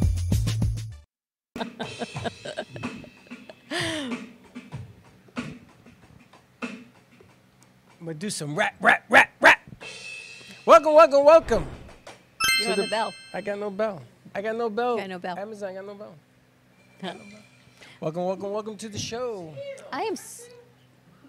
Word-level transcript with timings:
I'm 8.01 8.07
gonna 8.07 8.15
do 8.19 8.31
some 8.31 8.57
rap, 8.57 8.75
rap, 8.81 9.05
rap, 9.11 9.31
rap. 9.43 9.61
Welcome, 10.65 10.95
welcome, 10.95 11.23
welcome. 11.25 11.67
You 12.63 12.69
have 12.69 12.77
the- 12.79 12.85
a 12.87 12.89
bell. 12.89 13.13
I 13.35 13.43
got 13.43 13.59
no 13.59 13.69
bell. 13.71 14.03
I 14.35 14.41
got 14.41 14.57
no 14.57 14.71
bell. 14.71 14.97
Got 14.97 15.09
no 15.11 15.19
bell. 15.19 15.39
Amazon 15.39 15.69
I 15.71 15.75
got 15.75 15.87
no 15.87 15.95
bell. 15.95 16.15
Welcome, 18.01 18.25
welcome, 18.25 18.53
welcome 18.53 18.77
to 18.79 18.89
the 18.89 18.99
show. 18.99 19.55
I 19.93 20.03
am. 20.05 20.15
S- 20.15 20.49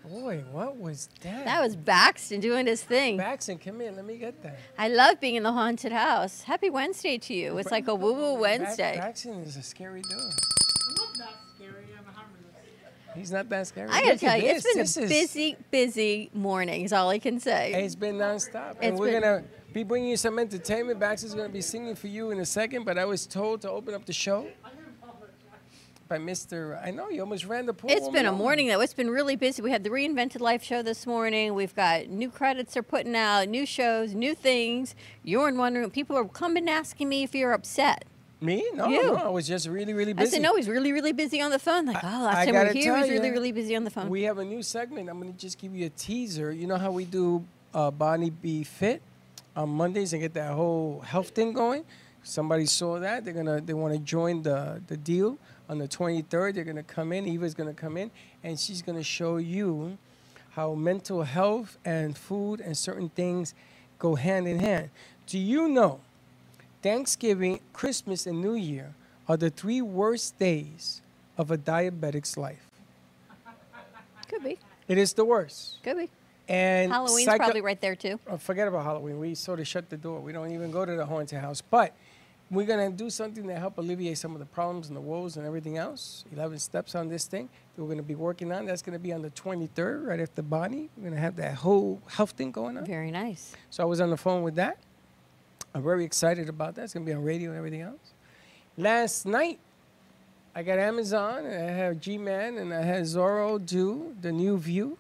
Boy, 0.06 0.44
what 0.52 0.78
was 0.78 1.10
that? 1.22 1.46
that 1.46 1.62
was 1.62 1.76
Baxton 1.76 2.40
doing 2.42 2.66
his 2.66 2.82
thing. 2.82 3.18
Baxton, 3.18 3.64
come 3.64 3.82
here. 3.82 3.92
Let 3.92 4.06
me 4.06 4.18
get 4.18 4.42
that. 4.42 4.58
I 4.78 4.88
love 4.88 5.20
being 5.20 5.36
in 5.36 5.44
the 5.44 5.52
haunted 5.52 5.92
house. 5.92 6.42
Happy 6.44 6.70
Wednesday 6.70 7.18
to 7.20 7.34
you. 7.34 7.58
It's 7.58 7.70
like 7.70 7.88
a 7.88 7.94
woo 7.96 8.14
woo 8.14 8.34
Wednesday. 8.36 8.98
Baxton 9.00 9.46
is 9.46 9.58
a 9.58 9.62
scary 9.62 10.02
dude. 10.02 10.34
He's 13.16 13.32
not 13.32 13.50
that 13.50 13.68
scary. 13.68 13.90
I 13.90 14.00
gotta 14.02 14.12
Look 14.12 14.20
tell 14.20 14.38
you, 14.38 14.44
this. 14.44 14.66
it's 14.66 14.74
been 14.74 14.84
This 14.84 14.98
a 14.98 15.02
busy, 15.08 15.58
busy 15.70 16.30
morning. 16.34 16.84
Is 16.86 16.94
all 16.94 17.10
I 17.10 17.20
can 17.20 17.40
say. 17.40 17.74
It's 17.74 17.96
been 17.96 18.16
nonstop. 18.16 18.76
And 18.82 18.94
It's 18.94 19.00
we're 19.00 19.12
been- 19.12 19.22
gonna 19.22 19.44
be 19.74 19.84
bringing 19.84 20.10
you 20.10 20.18
some 20.18 20.40
entertainment. 20.40 21.00
Baxter's 21.00 21.34
gonna 21.34 21.50
be 21.50 21.62
singing 21.62 21.96
for 21.96 22.08
you 22.08 22.32
in 22.32 22.40
a 22.40 22.46
second, 22.46 22.86
but 22.86 22.98
I 22.98 23.06
was 23.06 23.28
told 23.28 23.62
to 23.62 23.70
open 23.70 23.94
up 23.94 24.06
the 24.06 24.14
show 24.14 24.48
by 26.08 26.18
Mr. 26.18 26.78
I 26.86 26.92
know 26.92 27.08
you 27.10 27.22
almost 27.22 27.46
ran 27.46 27.66
the 27.66 27.74
pool. 27.74 27.90
It's 27.90 28.10
been 28.10 28.26
a 28.26 28.32
morning 28.34 28.68
though. 28.68 28.82
It's 28.82 28.94
been 28.94 29.10
really 29.10 29.38
busy. 29.38 29.62
We 29.62 29.72
had 29.72 29.84
the 29.86 29.90
Reinvented 29.90 30.42
Life 30.42 30.62
show 30.64 30.82
this 30.82 31.08
morning. 31.08 31.54
We've 31.54 31.74
got 31.76 32.08
new 32.08 32.30
credits 32.30 32.74
they're 32.74 32.84
putting 32.84 33.16
out, 33.16 33.48
new 33.48 33.66
shows, 33.66 34.14
new 34.14 34.36
things. 34.36 34.94
You're 35.24 35.48
in 35.48 35.58
one 35.58 35.76
room. 35.76 35.90
People 35.90 36.18
are 36.18 36.26
coming 36.26 36.70
asking 36.70 37.08
me 37.08 37.24
if 37.24 37.34
you're 37.34 37.54
upset. 37.54 38.04
Me? 38.42 38.66
No, 38.74 38.88
You. 38.88 39.04
no, 39.04 39.16
I 39.18 39.30
was 39.30 39.48
just 39.48 39.68
really, 39.68 39.94
really 39.94 40.14
busy. 40.14 40.28
I 40.28 40.32
said, 40.32 40.42
no, 40.42 40.56
he's 40.56 40.68
really, 40.68 40.92
really 40.92 41.14
busy 41.14 41.42
on 41.42 41.52
the 41.52 41.60
phone. 41.60 41.86
Like, 41.86 42.04
oh, 42.04 42.08
last 42.08 42.38
I 42.38 42.46
time 42.46 42.56
we 42.56 42.60
were 42.60 42.74
here, 42.74 42.96
he 42.96 43.02
was 43.02 43.10
really, 43.10 43.30
really 43.30 43.52
busy 43.52 43.76
on 43.76 43.84
the 43.84 43.92
phone. 43.92 44.10
We 44.10 44.24
have 44.24 44.40
a 44.40 44.46
new 44.46 44.64
segment. 44.64 45.10
I'm 45.10 45.20
gonna 45.20 45.32
just 45.34 45.60
give 45.60 45.76
you 45.76 45.86
a 45.86 45.90
teaser. 45.90 46.52
You 46.52 46.66
know 46.66 46.78
how 46.78 46.92
we 46.92 47.06
do 47.06 47.46
uh, 47.74 47.92
Bonnie 47.92 48.32
Be 48.32 48.64
Fit 48.64 49.02
on 49.56 49.70
Mondays 49.70 50.14
and 50.14 50.22
get 50.22 50.34
that 50.34 50.54
whole 50.54 51.02
health 51.02 51.30
thing 51.30 51.54
going. 51.54 51.86
Somebody 52.24 52.66
saw 52.66 53.00
that. 53.00 53.26
They're 53.26 53.34
gonna 53.34 53.62
they 53.62 53.74
want 53.74 53.94
to 53.94 54.00
join 54.00 54.42
the 54.42 54.82
the 54.88 54.98
deal 54.98 55.38
on 55.70 55.78
the 55.78 55.88
23rd. 55.88 56.56
They're 56.56 56.64
gonna 56.64 56.84
come 56.84 57.14
in. 57.14 57.28
Eva's 57.28 57.54
gonna 57.54 57.74
come 57.74 57.96
in 57.98 58.10
and 58.44 58.60
she's 58.60 58.82
gonna 58.82 59.04
show 59.04 59.38
you 59.38 59.98
how 60.52 60.74
mental 60.74 61.24
health 61.24 61.78
and 61.86 62.18
food 62.18 62.60
and 62.60 62.76
certain 62.78 63.10
things 63.10 63.54
go 64.00 64.16
hand 64.16 64.48
in 64.48 64.60
hand. 64.60 64.90
Do 65.28 65.38
you 65.38 65.68
know 65.68 66.00
Thanksgiving, 66.82 67.60
Christmas, 67.74 68.26
and 68.26 68.42
New 68.42 68.56
Year 68.56 68.94
are 69.28 69.38
the 69.38 69.50
three 69.50 69.82
worst 69.82 70.38
days 70.40 71.02
of 71.38 71.52
a 71.52 71.58
diabetic's 71.58 72.38
life? 72.38 72.68
Could 74.28 74.44
be. 74.44 74.58
It 74.88 74.98
is 74.98 75.14
the 75.14 75.26
worst. 75.26 75.82
Could 75.84 75.98
be. 75.98 76.10
And 76.48 76.92
Halloween's 76.92 77.26
psycho- 77.26 77.38
probably 77.46 77.62
right 77.62 77.80
there 77.80 77.96
too. 77.96 78.20
Oh, 78.28 78.38
forget 78.38 78.68
about 78.68 78.84
Halloween. 78.84 79.20
We 79.20 79.36
sort 79.36 79.60
of 79.60 79.68
shut 79.68 79.90
the 79.90 79.98
door. 79.98 80.20
We 80.20 80.32
don't 80.34 80.52
even 80.52 80.72
go 80.72 80.86
to 80.86 80.96
the 80.96 81.06
haunted 81.06 81.40
house. 81.40 81.62
But 81.62 81.94
we're 82.50 82.66
gonna 82.66 82.90
do 82.90 83.10
something 83.10 83.48
to 83.48 83.56
help 83.56 83.78
alleviate 83.78 84.18
some 84.18 84.34
of 84.34 84.40
the 84.40 84.46
problems 84.46 84.88
and 84.88 84.98
the 84.98 85.02
woes 85.02 85.38
and 85.38 85.46
everything 85.46 85.78
else. 85.78 86.26
Eleven 86.34 86.60
steps 86.60 86.96
on 86.96 87.08
this 87.08 87.26
thing 87.26 87.48
that 87.76 87.82
we're 87.84 87.90
gonna 87.90 88.02
be 88.04 88.16
working 88.16 88.52
on. 88.52 88.66
That's 88.66 88.82
gonna 88.82 89.00
be 89.00 89.14
on 89.14 89.22
the 89.22 89.30
23rd, 89.30 90.06
right 90.08 90.20
after 90.20 90.42
Bonnie. 90.42 90.90
We're 90.98 91.10
gonna 91.10 91.22
have 91.22 91.38
that 91.38 91.56
whole 91.56 92.02
health 92.08 92.32
thing 92.32 92.52
going 92.52 92.78
on. 92.78 92.86
Very 92.86 93.12
nice. 93.12 93.54
So 93.70 93.84
I 93.84 93.86
was 93.86 94.02
on 94.02 94.10
the 94.10 94.18
phone 94.18 94.44
with 94.44 94.56
that. 94.56 94.78
I'm 95.74 95.84
very 95.84 96.04
excited 96.04 96.50
about 96.50 96.76
that. 96.76 96.84
It's 96.84 96.94
gonna 96.94 97.06
be 97.06 97.14
on 97.14 97.24
radio 97.24 97.50
and 97.50 97.58
everything 97.58 97.82
else. 97.82 98.14
Last 98.78 99.26
night, 99.26 99.60
I 100.56 100.64
got 100.64 100.80
Amazon 100.80 101.46
and 101.46 101.70
I 101.70 101.72
have 101.72 102.00
G-Man 102.00 102.58
and 102.58 102.74
I 102.74 102.82
had 102.82 103.04
Zorro 103.04 103.64
do 103.64 104.16
the 104.22 104.32
new 104.32 104.58
view. 104.58 104.98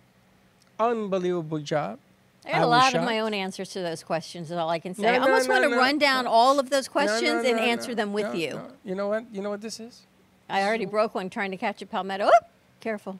Unbelievable 0.79 1.59
job. 1.59 1.99
I 2.45 2.51
got 2.51 2.57
I 2.57 2.63
a 2.63 2.67
lot 2.67 2.87
of 2.87 2.91
shocked. 2.93 3.05
my 3.05 3.19
own 3.19 3.33
answers 3.33 3.69
to 3.71 3.81
those 3.81 4.03
questions. 4.03 4.49
Is 4.49 4.57
all 4.57 4.69
I 4.69 4.79
can 4.79 4.95
say. 4.95 5.03
No, 5.03 5.09
I 5.09 5.17
no, 5.17 5.23
almost 5.25 5.47
no, 5.47 5.59
want 5.59 5.71
to 5.71 5.77
run 5.77 5.97
down 5.99 6.25
all 6.25 6.59
of 6.59 6.69
those 6.69 6.87
questions 6.87 7.45
and 7.45 7.59
answer 7.59 7.93
them 7.93 8.13
with 8.13 8.33
you. 8.33 8.59
You 8.83 8.95
know 8.95 9.07
what? 9.07 9.25
You 9.31 9.41
know 9.41 9.49
what 9.49 9.61
this 9.61 9.79
is? 9.79 10.03
I 10.49 10.63
already 10.63 10.85
broke 10.85 11.15
one 11.15 11.29
trying 11.29 11.51
to 11.51 11.57
catch 11.57 11.81
a 11.81 11.85
palmetto. 11.85 12.29
Oh, 12.33 12.39
careful. 12.79 13.19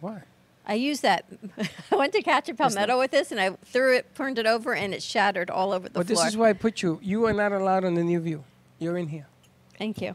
What? 0.00 0.22
I 0.66 0.74
used 0.74 1.02
that. 1.02 1.24
I 1.92 1.96
went 1.96 2.12
to 2.12 2.22
catch 2.22 2.48
a 2.48 2.54
palmetto 2.54 2.98
with 2.98 3.10
this, 3.10 3.32
and 3.32 3.40
I 3.40 3.50
threw 3.64 3.96
it, 3.96 4.14
turned 4.14 4.38
it 4.38 4.46
over, 4.46 4.74
and 4.74 4.94
it 4.94 5.02
shattered 5.02 5.50
all 5.50 5.72
over 5.72 5.88
the 5.88 5.94
But 5.98 6.06
floor. 6.06 6.16
this 6.24 6.26
is 6.28 6.36
why 6.36 6.50
I 6.50 6.52
put 6.52 6.82
you. 6.82 7.00
You 7.02 7.26
are 7.26 7.32
not 7.32 7.52
allowed 7.52 7.84
on 7.84 7.94
the 7.94 8.04
new 8.04 8.20
view. 8.20 8.44
You're 8.78 8.96
in 8.98 9.08
here 9.08 9.26
Thank 9.78 10.00
you. 10.00 10.14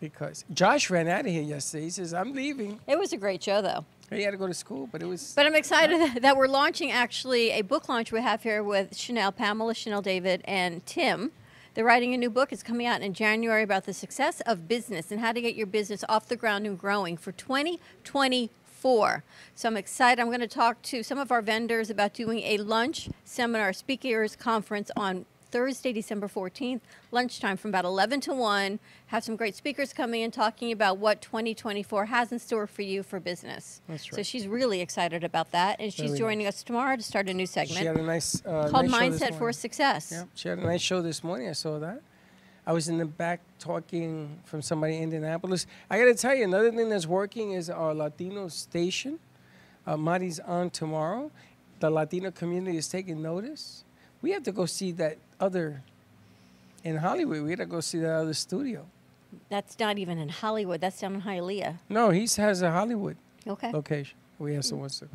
because 0.00 0.44
Josh 0.52 0.90
ran 0.90 1.08
out 1.08 1.20
of 1.20 1.26
here 1.26 1.42
yesterday. 1.42 1.84
He 1.84 1.90
says, 1.90 2.12
"I'm 2.14 2.32
leaving." 2.34 2.80
It 2.86 2.98
was 2.98 3.12
a 3.12 3.16
great 3.16 3.42
show, 3.42 3.60
though. 3.62 3.84
He 4.10 4.22
had 4.22 4.32
to 4.32 4.36
go 4.36 4.46
to 4.46 4.54
school, 4.54 4.88
but 4.92 5.02
it 5.02 5.06
was. 5.06 5.32
But 5.34 5.46
I'm 5.46 5.54
excited 5.54 6.22
that 6.22 6.36
we're 6.36 6.46
launching 6.48 6.90
actually 6.90 7.50
a 7.50 7.62
book 7.62 7.88
launch 7.88 8.12
we 8.12 8.20
have 8.20 8.42
here 8.42 8.62
with 8.62 8.96
Chanel, 8.96 9.32
Pamela, 9.32 9.74
Chanel 9.74 10.02
David, 10.02 10.42
and 10.44 10.84
Tim. 10.86 11.32
They're 11.74 11.84
writing 11.84 12.14
a 12.14 12.18
new 12.18 12.30
book. 12.30 12.52
It's 12.52 12.62
coming 12.62 12.86
out 12.86 13.00
in 13.02 13.14
January 13.14 13.62
about 13.64 13.84
the 13.84 13.92
success 13.94 14.40
of 14.42 14.68
business 14.68 15.10
and 15.10 15.20
how 15.20 15.32
to 15.32 15.40
get 15.40 15.56
your 15.56 15.66
business 15.66 16.04
off 16.08 16.28
the 16.28 16.36
ground 16.36 16.66
and 16.66 16.78
growing 16.78 17.16
for 17.16 17.32
2024. 18.84 19.24
So 19.54 19.68
I'm 19.68 19.76
excited. 19.76 20.20
I'm 20.20 20.28
going 20.28 20.40
to 20.40 20.46
talk 20.46 20.80
to 20.82 21.02
some 21.02 21.18
of 21.18 21.32
our 21.32 21.40
vendors 21.42 21.90
about 21.90 22.12
doing 22.12 22.40
a 22.40 22.58
lunch 22.58 23.08
seminar 23.24 23.72
speakers 23.72 24.36
conference 24.36 24.90
on 24.96 25.24
Thursday, 25.50 25.92
December 25.92 26.26
14th, 26.26 26.80
lunchtime 27.12 27.56
from 27.56 27.70
about 27.70 27.84
11 27.84 28.20
to 28.22 28.34
1. 28.34 28.80
Have 29.06 29.22
some 29.22 29.36
great 29.36 29.54
speakers 29.54 29.92
coming 29.92 30.22
in 30.22 30.32
talking 30.32 30.72
about 30.72 30.98
what 30.98 31.22
2024 31.22 32.06
has 32.06 32.32
in 32.32 32.40
store 32.40 32.66
for 32.66 32.82
you 32.82 33.04
for 33.04 33.20
business. 33.20 33.80
That's 33.88 34.10
So 34.10 34.24
she's 34.24 34.48
really 34.48 34.80
excited 34.80 35.22
about 35.22 35.52
that, 35.52 35.76
and 35.78 35.92
she's 35.92 36.10
Very 36.10 36.18
joining 36.18 36.46
us 36.48 36.64
tomorrow 36.64 36.96
to 36.96 37.02
start 37.02 37.28
a 37.28 37.34
new 37.34 37.46
segment. 37.46 37.78
she 37.78 37.86
had 37.86 37.96
a 37.96 38.02
nice 38.02 38.44
uh, 38.44 38.68
called 38.68 38.90
nice 38.90 39.20
Mindset 39.20 39.38
for. 39.38 39.52
Success. 39.52 40.10
Yeah, 40.10 40.24
she 40.34 40.48
had 40.48 40.58
a 40.58 40.66
nice 40.66 40.80
show 40.80 41.00
this 41.00 41.22
morning. 41.22 41.48
I 41.48 41.52
saw 41.52 41.78
that. 41.78 42.02
I 42.66 42.72
was 42.72 42.88
in 42.88 42.96
the 42.98 43.04
back 43.04 43.40
talking 43.58 44.38
from 44.44 44.62
somebody 44.62 44.96
in 44.96 45.04
Indianapolis. 45.04 45.66
I 45.90 45.98
got 45.98 46.04
to 46.06 46.14
tell 46.14 46.34
you, 46.34 46.44
another 46.44 46.70
thing 46.70 46.88
that's 46.88 47.06
working 47.06 47.52
is 47.52 47.68
our 47.68 47.94
Latino 47.94 48.48
station. 48.48 49.18
Uh, 49.86 49.96
Mari's 49.98 50.40
on 50.40 50.70
tomorrow. 50.70 51.30
The 51.80 51.90
Latino 51.90 52.30
community 52.30 52.78
is 52.78 52.88
taking 52.88 53.20
notice. 53.20 53.84
We 54.22 54.30
have 54.30 54.42
to 54.44 54.52
go 54.52 54.64
see 54.64 54.92
that 54.92 55.18
other 55.38 55.82
in 56.82 56.96
Hollywood. 56.96 57.42
We 57.42 57.50
got 57.50 57.64
to 57.64 57.66
go 57.66 57.80
see 57.80 57.98
that 57.98 58.12
other 58.14 58.32
studio. 58.32 58.86
That's 59.50 59.78
not 59.78 59.98
even 59.98 60.16
in 60.18 60.30
Hollywood. 60.30 60.80
That's 60.80 61.00
down 61.00 61.16
in 61.16 61.22
Hialeah. 61.22 61.78
No, 61.90 62.10
he 62.10 62.26
has 62.38 62.62
a 62.62 62.70
Hollywood 62.70 63.16
Okay. 63.46 63.72
location. 63.72 64.16
We 64.38 64.54
have 64.54 64.64
someone 64.64 64.88
to 64.88 65.04
go. 65.04 65.10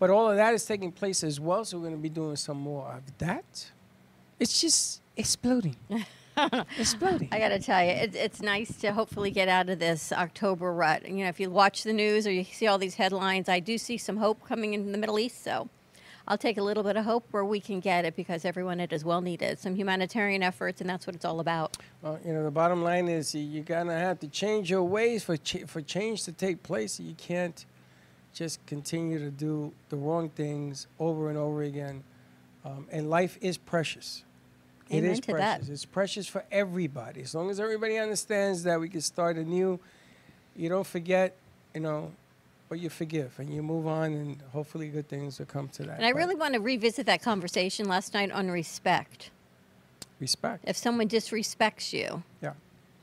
But 0.00 0.10
all 0.10 0.30
of 0.30 0.36
that 0.36 0.52
is 0.54 0.64
taking 0.64 0.90
place 0.90 1.22
as 1.22 1.38
well, 1.38 1.64
so 1.64 1.76
we're 1.78 1.84
going 1.84 1.96
to 1.96 2.02
be 2.02 2.08
doing 2.08 2.34
some 2.36 2.56
more 2.58 2.86
of 2.92 3.02
that. 3.18 3.70
It's 4.40 4.60
just 4.60 5.00
exploding. 5.16 5.76
exploding. 6.78 7.28
I 7.32 7.38
got 7.38 7.48
to 7.50 7.58
tell 7.58 7.82
you, 7.82 7.90
it, 7.90 8.14
it's 8.14 8.40
nice 8.42 8.76
to 8.78 8.92
hopefully 8.92 9.30
get 9.30 9.48
out 9.48 9.68
of 9.68 9.78
this 9.78 10.12
October 10.12 10.72
rut. 10.72 11.08
You 11.08 11.24
know, 11.24 11.28
if 11.28 11.40
you 11.40 11.50
watch 11.50 11.82
the 11.84 11.92
news 11.92 12.26
or 12.26 12.32
you 12.32 12.44
see 12.44 12.66
all 12.66 12.78
these 12.78 12.94
headlines, 12.94 13.48
I 13.48 13.60
do 13.60 13.78
see 13.78 13.96
some 13.98 14.16
hope 14.16 14.44
coming 14.46 14.74
in 14.74 14.92
the 14.92 14.98
Middle 14.98 15.18
East. 15.18 15.42
So 15.44 15.68
I'll 16.26 16.38
take 16.38 16.58
a 16.58 16.62
little 16.62 16.82
bit 16.82 16.96
of 16.96 17.04
hope 17.04 17.24
where 17.30 17.44
we 17.44 17.58
can 17.60 17.80
get 17.80 18.04
it 18.04 18.14
because 18.14 18.44
everyone 18.44 18.80
it 18.80 18.92
is 18.92 19.04
well 19.04 19.20
needed. 19.20 19.58
Some 19.58 19.74
humanitarian 19.74 20.42
efforts, 20.42 20.80
and 20.80 20.88
that's 20.88 21.06
what 21.06 21.16
it's 21.16 21.24
all 21.24 21.40
about. 21.40 21.76
Well, 22.02 22.18
you 22.24 22.32
know, 22.32 22.44
the 22.44 22.50
bottom 22.50 22.82
line 22.82 23.08
is 23.08 23.34
you- 23.34 23.40
you're 23.42 23.64
gonna 23.64 23.98
have 23.98 24.20
to 24.20 24.28
change 24.28 24.70
your 24.70 24.82
ways 24.84 25.24
for 25.24 25.36
ch- 25.36 25.64
for 25.66 25.80
change 25.80 26.24
to 26.24 26.32
take 26.32 26.62
place. 26.62 27.00
You 27.00 27.14
can't 27.14 27.64
just 28.34 28.64
continue 28.66 29.18
to 29.18 29.30
do 29.30 29.72
the 29.88 29.96
wrong 29.96 30.28
things 30.28 30.86
over 31.00 31.28
and 31.30 31.38
over 31.38 31.62
again. 31.62 32.04
Um, 32.64 32.86
and 32.92 33.08
life 33.08 33.38
is 33.40 33.56
precious. 33.56 34.22
It 34.90 34.98
Amen 34.98 35.10
is 35.10 35.20
to 35.20 35.32
precious. 35.32 35.66
that. 35.66 35.72
It's 35.72 35.84
precious 35.84 36.26
for 36.26 36.44
everybody. 36.50 37.20
As 37.22 37.34
long 37.34 37.50
as 37.50 37.60
everybody 37.60 37.98
understands 37.98 38.62
that 38.62 38.80
we 38.80 38.88
can 38.88 39.00
start 39.02 39.36
anew, 39.36 39.78
you 40.56 40.68
don't 40.68 40.86
forget, 40.86 41.36
you 41.74 41.80
know, 41.80 42.10
but 42.70 42.78
you 42.80 42.88
forgive 42.90 43.34
and 43.38 43.50
you 43.52 43.62
move 43.62 43.86
on, 43.86 44.12
and 44.12 44.40
hopefully 44.52 44.88
good 44.88 45.08
things 45.08 45.38
will 45.38 45.46
come 45.46 45.68
to 45.70 45.82
that. 45.84 45.96
And 45.98 46.06
I 46.06 46.12
But 46.12 46.18
really 46.18 46.34
want 46.34 46.54
to 46.54 46.60
revisit 46.60 47.06
that 47.06 47.22
conversation 47.22 47.86
last 47.86 48.14
night 48.14 48.30
on 48.30 48.50
respect. 48.50 49.30
respect. 50.20 50.64
If 50.66 50.76
someone 50.76 51.08
disrespects 51.08 51.92
you, 51.92 52.22
Yeah. 52.40 52.54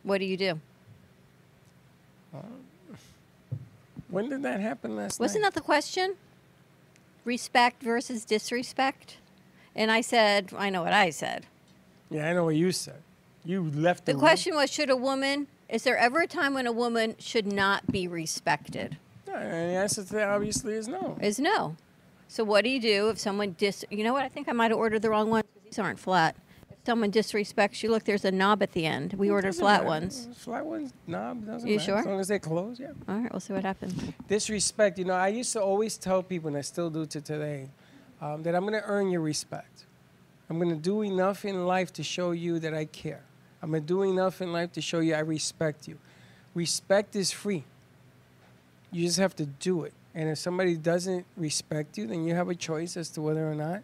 what 0.04 0.18
do 0.18 0.26
you 0.26 0.38
do? 0.38 0.60
When 4.10 4.30
did 4.30 4.44
that 4.44 4.60
happen 4.60 4.96
last 4.96 5.20
night? 5.20 5.24
Wasn't 5.24 5.42
night? 5.44 5.54
that 5.54 5.60
the 5.60 5.64
question? 5.66 6.16
Respect 7.24 7.82
versus 7.82 8.24
disrespect? 8.26 9.18
And 9.76 9.92
I 9.92 10.02
said, 10.02 10.54
I 10.58 10.70
know 10.70 10.84
what 10.84 10.94
I 10.94 11.10
said. 11.10 11.46
Yeah, 12.10 12.30
I 12.30 12.34
know 12.34 12.46
what 12.46 12.56
you 12.56 12.72
said. 12.72 13.02
You 13.44 13.70
left 13.72 14.06
The 14.06 14.14
room. 14.14 14.22
question 14.22 14.56
was 14.56 14.72
should 14.72 14.90
a 14.90 14.96
woman, 14.96 15.48
is 15.70 15.84
there 15.84 15.98
ever 15.98 16.22
a 16.22 16.28
time 16.28 16.54
when 16.54 16.68
a 16.68 16.72
woman 16.72 17.16
should 17.20 17.46
not 17.52 17.88
be 17.92 18.08
respected? 18.08 18.98
Yeah, 19.28 19.40
and 19.40 19.72
the 19.72 19.76
answer 19.80 20.04
to 20.04 20.14
that 20.14 20.30
obviously 20.30 20.74
is 20.76 20.88
no. 20.88 21.18
Is 21.22 21.40
no. 21.40 21.76
So 22.28 22.44
what 22.44 22.64
do 22.64 22.70
you 22.70 22.80
do 22.82 23.10
if 23.10 23.20
someone 23.20 23.56
dis? 23.58 23.86
You 23.92 24.04
know 24.04 24.14
what? 24.14 24.24
I 24.24 24.30
think 24.30 24.50
I 24.50 24.52
might 24.52 24.72
have 24.72 24.78
ordered 24.80 25.02
the 25.02 25.10
wrong 25.10 25.30
ones. 25.30 25.44
'cause 25.54 25.64
These 25.64 25.80
aren't 25.80 26.00
flat. 26.00 26.36
If 26.72 26.78
someone 26.86 27.12
disrespects 27.12 27.84
you, 27.84 27.90
look, 27.92 28.04
there's 28.04 28.26
a 28.26 28.32
knob 28.32 28.64
at 28.64 28.72
the 28.72 28.86
end. 28.86 29.14
We 29.14 29.30
ordered 29.30 29.56
flat 29.56 29.80
matter. 29.82 29.88
ones. 29.88 30.28
Flat 30.36 30.66
ones, 30.66 30.94
knob, 31.08 31.46
doesn't 31.46 31.68
You 31.70 31.78
matter. 31.78 31.86
sure? 31.92 32.00
As 32.00 32.06
long 32.06 32.20
as 32.20 32.28
they 32.28 32.40
close, 32.40 32.80
yeah. 32.80 32.88
All 33.08 33.16
right, 33.20 33.32
we'll 33.32 33.40
see 33.40 33.54
what 33.54 33.64
happens. 33.64 33.94
Disrespect, 34.28 34.98
you 35.00 35.06
know, 35.06 35.14
I 35.14 35.28
used 35.30 35.54
to 35.54 35.62
always 35.62 35.98
tell 35.98 36.24
people, 36.24 36.48
and 36.50 36.58
I 36.58 36.62
still 36.62 36.90
do 36.90 37.06
to 37.06 37.22
today, 37.22 37.70
um, 38.22 38.42
that 38.44 38.56
I'm 38.56 38.62
going 38.62 38.74
to 38.74 38.84
earn 38.88 39.10
your 39.12 39.22
respect. 39.22 39.85
I'm 40.50 40.58
going 40.60 40.70
to 40.70 40.76
do 40.76 41.02
enough 41.02 41.46
in 41.46 41.66
life 41.66 41.92
to 41.94 42.04
show 42.04 42.32
you 42.32 42.60
that 42.60 42.74
I 42.74 42.86
care. 42.86 43.22
I'm 43.62 43.72
going 43.72 43.82
to 43.84 43.88
do 43.88 44.04
enough 44.04 44.42
in 44.42 44.52
life 44.54 44.72
to 44.74 44.82
show 44.82 45.00
you 45.00 45.16
I 45.16 45.20
respect 45.20 45.88
you. 45.88 45.98
Respect 46.54 47.16
is 47.16 47.32
free. 47.32 47.64
You 48.92 49.06
just 49.06 49.18
have 49.20 49.36
to 49.38 49.46
do 49.46 49.84
it. 49.84 49.94
And 50.14 50.30
if 50.30 50.38
somebody 50.38 50.76
doesn't 50.78 51.26
respect 51.36 51.98
you, 51.98 52.08
then 52.08 52.26
you 52.26 52.36
have 52.36 52.50
a 52.50 52.56
choice 52.56 52.96
as 52.96 53.10
to 53.10 53.22
whether 53.22 53.50
or 53.50 53.56
not 53.56 53.82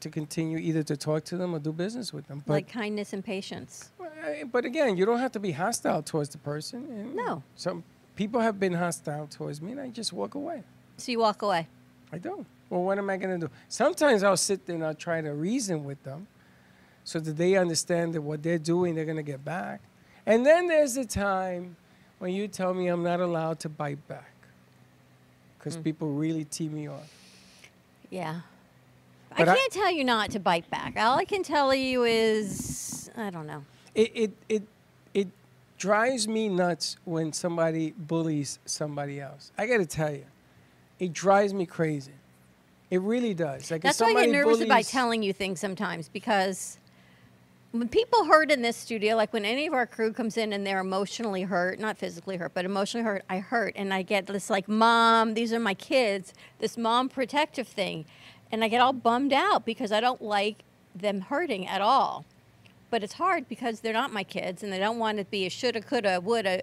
to 0.00 0.08
continue 0.10 0.58
either 0.58 0.82
to 0.82 0.96
talk 0.96 1.24
to 1.24 1.36
them 1.36 1.54
or 1.54 1.58
do 1.58 1.72
business 1.72 2.12
with 2.12 2.26
them. 2.28 2.42
But 2.46 2.52
like 2.52 2.68
kindness 2.68 3.12
and 3.12 3.24
patience. 3.24 3.90
uh, 4.00 4.44
But 4.52 4.64
again, 4.64 4.96
you 4.96 5.04
don't 5.04 5.18
have 5.18 5.32
to 5.32 5.40
be 5.40 5.52
hostile 5.52 6.02
towards 6.02 6.30
the 6.30 6.38
person. 6.38 6.84
And 6.90 7.14
No. 7.14 7.42
Some 7.56 7.82
people 8.14 8.40
have 8.40 8.60
been 8.60 8.74
hostile 8.74 9.26
towards 9.26 9.60
me, 9.60 9.72
and 9.72 9.80
I 9.80 9.88
just 9.88 10.12
walk 10.12 10.34
away. 10.34 10.62
So 10.98 11.10
you 11.12 11.18
walk 11.18 11.42
away. 11.42 11.68
I 12.12 12.18
don't. 12.18 12.46
Well, 12.70 12.82
what 12.82 12.98
am 12.98 13.10
I 13.10 13.16
going 13.16 13.40
to 13.40 13.46
do? 13.46 13.52
Sometimes 13.68 14.22
I'll 14.22 14.36
sit 14.36 14.66
there 14.66 14.74
and 14.76 14.84
I'll 14.84 14.94
try 14.94 15.20
to 15.20 15.32
reason 15.32 15.84
with 15.84 16.02
them 16.02 16.26
so 17.04 17.20
that 17.20 17.36
they 17.36 17.56
understand 17.56 18.14
that 18.14 18.22
what 18.22 18.42
they're 18.42 18.58
doing, 18.58 18.94
they're 18.94 19.04
going 19.04 19.16
to 19.18 19.22
get 19.22 19.44
back. 19.44 19.80
And 20.26 20.44
then 20.44 20.66
there's 20.68 20.96
a 20.96 21.04
time 21.04 21.76
when 22.18 22.32
you 22.32 22.48
tell 22.48 22.72
me 22.72 22.88
I'm 22.88 23.02
not 23.02 23.20
allowed 23.20 23.60
to 23.60 23.68
bite 23.68 24.06
back 24.08 24.32
because 25.58 25.76
Mm. 25.76 25.84
people 25.84 26.08
really 26.12 26.44
tee 26.44 26.68
me 26.68 26.88
off. 26.88 27.10
Yeah. 28.10 28.40
But 29.36 29.48
I 29.48 29.52
I- 29.52 29.56
can't 29.56 29.72
tell 29.72 29.90
you 29.90 30.04
not 30.04 30.30
to 30.30 30.40
bite 30.40 30.68
back. 30.70 30.94
All 30.96 31.18
I 31.18 31.24
can 31.24 31.42
tell 31.42 31.74
you 31.74 32.04
is 32.04 33.10
I 33.16 33.30
don't 33.30 33.46
know. 33.46 33.64
It, 33.94 34.10
it, 34.14 34.32
it, 34.48 34.62
it 35.12 35.28
drives 35.78 36.26
me 36.26 36.48
nuts 36.48 36.96
when 37.04 37.32
somebody 37.32 37.92
bullies 37.96 38.58
somebody 38.64 39.20
else. 39.20 39.52
I 39.58 39.66
got 39.66 39.76
to 39.78 39.86
tell 39.86 40.10
you, 40.12 40.24
it 40.98 41.12
drives 41.12 41.52
me 41.54 41.66
crazy. 41.66 42.12
It 42.90 43.00
really 43.00 43.34
does. 43.34 43.70
Like 43.70 43.82
That's 43.82 44.00
why 44.00 44.08
I 44.08 44.26
get 44.26 44.30
nervous 44.30 44.60
about 44.60 44.84
telling 44.84 45.22
you 45.22 45.32
things 45.32 45.60
sometimes 45.60 46.08
because 46.08 46.78
when 47.72 47.88
people 47.88 48.24
hurt 48.24 48.52
in 48.52 48.62
this 48.62 48.76
studio, 48.76 49.16
like 49.16 49.32
when 49.32 49.44
any 49.44 49.66
of 49.66 49.74
our 49.74 49.86
crew 49.86 50.12
comes 50.12 50.36
in 50.36 50.52
and 50.52 50.64
they're 50.64 50.78
emotionally 50.78 51.42
hurt, 51.42 51.80
not 51.80 51.98
physically 51.98 52.36
hurt, 52.36 52.54
but 52.54 52.64
emotionally 52.64 53.04
hurt, 53.04 53.24
I 53.28 53.38
hurt 53.38 53.72
and 53.74 53.92
I 53.92 54.02
get 54.02 54.26
this 54.26 54.48
like, 54.48 54.68
Mom, 54.68 55.34
these 55.34 55.52
are 55.52 55.58
my 55.58 55.74
kids, 55.74 56.32
this 56.60 56.76
mom 56.76 57.08
protective 57.08 57.66
thing. 57.66 58.04
And 58.52 58.62
I 58.62 58.68
get 58.68 58.80
all 58.80 58.92
bummed 58.92 59.32
out 59.32 59.64
because 59.64 59.90
I 59.90 59.98
don't 59.98 60.22
like 60.22 60.58
them 60.94 61.22
hurting 61.22 61.66
at 61.66 61.80
all. 61.80 62.24
But 62.90 63.02
it's 63.02 63.14
hard 63.14 63.48
because 63.48 63.80
they're 63.80 63.92
not 63.92 64.12
my 64.12 64.22
kids 64.22 64.62
and 64.62 64.72
they 64.72 64.78
don't 64.78 65.00
want 65.00 65.18
to 65.18 65.24
be 65.24 65.44
a 65.44 65.50
shoulda, 65.50 65.80
coulda, 65.80 66.20
woulda. 66.20 66.62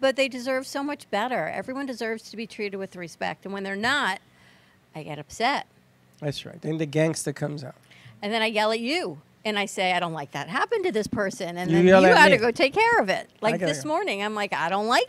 But 0.00 0.16
they 0.16 0.28
deserve 0.28 0.66
so 0.66 0.82
much 0.82 1.10
better. 1.10 1.48
Everyone 1.48 1.86
deserves 1.86 2.30
to 2.30 2.36
be 2.36 2.46
treated 2.46 2.76
with 2.76 2.94
respect. 2.94 3.46
And 3.46 3.54
when 3.54 3.62
they're 3.62 3.74
not, 3.74 4.20
I 4.94 5.02
get 5.02 5.18
upset. 5.18 5.66
That's 6.20 6.44
right. 6.44 6.60
Then 6.60 6.78
the 6.78 6.86
gangster 6.86 7.32
comes 7.32 7.64
out. 7.64 7.74
And 8.22 8.32
then 8.32 8.42
I 8.42 8.46
yell 8.46 8.72
at 8.72 8.80
you. 8.80 9.20
And 9.42 9.58
I 9.58 9.64
say, 9.64 9.92
I 9.92 10.00
don't 10.00 10.12
like 10.12 10.32
that 10.32 10.48
happened 10.48 10.84
to 10.84 10.92
this 10.92 11.06
person. 11.06 11.56
And 11.56 11.70
You 11.70 11.78
then 11.78 11.86
you 11.86 11.92
got 11.92 12.28
to 12.28 12.36
go 12.36 12.50
take 12.50 12.74
care 12.74 13.00
of 13.00 13.08
it. 13.08 13.30
Like 13.40 13.58
this 13.58 13.84
go. 13.84 13.88
morning, 13.88 14.22
I'm 14.22 14.34
like, 14.34 14.52
I 14.52 14.68
don't 14.68 14.86
like 14.86 15.08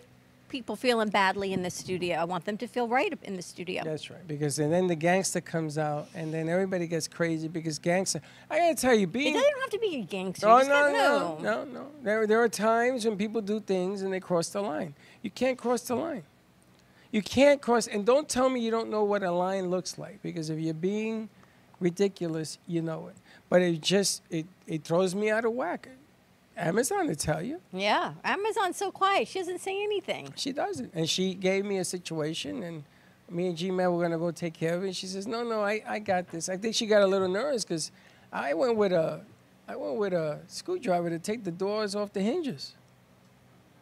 people 0.52 0.76
feeling 0.76 1.10
badly 1.10 1.54
in 1.54 1.64
the 1.64 1.70
studio. 1.70 2.18
I 2.18 2.26
want 2.26 2.46
them 2.46 2.58
to 2.58 2.68
feel 2.68 2.88
right 2.88 3.18
in 3.24 3.36
the 3.36 3.42
studio. 3.42 3.84
That's 3.84 4.10
right. 4.10 4.26
Because 4.28 4.60
and 4.60 4.72
then 4.72 4.88
the 4.88 4.96
gangster 4.96 5.42
comes 5.42 5.78
out, 5.78 6.08
and 6.14 6.32
then 6.34 6.50
everybody 6.50 6.88
gets 6.88 7.08
crazy 7.08 7.48
because 7.48 7.80
gangster. 7.80 8.22
I 8.50 8.60
gotta 8.60 8.76
tell 8.76 8.94
you, 8.94 9.08
being 9.08 9.34
don't 9.34 9.62
have 9.62 9.70
to 9.72 9.80
be 9.80 9.96
a 9.96 10.02
gangster. 10.02 10.48
Oh 10.48 10.60
just 10.60 10.70
no, 10.70 10.92
no, 10.92 11.38
no, 11.42 11.64
no. 11.64 11.88
There, 12.04 12.28
there 12.28 12.44
are 12.44 12.50
times 12.50 13.06
when 13.06 13.18
people 13.18 13.42
do 13.42 13.60
things 13.60 14.02
and 14.02 14.14
they 14.14 14.20
cross 14.20 14.50
the 14.50 14.62
line. 14.62 14.94
You 15.24 15.32
can't 15.32 15.58
cross 15.58 15.82
the 15.82 15.96
line. 15.96 16.24
You 17.12 17.22
can't 17.22 17.62
cross, 17.62 17.88
and 17.88 18.06
don't 18.06 18.30
tell 18.30 18.50
me 18.50 18.62
you 18.62 18.72
don't 18.72 18.90
know 18.90 19.04
what 19.04 19.22
a 19.24 19.32
line 19.32 19.70
looks 19.70 19.98
like 19.98 20.22
because 20.22 20.50
if 20.50 20.60
you're 20.60 20.74
being 20.74 21.30
ridiculous, 21.80 22.58
you 22.68 22.82
know 22.82 23.08
it. 23.08 23.16
But 23.50 23.62
it 23.62 23.82
just 23.82 24.22
it 24.30 24.46
it 24.66 24.84
throws 24.84 25.14
me 25.14 25.30
out 25.30 25.44
of 25.44 25.52
whack. 25.52 25.90
Amazon 26.56 27.08
to 27.08 27.16
tell 27.16 27.42
you. 27.42 27.60
Yeah. 27.74 28.14
Amazon's 28.24 28.78
so 28.78 28.92
quiet. 28.92 29.28
She 29.28 29.40
doesn't 29.40 29.60
say 29.60 29.82
anything. 29.82 30.34
She 30.36 30.52
doesn't. 30.52 30.92
And 30.94 31.10
she 31.10 31.34
gave 31.34 31.66
me 31.66 31.78
a 31.78 31.86
situation, 31.86 32.64
and 32.64 32.84
me 33.30 33.48
and 33.48 33.58
G 33.58 33.72
Man 33.72 33.92
were 33.92 34.00
going 34.00 34.12
to 34.12 34.18
go 34.18 34.32
take 34.32 34.54
care 34.54 34.76
of 34.76 34.84
it. 34.84 34.88
And 34.88 34.96
she 34.96 35.08
says, 35.08 35.28
No, 35.28 35.44
no, 35.44 35.62
I, 35.62 35.82
I 35.88 36.00
got 36.00 36.30
this. 36.30 36.50
I 36.50 36.58
think 36.58 36.76
she 36.76 36.86
got 36.86 37.02
a 37.02 37.08
little 37.08 37.28
nervous 37.28 37.64
because 37.66 37.92
I 38.32 38.54
went 38.54 38.78
with 38.78 38.94
a. 38.94 39.22
I 39.68 39.76
went 39.76 39.96
with 39.96 40.12
a 40.12 40.40
screwdriver 40.48 41.10
to 41.10 41.20
take 41.20 41.46
the 41.46 41.52
doors 41.52 41.96
off 41.96 42.12
the 42.12 42.22
hinges. 42.22 42.74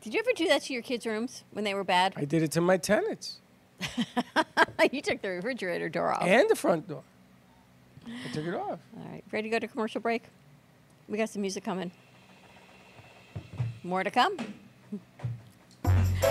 Did 0.01 0.13
you 0.13 0.19
ever 0.19 0.31
do 0.36 0.48
that 0.48 0.63
to 0.63 0.74
your 0.74 0.81
kids' 0.81 1.06
rooms 1.06 1.44
when 1.51 1.63
they 1.66 1.74
were 1.74 1.84
bad? 1.84 2.13
I 2.16 2.25
did 2.25 2.42
it 2.42 2.51
to 2.54 2.62
my 2.62 2.78
tenants 2.78 3.40
you 4.92 5.01
took 5.01 5.22
the 5.22 5.30
refrigerator 5.30 5.90
door 5.90 6.12
off. 6.13 6.24
and 6.24 6.50
the 6.50 6.56
front 6.56 6.88
door. 6.88 7.04
I 8.06 8.34
took 8.34 8.46
it 8.46 8.54
off. 8.54 8.80
All 8.98 9.12
right. 9.12 9.24
Ready 9.31 9.50
to 9.50 9.56
go 9.56 9.60
to 9.60 9.68
commercial 9.68 10.01
break? 10.01 10.24
We 11.07 11.18
got 11.18 11.30
some 11.30 11.42
music 11.42 11.63
coming. 11.63 11.92
More 13.83 14.04
to 14.04 14.12
come. 14.12 14.38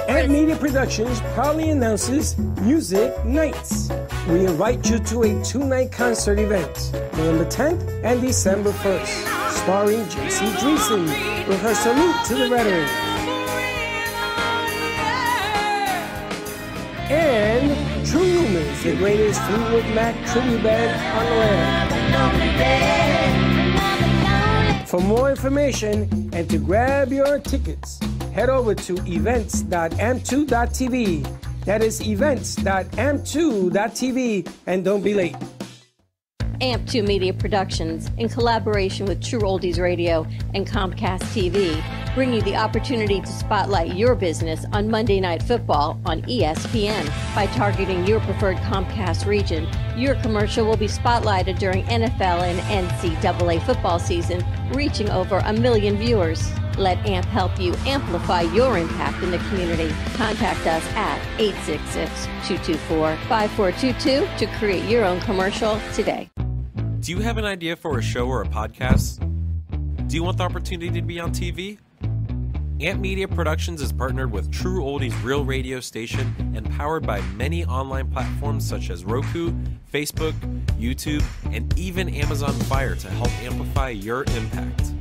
Amp 0.09 0.31
Media 0.31 0.57
Productions 0.57 1.21
proudly 1.35 1.71
announces 1.71 2.37
Music 2.39 3.25
Nights. 3.25 3.91
We 4.29 4.45
invite 4.47 4.89
you 4.89 4.99
to 4.99 5.23
a 5.23 5.45
two-night 5.45 5.93
concert 5.93 6.39
event, 6.39 6.91
November 7.17 7.47
10th 7.47 8.05
and 8.05 8.21
December 8.21 8.71
1st, 8.71 9.51
starring 9.51 10.09
J.C. 10.09 10.45
Dreesen 10.45 11.49
with 11.49 11.61
her 11.63 11.75
salute 11.75 12.25
to 12.27 12.35
the 12.35 12.49
veterans. 12.49 13.08
And 17.11 18.07
True 18.07 18.21
Rumors, 18.21 18.83
the 18.83 18.95
greatest 18.97 19.41
Fleetwood 19.43 19.87
Mac 19.95 20.15
tribute 20.27 20.63
band 20.63 22.15
on 22.15 22.33
the 22.35 22.41
land. 22.59 22.89
For 24.89 25.01
more 25.01 25.31
information 25.31 26.31
and 26.33 26.49
to 26.51 26.59
grab 26.59 27.13
your 27.13 27.39
tickets, 27.39 28.01
head 28.33 28.51
over 28.51 28.75
to 28.75 28.95
events.am2.tv. 29.07 31.65
That 31.65 31.83
is 31.83 32.01
events.am2.tv 32.01 34.53
and 34.67 34.85
don't 34.85 35.03
be 35.03 35.15
late. 35.15 35.37
AMP2 36.61 37.07
Media 37.07 37.33
Productions, 37.33 38.11
in 38.19 38.29
collaboration 38.29 39.07
with 39.07 39.23
True 39.23 39.41
Oldies 39.41 39.79
Radio 39.79 40.27
and 40.55 40.67
Comcast 40.67 41.23
TV, 41.33 41.81
bring 42.19 42.35
you 42.35 42.43
the 42.43 42.57
opportunity 42.57 43.21
to 43.21 43.29
spotlight 43.29 43.95
your 43.95 44.17
business 44.17 44.65
on 44.73 44.91
Monday 44.91 45.21
Night 45.21 45.41
Football 45.41 46.01
on 46.05 46.21
ESPN. 46.23 47.07
By 47.33 47.47
targeting 47.47 48.05
your 48.09 48.19
preferred 48.19 48.57
Comcast 48.57 49.25
region, 49.25 49.69
your 49.97 50.17
commercial 50.17 50.67
will 50.67 50.77
be 50.77 50.89
spotlighted 50.89 51.61
during 51.61 51.85
NFL 51.85 52.43
and 52.43 52.59
NCAA 52.89 53.63
football 53.63 54.01
season, 54.01 54.45
reaching 54.71 55.09
over 55.11 55.39
a 55.45 55.53
million 55.53 55.97
viewers. 55.97 56.51
Let 56.77 56.99
AMP 57.07 57.27
help 57.27 57.57
you 57.61 57.73
amplify 57.87 58.41
your 58.41 58.79
impact 58.79 59.23
in 59.23 59.31
the 59.31 59.39
community. 59.51 59.95
Contact 60.15 60.67
us 60.67 60.85
at 60.97 61.21
866-224-5422 61.39 64.39
to 64.39 64.47
create 64.59 64.91
your 64.91 65.05
own 65.05 65.21
commercial 65.21 65.79
today. 65.95 66.29
Do 66.99 67.13
you 67.13 67.21
have 67.21 67.39
an 67.39 67.45
idea 67.45 67.77
for 67.77 67.97
a 67.97 68.03
show 68.03 68.27
or 68.27 68.43
a 68.43 68.49
podcast? 68.49 69.21
Do 70.09 70.17
you 70.17 70.25
want 70.25 70.39
the 70.39 70.43
opportunity 70.43 70.91
to 70.91 71.03
be 71.07 71.21
on 71.21 71.31
TV? 71.31 71.79
Amp 72.81 73.01
Media 73.01 73.27
Productions 73.27 73.83
is 73.83 73.93
partnered 73.93 74.31
with 74.31 74.53
True 74.53 74.85
Oldies 74.85 75.25
Real 75.25 75.45
Radio 75.45 75.81
Station 75.81 76.33
and 76.55 76.71
powered 76.77 77.05
by 77.05 77.21
many 77.35 77.65
online 77.65 78.09
platforms 78.09 78.65
such 78.65 78.91
as 78.91 79.05
Roku, 79.05 79.53
Facebook, 79.93 80.33
YouTube, 80.79 81.25
and 81.53 81.77
even 81.77 82.09
Amazon 82.15 82.53
Fire 82.53 82.95
to 82.95 83.11
help 83.11 83.33
amplify 83.43 83.89
your 83.89 84.23
impact. 84.37 84.93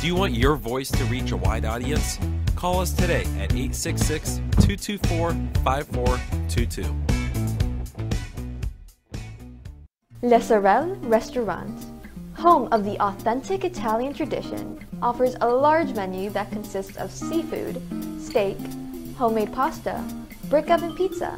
Do 0.00 0.06
you 0.06 0.14
want 0.14 0.34
your 0.34 0.54
voice 0.54 0.92
to 0.92 1.02
reach 1.06 1.32
a 1.32 1.36
wide 1.36 1.64
audience? 1.64 2.16
Call 2.54 2.78
us 2.78 2.92
today 2.92 3.24
at 3.36 3.52
866 3.52 4.36
224 4.60 5.32
5422. 5.64 6.94
Le 10.22 10.40
Sorel 10.40 10.94
Restaurant, 11.02 11.93
home 12.36 12.68
of 12.72 12.84
the 12.84 12.98
authentic 13.00 13.64
Italian 13.64 14.12
tradition, 14.12 14.78
offers 15.00 15.36
a 15.40 15.48
large 15.48 15.94
menu 15.94 16.30
that 16.30 16.50
consists 16.50 16.96
of 16.96 17.10
seafood, 17.10 17.80
steak, 18.20 18.56
homemade 19.16 19.52
pasta, 19.52 20.02
brick 20.48 20.70
oven 20.70 20.94
pizza, 20.96 21.32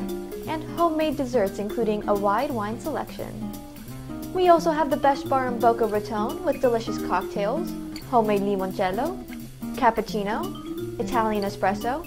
and 0.48 0.64
homemade 0.78 1.16
desserts 1.16 1.58
including 1.58 2.06
a 2.08 2.14
wide 2.14 2.50
wine 2.50 2.78
selection. 2.80 3.52
We 4.32 4.48
also 4.48 4.70
have 4.70 4.90
the 4.90 4.96
best 4.96 5.28
bar 5.28 5.48
in 5.48 5.58
Boca 5.58 5.86
Raton 5.86 6.44
with 6.44 6.60
delicious 6.60 6.98
cocktails, 7.06 7.72
homemade 8.10 8.42
limoncello, 8.42 9.22
cappuccino, 9.76 11.00
Italian 11.00 11.44
espresso, 11.44 12.04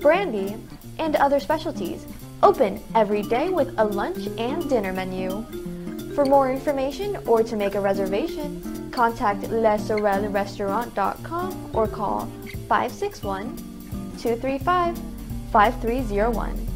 brandy, 0.00 0.56
and 0.98 1.16
other 1.16 1.40
specialties. 1.40 2.06
Open 2.42 2.82
every 2.94 3.22
day 3.22 3.48
with 3.48 3.74
a 3.78 3.84
lunch 3.84 4.26
and 4.38 4.68
dinner 4.68 4.92
menu. 4.92 5.44
For 6.14 6.24
more 6.24 6.48
information 6.48 7.18
or 7.26 7.42
to 7.42 7.56
make 7.56 7.74
a 7.74 7.80
reservation, 7.80 8.88
contact 8.92 9.42
lesorelrestaurant.com 9.42 11.70
or 11.74 11.88
call 11.88 12.26
561 12.68 13.56
235 14.18 14.96
5301. 15.50 16.68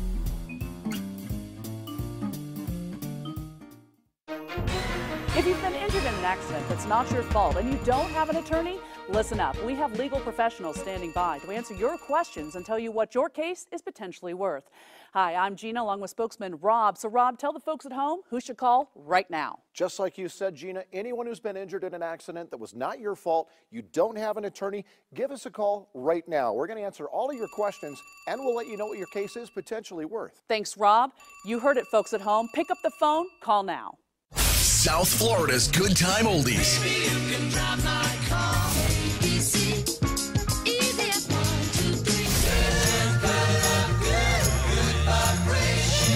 If 5.36 5.46
you've 5.46 5.62
been 5.62 5.74
injured 5.74 6.02
in 6.02 6.14
an 6.14 6.24
accident 6.24 6.68
that's 6.68 6.86
not 6.86 7.08
your 7.12 7.22
fault 7.22 7.54
and 7.54 7.70
you 7.70 7.78
don't 7.84 8.10
have 8.10 8.30
an 8.30 8.38
attorney, 8.38 8.80
listen 9.08 9.38
up. 9.38 9.56
We 9.62 9.76
have 9.76 9.96
legal 9.96 10.18
professionals 10.18 10.80
standing 10.80 11.12
by 11.12 11.38
to 11.38 11.52
answer 11.52 11.74
your 11.74 11.96
questions 11.96 12.56
and 12.56 12.66
tell 12.66 12.80
you 12.80 12.90
what 12.90 13.14
your 13.14 13.28
case 13.28 13.68
is 13.70 13.82
potentially 13.82 14.34
worth. 14.34 14.68
Hi, 15.14 15.34
I'm 15.34 15.56
Gina 15.56 15.82
along 15.82 16.02
with 16.02 16.10
spokesman 16.10 16.56
Rob. 16.60 16.98
So, 16.98 17.08
Rob, 17.08 17.38
tell 17.38 17.54
the 17.54 17.60
folks 17.60 17.86
at 17.86 17.92
home 17.92 18.20
who 18.28 18.40
should 18.40 18.58
call 18.58 18.90
right 18.94 19.28
now. 19.30 19.60
Just 19.72 19.98
like 19.98 20.18
you 20.18 20.28
said, 20.28 20.54
Gina, 20.54 20.84
anyone 20.92 21.26
who's 21.26 21.40
been 21.40 21.56
injured 21.56 21.82
in 21.82 21.94
an 21.94 22.02
accident 22.02 22.50
that 22.50 22.58
was 22.58 22.74
not 22.74 23.00
your 23.00 23.16
fault, 23.16 23.48
you 23.70 23.80
don't 23.80 24.18
have 24.18 24.36
an 24.36 24.44
attorney, 24.44 24.84
give 25.14 25.30
us 25.30 25.46
a 25.46 25.50
call 25.50 25.88
right 25.94 26.28
now. 26.28 26.52
We're 26.52 26.66
going 26.66 26.78
to 26.78 26.84
answer 26.84 27.06
all 27.06 27.30
of 27.30 27.36
your 27.36 27.48
questions 27.48 28.02
and 28.26 28.38
we'll 28.44 28.54
let 28.54 28.66
you 28.66 28.76
know 28.76 28.86
what 28.86 28.98
your 28.98 29.06
case 29.06 29.34
is 29.36 29.48
potentially 29.48 30.04
worth. 30.04 30.42
Thanks, 30.46 30.76
Rob. 30.76 31.12
You 31.46 31.58
heard 31.58 31.78
it, 31.78 31.86
folks 31.86 32.12
at 32.12 32.20
home. 32.20 32.50
Pick 32.54 32.70
up 32.70 32.78
the 32.82 32.92
phone, 33.00 33.26
call 33.40 33.62
now. 33.62 33.94
South 34.34 35.08
Florida's 35.08 35.68
Good 35.68 35.96
Time 35.96 36.26
Oldies. 36.26 36.78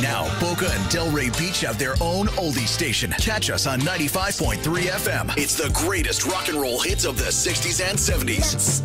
Now, 0.02 0.24
Boca 0.40 0.66
and 0.66 0.82
Delray 0.90 1.30
Beach 1.38 1.60
have 1.60 1.78
their 1.78 1.94
own 2.00 2.26
oldie 2.26 2.66
station. 2.66 3.14
Catch 3.20 3.50
us 3.50 3.68
on 3.68 3.80
95.3 3.82 4.88
FM. 4.88 5.32
It's 5.38 5.54
the 5.54 5.70
greatest 5.72 6.26
rock 6.26 6.48
and 6.48 6.60
roll 6.60 6.80
hits 6.80 7.04
of 7.04 7.16
the 7.16 7.26
60s 7.26 7.80
and 7.80 7.96
70s. 7.96 8.82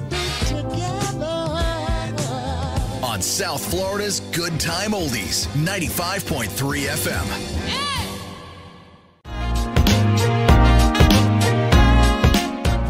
On 3.03 3.19
South 3.19 3.65
Florida's 3.71 4.19
Good 4.31 4.59
Time 4.59 4.91
Oldies, 4.91 5.47
95.3 5.55 6.86
FM. 6.86 7.25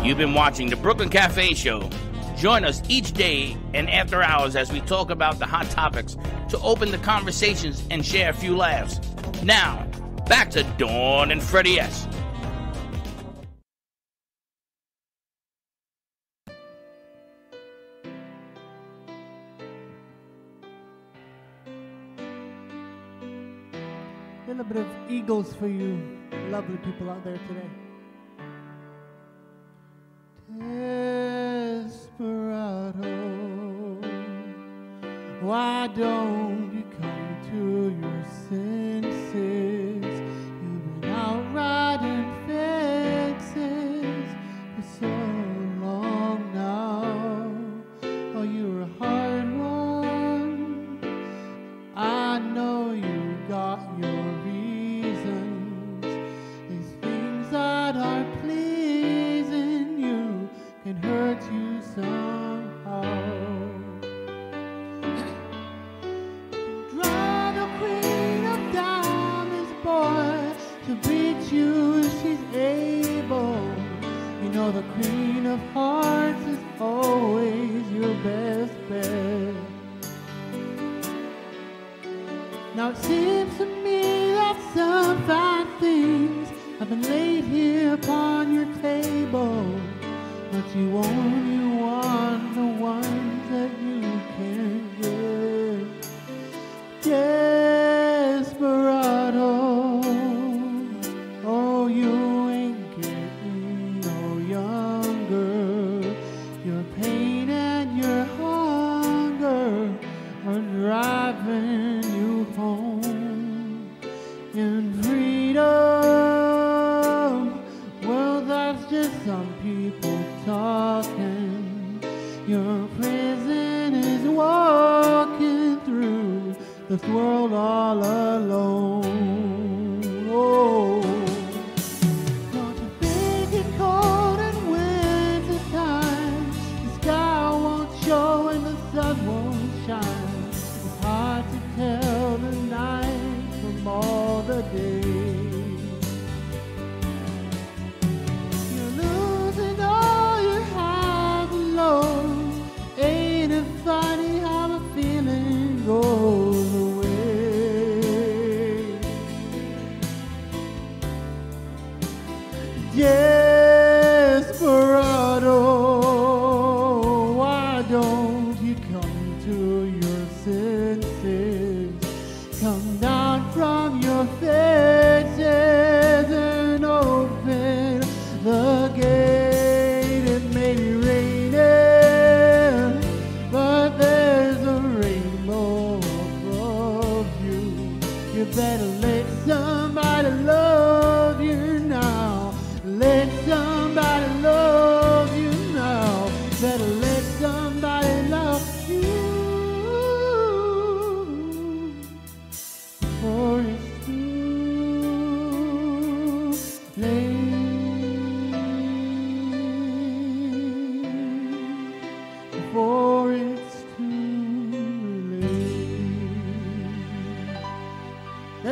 You've 0.06 0.18
been 0.18 0.34
watching 0.34 0.70
the 0.70 0.76
Brooklyn 0.76 1.08
Cafe 1.08 1.54
Show. 1.54 1.90
Join 2.38 2.64
us 2.66 2.84
each 2.88 3.14
day 3.14 3.58
and 3.74 3.90
after 3.90 4.22
hours 4.22 4.56
as 4.56 4.72
we 4.72 4.80
talk 4.82 5.10
about 5.10 5.40
the 5.40 5.48
hot 5.48 5.68
topics 5.72 6.16
to 6.50 6.60
open 6.60 6.92
the 6.92 7.00
conversations 7.00 7.84
and 7.90 8.06
share 8.06 8.30
a 8.30 8.34
few 8.34 8.56
laughs. 8.56 9.00
Now, 9.44 9.88
back 10.28 10.52
to 10.52 10.62
Dawn 10.78 11.32
and 11.32 11.42
Freddie 11.42 11.80
S. 11.80 12.08
A 24.46 24.50
little 24.50 24.64
bit 24.64 24.78
of 24.78 24.88
Eagles 25.10 25.56
for 25.56 25.68
you, 25.68 26.20
lovely 26.50 26.78
people 26.78 27.10
out 27.10 27.24
there 27.24 27.40
today. 27.48 27.87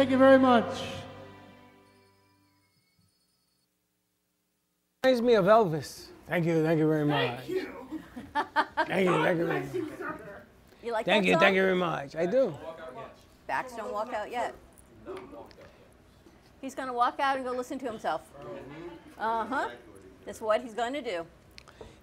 Thank 0.05 0.11
you 0.11 0.17
very 0.19 0.37
much. 0.37 0.83
Reminds 5.03 5.21
me 5.23 5.33
of 5.33 5.45
Elvis. 5.45 6.09
Thank 6.29 6.45
you, 6.45 6.63
thank 6.63 6.77
you 6.77 6.87
very 6.87 7.05
much. 7.05 7.39
Thank 7.39 7.49
you. 7.49 7.69
Thank 8.85 9.07
you, 9.07 9.23
thank 9.23 9.39
you 9.39 9.45
very 9.47 9.61
much. 9.61 9.73
You 10.83 10.91
like 10.91 11.05
Thank 11.07 11.23
that 11.23 11.27
you, 11.27 11.33
song? 11.33 11.39
thank 11.39 11.55
you 11.55 11.61
very 11.63 11.75
much. 11.75 12.15
I 12.15 12.27
do. 12.27 12.55
Backs 13.47 13.73
don't 13.73 13.91
walk 13.91 14.13
out 14.13 14.29
yet. 14.29 14.53
He's 16.61 16.75
going 16.75 16.87
to 16.87 16.93
walk 16.93 17.19
out 17.19 17.37
and 17.37 17.43
go 17.43 17.53
listen 17.53 17.79
to 17.79 17.85
himself. 17.87 18.21
Uh 19.17 19.43
huh. 19.43 19.69
That's 20.23 20.39
what 20.39 20.61
he's 20.61 20.75
going 20.75 20.93
to 20.93 21.01
do. 21.01 21.25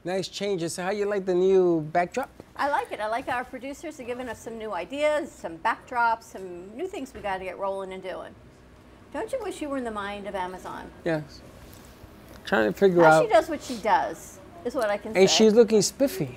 Nice 0.02 0.26
changes. 0.26 0.75
So 0.75 0.82
how 0.82 0.90
you 0.90 1.04
like 1.04 1.25
the 1.25 1.35
new 1.37 1.82
backdrop? 1.92 2.41
I 2.62 2.69
like 2.69 2.92
it. 2.92 3.00
I 3.00 3.09
like 3.09 3.26
our 3.26 3.42
producers 3.42 3.99
are 3.99 4.04
giving 4.04 4.28
us 4.28 4.38
some 4.38 4.57
new 4.57 4.73
ideas, 4.73 5.33
some 5.33 5.59
backdrops, 5.59 6.23
some 6.23 6.69
new 6.76 6.87
things 6.87 7.12
we 7.12 7.21
got 7.21 7.38
to 7.38 7.45
get 7.45 7.59
rolling 7.59 7.92
and 7.92 8.00
doing. 8.00 8.33
Don't 9.12 9.33
you 9.33 9.40
wish 9.42 9.61
you 9.61 9.69
were 9.69 9.78
in 9.78 9.83
the 9.83 9.90
mind 9.90 10.28
of 10.28 10.37
Amazon? 10.37 10.88
Yes. 11.04 11.40
Trying 12.47 12.73
to 12.73 12.78
figure 12.78 13.02
How 13.02 13.14
out. 13.19 13.25
she 13.25 13.28
does 13.28 13.49
what 13.49 13.62
she 13.64 13.75
does 13.78 14.38
is 14.64 14.76
what 14.76 14.90
I 14.90 14.97
can 14.97 15.09
And 15.16 15.28
say. 15.28 15.37
she's 15.38 15.54
looking 15.54 15.83
spiffy. 15.83 16.37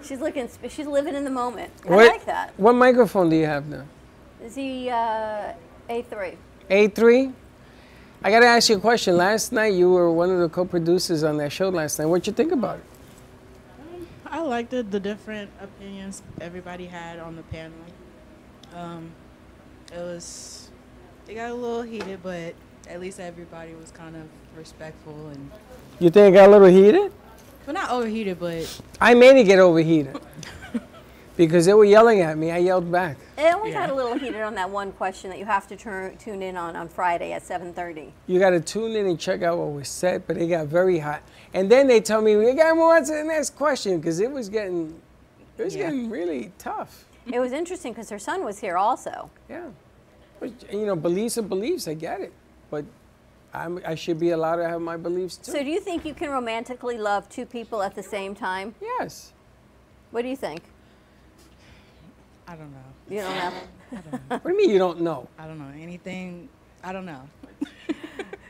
she's 0.00 0.20
looking. 0.20 0.48
She's 0.68 0.86
living 0.86 1.16
in 1.16 1.24
the 1.24 1.30
moment. 1.30 1.72
what, 1.82 2.04
I 2.04 2.08
like 2.12 2.24
that. 2.26 2.54
What 2.56 2.74
microphone 2.74 3.28
do 3.28 3.34
you 3.34 3.46
have 3.46 3.66
now? 3.66 3.82
Is 4.40 4.54
he 4.54 4.88
uh, 4.88 5.54
A3? 5.90 6.36
A3? 6.70 7.32
I 8.22 8.30
got 8.30 8.40
to 8.40 8.46
ask 8.46 8.68
you 8.68 8.76
a 8.76 8.80
question. 8.80 9.16
Last 9.16 9.50
night 9.50 9.74
you 9.74 9.90
were 9.90 10.12
one 10.12 10.30
of 10.30 10.38
the 10.38 10.48
co-producers 10.48 11.24
on 11.24 11.36
that 11.38 11.50
show 11.50 11.68
last 11.68 11.98
night. 11.98 12.06
What 12.06 12.22
did 12.22 12.28
you 12.28 12.32
think 12.34 12.52
about 12.52 12.76
it? 12.78 12.84
I 14.30 14.40
liked 14.40 14.72
it, 14.72 14.90
the 14.90 15.00
different 15.00 15.50
opinions 15.60 16.22
everybody 16.40 16.86
had 16.86 17.18
on 17.18 17.36
the 17.36 17.42
panel. 17.44 17.76
Um, 18.74 19.10
it 19.92 19.98
was, 19.98 20.70
it 21.26 21.34
got 21.34 21.50
a 21.50 21.54
little 21.54 21.82
heated, 21.82 22.22
but 22.22 22.54
at 22.88 23.00
least 23.00 23.20
everybody 23.20 23.74
was 23.74 23.90
kind 23.90 24.16
of 24.16 24.22
respectful 24.56 25.28
and, 25.28 25.50
You 25.98 26.10
think 26.10 26.34
it 26.34 26.38
got 26.38 26.48
a 26.48 26.52
little 26.52 26.68
heated? 26.68 27.12
well, 27.66 27.74
not 27.74 27.90
overheated, 27.90 28.38
but 28.38 28.80
I 29.00 29.14
made 29.14 29.40
it 29.40 29.44
get 29.44 29.58
overheated. 29.58 30.18
because 31.38 31.66
they 31.66 31.72
were 31.74 31.84
yelling 31.84 32.20
at 32.20 32.36
me. 32.36 32.50
I 32.50 32.58
yelled 32.58 32.90
back. 32.90 33.16
It 33.38 33.54
always 33.54 33.72
got 33.72 33.90
a 33.90 33.94
little 33.94 34.18
heated 34.18 34.42
on 34.42 34.54
that 34.56 34.68
one 34.68 34.90
question 34.92 35.30
that 35.30 35.38
you 35.38 35.44
have 35.44 35.68
to 35.68 35.76
turn, 35.76 36.16
tune 36.16 36.42
in 36.42 36.56
on 36.56 36.76
on 36.76 36.88
Friday 36.88 37.32
at 37.32 37.42
7:30. 37.42 38.10
You 38.26 38.38
got 38.40 38.50
to 38.50 38.60
tune 38.60 38.92
in 38.96 39.06
and 39.06 39.18
check 39.18 39.42
out 39.42 39.56
what 39.58 39.72
was 39.72 39.88
said, 39.88 40.26
but 40.26 40.36
it 40.36 40.48
got 40.48 40.66
very 40.66 40.98
hot. 40.98 41.22
And 41.54 41.70
then 41.70 41.86
they 41.86 42.00
told 42.00 42.24
me, 42.24 42.36
we 42.36 42.52
got 42.54 42.76
more 42.76 42.96
on 42.96 43.04
to 43.04 43.12
the 43.12 43.24
next 43.24 43.56
question 43.56 43.98
because 43.98 44.20
it 44.20 44.30
was 44.30 44.48
getting, 44.48 45.00
it 45.56 45.64
was 45.64 45.74
Yeah. 45.74 45.84
getting 45.86 46.10
really 46.10 46.52
tough. 46.58 47.04
It 47.26 47.40
was 47.40 47.52
interesting 47.52 47.92
because 47.92 48.10
her 48.10 48.18
son 48.18 48.44
was 48.44 48.58
here 48.58 48.76
also. 48.76 49.30
Yeah. 49.48 49.68
You 50.70 50.86
know, 50.86 50.96
beliefs 50.96 51.36
are 51.38 51.42
beliefs. 51.42 51.88
I 51.88 51.94
get 51.94 52.20
it. 52.20 52.32
But 52.70 52.84
I'm, 53.52 53.80
I 53.84 53.94
should 53.94 54.18
be 54.20 54.30
allowed 54.30 54.56
to 54.56 54.68
have 54.68 54.80
my 54.80 54.96
beliefs 54.96 55.36
too. 55.36 55.52
So 55.52 55.62
do 55.62 55.70
you 55.70 55.80
think 55.80 56.04
you 56.04 56.14
can 56.14 56.30
romantically 56.30 56.96
love 56.98 57.28
two 57.28 57.44
people 57.46 57.82
at 57.82 57.94
the 57.94 58.02
same 58.02 58.34
time? 58.34 58.74
Yes. 58.80 59.32
What 60.10 60.22
do 60.22 60.28
you 60.28 60.36
think? 60.36 60.62
I 62.46 62.56
don't 62.56 62.70
know. 62.72 62.78
You 63.14 63.20
don't 63.22 63.34
know? 63.36 63.52
I 63.90 63.94
don't 63.96 64.12
know. 64.12 64.18
what 64.28 64.42
do 64.44 64.50
you 64.50 64.56
mean 64.56 64.70
you 64.70 64.78
don't 64.78 65.00
know? 65.00 65.28
I 65.38 65.46
don't 65.46 65.58
know 65.58 65.72
anything. 65.82 66.48
I 66.84 66.92
don't 66.92 67.06
know. 67.06 67.28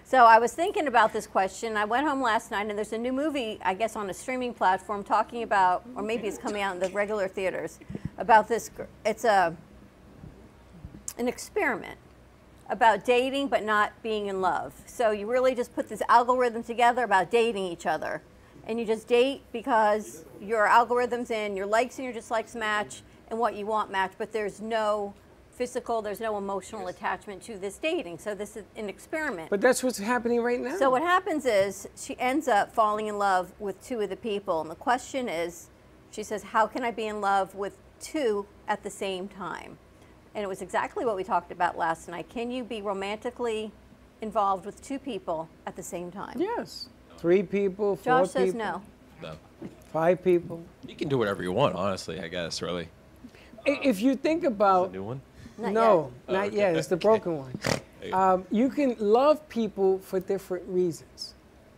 So 0.08 0.24
I 0.24 0.38
was 0.38 0.54
thinking 0.54 0.86
about 0.86 1.12
this 1.12 1.26
question. 1.26 1.76
I 1.76 1.84
went 1.84 2.06
home 2.06 2.22
last 2.22 2.50
night, 2.50 2.66
and 2.66 2.78
there's 2.78 2.94
a 2.94 2.98
new 2.98 3.12
movie, 3.12 3.58
I 3.62 3.74
guess, 3.74 3.94
on 3.94 4.08
a 4.08 4.14
streaming 4.14 4.54
platform 4.54 5.04
talking 5.04 5.42
about, 5.42 5.84
or 5.94 6.02
maybe 6.02 6.26
it's 6.26 6.38
coming 6.38 6.62
out 6.62 6.74
in 6.74 6.80
the 6.80 6.88
regular 6.88 7.28
theaters, 7.28 7.78
about 8.16 8.48
this. 8.48 8.70
It's 9.04 9.24
a 9.24 9.54
an 11.18 11.28
experiment 11.28 11.98
about 12.70 13.04
dating 13.04 13.48
but 13.48 13.64
not 13.64 13.92
being 14.02 14.28
in 14.28 14.40
love. 14.40 14.72
So 14.86 15.10
you 15.10 15.30
really 15.30 15.54
just 15.54 15.74
put 15.74 15.90
this 15.90 16.00
algorithm 16.08 16.62
together 16.62 17.04
about 17.04 17.30
dating 17.30 17.66
each 17.66 17.84
other, 17.84 18.22
and 18.66 18.80
you 18.80 18.86
just 18.86 19.08
date 19.08 19.42
because 19.52 20.24
your 20.40 20.68
algorithms 20.68 21.30
and 21.30 21.54
your 21.54 21.66
likes 21.66 21.98
and 21.98 22.04
your 22.06 22.14
dislikes 22.14 22.54
match, 22.54 23.02
and 23.28 23.38
what 23.38 23.56
you 23.56 23.66
want 23.66 23.90
match. 23.90 24.12
But 24.16 24.32
there's 24.32 24.62
no 24.62 25.12
physical, 25.58 26.00
there's 26.00 26.20
no 26.20 26.38
emotional 26.38 26.86
attachment 26.86 27.42
to 27.42 27.58
this 27.58 27.76
dating. 27.78 28.18
So 28.18 28.34
this 28.34 28.56
is 28.56 28.64
an 28.76 28.88
experiment. 28.88 29.50
But 29.50 29.60
that's 29.60 29.82
what's 29.82 29.98
happening 29.98 30.40
right 30.40 30.60
now. 30.60 30.76
So 30.76 30.88
what 30.88 31.02
happens 31.02 31.44
is 31.44 31.88
she 31.96 32.18
ends 32.20 32.46
up 32.46 32.72
falling 32.72 33.08
in 33.08 33.18
love 33.18 33.52
with 33.58 33.82
two 33.82 34.00
of 34.00 34.08
the 34.08 34.16
people, 34.16 34.60
and 34.60 34.70
the 34.70 34.76
question 34.76 35.28
is, 35.28 35.68
she 36.12 36.22
says, 36.22 36.42
"How 36.42 36.66
can 36.66 36.84
I 36.84 36.92
be 36.92 37.06
in 37.06 37.20
love 37.20 37.54
with 37.56 37.76
two 38.00 38.46
at 38.68 38.82
the 38.84 38.90
same 38.90 39.28
time?" 39.28 39.76
And 40.34 40.44
it 40.44 40.46
was 40.46 40.62
exactly 40.62 41.04
what 41.04 41.16
we 41.16 41.24
talked 41.24 41.50
about 41.50 41.76
last 41.76 42.08
night. 42.08 42.28
Can 42.28 42.50
you 42.50 42.62
be 42.62 42.80
romantically 42.80 43.72
involved 44.22 44.64
with 44.64 44.80
two 44.80 44.98
people 44.98 45.48
at 45.66 45.74
the 45.74 45.82
same 45.82 46.12
time? 46.12 46.36
Yes. 46.38 46.88
Three 47.18 47.42
people, 47.42 47.96
four 47.96 48.20
Josh 48.20 48.30
says 48.30 48.52
people, 48.52 48.58
no. 48.58 48.82
No. 49.20 49.68
five 49.92 50.22
people. 50.22 50.62
You 50.86 50.94
can 50.94 51.08
do 51.08 51.18
whatever 51.18 51.42
you 51.42 51.50
want, 51.50 51.74
honestly, 51.74 52.20
I 52.20 52.28
guess, 52.28 52.62
really. 52.62 52.88
If 53.66 54.00
you 54.00 54.14
think 54.14 54.44
about 54.44 54.92
New 54.92 55.02
one? 55.02 55.20
Not 55.58 55.72
no, 55.72 56.12
yet. 56.28 56.34
not 56.34 56.44
Oh, 56.44 56.46
okay. 56.46 56.56
yet. 56.56 56.76
It's 56.76 56.88
the 56.88 56.96
broken 56.96 57.38
one. 57.38 57.52
Um, 58.12 58.46
you 58.50 58.70
can 58.70 58.94
love 58.98 59.46
people 59.48 59.98
for 59.98 60.20
different 60.20 60.64
reasons. 60.68 61.34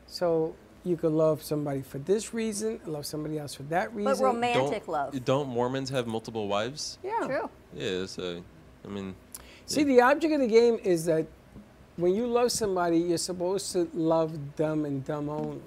So 0.07 0.55
you 0.85 0.97
could 0.97 1.13
love 1.13 1.43
somebody 1.43 1.81
for 1.81 1.99
this 1.99 2.35
reason, 2.35 2.79
love 2.85 3.07
somebody 3.07 3.39
else 3.39 3.55
for 3.55 3.63
that 3.65 3.93
reason. 3.95 4.13
But 4.13 4.23
romantic 4.23 4.85
don't, 4.85 4.89
love. 4.89 5.25
Don't 5.25 5.49
Mormons 5.49 5.89
have 5.91 6.07
multiple 6.07 6.47
wives? 6.47 6.99
Yeah. 7.03 7.27
True. 7.27 7.51
Yeah, 7.75 8.07
so, 8.07 8.45
I 8.85 8.89
mean, 8.89 9.15
See, 9.71 9.85
the 9.85 10.01
object 10.01 10.35
of 10.35 10.41
the 10.41 10.49
game 10.49 10.79
is 10.83 11.05
that 11.05 11.27
when 11.97 12.15
you 12.15 12.27
love 12.27 12.51
somebody, 12.51 12.99
you're 12.99 13.19
supposed 13.19 13.71
to 13.73 13.89
love 13.95 14.37
them 14.57 14.85
and 14.85 15.05
them 15.05 15.29
only. 15.29 15.63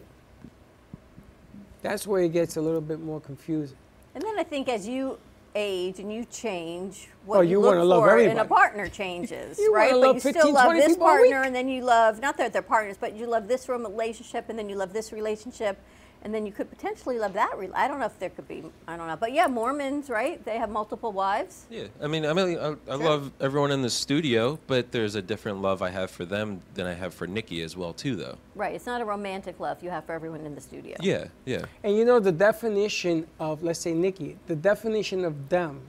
That's 1.82 2.06
where 2.06 2.22
it 2.22 2.34
gets 2.34 2.58
a 2.58 2.62
little 2.62 2.82
bit 2.82 3.00
more 3.00 3.22
confusing. 3.22 3.78
And 4.14 4.24
then 4.24 4.38
I 4.38 4.44
think 4.44 4.68
as 4.70 4.88
you 4.88 5.18
age 5.56 6.00
and 6.00 6.12
you 6.12 6.26
change, 6.26 7.10
what 7.26 7.38
Oh, 7.38 7.42
you, 7.42 7.52
you 7.52 7.60
look 7.60 7.72
wanna 7.76 7.84
love 7.86 8.04
for 8.04 8.18
in 8.18 8.38
a 8.38 8.46
partner 8.46 8.88
changes, 8.90 9.58
You 9.60 9.74
right? 9.74 9.92
but 9.92 10.16
you 10.16 10.20
15, 10.22 10.42
still 10.42 10.54
love 10.54 10.74
this 10.74 10.88
people 10.94 11.08
a 11.08 11.22
week. 11.22 11.32
partner, 11.32 11.44
and 11.48 11.56
then 11.56 11.68
you 11.68 11.84
love 11.84 12.20
not 12.22 12.38
that 12.38 12.54
they're 12.54 12.62
partners, 12.62 12.98
but 13.00 13.16
you 13.16 13.28
love 13.28 13.48
this 13.48 13.70
relationship, 13.70 14.46
and 14.50 14.58
then 14.58 14.70
you 14.70 14.76
love 14.76 14.94
this 14.94 15.12
relationship, 15.12 15.78
and 16.24 16.34
then 16.34 16.46
you 16.46 16.52
could 16.52 16.70
potentially 16.70 17.20
love 17.20 17.34
that. 17.34 17.58
Re- 17.58 17.70
I 17.74 17.88
don't 17.88 18.00
know 18.00 18.06
if 18.06 18.18
there 18.18 18.30
could 18.30 18.48
be. 18.48 18.64
I 18.88 18.98
don't 18.98 19.08
know, 19.08 19.16
but 19.16 19.34
yeah, 19.34 19.48
Mormons, 19.48 20.10
right? 20.10 20.44
They 20.44 20.58
have 20.58 20.70
multiple 20.70 21.12
wives. 21.12 21.66
yeah. 21.70 21.86
I 22.02 22.08
mean, 22.08 22.26
I 22.26 22.34
mean, 22.34 22.58
I, 22.58 22.76
I 22.90 22.96
love 22.96 23.32
everyone 23.42 23.72
in 23.72 23.82
the 23.82 23.90
studio, 23.90 24.58
but 24.68 24.92
there's 24.92 25.16
a 25.16 25.22
different 25.22 25.62
love 25.62 25.82
I 25.82 25.90
have 25.90 26.10
for 26.10 26.26
them 26.26 26.62
than 26.74 26.88
I 26.88 26.94
have 26.94 27.14
for 27.14 27.28
Nikki 27.28 27.62
as 27.62 27.76
well, 27.76 27.94
too, 27.94 28.16
though. 28.16 28.38
Right. 28.56 28.74
It's 28.74 28.86
not 28.86 29.02
a 29.02 29.06
romantic 29.06 29.60
love 29.60 29.84
you 29.84 29.90
have 29.90 30.06
for 30.06 30.14
everyone 30.14 30.46
in 30.46 30.56
the 30.56 30.62
studio. 30.62 30.96
Yeah, 31.02 31.26
yeah. 31.46 31.66
And 31.84 31.96
you 31.96 32.06
know, 32.06 32.20
the 32.20 32.32
definition 32.32 33.28
of, 33.40 33.62
let's 33.62 33.80
say, 33.80 33.94
Nikki, 33.94 34.38
the 34.48 34.56
definition 34.56 35.26
of 35.26 35.50
them 35.50 35.82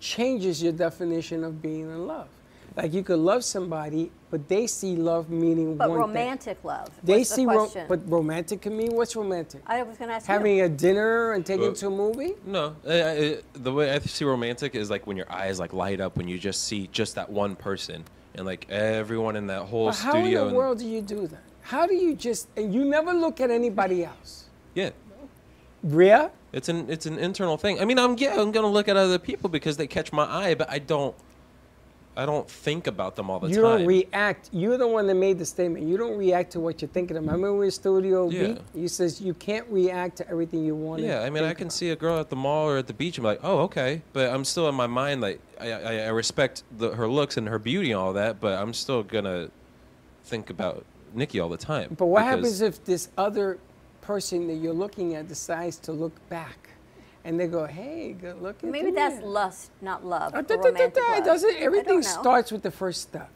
changes 0.00 0.62
your 0.62 0.72
definition 0.72 1.42
of 1.44 1.60
being 1.60 1.82
in 1.82 2.06
love. 2.06 2.28
Like 2.76 2.92
you 2.92 3.04
could 3.04 3.20
love 3.20 3.44
somebody, 3.44 4.10
but 4.30 4.48
they 4.48 4.66
see 4.66 4.96
love 4.96 5.30
meaning 5.30 5.76
But 5.76 5.90
one 5.90 5.98
romantic 6.00 6.58
love. 6.64 6.88
They 7.04 7.18
What's 7.18 7.30
the 7.30 7.34
see, 7.36 7.46
ro- 7.46 7.70
but 7.88 8.10
romantic 8.10 8.62
can 8.62 8.76
mean 8.76 8.94
what's 8.96 9.14
romantic? 9.14 9.62
I 9.64 9.84
was 9.84 9.96
going 9.96 10.08
to 10.08 10.16
ask 10.16 10.26
Having 10.26 10.56
you. 10.56 10.64
a 10.64 10.68
dinner 10.68 11.32
and 11.34 11.46
taking 11.46 11.62
Well- 11.66 11.72
to 11.74 11.86
a 11.86 11.90
movie? 11.90 12.32
No, 12.44 12.74
I, 12.86 12.92
I, 13.02 13.38
the 13.52 13.72
way 13.72 13.92
I 13.92 14.00
see 14.00 14.24
romantic 14.24 14.74
is 14.74 14.90
like 14.90 15.06
when 15.06 15.16
your 15.16 15.30
eyes 15.30 15.60
like 15.60 15.72
light 15.72 16.00
up 16.00 16.16
when 16.16 16.26
you 16.26 16.36
just 16.36 16.64
see 16.64 16.88
just 16.90 17.14
that 17.14 17.30
one 17.30 17.54
person 17.54 18.02
and 18.34 18.44
like 18.44 18.68
everyone 18.68 19.36
in 19.36 19.46
that 19.46 19.62
whole 19.62 19.86
But 19.86 19.96
how 19.98 20.16
in 20.16 20.24
the 20.34 20.46
and- 20.46 20.56
world 20.56 20.78
do 20.80 20.86
you 20.88 21.00
do 21.00 21.28
that? 21.28 21.42
How 21.60 21.86
do 21.86 21.94
you 21.94 22.14
just, 22.16 22.48
and 22.56 22.74
you 22.74 22.84
never 22.84 23.12
look 23.12 23.40
at 23.40 23.50
anybody 23.52 24.04
else? 24.04 24.46
yeah, 24.74 24.90
Rhea? 25.82 26.30
it's 26.52 26.68
an 26.68 26.86
it's 26.90 27.06
an 27.06 27.18
internal 27.18 27.56
thing. 27.56 27.80
I 27.80 27.84
mean, 27.84 27.98
I'm 27.98 28.16
yeah, 28.18 28.40
I'm 28.40 28.52
gonna 28.52 28.66
look 28.68 28.88
at 28.88 28.96
other 28.96 29.18
people 29.18 29.48
because 29.48 29.76
they 29.76 29.86
catch 29.86 30.12
my 30.12 30.24
eye, 30.24 30.54
but 30.54 30.68
I 30.70 30.78
don't. 30.78 31.14
I 32.16 32.26
don't 32.26 32.48
think 32.48 32.86
about 32.86 33.16
them 33.16 33.28
all 33.28 33.40
the 33.40 33.48
You 33.48 33.56
time. 33.56 33.64
You 33.64 33.78
don't 33.78 33.86
react. 33.86 34.50
You're 34.52 34.78
the 34.78 34.86
one 34.86 35.06
that 35.08 35.16
made 35.16 35.38
the 35.38 35.44
statement. 35.44 35.84
You 35.86 35.96
don't 35.96 36.16
react 36.16 36.52
to 36.52 36.60
what 36.60 36.80
you're 36.80 36.88
thinking 36.88 37.16
of. 37.16 37.24
Remember 37.24 37.52
when 37.54 37.70
Studio 37.70 38.28
Yeah. 38.30 38.52
B? 38.52 38.58
You 38.74 38.88
says 38.88 39.20
you 39.20 39.34
can't 39.34 39.66
react 39.68 40.16
to 40.18 40.28
everything 40.28 40.64
you 40.64 40.76
want. 40.76 41.02
Yeah, 41.02 41.22
I 41.22 41.30
mean, 41.30 41.42
I 41.44 41.54
can 41.54 41.64
about. 41.64 41.72
see 41.72 41.90
a 41.90 41.96
girl 41.96 42.18
at 42.20 42.30
the 42.30 42.36
mall 42.36 42.68
or 42.68 42.78
at 42.78 42.86
the 42.86 42.94
beach. 42.94 43.18
I'm 43.18 43.24
like, 43.24 43.40
oh, 43.42 43.60
okay, 43.62 44.02
but 44.12 44.30
I'm 44.32 44.44
still 44.44 44.68
in 44.68 44.74
my 44.74 44.86
mind 44.86 45.20
like 45.20 45.40
I, 45.60 45.72
I, 45.72 45.94
I 46.04 46.08
respect 46.08 46.62
the, 46.78 46.94
her 46.94 47.08
looks 47.08 47.36
and 47.36 47.48
her 47.48 47.58
beauty 47.58 47.90
and 47.90 48.00
all 48.00 48.12
that, 48.12 48.40
but 48.40 48.58
I'm 48.60 48.72
still 48.72 49.02
gonna 49.02 49.50
think 50.24 50.50
about 50.50 50.84
Nikki 51.14 51.40
all 51.40 51.48
the 51.48 51.56
time. 51.56 51.94
But 51.98 52.06
what 52.06 52.22
happens 52.22 52.60
if 52.60 52.84
this 52.84 53.08
other 53.18 53.58
person 54.00 54.46
that 54.48 54.54
you're 54.54 54.72
looking 54.74 55.14
at 55.14 55.26
decides 55.28 55.78
to 55.78 55.92
look 55.92 56.12
back, 56.28 56.70
and 57.24 57.38
they 57.40 57.46
go, 57.46 57.64
"Hey, 57.66 58.12
good 58.12 58.40
looking." 58.42 58.70
Maybe 58.70 58.90
that's 58.90 59.22
lust, 59.22 59.70
not 59.80 60.04
love. 60.04 60.34
Uh, 60.34 60.42
da- 60.42 60.56
da- 60.56 60.62
da- 60.62 60.68
romantic 60.68 60.94
da, 60.94 61.12
love. 61.14 61.24
doesn't 61.24 61.56
everything 61.56 62.02
starts 62.02 62.52
with 62.52 62.62
the 62.62 62.70
first 62.70 63.02
step? 63.02 63.28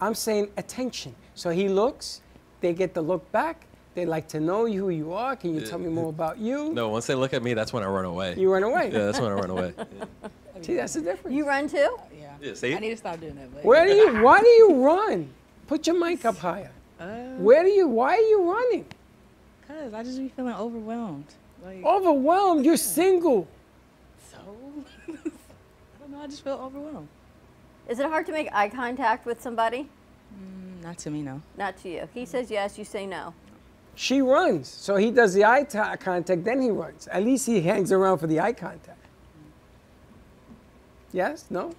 I'm 0.00 0.14
saying 0.14 0.50
attention. 0.56 1.14
So 1.34 1.50
he 1.50 1.68
looks, 1.68 2.20
they 2.60 2.72
get 2.74 2.94
to 2.94 3.00
look 3.00 3.30
back. 3.32 3.66
They 3.94 4.06
like 4.06 4.26
to 4.28 4.40
know 4.40 4.66
who 4.66 4.88
you 4.88 5.12
are. 5.12 5.36
Can 5.36 5.54
you 5.54 5.60
tell 5.66 5.78
me 5.78 5.88
more 5.90 6.08
about 6.08 6.38
you? 6.38 6.72
No, 6.72 6.88
once 6.88 7.06
they 7.06 7.14
look 7.14 7.34
at 7.34 7.42
me, 7.42 7.52
that's 7.54 7.72
when 7.74 7.82
I 7.82 7.86
run 7.88 8.06
away. 8.06 8.34
You 8.36 8.50
run 8.52 8.62
away. 8.62 8.90
Yeah, 8.92 9.04
that's 9.06 9.20
when 9.20 9.30
I 9.30 9.34
run 9.34 9.50
away. 9.50 9.74
See, 10.62 10.74
that's 10.76 10.94
the 10.94 11.02
difference. 11.02 11.36
You 11.36 11.46
run 11.46 11.68
too? 11.68 11.96
Yeah. 12.18 12.34
Yeah, 12.40 12.54
see? 12.54 12.74
I 12.74 12.78
need 12.78 12.90
to 12.90 12.96
stop 12.96 13.20
doing 13.20 13.34
that. 13.34 13.52
But 13.54 13.64
Where 13.64 13.84
do 13.86 13.92
you? 14.02 14.22
Why 14.22 14.40
do 14.40 14.46
you 14.48 14.84
run? 14.86 15.28
Put 15.66 15.86
your 15.86 15.98
mic 15.98 16.24
up 16.24 16.36
higher. 16.38 16.70
Uh, 17.00 17.06
Where 17.38 17.64
do 17.64 17.70
you? 17.70 17.86
Why 17.88 18.16
are 18.16 18.20
you 18.20 18.50
running? 18.52 18.86
Cause 19.68 19.92
I 19.92 20.02
just 20.04 20.18
be 20.18 20.28
feeling 20.28 20.54
overwhelmed. 20.54 21.26
Like 21.64 21.84
Overwhelmed. 21.84 22.64
You're 22.64 22.76
single. 22.76 23.46
so. 24.30 24.38
I 25.08 25.12
don't 26.00 26.10
know. 26.10 26.20
I 26.22 26.26
just 26.26 26.42
feel 26.42 26.54
overwhelmed. 26.54 27.08
Is 27.88 27.98
it 27.98 28.06
hard 28.06 28.26
to 28.26 28.32
make 28.32 28.48
eye 28.52 28.68
contact 28.68 29.26
with 29.26 29.40
somebody? 29.42 29.88
Mm, 30.34 30.82
not 30.82 30.98
to 30.98 31.10
me, 31.10 31.22
no. 31.22 31.40
Not 31.56 31.76
to 31.78 31.88
you. 31.88 32.08
He 32.14 32.24
says 32.26 32.50
yes, 32.50 32.78
you 32.78 32.84
say 32.84 33.06
no. 33.06 33.34
She 33.94 34.22
runs, 34.22 34.68
so 34.68 34.96
he 34.96 35.10
does 35.10 35.34
the 35.34 35.44
eye 35.44 35.64
ta- 35.64 35.96
contact, 35.96 36.44
then 36.44 36.62
he 36.62 36.70
runs. 36.70 37.06
At 37.08 37.24
least 37.24 37.44
he 37.46 37.60
hangs 37.60 37.92
around 37.92 38.18
for 38.18 38.26
the 38.26 38.40
eye 38.40 38.54
contact. 38.54 38.98
Yes? 41.12 41.44
No? 41.50 41.74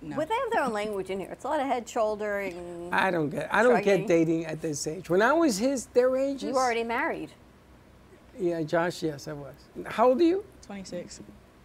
No. 0.00 0.16
But 0.16 0.28
they 0.28 0.34
have 0.34 0.50
their 0.52 0.62
own 0.64 0.72
language 0.72 1.10
in 1.10 1.20
here. 1.20 1.28
It's 1.32 1.44
a 1.44 1.48
lot 1.48 1.60
of 1.60 1.66
head, 1.66 1.86
shoulder, 1.88 2.40
and 2.40 2.94
I 2.94 3.10
don't 3.10 3.28
get. 3.28 3.52
I 3.52 3.62
don't 3.62 3.72
Shrugging. 3.72 4.00
get 4.00 4.06
dating 4.08 4.46
at 4.46 4.60
this 4.62 4.86
age. 4.86 5.10
When 5.10 5.20
I 5.20 5.32
was 5.34 5.58
his, 5.58 5.86
their 5.86 6.16
ages. 6.16 6.44
you 6.44 6.52
were 6.54 6.60
already 6.60 6.84
married. 6.84 7.30
Yeah, 8.38 8.62
Josh. 8.62 9.02
Yes, 9.02 9.28
I 9.28 9.32
was. 9.32 9.54
How 9.86 10.08
old 10.08 10.20
are 10.20 10.24
you? 10.24 10.44
26. 10.66 11.20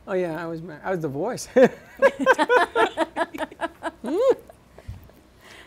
Oh 0.07 0.13
yeah, 0.13 0.41
I 0.41 0.47
was 0.47 0.61
married. 0.61 0.81
I 0.83 0.91
was 0.91 0.99
divorced. 0.99 1.49
Hmm. 4.01 4.15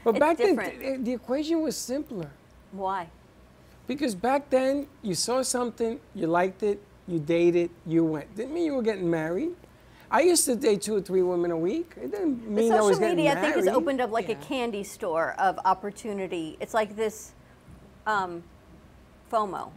but 0.04 0.10
It's 0.10 0.18
back 0.18 0.36
different. 0.38 0.80
then, 0.80 0.94
th- 0.94 1.00
the 1.04 1.12
equation 1.12 1.60
was 1.60 1.76
simpler. 1.76 2.30
Why? 2.72 3.08
Because 3.86 4.14
back 4.14 4.48
then, 4.50 4.86
you 5.02 5.14
saw 5.14 5.42
something, 5.42 6.00
you 6.14 6.26
liked 6.26 6.62
it, 6.62 6.80
you 7.06 7.18
dated, 7.18 7.70
you 7.86 8.04
went. 8.04 8.34
Didn't 8.34 8.54
mean 8.54 8.64
you 8.66 8.74
were 8.74 8.82
getting 8.82 9.10
married. 9.10 9.50
I 10.10 10.22
used 10.22 10.44
to 10.46 10.56
date 10.56 10.82
two 10.82 10.96
or 10.96 11.00
three 11.00 11.22
women 11.22 11.50
a 11.50 11.56
week. 11.56 11.92
It 11.96 12.10
didn't 12.10 12.44
The 12.44 12.50
mean 12.50 12.72
I 12.72 12.76
was 12.80 12.96
social 12.96 13.00
getting 13.00 13.16
media, 13.16 13.32
I 13.32 13.40
think, 13.40 13.56
has 13.56 13.68
opened 13.68 14.00
up 14.00 14.10
like 14.10 14.28
a 14.28 14.34
candy 14.36 14.82
store 14.84 15.34
of 15.38 15.58
opportunity. 15.64 16.56
It's 16.60 16.74
like 16.74 16.96
this 16.96 17.32
um, 18.06 18.42
FOMO, 19.30 19.70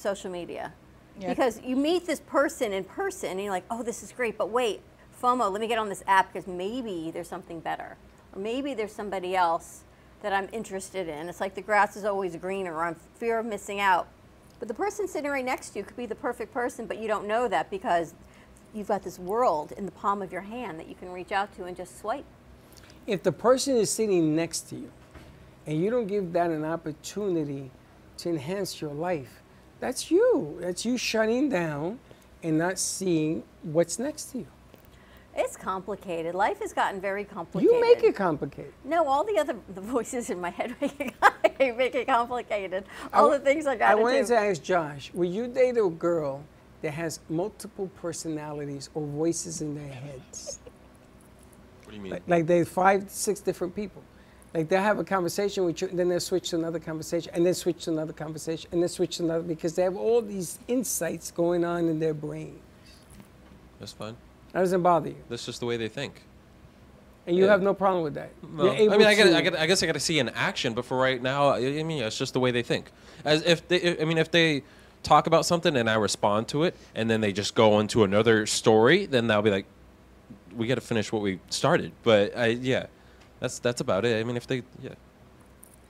social 0.00 0.30
media. 0.30 0.72
Yeah. 1.18 1.28
Because 1.28 1.60
you 1.62 1.76
meet 1.76 2.06
this 2.06 2.20
person 2.20 2.72
in 2.72 2.84
person 2.84 3.30
and 3.30 3.40
you're 3.40 3.52
like, 3.52 3.66
oh, 3.70 3.82
this 3.82 4.02
is 4.02 4.12
great, 4.12 4.38
but 4.38 4.50
wait, 4.50 4.80
FOMO, 5.22 5.50
let 5.52 5.60
me 5.60 5.66
get 5.66 5.78
on 5.78 5.88
this 5.88 6.02
app 6.06 6.32
because 6.32 6.46
maybe 6.48 7.10
there's 7.10 7.28
something 7.28 7.60
better. 7.60 7.96
Or 8.32 8.40
maybe 8.40 8.74
there's 8.74 8.92
somebody 8.92 9.36
else 9.36 9.82
that 10.22 10.32
I'm 10.32 10.48
interested 10.52 11.08
in. 11.08 11.28
It's 11.28 11.40
like 11.40 11.54
the 11.54 11.62
grass 11.62 11.96
is 11.96 12.04
always 12.04 12.36
greener 12.36 12.74
or 12.74 12.84
I'm 12.84 12.96
fear 13.16 13.38
of 13.38 13.46
missing 13.46 13.80
out. 13.80 14.08
But 14.58 14.68
the 14.68 14.74
person 14.74 15.08
sitting 15.08 15.30
right 15.30 15.44
next 15.44 15.70
to 15.70 15.78
you 15.78 15.84
could 15.84 15.96
be 15.96 16.06
the 16.06 16.14
perfect 16.14 16.52
person, 16.52 16.86
but 16.86 16.98
you 16.98 17.08
don't 17.08 17.26
know 17.26 17.48
that 17.48 17.70
because 17.70 18.14
you've 18.74 18.88
got 18.88 19.02
this 19.02 19.18
world 19.18 19.72
in 19.72 19.84
the 19.84 19.92
palm 19.92 20.22
of 20.22 20.32
your 20.32 20.42
hand 20.42 20.78
that 20.78 20.88
you 20.88 20.94
can 20.94 21.10
reach 21.10 21.32
out 21.32 21.54
to 21.56 21.64
and 21.64 21.76
just 21.76 21.98
swipe. 21.98 22.24
if 23.06 23.22
the 23.22 23.32
person 23.32 23.76
is 23.76 23.90
sitting 23.90 24.36
next 24.36 24.68
to 24.68 24.76
you 24.76 24.90
and 25.66 25.82
you 25.82 25.90
don't 25.90 26.06
give 26.06 26.32
that 26.32 26.50
an 26.50 26.64
opportunity 26.64 27.70
to 28.18 28.28
enhance 28.28 28.80
your 28.80 28.92
life, 28.92 29.39
that's 29.80 30.10
you. 30.10 30.58
That's 30.60 30.84
you 30.84 30.96
shutting 30.96 31.48
down 31.48 31.98
and 32.42 32.58
not 32.58 32.78
seeing 32.78 33.42
what's 33.62 33.98
next 33.98 34.26
to 34.32 34.38
you. 34.38 34.46
It's 35.34 35.56
complicated. 35.56 36.34
Life 36.34 36.60
has 36.60 36.72
gotten 36.72 37.00
very 37.00 37.24
complicated. 37.24 37.72
You 37.74 37.80
make 37.80 38.02
it 38.02 38.14
complicated. 38.16 38.72
No, 38.84 39.06
all 39.06 39.24
the 39.24 39.38
other 39.38 39.56
the 39.74 39.80
voices 39.80 40.28
in 40.28 40.40
my 40.40 40.50
head 40.50 40.74
make 40.80 41.14
it, 41.60 41.76
make 41.76 41.94
it 41.94 42.06
complicated. 42.06 42.84
All 43.12 43.32
I- 43.32 43.38
the 43.38 43.44
things 43.44 43.66
I 43.66 43.76
got 43.76 43.92
I 43.92 43.94
to 43.96 44.02
wanted 44.02 44.22
do. 44.22 44.26
to 44.28 44.36
ask 44.38 44.62
Josh, 44.62 45.10
will 45.14 45.30
you 45.30 45.46
date 45.46 45.76
a 45.78 45.88
girl 45.88 46.42
that 46.82 46.92
has 46.92 47.20
multiple 47.28 47.88
personalities 48.00 48.90
or 48.94 49.06
voices 49.06 49.60
in 49.62 49.74
their 49.74 49.92
heads? 49.92 50.58
What 51.84 51.90
do 51.90 51.96
you 51.96 52.02
mean? 52.02 52.12
Like, 52.12 52.22
like 52.26 52.46
they 52.46 52.64
five, 52.64 53.08
six 53.10 53.40
different 53.40 53.74
people. 53.74 54.02
Like 54.52 54.68
they'll 54.68 54.82
have 54.82 54.98
a 54.98 55.04
conversation 55.04 55.64
with 55.64 55.80
you, 55.80 55.88
and 55.88 55.98
then 55.98 56.08
they'll 56.08 56.18
switch 56.18 56.50
to 56.50 56.56
another 56.56 56.80
conversation, 56.80 57.30
and 57.34 57.46
then 57.46 57.54
switch 57.54 57.84
to 57.84 57.90
another 57.92 58.12
conversation, 58.12 58.68
and 58.72 58.82
then 58.82 58.88
switch 58.88 59.18
to 59.18 59.22
another 59.24 59.42
because 59.44 59.74
they 59.76 59.82
have 59.82 59.96
all 59.96 60.20
these 60.20 60.58
insights 60.66 61.30
going 61.30 61.64
on 61.64 61.88
in 61.88 62.00
their 62.00 62.14
brain. 62.14 62.58
That's 63.78 63.92
fine. 63.92 64.16
That 64.52 64.60
doesn't 64.60 64.82
bother 64.82 65.10
you. 65.10 65.16
That's 65.28 65.46
just 65.46 65.60
the 65.60 65.66
way 65.66 65.76
they 65.76 65.88
think. 65.88 66.22
And 67.26 67.36
you 67.36 67.44
Yeah. 67.44 67.50
have 67.52 67.62
no 67.62 67.74
problem 67.74 68.02
with 68.02 68.14
that. 68.14 68.30
No. 68.42 68.70
I 68.72 68.78
mean, 68.78 69.02
I, 69.06 69.14
gotta, 69.14 69.36
I, 69.36 69.40
gotta, 69.42 69.62
I 69.62 69.66
guess 69.66 69.82
I 69.82 69.86
got 69.86 69.92
to 69.92 70.00
see 70.00 70.18
an 70.18 70.30
action, 70.30 70.74
but 70.74 70.84
for 70.84 70.98
right 70.98 71.22
now, 71.22 71.50
I 71.50 71.82
mean, 71.84 72.02
it's 72.02 72.18
just 72.18 72.32
the 72.32 72.40
way 72.40 72.50
they 72.50 72.62
think. 72.62 72.90
As 73.24 73.42
if 73.42 73.66
they, 73.68 74.00
I 74.00 74.04
mean, 74.04 74.18
if 74.18 74.30
they 74.32 74.62
talk 75.04 75.28
about 75.28 75.46
something 75.46 75.76
and 75.76 75.88
I 75.88 75.94
respond 75.94 76.48
to 76.48 76.64
it, 76.64 76.74
and 76.94 77.08
then 77.08 77.20
they 77.20 77.32
just 77.32 77.54
go 77.54 77.78
into 77.78 78.02
another 78.02 78.46
story, 78.46 79.06
then 79.06 79.28
they'll 79.28 79.42
be 79.42 79.50
like, 79.50 79.66
"We 80.56 80.66
got 80.66 80.74
to 80.74 80.80
finish 80.80 81.12
what 81.12 81.22
we 81.22 81.38
started." 81.50 81.92
But 82.02 82.36
I, 82.36 82.46
yeah, 82.46 82.86
that's 83.40 83.58
that's 83.58 83.80
about 83.80 84.04
it. 84.04 84.20
I 84.20 84.24
mean, 84.24 84.36
if 84.36 84.46
they, 84.46 84.62
yeah, 84.82 84.90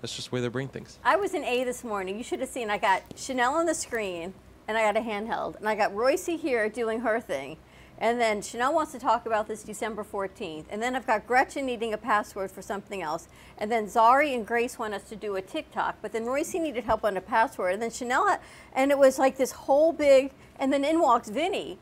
that's 0.01 0.17
just 0.17 0.31
the 0.31 0.37
way 0.37 0.41
their 0.41 0.51
brain 0.51 0.69
thinks. 0.69 0.99
I 1.05 1.17
was 1.17 1.35
in 1.35 1.45
A 1.45 1.65
this 1.65 1.85
morning. 1.85 2.17
You 2.17 2.25
should 2.25 2.41
have 2.41 2.49
seen. 2.49 2.71
I 2.71 2.79
got 2.79 3.03
Chanel 3.17 3.55
on 3.55 3.67
the 3.67 3.75
screen, 3.75 4.33
and 4.67 4.79
I 4.79 4.83
got 4.83 4.97
a 4.97 5.07
handheld, 5.07 5.57
and 5.57 5.69
I 5.69 5.75
got 5.75 5.95
Royce 5.95 6.27
here 6.27 6.69
doing 6.69 7.01
her 7.01 7.21
thing. 7.21 7.59
And 8.01 8.19
then 8.19 8.41
Chanel 8.41 8.73
wants 8.73 8.93
to 8.93 8.99
talk 8.99 9.27
about 9.27 9.47
this 9.47 9.63
December 9.63 10.03
14th. 10.03 10.65
And 10.71 10.81
then 10.81 10.97
I've 10.97 11.07
got 11.07 11.27
Gretchen 11.27 11.67
needing 11.67 11.93
a 11.93 11.99
password 11.99 12.51
for 12.51 12.63
something 12.63 13.03
else. 13.03 13.29
And 13.59 13.71
then 13.71 13.87
Zari 13.87 14.35
and 14.35 14.47
Grace 14.47 14.79
want 14.79 14.95
us 14.95 15.03
to 15.11 15.17
do 15.17 15.37
a 15.37 15.43
TikTok. 15.43 15.97
But 16.01 16.13
then 16.13 16.25
Royce 16.25 16.55
needed 16.55 16.85
help 16.85 17.05
on 17.05 17.19
a 17.19 17.21
password. 17.21 17.75
And 17.75 17.83
then 17.83 17.91
Chanel, 17.91 18.39
and 18.73 18.91
it 18.91 18.97
was 18.97 19.19
like 19.19 19.37
this 19.37 19.53
whole 19.53 19.93
big, 19.93 20.33
and 20.59 20.73
then 20.73 20.83
in 20.83 21.01
walks 21.01 21.29
Vinny. 21.29 21.79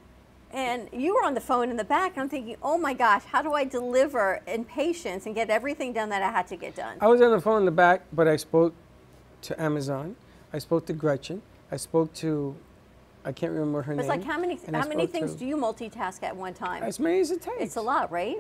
And 0.53 0.89
you 0.93 1.15
were 1.15 1.25
on 1.25 1.35
the 1.35 1.41
phone 1.41 1.71
in 1.71 1.77
the 1.77 1.85
back. 1.85 2.13
And 2.13 2.23
I'm 2.23 2.29
thinking, 2.29 2.57
oh 2.63 2.79
my 2.79 2.95
gosh, 2.95 3.25
how 3.25 3.43
do 3.43 3.53
I 3.53 3.65
deliver 3.65 4.41
in 4.47 4.65
patience 4.65 5.27
and 5.27 5.35
get 5.35 5.51
everything 5.51 5.93
done 5.93 6.09
that 6.09 6.23
I 6.23 6.31
had 6.31 6.47
to 6.49 6.57
get 6.57 6.75
done? 6.75 6.97
I 7.01 7.09
was 7.09 7.21
on 7.21 7.31
the 7.31 7.41
phone 7.41 7.59
in 7.61 7.65
the 7.67 7.71
back, 7.71 8.03
but 8.13 8.27
I 8.27 8.37
spoke 8.37 8.75
to 9.43 9.61
Amazon. 9.61 10.17
I 10.53 10.59
spoke 10.59 10.87
to 10.87 10.93
Gretchen. 10.93 11.43
I 11.71 11.77
spoke 11.77 12.13
to, 12.15 12.57
I 13.25 13.33
can't 13.33 13.53
remember 13.53 13.83
her 13.83 13.95
But 13.95 14.01
it's 14.01 14.09
like 14.09 14.25
how 14.25 14.39
many 14.39 14.59
I 14.73 14.79
how 14.79 14.89
many 14.89 15.07
things 15.07 15.33
to- 15.35 15.39
do 15.39 15.47
you 15.47 15.57
multitask 15.57 16.23
at 16.23 16.35
one 16.35 16.55
time? 16.55 16.83
As 16.83 16.99
many 16.99 17.21
as 17.21 17.31
it 17.31 17.43
takes. 17.43 17.61
It's 17.61 17.77
a 17.77 17.83
lot, 17.83 18.11
right? 18.11 18.37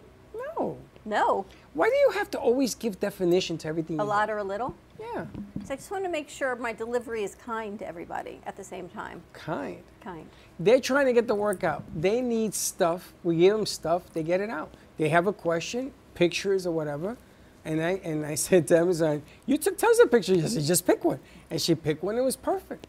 No. 0.56 0.78
No, 1.04 1.46
Why 1.72 1.88
do 1.88 1.94
you 1.94 2.10
have 2.10 2.30
to 2.32 2.38
always 2.38 2.74
give 2.74 3.00
definition 3.00 3.56
to 3.58 3.68
everything? 3.68 3.98
a 3.98 4.04
lot 4.04 4.28
or 4.28 4.36
a 4.38 4.44
little. 4.44 4.74
Yeah. 4.98 5.26
So 5.64 5.74
I 5.74 5.76
just 5.76 5.90
want 5.90 6.04
to 6.04 6.10
make 6.10 6.28
sure 6.28 6.56
my 6.56 6.72
delivery 6.72 7.22
is 7.22 7.34
kind 7.34 7.78
to 7.78 7.86
everybody 7.86 8.40
at 8.46 8.56
the 8.56 8.64
same 8.64 8.88
time. 8.88 9.22
Kind. 9.32 9.82
Kind. 10.00 10.28
They're 10.58 10.80
trying 10.80 11.06
to 11.06 11.12
get 11.12 11.26
the 11.28 11.34
work 11.34 11.62
out. 11.62 11.84
They 11.94 12.20
need 12.20 12.54
stuff. 12.54 13.12
We 13.22 13.36
give 13.36 13.56
them 13.56 13.66
stuff. 13.66 14.12
They 14.12 14.22
get 14.22 14.40
it 14.40 14.50
out. 14.50 14.72
They 14.96 15.08
have 15.10 15.26
a 15.26 15.32
question, 15.32 15.92
pictures 16.14 16.66
or 16.66 16.72
whatever. 16.72 17.16
And 17.64 17.82
I 17.82 18.00
and 18.02 18.24
I 18.24 18.34
said 18.46 18.66
to 18.68 18.78
Amazon, 18.78 19.22
"You 19.46 19.58
took 19.58 19.76
tons 19.76 19.98
of 19.98 20.10
pictures." 20.10 20.44
I 20.44 20.48
said, 20.48 20.64
"Just 20.64 20.86
pick 20.86 21.04
one." 21.04 21.20
And 21.50 21.60
she 21.60 21.74
picked 21.74 22.02
one. 22.02 22.16
It 22.16 22.22
was 22.22 22.36
perfect. 22.36 22.86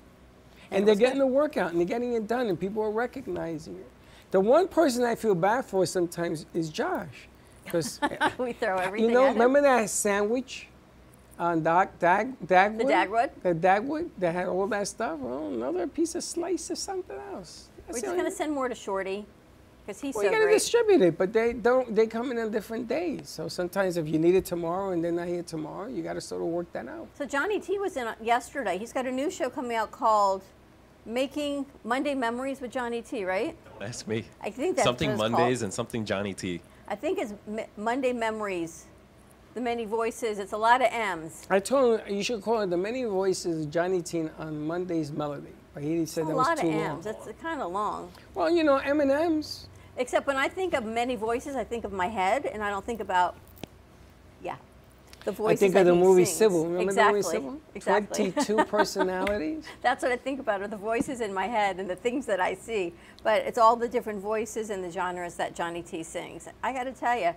And, 0.71 0.83
it 0.83 0.85
they're 0.85 0.95
getting 0.95 1.19
good. 1.19 1.27
the 1.27 1.33
work 1.33 1.57
out 1.57 1.71
and 1.71 1.79
they're 1.79 1.87
getting 1.87 2.13
it 2.13 2.27
done, 2.27 2.47
and 2.47 2.59
people 2.59 2.83
are 2.83 2.91
recognizing 2.91 3.75
it. 3.75 3.87
The 4.31 4.39
one 4.39 4.67
person 4.67 5.03
I 5.03 5.15
feel 5.15 5.33
bad 5.35 5.65
for 5.65 5.85
sometimes 5.85 6.45
is 6.53 6.69
Josh, 6.69 7.27
because 7.65 7.99
we 8.37 8.53
throw 8.53 8.77
everything 8.87 9.09
you 9.09 9.13
know, 9.13 9.27
remember 9.27 9.61
that 9.61 9.89
sandwich 9.89 10.68
on 11.39 11.63
Dag, 11.63 11.97
Dag, 11.99 12.35
Dagwood? 12.45 12.77
The 12.77 12.83
Dagwood? 12.83 13.29
The 13.41 13.55
Dagwood 13.55 14.09
that 14.17 14.35
had 14.35 14.47
all 14.47 14.67
that 14.67 14.87
stuff? 14.87 15.17
Well, 15.19 15.47
another 15.47 15.87
piece 15.87 16.13
of 16.15 16.23
slice 16.23 16.69
or 16.69 16.75
something 16.75 17.17
else. 17.33 17.69
We're 17.87 17.93
just 17.93 18.05
going 18.05 18.25
to 18.25 18.31
send 18.31 18.51
more 18.51 18.67
to 18.69 18.75
Shorty 18.75 19.25
because 19.89 20.01
he's 20.01 20.13
well, 20.13 20.23
so 20.23 20.29
you 20.29 20.31
gotta 20.31 20.43
great. 20.43 20.53
distribute 20.53 21.01
it, 21.01 21.17
but 21.17 21.33
they 21.33 21.53
don't. 21.53 21.95
They 21.95 22.05
come 22.05 22.29
in 22.29 22.37
on 22.37 22.51
different 22.51 22.87
days. 22.87 23.27
So 23.27 23.47
sometimes 23.47 23.97
if 23.97 24.07
you 24.07 24.19
need 24.19 24.35
it 24.35 24.45
tomorrow 24.45 24.91
and 24.91 25.03
they're 25.03 25.11
not 25.11 25.27
here 25.27 25.41
tomorrow, 25.41 25.87
you 25.87 26.03
gotta 26.03 26.21
sort 26.21 26.43
of 26.43 26.47
work 26.49 26.71
that 26.73 26.87
out. 26.87 27.07
So 27.15 27.25
Johnny 27.25 27.59
T 27.59 27.79
was 27.79 27.97
in 27.97 28.05
uh, 28.05 28.13
yesterday. 28.21 28.77
He's 28.77 28.93
got 28.93 29.07
a 29.07 29.11
new 29.11 29.31
show 29.31 29.49
coming 29.49 29.75
out 29.75 29.89
called 29.89 30.43
Making 31.07 31.65
Monday 31.83 32.13
Memories 32.13 32.61
with 32.61 32.69
Johnny 32.69 33.01
T, 33.01 33.25
right? 33.25 33.55
That's 33.79 34.05
me. 34.05 34.25
I 34.41 34.51
think 34.51 34.75
that's 34.75 34.85
something 34.85 35.17
what 35.17 35.25
it's 35.25 35.31
Mondays 35.31 35.57
called. 35.57 35.63
and 35.63 35.73
something 35.73 36.05
Johnny 36.05 36.35
T. 36.35 36.61
I 36.87 36.95
think 36.95 37.17
it's 37.17 37.33
M- 37.47 37.65
Monday 37.75 38.13
Memories. 38.13 38.85
The 39.53 39.61
many 39.61 39.85
voices. 39.85 40.39
It's 40.39 40.53
a 40.53 40.57
lot 40.57 40.81
of 40.81 40.87
M's. 40.91 41.47
I 41.49 41.59
told 41.59 42.01
him 42.01 42.15
you 42.15 42.23
should 42.23 42.41
call 42.41 42.61
it 42.61 42.69
the 42.69 42.77
many 42.77 43.03
voices 43.03 43.65
of 43.65 43.71
Johnny 43.71 44.01
Teen 44.01 44.29
on 44.37 44.65
Monday's 44.65 45.11
Melody, 45.11 45.53
but 45.73 45.83
he 45.83 46.05
said 46.05 46.27
that 46.27 46.35
was 46.35 46.47
too 46.59 46.67
long. 46.67 46.75
A 46.75 46.77
lot 46.77 46.99
of 46.99 47.05
M's. 47.05 47.27
It's 47.27 47.41
kind 47.41 47.61
of 47.61 47.71
long. 47.71 48.11
Well, 48.35 48.49
you 48.49 48.63
know, 48.63 48.77
M 48.77 49.01
and 49.01 49.11
M's. 49.11 49.67
Except 49.97 50.27
when 50.27 50.37
I 50.37 50.47
think 50.47 50.73
of 50.73 50.85
many 50.85 51.15
voices, 51.15 51.55
I 51.55 51.63
think 51.63 51.83
of 51.83 51.91
my 51.91 52.07
head, 52.07 52.45
and 52.45 52.63
I 52.63 52.69
don't 52.69 52.85
think 52.85 53.01
about, 53.01 53.35
yeah, 54.41 54.55
the 55.25 55.31
voices 55.31 55.61
I 55.61 55.65
think 55.65 55.75
of 55.75 55.85
the 55.85 55.95
movie 55.95 56.25
sings. 56.25 56.37
Sybil. 56.37 56.63
Remember 56.65 56.83
exactly. 56.83 57.21
the 57.21 57.27
movie 57.27 57.37
Sybil? 57.37 57.61
Exactly. 57.75 58.31
Twenty-two 58.31 58.65
personalities. 58.69 59.65
That's 59.81 60.03
what 60.03 60.11
I 60.11 60.17
think 60.17 60.39
about 60.39 60.61
are 60.61 60.67
the 60.67 60.77
voices 60.77 61.21
in 61.21 61.33
my 61.33 61.47
head 61.47 61.79
and 61.79 61.89
the 61.89 61.95
things 61.95 62.25
that 62.27 62.39
I 62.39 62.53
see. 62.53 62.93
But 63.23 63.41
it's 63.41 63.57
all 63.57 63.75
the 63.75 63.87
different 63.87 64.21
voices 64.21 64.69
and 64.69 64.83
the 64.83 64.91
genres 64.91 65.35
that 65.35 65.55
Johnny 65.55 65.81
T 65.81 66.03
sings. 66.03 66.47
I 66.63 66.71
got 66.71 66.83
to 66.83 66.93
tell 66.93 67.17
you, 67.17 67.33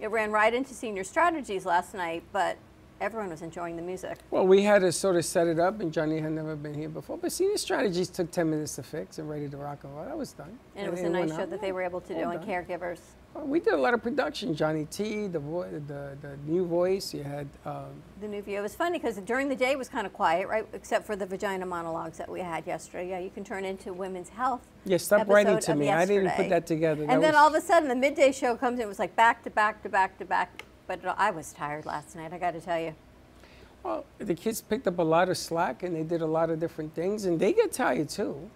it 0.00 0.10
ran 0.10 0.32
right 0.32 0.52
into 0.52 0.72
senior 0.74 1.04
strategies 1.04 1.66
last 1.66 1.94
night, 1.94 2.22
but 2.32 2.56
everyone 3.00 3.30
was 3.30 3.42
enjoying 3.42 3.76
the 3.76 3.82
music. 3.82 4.18
Well, 4.30 4.46
we 4.46 4.62
had 4.62 4.80
to 4.82 4.92
sort 4.92 5.16
of 5.16 5.24
set 5.24 5.46
it 5.46 5.58
up, 5.58 5.80
and 5.80 5.92
Johnny 5.92 6.20
had 6.20 6.32
never 6.32 6.54
been 6.56 6.74
here 6.74 6.88
before. 6.88 7.16
But 7.18 7.32
Senior 7.32 7.56
Strategies 7.56 8.08
took 8.08 8.30
10 8.30 8.48
minutes 8.50 8.76
to 8.76 8.82
fix 8.82 9.18
and 9.18 9.28
ready 9.28 9.48
to 9.48 9.56
rock 9.56 9.78
and 9.84 9.94
roll. 9.96 10.04
That 10.04 10.16
was 10.18 10.32
done. 10.32 10.58
And 10.76 10.86
it 10.86 10.90
was 10.90 11.00
a 11.00 11.08
nice 11.08 11.30
show 11.30 11.40
out. 11.40 11.50
that 11.50 11.60
they 11.60 11.72
were 11.72 11.82
able 11.82 12.00
to 12.02 12.14
do, 12.14 12.24
All 12.24 12.30
and 12.30 12.40
done. 12.40 12.48
caregivers. 12.48 12.98
Well, 13.34 13.46
we 13.46 13.60
did 13.60 13.74
a 13.74 13.76
lot 13.76 13.94
of 13.94 14.02
production. 14.02 14.56
Johnny 14.56 14.86
T, 14.90 15.28
the 15.28 15.38
the, 15.38 16.16
the 16.20 16.36
new 16.46 16.66
voice. 16.66 17.14
You 17.14 17.22
had 17.22 17.46
um, 17.64 17.84
The 18.20 18.26
new 18.26 18.42
view. 18.42 18.58
It 18.58 18.62
was 18.62 18.74
funny 18.74 18.98
because 18.98 19.18
during 19.18 19.48
the 19.48 19.54
day 19.54 19.70
it 19.70 19.78
was 19.78 19.88
kind 19.88 20.04
of 20.04 20.12
quiet, 20.12 20.48
right? 20.48 20.66
Except 20.72 21.06
for 21.06 21.14
the 21.14 21.26
vagina 21.26 21.64
monologues 21.64 22.18
that 22.18 22.28
we 22.28 22.40
had 22.40 22.66
yesterday. 22.66 23.08
Yeah, 23.10 23.20
you 23.20 23.30
can 23.30 23.44
turn 23.44 23.64
into 23.64 23.92
women's 23.92 24.30
health. 24.30 24.66
Yeah, 24.84 24.96
stop 24.96 25.28
writing 25.28 25.60
to 25.60 25.76
me. 25.76 25.90
I 25.90 26.06
didn't 26.06 26.30
put 26.32 26.48
that 26.48 26.66
together. 26.66 27.02
And 27.02 27.10
That 27.10 27.20
then 27.20 27.32
was- 27.34 27.40
all 27.40 27.48
of 27.48 27.54
a 27.54 27.60
sudden 27.60 27.88
the 27.88 27.94
midday 27.94 28.32
show 28.32 28.56
comes 28.56 28.80
in. 28.80 28.84
It 28.86 28.88
was 28.88 28.98
like 28.98 29.14
back 29.14 29.44
to 29.44 29.50
back 29.50 29.82
to 29.84 29.88
back 29.88 30.18
to 30.18 30.24
back. 30.24 30.64
But 30.90 31.14
I 31.18 31.30
was 31.30 31.52
tired 31.52 31.86
last 31.86 32.16
night. 32.16 32.32
I 32.32 32.38
got 32.38 32.50
to 32.54 32.60
tell 32.60 32.80
you. 32.80 32.96
Well, 33.84 34.04
the 34.18 34.34
kids 34.34 34.60
picked 34.60 34.88
up 34.88 34.98
a 34.98 35.02
lot 35.02 35.28
of 35.28 35.38
slack 35.38 35.84
and 35.84 35.94
they 35.94 36.02
did 36.02 36.20
a 36.20 36.26
lot 36.26 36.50
of 36.50 36.58
different 36.58 36.92
things, 36.96 37.26
and 37.26 37.38
they 37.38 37.52
get 37.52 37.70
tired 37.70 38.08
too. 38.08 38.50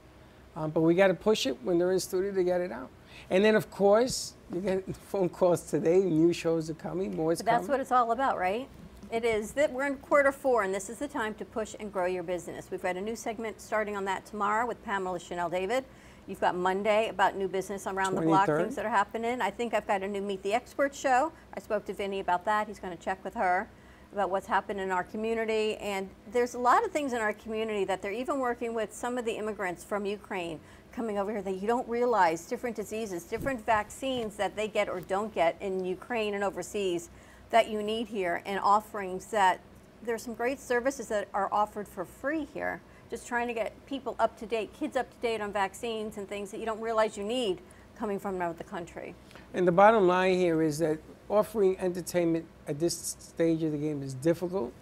Um, 0.57 0.73
but 0.73 0.81
we 0.81 0.97
got 0.97 1.07
to 1.09 1.14
push 1.14 1.47
it 1.47 1.57
when 1.62 1.79
they're 1.79 1.92
in 1.92 2.01
studio 2.01 2.33
to 2.33 2.42
get 2.42 2.61
it 2.61 2.73
out. 2.73 2.90
And 3.31 3.44
then, 3.44 3.55
of 3.55 3.70
course, 3.70 4.35
you 4.53 4.61
get 4.61 4.97
phone 5.11 5.29
calls 5.29 5.70
today. 5.70 6.01
New 6.01 6.33
shows 6.33 6.68
are 6.68 6.75
coming. 6.75 7.14
More 7.14 7.33
is 7.33 7.38
But 7.38 7.47
that's 7.47 7.57
coming. 7.66 7.70
what 7.70 7.81
it's 7.81 7.92
all 7.92 8.11
about, 8.11 8.37
right? 8.37 8.66
It 9.12 9.25
is 9.25 9.53
that 9.53 9.73
we're 9.73 9.87
in 9.87 9.94
quarter 9.99 10.33
four, 10.33 10.64
and 10.64 10.75
this 10.75 10.90
is 10.90 10.99
the 10.99 11.07
time 11.07 11.35
to 11.35 11.44
push 11.44 11.77
and 11.79 11.92
grow 11.92 12.07
your 12.07 12.25
business. 12.25 12.66
We've 12.68 12.83
got 12.83 12.97
a 12.97 13.01
new 13.01 13.14
segment 13.14 13.61
starting 13.61 13.97
on 13.97 14.05
that 14.07 14.27
tomorrow 14.27 14.66
with 14.66 14.85
Pamela 14.85 15.20
Chanel 15.20 15.49
David. 15.49 15.85
You've 16.27 16.41
got 16.41 16.55
Monday 16.57 17.11
about 17.11 17.37
new 17.37 17.49
business 17.49 17.87
around 17.87 18.15
the 18.15 18.23
block, 18.23 18.47
things 18.47 18.77
that 18.77 18.87
are 18.87 18.91
happening. 18.91 19.43
I 19.43 19.51
think 19.51 19.75
I've 19.75 19.87
got 19.87 20.03
a 20.03 20.09
new 20.09 20.23
Meet 20.23 20.43
the 20.43 20.55
Expert 20.55 20.95
show. 20.95 21.33
I 21.55 21.61
spoke 21.61 21.85
to 21.87 21.93
Vinny 21.93 22.21
about 22.21 22.47
that. 22.47 22.67
He's 22.67 22.79
going 22.79 22.97
to 22.97 23.03
check 23.03 23.23
with 23.23 23.35
her 23.35 23.69
about 24.11 24.31
what's 24.31 24.47
happened 24.47 24.81
in 24.81 24.91
our 24.91 25.05
community. 25.05 25.77
And 25.77 26.09
there's 26.33 26.55
a 26.55 26.59
lot 26.59 26.83
of 26.83 26.93
things 26.93 27.13
in 27.13 27.21
our 27.21 27.35
community 27.35 27.85
that 27.85 28.01
they're 28.01 28.13
even 28.13 28.39
working 28.39 28.73
with 28.73 28.93
some 28.93 29.19
of 29.19 29.27
the 29.27 29.33
immigrants 29.33 29.85
from 29.85 30.07
Ukraine 30.07 30.61
coming 30.93 31.19
over 31.19 31.31
here 31.31 31.43
that 31.43 31.61
you 31.61 31.67
don't 31.67 31.87
realize 31.89 32.47
different 32.47 32.77
diseases, 32.77 33.25
different 33.25 33.65
vaccines 33.67 34.37
that 34.37 34.57
they 34.57 34.69
get 34.69 34.89
or 34.89 35.01
don't 35.01 35.35
get 35.35 35.57
in 35.61 35.85
Ukraine 35.85 36.33
and 36.35 36.43
overseas 36.43 37.11
that 37.51 37.69
you 37.69 37.83
need 37.83 38.07
here, 38.07 38.43
and 38.47 38.59
offerings 38.61 39.27
that 39.27 39.61
there's 40.03 40.23
some 40.23 40.35
great 40.35 40.59
services 40.59 41.09
that 41.09 41.29
are 41.35 41.53
offered 41.53 41.87
for 41.87 42.05
free 42.05 42.47
here. 42.55 42.81
Just 43.14 43.29
trying 43.29 43.46
to 43.46 43.55
get 43.55 43.72
people 43.87 44.16
up 44.18 44.37
to 44.40 44.44
date, 44.44 44.72
kids 44.72 44.96
up 44.96 45.09
to 45.09 45.16
date 45.18 45.40
on 45.40 45.53
vaccines 45.53 46.16
and 46.16 46.29
things 46.29 46.50
that 46.50 46.59
you 46.59 46.66
don't 46.66 46.81
realize 46.81 47.16
you 47.16 47.22
need 47.22 47.61
coming 47.96 48.18
from 48.18 48.35
another 48.35 48.64
country. 48.64 49.14
And 49.53 49.68
the 49.68 49.70
bottom 49.70 50.09
line 50.09 50.37
here 50.37 50.62
is 50.62 50.81
that 50.81 50.98
offering 51.29 51.79
entertainment 51.79 52.44
at 52.66 52.81
this 52.81 53.14
stage 53.20 53.62
of 53.62 53.70
the 53.70 53.79
game 53.79 54.03
is 54.03 54.14
difficult. 54.14 54.72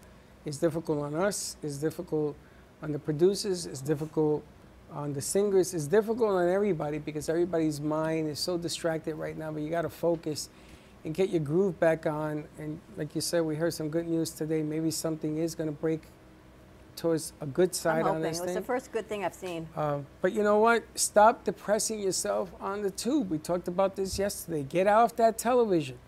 It's 0.47 0.57
difficult 0.57 1.01
on 1.01 1.15
us. 1.15 1.59
It's 1.63 1.77
difficult 1.77 2.35
on 2.83 2.93
the 2.93 2.99
producers. 2.99 3.67
It's 3.67 3.83
difficult 3.83 4.43
on 4.91 5.13
the 5.13 5.21
singers. 5.21 5.75
It's 5.75 5.87
difficult 5.87 6.31
on 6.31 6.49
everybody 6.49 6.97
because 6.97 7.29
everybody's 7.29 7.83
mind 7.83 8.31
is 8.31 8.39
so 8.39 8.57
distracted 8.57 9.17
right 9.17 9.37
now. 9.37 9.53
But 9.53 9.61
you 9.61 9.69
got 9.69 9.83
to 9.83 9.91
focus 9.91 10.49
and 11.05 11.13
get 11.13 11.29
your 11.29 11.41
groove 11.41 11.79
back 11.79 12.07
on. 12.07 12.45
And 12.59 12.81
like 12.97 13.15
you 13.15 13.21
said, 13.21 13.43
we 13.43 13.57
heard 13.57 13.75
some 13.75 13.91
good 13.91 14.09
news 14.09 14.31
today. 14.31 14.63
Maybe 14.63 14.91
something 14.91 15.37
is 15.37 15.55
going 15.55 15.69
to 15.69 15.77
break 15.79 16.01
towards 16.97 17.33
a 17.41 17.47
good 17.47 17.75
side 17.75 18.07
on 18.07 18.21
this 18.21 18.39
It 18.39 18.43
was 18.43 18.47
thing. 18.51 18.55
the 18.55 18.63
first 18.67 18.93
good 18.93 19.09
thing 19.09 19.25
I've 19.25 19.35
seen. 19.35 19.69
Uh, 19.77 19.99
but 20.21 20.33
you 20.33 20.43
know 20.43 20.59
what? 20.59 20.85
Stop 20.95 21.45
depressing 21.45 22.01
yourself 22.01 22.53
on 22.61 22.83
the 22.83 22.91
tube. 22.91 23.31
We 23.31 23.39
talked 23.39 23.69
about 23.69 23.97
this 23.97 24.19
yesterday. 24.19 24.63
Get 24.63 24.87
off 24.87 25.17
that 25.17 25.39
television. 25.39 25.99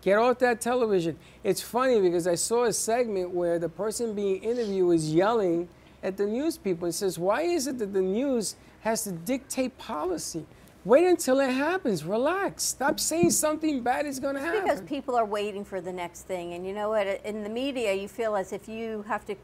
Get 0.00 0.18
off 0.18 0.38
that 0.38 0.60
television. 0.60 1.18
It's 1.42 1.60
funny 1.60 2.00
because 2.00 2.26
I 2.26 2.36
saw 2.36 2.64
a 2.64 2.72
segment 2.72 3.30
where 3.30 3.58
the 3.58 3.68
person 3.68 4.14
being 4.14 4.42
interviewed 4.42 4.86
was 4.86 5.12
yelling 5.12 5.68
at 6.02 6.16
the 6.16 6.26
news 6.26 6.56
people 6.56 6.84
and 6.86 6.94
says, 6.94 7.18
Why 7.18 7.42
is 7.42 7.66
it 7.66 7.78
that 7.78 7.92
the 7.92 8.00
news 8.00 8.54
has 8.80 9.04
to 9.04 9.12
dictate 9.12 9.76
policy? 9.78 10.46
Wait 10.84 11.04
until 11.04 11.40
it 11.40 11.50
happens. 11.50 12.04
Relax. 12.04 12.62
Stop 12.62 13.00
saying 13.00 13.30
something 13.32 13.82
bad 13.82 14.06
is 14.06 14.20
going 14.20 14.36
to 14.36 14.40
happen. 14.40 14.62
because 14.62 14.80
people 14.82 15.16
are 15.16 15.24
waiting 15.24 15.64
for 15.64 15.80
the 15.80 15.92
next 15.92 16.22
thing. 16.22 16.54
And 16.54 16.64
you 16.64 16.72
know 16.72 16.88
what? 16.90 17.06
In 17.24 17.42
the 17.42 17.50
media, 17.50 17.92
you 17.92 18.06
feel 18.08 18.36
as 18.36 18.52
if 18.52 18.68
you 18.68 19.04
have 19.08 19.26
to 19.26 19.34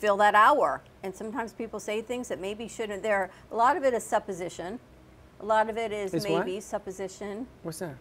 fill 0.00 0.16
that 0.16 0.34
hour. 0.34 0.80
And 1.02 1.14
sometimes 1.14 1.52
people 1.52 1.78
say 1.78 2.00
things 2.02 2.28
that 2.28 2.40
maybe 2.40 2.66
shouldn't. 2.68 3.02
There, 3.02 3.30
a 3.52 3.56
lot 3.56 3.76
of 3.76 3.84
it 3.84 3.92
is 3.94 4.02
supposition. 4.02 4.80
A 5.40 5.44
lot 5.44 5.68
of 5.70 5.76
it 5.76 5.92
is 5.92 6.12
Is 6.14 6.26
what? 6.26 6.46
maybe 6.46 6.60
supposition. 6.60 7.46
What's 7.62 7.78
that? 7.80 7.94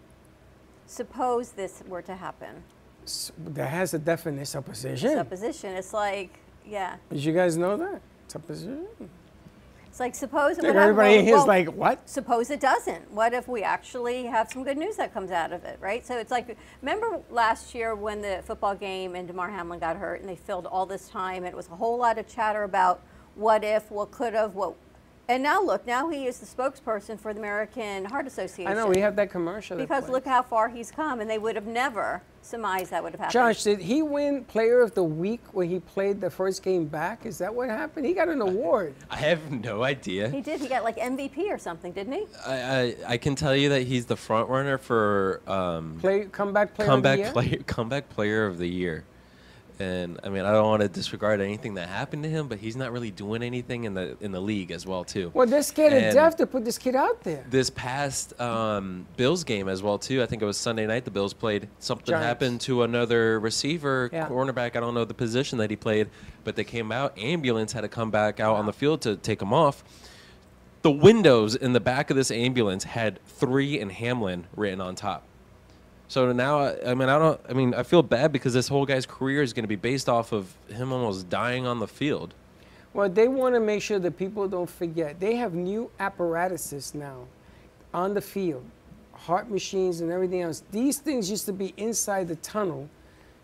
Suppose 0.88 1.52
this 1.52 1.84
were 1.88 2.02
to 2.02 2.16
happen. 2.16 2.64
S- 3.06 3.32
That 3.38 3.70
has 3.70 3.94
a 3.94 4.00
definite 4.00 4.48
supposition. 4.48 5.12
Supposition. 5.12 5.74
It's 5.76 5.94
like, 5.94 6.40
yeah. 6.66 6.96
Did 7.10 7.24
you 7.24 7.34
guys 7.34 7.58
know 7.58 7.78
that? 7.78 8.02
Supposition. 8.28 8.88
It's 9.90 10.00
like 10.00 10.14
suppose 10.14 10.60
it 10.60 10.66
everybody 10.66 11.18
Well, 11.18 11.26
is 11.26 11.32
well, 11.32 11.48
like, 11.48 11.68
what? 11.74 12.08
Suppose 12.08 12.52
it 12.52 12.60
doesn't. 12.60 13.12
What 13.12 13.34
if 13.34 13.48
we 13.48 13.64
actually 13.64 14.26
have 14.26 14.52
some 14.52 14.64
good 14.64 14.78
news 14.78 14.98
that 14.98 15.14
comes 15.14 15.32
out 15.32 15.52
of 15.52 15.64
it, 15.64 15.78
right? 15.82 16.06
So 16.06 16.18
it's 16.18 16.30
like, 16.32 16.56
remember 16.82 17.22
last 17.32 17.74
year 17.74 17.96
when 17.96 18.22
the 18.22 18.44
football 18.46 18.76
game 18.76 19.16
and 19.16 19.28
Damar 19.28 19.50
Hamlin 19.50 19.80
got 19.80 19.98
hurt 19.98 20.22
and 20.22 20.30
they 20.30 20.36
filled 20.36 20.68
all 20.68 20.86
this 20.86 21.10
time 21.10 21.38
and 21.38 21.48
it 21.48 21.56
was 21.56 21.68
a 21.70 21.76
whole 21.76 21.98
lot 21.98 22.20
of 22.20 22.28
chatter 22.28 22.64
about 22.64 23.02
what 23.36 23.64
if, 23.64 23.90
what 23.90 24.12
could 24.12 24.34
have, 24.34 24.54
what. 24.56 24.76
And 25.30 25.44
now 25.44 25.62
look, 25.62 25.86
now 25.86 26.10
he 26.10 26.26
is 26.26 26.40
the 26.40 26.46
spokesperson 26.48 27.20
for 27.20 27.36
the 27.36 27.40
American 27.40 28.04
Heart 28.04 28.26
Association. 28.26 28.72
I 28.72 28.74
know 28.74 28.88
we 28.88 29.00
have 29.00 29.16
that 29.18 29.30
commercial. 29.30 29.78
Because 29.78 30.06
plays. 30.06 30.12
look 30.12 30.26
how 30.26 30.42
far 30.42 30.70
he's 30.70 30.90
come, 30.90 31.22
and 31.22 31.30
they 31.30 31.38
would 31.38 31.54
have 31.54 31.68
never 31.68 32.24
surmised 32.42 32.90
that 32.90 33.04
would 33.04 33.12
have 33.12 33.20
happened. 33.20 33.34
Josh, 33.34 33.62
did 33.62 33.80
he 33.80 34.02
win 34.02 34.44
Player 34.46 34.82
of 34.82 34.96
the 34.96 35.04
Week 35.04 35.42
when 35.52 35.70
he 35.70 35.82
played 35.82 36.20
the 36.20 36.32
first 36.32 36.64
game 36.64 36.88
back? 36.88 37.28
Is 37.28 37.38
that 37.38 37.54
what 37.54 37.70
happened? 37.70 38.08
He 38.08 38.14
got 38.14 38.28
an 38.28 38.42
award. 38.42 38.96
I 39.12 39.18
have 39.18 39.52
no 39.52 39.84
idea. 39.84 40.30
He 40.30 40.42
did. 40.42 40.62
He 40.62 40.68
got 40.68 40.84
like 40.84 40.98
MVP 40.98 41.38
or 41.52 41.60
something, 41.60 41.92
didn't 41.92 42.14
he? 42.14 42.26
I, 42.48 42.56
I, 42.56 42.96
I 43.10 43.18
can 43.18 43.36
tell 43.36 43.56
you 43.56 43.70
that 43.70 43.84
he's 43.84 44.08
the 44.08 44.18
front 44.18 44.50
runner 44.50 44.80
for 44.80 45.42
um, 45.46 46.00
Play 46.00 46.26
comeback 46.26 46.74
player 46.74 46.88
comeback 46.88 47.20
of 47.20 47.20
the 47.20 47.24
year. 47.26 47.34
player 47.34 47.64
comeback 47.68 48.10
player 48.10 48.48
of 48.48 48.58
the 48.58 48.68
year. 48.68 49.04
And 49.82 50.20
I 50.26 50.30
mean, 50.30 50.44
I 50.44 50.52
don't 50.52 50.68
want 50.68 50.82
to 50.82 50.90
disregard 50.90 51.40
anything 51.40 51.76
that 51.76 51.88
happened 51.88 52.24
to 52.24 52.30
him, 52.30 52.50
but 52.50 52.60
he's 52.60 52.76
not 52.76 52.92
really 52.92 53.12
doing 53.12 53.42
anything 53.42 53.86
in 53.86 53.94
the 53.94 54.18
in 54.20 54.34
the 54.34 54.42
league 54.42 54.72
as 54.72 54.86
well 54.86 55.06
too. 55.06 55.32
Well, 55.34 55.48
they're 55.48 55.64
scared 55.64 55.92
to 55.92 56.04
And 56.04 56.14
death 56.14 56.36
to 56.38 56.46
put 56.48 56.66
this 56.66 56.78
kid 56.78 56.98
out 56.98 57.24
there. 57.24 57.46
This 57.50 57.70
past 57.70 58.38
um, 58.42 59.08
Bills 59.16 59.46
game 59.46 59.70
as 59.70 59.82
well 59.82 59.98
too. 59.98 60.22
I 60.22 60.26
think 60.26 60.42
it 60.42 60.46
was 60.46 60.58
Sunday 60.58 60.86
night. 60.86 61.06
The 61.06 61.12
Bills 61.12 61.34
played. 61.34 61.70
Something 61.80 62.08
Giants. 62.08 62.26
happened 62.26 62.62
to 62.62 62.84
another 62.84 63.40
receiver, 63.40 64.10
Yeah. 64.12 64.28
cornerback. 64.28 64.76
I 64.76 64.82
don't 64.82 64.94
know 64.94 65.06
the 65.06 65.14
position 65.14 65.58
that 65.60 65.70
he 65.70 65.78
played, 65.78 66.10
but 66.44 66.58
they 66.58 66.66
came 66.66 66.92
out. 66.92 67.18
Ambulance 67.18 67.72
had 67.72 67.82
to 67.82 67.88
come 67.90 68.12
back 68.12 68.42
out 68.42 68.58
on 68.58 68.66
the 68.66 68.74
field 68.74 69.00
to 69.04 69.16
take 69.16 69.42
him 69.42 69.54
off. 69.54 69.82
The 70.82 70.92
windows 70.92 71.56
in 71.56 71.72
the 71.72 71.80
back 71.80 72.10
of 72.10 72.18
this 72.18 72.32
ambulance 72.32 72.84
had 72.84 73.24
three 73.26 73.80
and 73.80 73.92
Hamlin 73.94 74.46
written 74.58 74.82
on 74.82 74.96
top. 74.96 75.24
So 76.10 76.32
now, 76.34 76.74
I 76.86 76.96
mean, 76.96 77.08
I 77.08 77.20
don't. 77.20 77.40
I 77.48 77.54
mean, 77.54 77.76
I 77.76 77.84
feel 77.84 78.02
bad 78.02 78.32
because 78.32 78.52
this 78.52 78.68
whole 78.68 78.84
guy's 78.84 79.06
career 79.06 79.44
is 79.44 79.54
going 79.54 79.64
to 79.64 79.70
be 79.70 79.76
based 79.76 80.10
off 80.10 80.32
of 80.32 80.52
him 80.68 80.92
almost 80.92 81.30
dying 81.30 81.68
on 81.68 81.80
the 81.80 81.88
field. 81.88 82.34
Well, 82.94 83.08
they 83.08 83.28
want 83.28 83.54
to 83.54 83.60
make 83.60 83.84
sure 83.84 84.00
that 84.00 84.18
people 84.18 84.48
don't 84.48 84.70
forget. 84.70 85.20
They 85.20 85.36
have 85.36 85.54
new 85.54 85.92
apparatuses 86.00 86.96
now 86.96 87.28
on 87.94 88.16
the 88.16 88.22
field, 88.22 88.66
heart 89.14 89.52
machines 89.52 90.02
and 90.02 90.12
everything 90.12 90.42
else. 90.42 90.64
These 90.72 90.98
things 90.98 91.30
used 91.30 91.46
to 91.46 91.54
be 91.54 91.76
inside 91.78 92.28
the 92.28 92.38
tunnel 92.38 92.90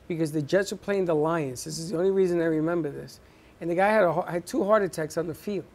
because 0.08 0.32
the 0.32 0.42
Jets 0.42 0.72
were 0.72 0.78
playing 0.78 1.06
the 1.06 1.14
Lions. 1.14 1.64
This 1.66 1.78
is 1.78 1.92
the 1.92 1.98
only 1.98 2.10
reason 2.10 2.42
I 2.42 2.46
remember 2.46 2.90
this. 2.90 3.20
And 3.62 3.70
the 3.70 3.76
guy 3.76 3.90
had, 3.90 4.04
a, 4.04 4.32
had 4.32 4.48
two 4.48 4.64
heart 4.64 4.82
attacks 4.82 5.18
on 5.18 5.28
the 5.28 5.36
field. 5.36 5.66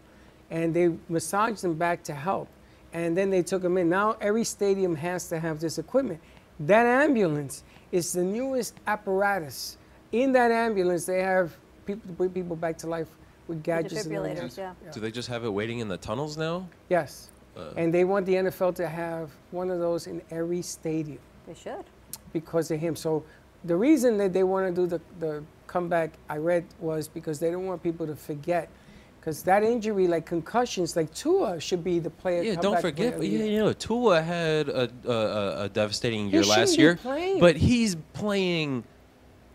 And 0.50 0.74
they 0.74 0.92
massaged 1.08 1.62
him 1.62 1.74
back 1.74 2.02
to 2.04 2.14
help. 2.14 2.48
And 2.92 3.16
then 3.16 3.30
they 3.30 3.44
took 3.44 3.62
him 3.62 3.78
in. 3.78 3.88
Now 3.88 4.16
every 4.20 4.42
stadium 4.42 4.96
has 4.96 5.28
to 5.28 5.38
have 5.38 5.60
this 5.60 5.78
equipment. 5.78 6.20
That 6.60 6.86
ambulance 6.86 7.64
is 7.90 8.12
the 8.12 8.22
newest 8.22 8.74
apparatus. 8.86 9.78
In 10.12 10.32
that 10.32 10.50
ambulance, 10.50 11.06
they 11.06 11.22
have 11.22 11.56
people 11.86 12.06
to 12.06 12.12
bring 12.12 12.30
people 12.30 12.56
back 12.56 12.76
to 12.78 12.86
life 12.86 13.08
with 13.48 13.62
gadgets 13.62 14.04
and 14.06 14.14
everything 14.14 14.48
defibrillators, 14.48 14.56
yeah. 14.56 14.72
Do 14.92 15.00
they 15.00 15.10
just 15.10 15.28
have 15.28 15.44
it 15.44 15.50
waiting 15.50 15.80
in 15.80 15.88
the 15.88 15.96
tunnels 15.96 16.36
now? 16.36 16.68
Yes. 16.88 17.30
Uh, 17.56 17.70
and 17.76 17.92
they 17.92 18.04
want 18.04 18.26
the 18.26 18.34
NFL 18.34 18.74
to 18.76 18.88
have 18.88 19.30
one 19.50 19.70
of 19.70 19.80
those 19.80 20.06
in 20.06 20.22
every 20.30 20.62
stadium 20.62 21.18
They 21.46 21.54
should. 21.54 21.84
because 22.32 22.70
of 22.70 22.78
him. 22.78 22.94
So 22.94 23.24
the 23.64 23.74
reason 23.74 24.16
that 24.18 24.32
they 24.32 24.44
want 24.44 24.68
to 24.68 24.72
do 24.82 24.86
the, 24.86 25.00
the 25.18 25.42
comeback, 25.66 26.12
I 26.28 26.36
read, 26.36 26.64
was 26.78 27.08
because 27.08 27.40
they 27.40 27.50
don't 27.50 27.66
want 27.66 27.82
people 27.82 28.06
to 28.06 28.14
forget. 28.14 28.68
Because 29.20 29.42
that 29.42 29.62
injury, 29.62 30.08
like 30.08 30.24
concussions, 30.24 30.96
like 30.96 31.12
Tua 31.12 31.60
should 31.60 31.84
be 31.84 31.98
the 31.98 32.08
player. 32.08 32.42
Yeah, 32.42 32.54
don't 32.54 32.80
forget. 32.80 32.96
player 32.96 33.08
of 33.08 33.14
But 33.16 33.20
the 33.20 33.28
yeah, 33.28 33.44
you 33.44 33.58
know, 33.58 33.72
Tua 33.74 34.22
had 34.22 34.68
a, 34.70 34.90
a, 35.06 35.64
a- 35.64 35.68
devastating 35.68 36.30
year 36.30 36.42
shouldn't 36.42 36.58
last 36.58 36.78
year, 36.78 36.96
playing. 36.96 37.38
but 37.38 37.54
he's 37.56 37.96
playing 38.14 38.82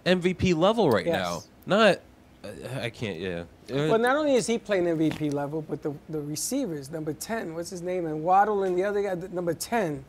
MVP 0.06 0.56
level 0.56 0.90
right 0.92 1.06
Yes. 1.06 1.16
now. 1.18 1.44
Not, 1.66 2.00
uh, 2.44 2.80
I 2.80 2.90
can't. 2.92 3.20
Yeah. 3.20 3.44
Well, 3.72 3.98
not 3.98 4.16
only 4.16 4.36
is 4.36 4.46
he 4.46 4.60
playing 4.60 4.86
MVP 4.86 5.34
level, 5.34 5.64
but 5.64 5.82
the, 5.82 5.92
the 6.10 6.22
receivers, 6.22 6.92
number 6.92 7.14
10, 7.14 7.56
what's 7.56 7.72
his 7.72 7.82
name? 7.82 8.06
And 8.06 8.24
Waddle 8.24 8.64
and 8.64 8.78
the 8.78 8.84
other 8.84 9.02
guy, 9.02 9.16
number 9.32 9.56
10, 9.56 10.06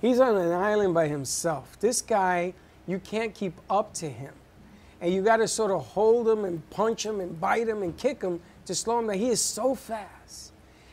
he's 0.00 0.18
on 0.18 0.36
an 0.36 0.50
island 0.50 0.94
by 0.94 1.06
himself. 1.06 1.78
This 1.78 2.02
guy, 2.02 2.52
you 2.88 2.98
can't 2.98 3.32
keep 3.32 3.52
up 3.70 3.94
to 3.94 4.08
him. 4.08 4.32
and 5.00 5.12
you 5.14 5.22
got 5.22 5.36
to 5.36 5.46
sort 5.46 5.70
of 5.70 5.86
hold 5.86 6.26
him 6.28 6.44
and 6.44 6.68
punch 6.70 7.06
him 7.06 7.20
and 7.20 7.38
bite 7.40 7.68
him 7.68 7.82
and 7.84 7.96
kick 7.96 8.20
him 8.22 8.40
to 8.66 8.74
slow 8.74 8.98
him 8.98 9.06
down. 9.06 9.18
He 9.18 9.28
is 9.28 9.40
so 9.40 9.74
fast. 9.74 10.52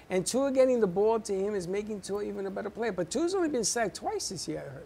And 0.09 0.25
Tua 0.25 0.51
getting 0.51 0.79
the 0.79 0.87
ball 0.87 1.19
to 1.19 1.33
him 1.33 1.55
is 1.55 1.67
making 1.67 2.01
Tua 2.01 2.23
even 2.23 2.45
a 2.45 2.51
better 2.51 2.69
player. 2.69 2.91
But 2.91 3.09
Tua's 3.09 3.33
only 3.35 3.49
been 3.49 3.63
sacked 3.63 3.95
twice 3.95 4.29
this 4.29 4.47
year, 4.47 4.63
I 4.65 4.73
heard. 4.73 4.85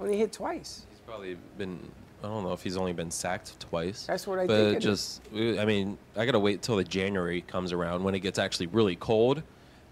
Only 0.00 0.18
hit 0.18 0.32
twice. 0.32 0.86
He's 0.90 1.00
probably 1.00 1.36
been. 1.56 1.78
I 2.24 2.28
don't 2.28 2.42
know 2.42 2.52
if 2.52 2.62
he's 2.62 2.76
only 2.76 2.92
been 2.92 3.10
sacked 3.10 3.60
twice. 3.60 4.06
That's 4.06 4.26
what 4.26 4.38
I 4.38 4.46
but 4.46 4.56
think 4.56 4.76
it 4.78 4.80
just, 4.80 5.22
I 5.34 5.64
mean, 5.64 5.98
I 6.16 6.24
gotta 6.24 6.40
wait 6.40 6.62
till 6.62 6.76
the 6.76 6.84
January 6.84 7.42
comes 7.42 7.72
around 7.72 8.02
when 8.02 8.14
it 8.14 8.20
gets 8.20 8.38
actually 8.38 8.66
really 8.68 8.96
cold. 8.96 9.42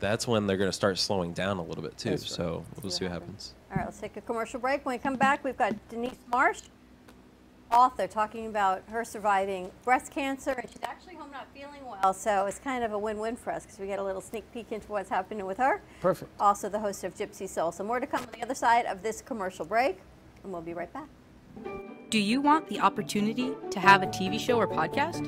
That's 0.01 0.27
when 0.27 0.47
they're 0.47 0.57
gonna 0.57 0.73
start 0.73 0.99
slowing 0.99 1.33
down 1.33 1.59
a 1.59 1.63
little 1.63 1.83
bit 1.83 1.97
too. 1.97 2.11
Right. 2.11 2.21
So 2.21 2.65
we'll 2.83 2.91
see 2.91 3.05
what 3.05 3.13
happens. 3.13 3.55
All 3.71 3.77
right, 3.77 3.85
let's 3.85 4.01
take 4.01 4.17
a 4.17 4.23
commercial 4.23 4.59
break. 4.59 4.85
When 4.85 4.95
we 4.95 4.99
come 4.99 5.17
back, 5.17 5.45
we've 5.45 5.57
got 5.57 5.75
Denise 5.89 6.17
Marsh, 6.31 6.63
author, 7.75 8.07
talking 8.07 8.47
about 8.47 8.83
her 8.89 9.05
surviving 9.05 9.71
breast 9.85 10.13
cancer, 10.13 10.53
and 10.53 10.71
she's 10.71 10.83
actually 10.85 11.17
home 11.17 11.31
not 11.33 11.47
feeling 11.53 11.85
well. 11.85 12.15
So 12.15 12.47
it's 12.47 12.59
kind 12.59 12.85
of 12.85 12.93
a 12.93 12.99
win-win 12.99 13.37
for 13.37 13.53
us 13.53 13.65
because 13.65 13.79
we 13.79 13.87
get 13.87 13.99
a 13.99 14.05
little 14.05 14.21
sneak 14.21 14.45
peek 14.53 14.71
into 14.71 14.87
what's 14.93 15.11
happening 15.11 15.45
with 15.45 15.59
her. 15.59 15.83
Perfect. 16.01 16.31
Also, 16.39 16.69
the 16.69 16.79
host 16.79 17.03
of 17.05 17.15
Gypsy 17.15 17.49
Soul. 17.49 17.73
So 17.73 17.83
more 17.85 17.99
to 18.01 18.07
come 18.07 18.21
on 18.21 18.29
the 18.33 18.43
other 18.43 18.55
side 18.55 18.87
of 18.87 19.03
this 19.03 19.21
commercial 19.21 19.65
break, 19.65 19.99
and 20.43 20.53
we'll 20.53 20.63
be 20.63 20.75
right 20.75 20.93
back. 20.93 21.09
Do 22.11 22.21
you 22.21 22.41
want 22.41 22.69
the 22.69 22.79
opportunity 22.79 23.53
to 23.71 23.81
have 23.81 24.03
a 24.03 24.07
TV 24.07 24.39
show 24.39 24.57
or 24.57 24.69
podcast? 24.69 25.27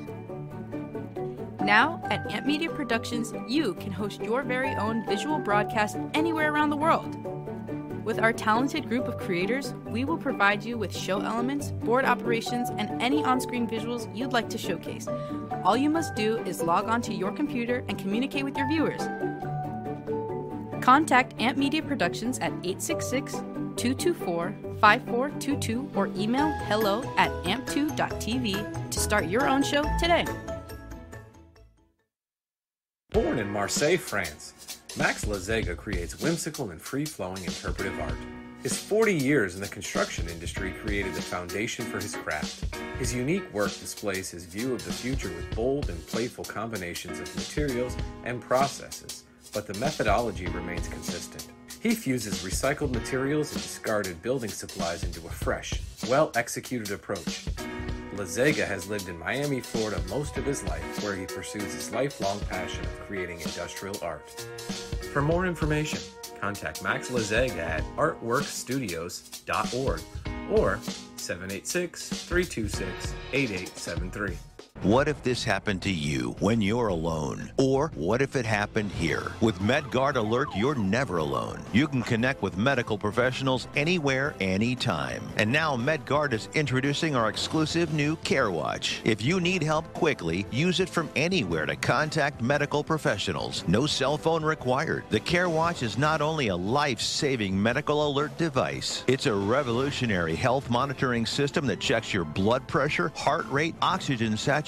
Now, 1.60 2.00
at 2.04 2.30
Amp 2.30 2.46
Media 2.46 2.70
Productions, 2.70 3.34
you 3.48 3.74
can 3.74 3.90
host 3.90 4.22
your 4.22 4.44
very 4.44 4.72
own 4.76 5.04
visual 5.04 5.40
broadcast 5.40 5.96
anywhere 6.14 6.52
around 6.52 6.70
the 6.70 6.76
world. 6.76 7.16
With 8.06 8.20
our 8.20 8.32
talented 8.32 8.88
group 8.88 9.08
of 9.08 9.18
creators, 9.18 9.74
we 9.84 10.04
will 10.04 10.16
provide 10.16 10.64
you 10.64 10.78
with 10.78 10.96
show 10.96 11.22
elements, 11.22 11.72
board 11.72 12.04
operations, 12.04 12.68
and 12.78 13.02
any 13.02 13.24
on 13.24 13.40
screen 13.40 13.66
visuals 13.66 14.06
you'd 14.16 14.32
like 14.32 14.48
to 14.50 14.58
showcase. 14.58 15.08
All 15.64 15.76
you 15.76 15.90
must 15.90 16.14
do 16.14 16.36
is 16.44 16.62
log 16.62 16.88
onto 16.88 17.12
your 17.12 17.32
computer 17.32 17.84
and 17.88 17.98
communicate 17.98 18.44
with 18.44 18.56
your 18.56 18.68
viewers. 18.68 19.02
Contact 20.80 21.34
Amp 21.40 21.58
Media 21.58 21.82
Productions 21.82 22.38
at 22.38 22.52
866 22.62 23.32
224 23.74 24.54
5422 24.80 25.90
or 25.96 26.06
email 26.16 26.52
hello 26.68 27.02
at 27.16 27.32
amp2.tv 27.42 28.88
to 28.88 29.00
start 29.00 29.26
your 29.26 29.48
own 29.48 29.64
show 29.64 29.82
today. 29.98 30.24
Born 33.10 33.40
in 33.40 33.50
Marseille, 33.50 33.96
France, 33.96 34.54
Max 34.98 35.26
Lazega 35.26 35.76
creates 35.76 36.18
whimsical 36.20 36.70
and 36.70 36.80
free 36.80 37.04
flowing 37.04 37.44
interpretive 37.44 38.00
art. 38.00 38.16
His 38.62 38.78
40 38.78 39.12
years 39.12 39.54
in 39.54 39.60
the 39.60 39.68
construction 39.68 40.26
industry 40.26 40.72
created 40.72 41.12
the 41.12 41.20
foundation 41.20 41.84
for 41.84 41.98
his 41.98 42.16
craft. 42.16 42.74
His 42.98 43.14
unique 43.14 43.52
work 43.52 43.72
displays 43.72 44.30
his 44.30 44.46
view 44.46 44.72
of 44.72 44.82
the 44.86 44.92
future 44.92 45.28
with 45.28 45.54
bold 45.54 45.90
and 45.90 46.06
playful 46.06 46.44
combinations 46.44 47.20
of 47.20 47.36
materials 47.36 47.94
and 48.24 48.40
processes, 48.40 49.24
but 49.52 49.66
the 49.66 49.74
methodology 49.74 50.46
remains 50.46 50.88
consistent. 50.88 51.46
He 51.78 51.94
fuses 51.94 52.42
recycled 52.42 52.94
materials 52.94 53.52
and 53.52 53.62
discarded 53.62 54.22
building 54.22 54.50
supplies 54.50 55.04
into 55.04 55.20
a 55.26 55.30
fresh, 55.30 55.74
well 56.08 56.32
executed 56.34 56.90
approach. 56.90 57.44
Lazega 58.16 58.66
has 58.66 58.88
lived 58.88 59.08
in 59.08 59.16
Miami, 59.18 59.60
Florida 59.60 60.02
most 60.08 60.36
of 60.36 60.44
his 60.44 60.64
life, 60.64 61.02
where 61.02 61.14
he 61.14 61.26
pursues 61.26 61.74
his 61.74 61.92
lifelong 61.92 62.40
passion 62.40 62.84
of 62.84 63.00
creating 63.06 63.40
industrial 63.40 63.96
art. 64.02 64.28
For 65.12 65.22
more 65.22 65.46
information, 65.46 66.00
contact 66.40 66.82
Max 66.82 67.10
Lazega 67.10 67.58
at 67.58 67.84
artworkstudios.org 67.96 70.00
or 70.50 70.78
786 71.16 72.08
326 72.08 73.14
8873. 73.32 74.36
What 74.82 75.08
if 75.08 75.22
this 75.22 75.42
happened 75.42 75.80
to 75.82 75.90
you 75.90 76.36
when 76.38 76.60
you're 76.60 76.88
alone? 76.88 77.50
Or 77.56 77.90
what 77.94 78.20
if 78.20 78.36
it 78.36 78.44
happened 78.44 78.92
here? 78.92 79.32
With 79.40 79.58
MedGuard 79.58 80.16
Alert, 80.16 80.48
you're 80.54 80.74
never 80.74 81.16
alone. 81.16 81.62
You 81.72 81.88
can 81.88 82.02
connect 82.02 82.42
with 82.42 82.58
medical 82.58 82.98
professionals 82.98 83.68
anywhere, 83.74 84.34
anytime. 84.38 85.22
And 85.38 85.50
now 85.50 85.76
MedGuard 85.76 86.34
is 86.34 86.50
introducing 86.54 87.16
our 87.16 87.30
exclusive 87.30 87.94
new 87.94 88.16
CareWatch. 88.16 89.00
If 89.04 89.22
you 89.22 89.40
need 89.40 89.62
help 89.62 89.90
quickly, 89.94 90.46
use 90.52 90.78
it 90.78 90.90
from 90.90 91.08
anywhere 91.16 91.64
to 91.64 91.74
contact 91.74 92.42
medical 92.42 92.84
professionals. 92.84 93.64
No 93.66 93.86
cell 93.86 94.18
phone 94.18 94.44
required. 94.44 95.04
The 95.08 95.20
CareWatch 95.20 95.82
is 95.82 95.96
not 95.96 96.20
only 96.20 96.48
a 96.48 96.56
life-saving 96.56 97.60
medical 97.60 98.06
alert 98.06 98.36
device, 98.36 99.04
it's 99.06 99.26
a 99.26 99.34
revolutionary 99.34 100.36
health 100.36 100.68
monitoring 100.68 101.24
system 101.24 101.66
that 101.66 101.80
checks 101.80 102.12
your 102.12 102.26
blood 102.26 102.68
pressure, 102.68 103.10
heart 103.16 103.50
rate, 103.50 103.74
oxygen 103.80 104.36
saturation, 104.36 104.65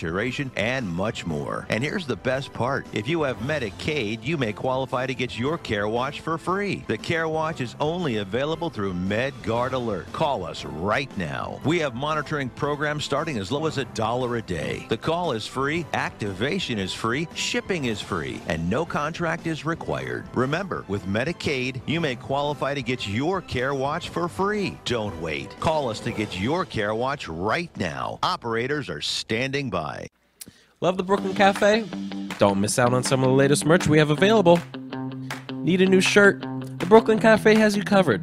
and 0.56 0.88
much 0.88 1.26
more. 1.26 1.66
And 1.68 1.82
here's 1.82 2.06
the 2.06 2.16
best 2.16 2.52
part. 2.52 2.86
If 2.92 3.08
you 3.08 3.22
have 3.22 3.38
Medicaid, 3.38 4.22
you 4.22 4.36
may 4.36 4.52
qualify 4.52 5.06
to 5.06 5.14
get 5.14 5.38
your 5.38 5.58
Care 5.58 5.88
Watch 5.88 6.20
for 6.20 6.38
free. 6.38 6.84
The 6.86 6.98
Care 6.98 7.28
Watch 7.28 7.60
is 7.60 7.74
only 7.80 8.16
available 8.16 8.70
through 8.70 8.94
MedGuard 8.94 9.72
Alert. 9.72 10.12
Call 10.12 10.44
us 10.44 10.64
right 10.64 11.10
now. 11.18 11.60
We 11.64 11.78
have 11.80 11.94
monitoring 11.94 12.48
programs 12.50 13.04
starting 13.04 13.38
as 13.38 13.50
low 13.50 13.66
as 13.66 13.78
a 13.78 13.84
dollar 13.86 14.36
a 14.36 14.42
day. 14.42 14.86
The 14.88 14.96
call 14.96 15.32
is 15.32 15.46
free, 15.46 15.84
activation 15.94 16.78
is 16.78 16.92
free, 16.92 17.28
shipping 17.34 17.86
is 17.86 18.00
free, 18.00 18.40
and 18.46 18.68
no 18.68 18.84
contract 18.84 19.46
is 19.46 19.64
required. 19.64 20.26
Remember, 20.34 20.84
with 20.88 21.06
Medicaid, 21.06 21.80
you 21.86 22.00
may 22.00 22.16
qualify 22.16 22.74
to 22.74 22.82
get 22.82 23.06
your 23.08 23.40
Care 23.40 23.74
Watch 23.74 24.08
for 24.10 24.28
free. 24.28 24.78
Don't 24.84 25.18
wait. 25.20 25.58
Call 25.60 25.88
us 25.88 26.00
to 26.00 26.12
get 26.12 26.38
your 26.38 26.64
Care 26.64 26.94
Watch 26.94 27.28
right 27.28 27.70
now. 27.76 28.18
Operators 28.22 28.88
are 28.88 29.00
standing 29.00 29.70
by. 29.70 29.87
Love 30.80 30.96
the 30.96 31.02
Brooklyn 31.02 31.34
Cafe? 31.34 31.84
Don't 32.38 32.60
miss 32.60 32.78
out 32.78 32.94
on 32.94 33.02
some 33.02 33.24
of 33.24 33.30
the 33.30 33.34
latest 33.34 33.66
merch 33.66 33.88
we 33.88 33.98
have 33.98 34.10
available. 34.10 34.60
Need 35.52 35.80
a 35.80 35.86
new 35.86 36.00
shirt? 36.00 36.40
The 36.78 36.86
Brooklyn 36.86 37.18
Cafe 37.18 37.56
has 37.56 37.76
you 37.76 37.82
covered. 37.82 38.22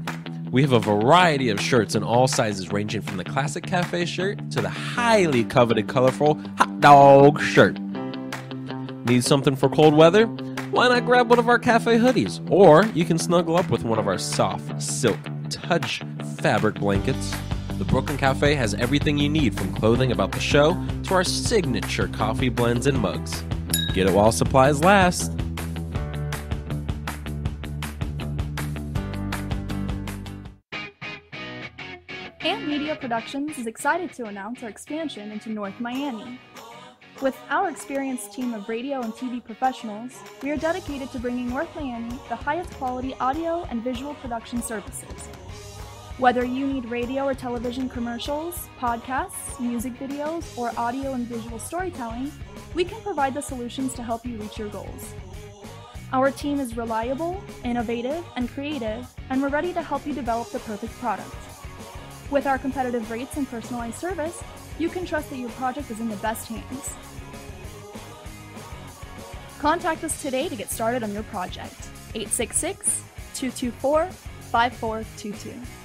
We 0.52 0.62
have 0.62 0.72
a 0.72 0.80
variety 0.80 1.50
of 1.50 1.60
shirts 1.60 1.96
in 1.96 2.04
all 2.04 2.28
sizes, 2.28 2.72
ranging 2.72 3.02
from 3.02 3.18
the 3.18 3.26
classic 3.26 3.66
cafe 3.66 4.06
shirt 4.06 4.40
to 4.52 4.62
the 4.62 4.70
highly 4.70 5.44
coveted 5.44 5.90
colorful 5.90 6.36
hot 6.58 6.80
dog 6.80 7.42
shirt. 7.42 7.78
Need 9.06 9.26
something 9.26 9.58
for 9.58 9.68
cold 9.68 9.94
weather? 9.94 10.28
Why 10.72 10.88
not 10.88 11.06
grab 11.06 11.30
one 11.30 11.40
of 11.40 11.50
our 11.50 11.60
cafe 11.60 11.98
hoodies? 11.98 12.40
Or 12.50 12.86
you 12.94 13.04
can 13.04 13.20
snuggle 13.20 13.58
up 13.58 13.70
with 13.70 13.84
one 13.84 14.00
of 14.00 14.08
our 14.08 14.18
soft 14.18 14.82
silk 14.82 15.20
touch 15.50 16.02
fabric 16.38 16.76
blankets. 16.76 17.36
The 17.78 17.84
Brooklyn 17.84 18.18
Cafe 18.18 18.56
has 18.56 18.74
everything 18.76 19.18
you 19.18 19.28
need 19.28 19.54
from 19.54 19.74
clothing 19.76 20.14
about 20.14 20.32
the 20.32 20.40
show 20.40 20.82
to 21.04 21.14
our 21.14 21.26
signature 21.26 22.08
coffee 22.08 22.48
blends 22.48 22.88
and 22.88 22.98
mugs. 22.98 23.44
Get 23.94 24.08
it 24.08 24.14
while 24.14 24.32
supplies 24.32 24.80
last. 24.82 25.34
Amp 32.40 32.66
Media 32.66 32.96
Productions 32.96 33.58
is 33.58 33.68
excited 33.68 34.14
to 34.14 34.28
announce 34.28 34.64
our 34.64 34.70
expansion 34.70 35.30
into 35.34 35.50
North 35.50 35.78
Miami. 35.82 36.40
With 37.22 37.38
our 37.50 37.70
experienced 37.70 38.32
team 38.34 38.54
of 38.54 38.70
radio 38.70 39.02
and 39.02 39.12
TV 39.12 39.44
professionals, 39.44 40.18
we 40.42 40.50
are 40.50 40.58
dedicated 40.58 41.12
to 41.12 41.20
bringing 41.20 41.50
North 41.50 41.76
Miami 41.76 42.18
the 42.30 42.38
highest 42.38 42.72
quality 42.76 43.14
audio 43.16 43.66
and 43.70 43.84
visual 43.84 44.14
production 44.16 44.62
services. 44.62 45.28
Whether 46.18 46.46
you 46.46 46.66
need 46.66 46.86
radio 46.86 47.26
or 47.26 47.34
television 47.34 47.90
commercials, 47.90 48.70
podcasts, 48.80 49.60
music 49.60 50.00
videos, 50.00 50.58
or 50.58 50.72
audio 50.78 51.12
and 51.12 51.28
visual 51.28 51.60
storytelling, 51.60 52.32
we 52.74 52.86
can 52.86 53.02
provide 53.02 53.34
the 53.34 53.42
solutions 53.42 53.94
to 53.96 54.04
help 54.04 54.26
you 54.26 54.38
reach 54.38 54.58
your 54.58 54.70
goals. 54.70 55.14
Our 56.14 56.32
team 56.32 56.62
is 56.62 56.78
reliable, 56.78 57.44
innovative, 57.66 58.24
and 58.38 58.50
creative, 58.50 59.06
and 59.30 59.42
we're 59.42 59.50
ready 59.50 59.74
to 59.74 59.82
help 59.82 60.08
you 60.08 60.14
develop 60.14 60.52
the 60.52 60.60
perfect 60.60 60.94
product. 61.00 61.36
With 62.32 62.48
our 62.48 62.58
competitive 62.58 63.12
rates 63.12 63.36
and 63.36 63.46
personalized 63.50 63.98
service, 63.98 64.42
you 64.80 64.88
can 64.88 65.06
trust 65.06 65.30
that 65.32 65.38
your 65.38 65.50
project 65.52 65.92
is 65.92 66.00
in 66.00 66.08
the 66.08 66.16
best 66.18 66.48
hands. 66.48 66.94
Contact 69.60 70.02
us 70.06 70.22
today 70.22 70.48
to 70.48 70.56
get 70.56 70.72
started 70.72 71.04
on 71.04 71.12
your 71.12 71.24
project. 71.24 71.76
866 72.14 73.04
224 73.34 74.06
5422. 74.10 75.85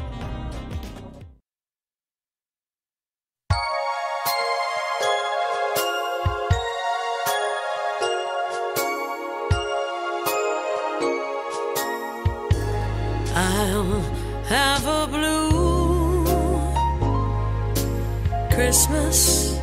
Christmas 18.53 19.57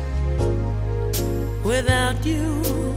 without 1.63 2.25
you. 2.25 2.95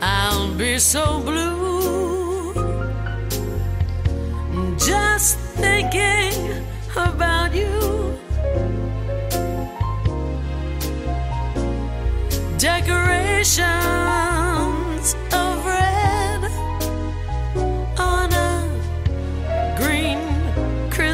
I'll 0.00 0.54
be 0.54 0.78
so 0.78 1.20
blue 1.20 2.54
just 4.78 5.38
thinking 5.58 6.64
about 6.96 7.54
you. 7.54 8.18
Decorations 12.58 13.66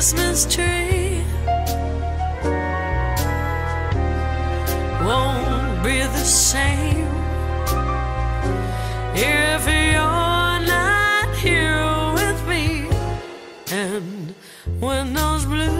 Christmas 0.03 0.53
tree 0.53 1.23
won't 5.07 5.85
be 5.85 6.01
the 6.01 6.25
same 6.25 7.07
if 9.15 9.63
you're 9.69 10.59
not 10.75 11.29
here 11.37 11.87
with 12.19 12.39
me. 12.49 12.89
And 13.71 14.35
when 14.81 15.15
those 15.15 15.45
blue 15.47 15.71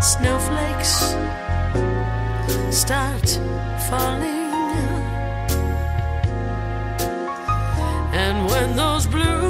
snowflakes 0.00 1.16
start 2.70 3.28
falling, 3.90 4.52
and 8.22 8.46
when 8.48 8.76
those 8.76 9.08
blue, 9.08 9.43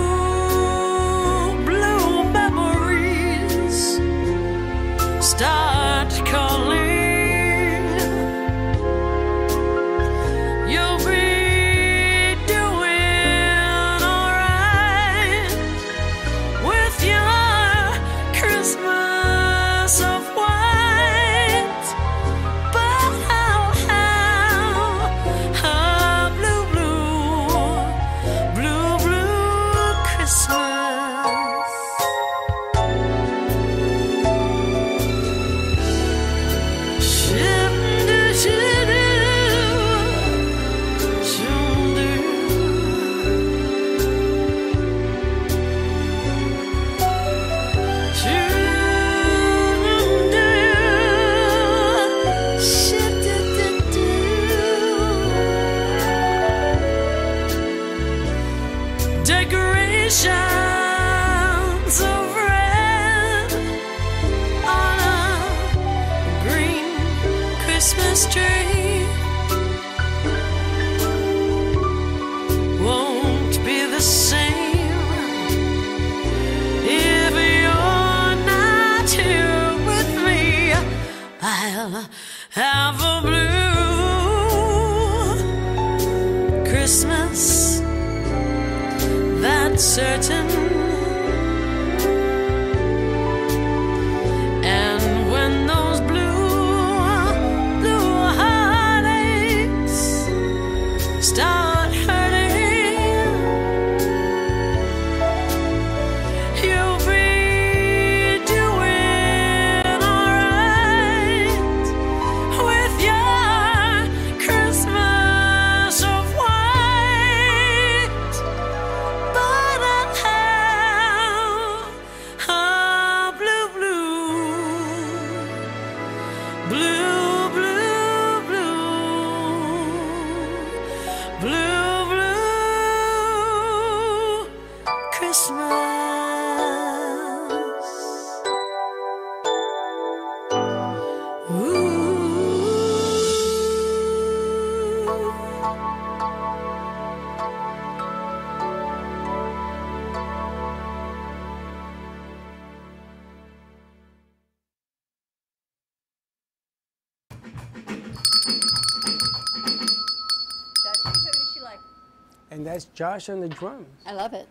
Josh 162.94 163.28
on 163.28 163.40
the 163.40 163.48
drums. 163.48 163.88
I 164.06 164.12
love 164.12 164.32
it. 164.32 164.48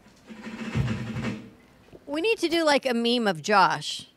We 2.06 2.22
need 2.22 2.38
to 2.40 2.50
do 2.50 2.64
like 2.64 2.86
a 2.86 2.94
meme 2.94 3.28
of 3.28 3.42
Josh. 3.42 4.08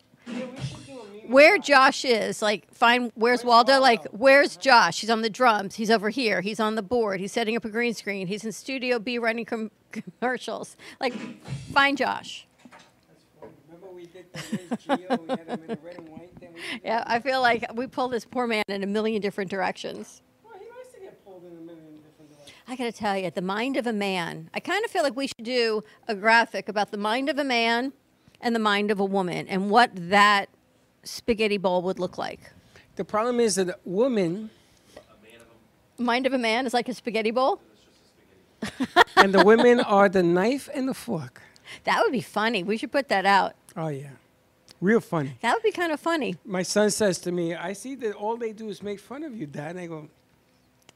Where 1.28 1.58
Josh 1.58 2.04
is, 2.04 2.40
like, 2.40 2.72
find 2.72 3.10
where's 3.16 3.44
Waldo? 3.44 3.80
Like, 3.80 4.04
where's 4.12 4.56
Josh? 4.56 5.00
He's 5.00 5.10
on 5.10 5.22
the 5.22 5.30
drums. 5.30 5.74
He's 5.74 5.90
over 5.90 6.08
here. 6.08 6.40
He's 6.40 6.60
on 6.60 6.76
the 6.76 6.82
board. 6.82 7.18
He's 7.18 7.32
setting 7.32 7.56
up 7.56 7.64
a 7.64 7.68
green 7.68 7.94
screen. 7.94 8.28
He's 8.28 8.44
in 8.44 8.52
Studio 8.52 9.00
B 9.00 9.18
running 9.18 9.44
com- 9.44 9.72
commercials. 9.90 10.76
Like, 11.00 11.14
find 11.72 11.98
Josh. 11.98 12.46
Remember 13.66 13.88
we 13.92 14.06
did 14.06 14.26
the 14.32 14.38
Liz 14.38 14.98
Geo, 15.00 15.16
we 15.16 15.28
had 15.28 15.40
him 15.48 15.60
in 15.62 15.66
the 15.66 15.78
red 15.82 15.98
and 15.98 16.08
white 16.08 16.30
thing? 16.38 16.54
Yeah, 16.84 17.02
I 17.06 17.18
feel 17.18 17.40
like 17.42 17.66
we 17.74 17.86
pulled 17.86 18.12
this 18.12 18.24
poor 18.24 18.46
man 18.46 18.64
in 18.68 18.82
a 18.82 18.86
million 18.86 19.20
different 19.20 19.50
directions. 19.50 20.22
Well, 20.44 20.54
he 20.60 20.66
likes 20.68 20.94
to 20.94 21.00
get 21.00 21.24
pulled 21.24 21.42
in 21.44 21.50
a 21.50 21.60
million 21.60 21.98
I 22.68 22.74
gotta 22.74 22.92
tell 22.92 23.16
you, 23.16 23.30
the 23.30 23.42
mind 23.42 23.76
of 23.76 23.86
a 23.86 23.92
man. 23.92 24.50
I 24.52 24.60
kind 24.60 24.84
of 24.84 24.90
feel 24.90 25.02
like 25.02 25.14
we 25.16 25.28
should 25.28 25.44
do 25.44 25.82
a 26.08 26.14
graphic 26.14 26.68
about 26.68 26.90
the 26.90 26.98
mind 26.98 27.28
of 27.28 27.38
a 27.38 27.44
man 27.44 27.92
and 28.40 28.54
the 28.54 28.60
mind 28.60 28.90
of 28.90 28.98
a 28.98 29.04
woman 29.04 29.46
and 29.48 29.70
what 29.70 29.90
that 29.94 30.48
spaghetti 31.04 31.58
bowl 31.58 31.82
would 31.82 31.98
look 31.98 32.18
like. 32.18 32.40
The 32.96 33.04
problem 33.04 33.40
is 33.40 33.54
that 33.54 33.68
a 33.68 33.78
woman 33.84 34.50
Mind 35.98 36.26
of 36.26 36.34
a 36.34 36.38
man 36.38 36.66
is 36.66 36.74
like 36.74 36.88
a 36.88 36.94
spaghetti 36.94 37.30
bowl. 37.30 37.60
and 39.16 39.32
the 39.32 39.44
women 39.44 39.80
are 39.80 40.08
the 40.08 40.22
knife 40.22 40.68
and 40.74 40.88
the 40.88 40.94
fork. 40.94 41.40
That 41.84 42.02
would 42.02 42.12
be 42.12 42.20
funny. 42.20 42.62
We 42.62 42.76
should 42.76 42.92
put 42.92 43.08
that 43.08 43.24
out. 43.24 43.54
Oh 43.76 43.88
yeah, 43.88 44.10
real 44.80 45.00
funny. 45.00 45.38
That 45.40 45.54
would 45.54 45.62
be 45.62 45.72
kind 45.72 45.92
of 45.92 46.00
funny. 46.00 46.36
My 46.44 46.62
son 46.62 46.90
says 46.90 47.18
to 47.20 47.32
me, 47.32 47.54
"I 47.54 47.72
see 47.72 47.94
that 47.96 48.14
all 48.14 48.36
they 48.36 48.52
do 48.52 48.68
is 48.68 48.82
make 48.82 49.00
fun 49.00 49.24
of 49.24 49.34
you, 49.34 49.46
Dad." 49.46 49.70
And 49.72 49.80
I 49.80 49.86
go, 49.86 50.08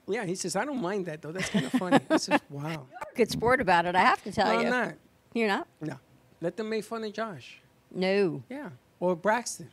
"Yeah." 0.07 0.25
He 0.25 0.35
says, 0.35 0.57
"I 0.57 0.65
don't 0.65 0.81
mind 0.81 1.07
that 1.07 1.23
though. 1.23 1.33
That's 1.33 1.49
kind 1.49 1.67
of 1.67 1.73
funny." 1.73 1.99
I 2.09 2.17
says, 2.17 2.41
"Wow." 2.51 2.87
Good 3.15 3.31
sport 3.31 3.61
about 3.61 3.87
it. 3.87 3.95
I 3.95 4.01
have 4.01 4.23
to 4.25 4.33
tell 4.33 4.47
no, 4.47 4.61
you. 4.61 4.67
I'm 4.67 4.71
not. 4.71 4.95
You're 5.35 5.49
not. 5.49 5.69
No, 5.81 5.99
let 6.41 6.57
them 6.57 6.69
make 6.71 6.85
fun 6.85 7.05
of 7.05 7.13
Josh. 7.13 7.61
No. 7.91 8.43
Yeah, 8.49 8.71
or 8.99 9.17
Braxton. 9.17 9.71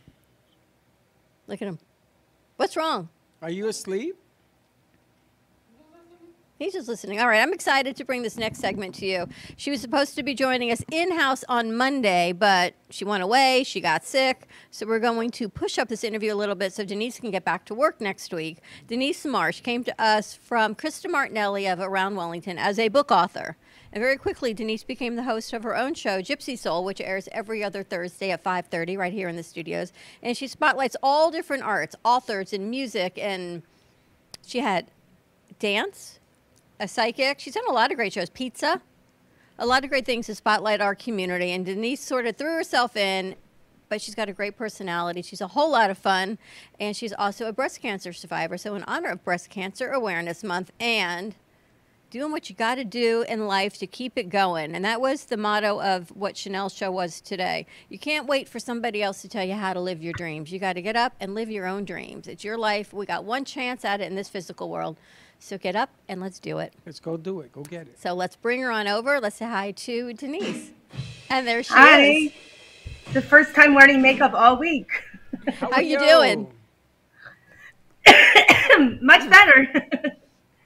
Look 1.48 1.62
at 1.62 1.68
him. 1.68 1.80
What's 2.58 2.76
wrong? 2.76 3.10
Are 3.42 3.50
you 3.50 3.68
asleep? 3.68 4.18
He's 6.60 6.74
just 6.74 6.88
listening. 6.88 7.20
All 7.20 7.28
right, 7.28 7.40
I'm 7.40 7.54
excited 7.54 7.96
to 7.98 8.04
bring 8.04 8.24
this 8.24 8.36
next 8.36 8.58
segment 8.58 8.96
to 8.96 9.06
you. 9.06 9.28
She 9.58 9.70
was 9.70 9.80
supposed 9.80 10.16
to 10.16 10.24
be 10.24 10.34
joining 10.34 10.72
us 10.72 10.84
in 10.92 11.12
house 11.12 11.44
on 11.48 11.76
Monday, 11.76 12.32
but 12.32 12.74
she 12.90 13.06
went 13.06 13.22
away. 13.22 13.64
She 13.64 13.80
got 13.80 14.04
sick. 14.04 14.48
So 14.72 14.88
we're 14.88 14.98
going 14.98 15.30
to 15.32 15.50
push 15.50 15.78
up 15.78 15.88
this 15.88 16.04
interview 16.04 16.34
a 16.34 16.36
little 16.36 16.56
bit 16.56 16.74
so 16.74 16.84
Denise 16.84 17.20
can 17.20 17.30
get 17.30 17.46
back 17.46 17.66
to 17.66 17.76
work 17.76 18.02
next 18.02 18.34
week. 18.34 18.58
Denise 18.88 19.24
Marsh 19.24 19.62
came 19.62 19.84
to 19.84 20.02
us 20.02 20.34
from 20.34 20.74
Krista 20.74 21.12
Martinelli 21.12 21.68
of 21.68 21.80
Around 21.80 22.16
Wellington 22.16 22.58
as 22.58 22.80
a 22.80 22.88
book 22.88 23.12
author. 23.12 23.56
And 23.94 24.02
very 24.02 24.18
quickly, 24.18 24.56
Denise 24.56 24.84
became 24.84 25.16
the 25.16 25.24
host 25.24 25.54
of 25.54 25.62
her 25.62 25.78
own 25.78 25.94
show, 25.94 26.24
Gypsy 26.24 26.58
Soul, 26.58 26.84
which 26.84 27.00
airs 27.00 27.30
every 27.32 27.64
other 27.64 27.84
Thursday 27.84 28.32
at 28.32 28.44
5:30 28.44 28.98
right 28.98 29.14
here 29.14 29.30
in 29.30 29.36
the 29.36 29.44
studios. 29.44 29.94
And 30.24 30.36
she 30.36 30.48
spotlights 30.48 30.96
all 31.04 31.30
different 31.30 31.62
arts, 31.62 31.96
authors, 32.04 32.52
and 32.52 32.72
music. 32.72 33.20
And 33.22 33.62
she 34.44 34.60
had 34.60 34.90
dance, 35.60 36.20
a 36.80 36.88
psychic. 36.88 37.40
She's 37.40 37.54
done 37.54 37.68
a 37.68 37.74
lot 37.74 37.92
of 37.92 37.98
great 37.98 38.14
shows. 38.14 38.30
Pizza, 38.30 38.82
a 39.60 39.66
lot 39.66 39.84
of 39.84 39.90
great 39.90 40.06
things 40.06 40.28
to 40.28 40.36
spotlight 40.36 40.82
our 40.82 40.96
community. 40.96 41.52
And 41.52 41.66
Denise 41.66 42.02
sort 42.02 42.26
of 42.26 42.36
threw 42.36 42.54
herself 42.54 42.96
in, 42.96 43.36
but 43.90 44.02
she's 44.02 44.16
got 44.16 44.30
a 44.30 44.34
great 44.34 44.58
personality. 44.58 45.22
She's 45.22 45.42
a 45.42 45.48
whole 45.48 45.72
lot 45.72 45.90
of 45.90 45.98
fun, 45.98 46.38
and 46.80 46.96
she's 46.96 47.14
also 47.14 47.48
a 47.48 47.54
breast 47.54 47.82
cancer 47.82 48.14
survivor. 48.14 48.58
So, 48.58 48.76
in 48.76 48.84
honor 48.84 49.10
of 49.10 49.24
Breast 49.24 49.50
Cancer 49.50 49.92
Awareness 49.92 50.44
Month 50.44 50.72
and 50.80 51.36
doing 52.10 52.32
what 52.32 52.50
you 52.50 52.56
got 52.56 52.76
to 52.76 52.86
do 52.86 53.26
in 53.28 53.48
life 53.48 53.78
to 53.78 53.88
keep 53.88 54.18
it 54.18 54.30
going. 54.30 54.74
And 54.74 54.86
that 54.86 55.02
was 55.02 55.26
the 55.26 55.38
motto 55.38 55.82
of 55.82 56.10
what 56.16 56.38
Chanel's 56.38 56.74
show 56.74 56.90
was 56.90 57.20
today. 57.20 57.66
You 57.90 58.00
can't 58.00 58.28
wait 58.28 58.48
for 58.48 58.60
somebody 58.60 59.04
else 59.04 59.22
to 59.24 59.30
tell 59.30 59.44
you 59.44 59.56
how 59.56 59.74
to 59.74 59.82
live 59.82 60.02
your 60.02 60.14
dreams. 60.14 60.52
You 60.52 60.60
got 60.60 60.74
to 60.74 60.82
get 60.82 60.96
up 60.96 61.14
and 61.20 61.36
live 61.36 61.50
your 61.50 61.68
own 61.68 61.84
dreams. 61.84 62.28
It's 62.28 62.44
your 62.44 62.58
life. 62.58 62.94
We 62.94 63.06
got 63.06 63.26
one 63.26 63.44
chance 63.44 63.84
at 63.84 64.00
it 64.00 64.06
in 64.06 64.16
this 64.16 64.30
physical 64.30 64.70
world. 64.70 64.98
So 65.40 65.58
get 65.58 65.76
up 65.76 65.90
and 66.08 66.20
let's 66.20 66.40
do 66.40 66.60
it. 66.60 66.74
Let's 66.86 67.00
go 67.00 67.18
do 67.18 67.42
it. 67.42 67.52
Go 67.52 67.62
get 67.64 67.84
it. 67.84 68.00
So 68.00 68.14
let's 68.14 68.36
bring 68.36 68.62
her 68.62 68.72
on 68.72 68.88
over. 68.88 69.20
Let's 69.20 69.38
say 69.38 69.46
hi 69.46 69.72
to 69.72 70.14
Denise. 70.14 70.72
And 71.30 71.48
there 71.48 71.62
she 71.64 71.74
is. 71.74 71.78
Hi. 71.78 72.02
is. 72.02 72.32
The 73.14 73.22
first 73.22 73.56
time 73.56 73.74
wearing 73.74 74.02
makeup 74.02 74.34
all 74.34 74.58
week. 74.58 74.90
How, 75.60 75.80
you 75.80 76.00
doing? 76.00 76.52
Much 79.02 79.30
better. 79.30 80.16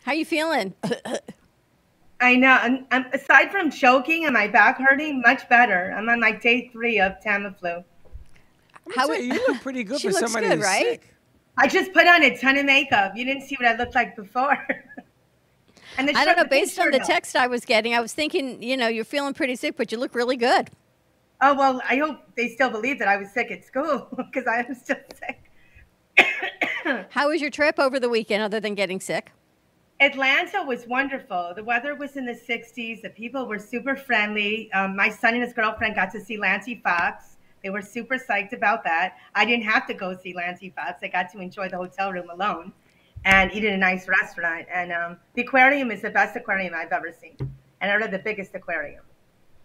How 0.03 0.13
you 0.13 0.26
feeling? 0.26 0.74
I 2.22 2.36
know. 2.36 2.51
I'm, 2.51 2.86
I'm, 2.91 3.05
aside 3.13 3.51
from 3.51 3.72
choking 3.72 4.26
and 4.26 4.34
my 4.34 4.47
back 4.47 4.78
hurting, 4.78 5.22
much 5.22 5.49
better. 5.49 5.93
I'm 5.97 6.07
on 6.07 6.19
like 6.19 6.41
day 6.41 6.69
three 6.72 6.99
of 6.99 7.13
Tamiflu. 7.26 7.84
How 8.95 9.11
you 9.11 9.34
look 9.47 9.61
pretty 9.61 9.84
good 9.86 9.99
She 9.99 10.07
for 10.07 10.13
looks 10.13 10.32
somebody 10.32 10.47
good, 10.47 10.59
that's 10.59 10.67
right? 10.67 11.01
sick. 11.01 11.11
I 11.57 11.67
just 11.67 11.93
put 11.93 12.07
on 12.07 12.23
a 12.23 12.37
ton 12.37 12.57
of 12.57 12.65
makeup. 12.65 13.13
You 13.15 13.25
didn't 13.25 13.43
see 13.43 13.55
what 13.59 13.67
I 13.67 13.75
looked 13.75 13.95
like 13.95 14.15
before. 14.15 14.57
and 15.97 16.07
the 16.07 16.15
I 16.15 16.25
don't 16.25 16.37
know. 16.37 16.45
Based 16.45 16.79
on 16.79 16.91
the 16.91 16.99
though. 16.99 17.05
text 17.05 17.35
I 17.35 17.47
was 17.47 17.65
getting, 17.65 17.93
I 17.93 17.99
was 17.99 18.13
thinking, 18.13 18.61
you 18.61 18.77
know, 18.77 18.87
you're 18.87 19.05
feeling 19.05 19.33
pretty 19.33 19.55
sick, 19.55 19.75
but 19.77 19.91
you 19.91 19.97
look 19.97 20.15
really 20.15 20.37
good. 20.37 20.69
Oh 21.41 21.55
well, 21.55 21.81
I 21.89 21.97
hope 21.97 22.19
they 22.37 22.49
still 22.49 22.69
believe 22.69 22.99
that 22.99 23.07
I 23.07 23.17
was 23.17 23.31
sick 23.31 23.51
at 23.51 23.65
school 23.65 24.07
because 24.17 24.47
I 24.47 24.59
am 24.59 24.75
still 24.75 24.97
sick. 25.15 25.51
How 27.09 27.29
was 27.29 27.41
your 27.41 27.49
trip 27.49 27.79
over 27.79 27.99
the 27.99 28.09
weekend, 28.09 28.43
other 28.43 28.59
than 28.59 28.75
getting 28.75 28.99
sick? 28.99 29.31
Atlanta 29.99 30.63
was 30.63 30.87
wonderful. 30.87 31.53
The 31.55 31.63
weather 31.63 31.93
was 31.93 32.17
in 32.17 32.25
the 32.25 32.33
60s. 32.33 33.03
The 33.03 33.09
people 33.09 33.45
were 33.45 33.59
super 33.59 33.95
friendly. 33.95 34.71
Um, 34.73 34.95
my 34.95 35.09
son 35.09 35.35
and 35.35 35.43
his 35.43 35.53
girlfriend 35.53 35.93
got 35.93 36.11
to 36.13 36.19
see 36.19 36.37
Lancey 36.37 36.81
Fox. 36.83 37.30
They 37.64 37.70
were 37.70 37.82
super 37.82 38.18
psyched 38.18 38.53
about 38.53 38.84
that. 38.84 39.18
I 39.36 39.45
didn't 39.45 39.66
have 39.66 39.86
to 39.88 39.93
go 39.93 40.18
see 40.18 40.34
Lancey 40.34 40.74
Fox. 40.76 40.99
I 41.03 41.07
got 41.07 41.32
to 41.34 41.39
enjoy 41.39 41.70
the 41.70 41.78
hotel 41.78 42.12
room 42.12 42.30
alone 42.30 42.74
and 43.26 43.51
eat 43.53 43.64
in 43.64 43.74
a 43.74 43.78
nice 43.78 44.07
restaurant. 44.07 44.68
And 44.74 44.91
um, 44.91 45.18
the 45.36 45.43
aquarium 45.43 45.91
is 45.91 46.01
the 46.01 46.09
best 46.09 46.36
aquarium 46.36 46.74
I've 46.76 46.91
ever 46.91 47.12
seen, 47.12 47.38
and 47.82 47.91
out 47.91 48.01
of 48.01 48.12
the 48.12 48.20
biggest 48.20 48.55
aquarium. 48.55 49.03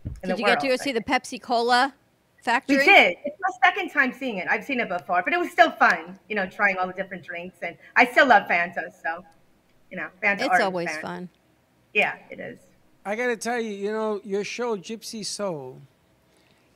In 0.05 0.29
Did 0.29 0.37
the 0.37 0.41
you 0.41 0.47
get 0.47 0.61
to 0.61 0.69
go 0.69 0.77
see 0.77 0.93
the 0.93 1.03
Pepsi 1.03 1.41
Cola 1.41 1.95
factory? 2.43 2.79
We 2.79 2.85
did. 2.85 3.17
It's 3.25 3.39
my 3.41 3.69
second 3.69 3.91
time 3.91 4.13
seeing 4.13 4.39
it. 4.39 4.47
I've 4.49 4.65
seen 4.65 4.81
it 4.81 4.89
before, 4.89 5.23
but 5.25 5.33
it 5.33 5.39
was 5.39 5.51
still 5.51 5.71
fun. 5.71 6.19
You 6.29 6.37
know, 6.37 6.47
trying 6.47 6.77
all 6.77 6.87
the 6.87 6.93
different 6.93 7.25
drinks, 7.25 7.59
and 7.63 7.77
I 7.97 8.07
still 8.07 8.27
love 8.27 8.47
Fanta. 8.49 8.93
So, 9.03 9.25
you 9.91 9.97
know, 9.97 10.09
Fanta. 10.23 10.43
It's 10.43 10.61
always 10.61 10.91
fan. 10.91 11.03
fun. 11.03 11.29
Yeah, 11.95 12.17
it 12.31 12.41
is. 12.41 12.59
I 13.07 13.17
got 13.17 13.29
to 13.29 13.37
tell 13.37 13.61
you, 13.61 13.71
you 13.71 13.93
know, 13.93 14.21
your 14.25 14.45
show, 14.45 14.77
Gypsy 14.77 15.25
Soul, 15.25 15.81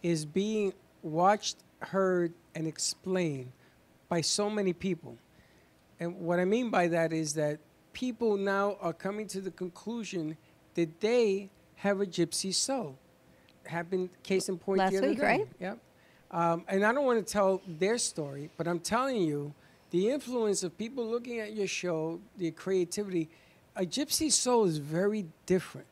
is 0.02 0.24
being 0.24 0.72
watched, 1.02 1.58
heard, 1.80 2.32
and 2.54 2.66
explained 2.66 3.52
by 4.08 4.20
so 4.20 4.50
many 4.50 4.72
people. 4.72 5.16
And 5.98 6.18
what 6.20 6.38
I 6.40 6.44
mean 6.44 6.70
by 6.70 6.88
that 6.88 7.12
is 7.12 7.34
that 7.34 7.58
people 7.92 8.36
now 8.36 8.76
are 8.80 8.92
coming 8.92 9.26
to 9.28 9.40
the 9.40 9.50
conclusion 9.50 10.36
that 10.74 11.00
they 11.00 11.50
have 11.76 12.00
a 12.00 12.06
gypsy 12.06 12.54
soul. 12.54 12.98
Happened, 13.64 14.10
case 14.22 14.48
in 14.48 14.58
point, 14.58 14.78
Last 14.78 15.00
week, 15.00 15.18
day. 15.18 15.24
right? 15.24 15.48
Yep. 15.60 15.78
Um, 16.30 16.64
and 16.68 16.84
I 16.84 16.92
don't 16.92 17.04
want 17.04 17.24
to 17.24 17.32
tell 17.32 17.60
their 17.66 17.98
story, 17.98 18.50
but 18.56 18.66
I'm 18.68 18.80
telling 18.80 19.16
you, 19.16 19.52
the 19.90 20.08
influence 20.08 20.62
of 20.62 20.76
people 20.78 21.04
looking 21.04 21.40
at 21.40 21.52
your 21.52 21.66
show, 21.66 22.20
the 22.38 22.50
creativity, 22.52 23.28
a 23.76 23.82
gypsy 23.82 24.30
soul 24.30 24.64
is 24.64 24.78
very 24.78 25.26
different 25.46 25.86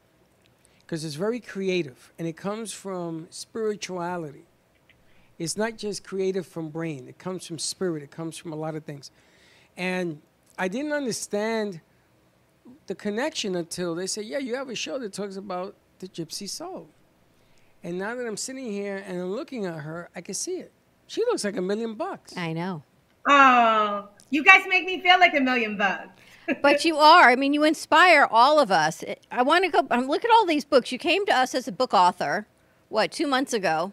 because 0.80 1.04
it's 1.04 1.16
very 1.16 1.40
creative 1.40 2.12
and 2.18 2.26
it 2.26 2.36
comes 2.36 2.72
from 2.72 3.26
spirituality. 3.30 4.44
It's 5.38 5.56
not 5.56 5.76
just 5.76 6.02
creative 6.02 6.46
from 6.46 6.70
brain, 6.70 7.08
it 7.08 7.18
comes 7.18 7.46
from 7.46 7.58
spirit, 7.58 8.02
it 8.02 8.10
comes 8.10 8.36
from 8.36 8.52
a 8.52 8.56
lot 8.56 8.74
of 8.74 8.84
things. 8.84 9.10
And 9.76 10.20
I 10.58 10.68
didn't 10.68 10.92
understand 10.92 11.80
the 12.86 12.94
connection 12.94 13.54
until 13.54 13.94
they 13.94 14.06
said, 14.06 14.24
Yeah, 14.24 14.38
you 14.38 14.56
have 14.56 14.68
a 14.68 14.74
show 14.74 14.98
that 14.98 15.12
talks 15.12 15.36
about 15.36 15.76
the 16.00 16.08
gypsy 16.08 16.48
soul. 16.48 16.88
And 17.84 17.98
now 17.98 18.14
that 18.16 18.26
I'm 18.26 18.36
sitting 18.36 18.70
here 18.70 19.02
and 19.06 19.20
I'm 19.20 19.32
looking 19.32 19.66
at 19.66 19.80
her, 19.80 20.10
I 20.16 20.20
can 20.20 20.34
see 20.34 20.56
it. 20.56 20.72
She 21.06 21.22
looks 21.22 21.44
like 21.44 21.56
a 21.56 21.62
million 21.62 21.94
bucks. 21.94 22.36
I 22.36 22.52
know. 22.52 22.82
Oh, 23.28 24.08
you 24.30 24.42
guys 24.42 24.64
make 24.68 24.84
me 24.84 25.00
feel 25.00 25.18
like 25.18 25.34
a 25.34 25.40
million 25.40 25.76
bucks. 25.76 26.08
but 26.62 26.84
you 26.84 26.96
are. 26.96 27.28
I 27.28 27.36
mean, 27.36 27.52
you 27.52 27.64
inspire 27.64 28.26
all 28.30 28.58
of 28.58 28.70
us. 28.70 29.04
I 29.30 29.42
want 29.42 29.64
to 29.64 29.70
go. 29.70 29.86
Um, 29.90 30.08
look 30.08 30.24
at 30.24 30.30
all 30.30 30.46
these 30.46 30.64
books. 30.64 30.90
You 30.90 30.98
came 30.98 31.24
to 31.26 31.36
us 31.36 31.54
as 31.54 31.68
a 31.68 31.72
book 31.72 31.94
author, 31.94 32.46
what, 32.88 33.12
two 33.12 33.26
months 33.26 33.52
ago, 33.52 33.92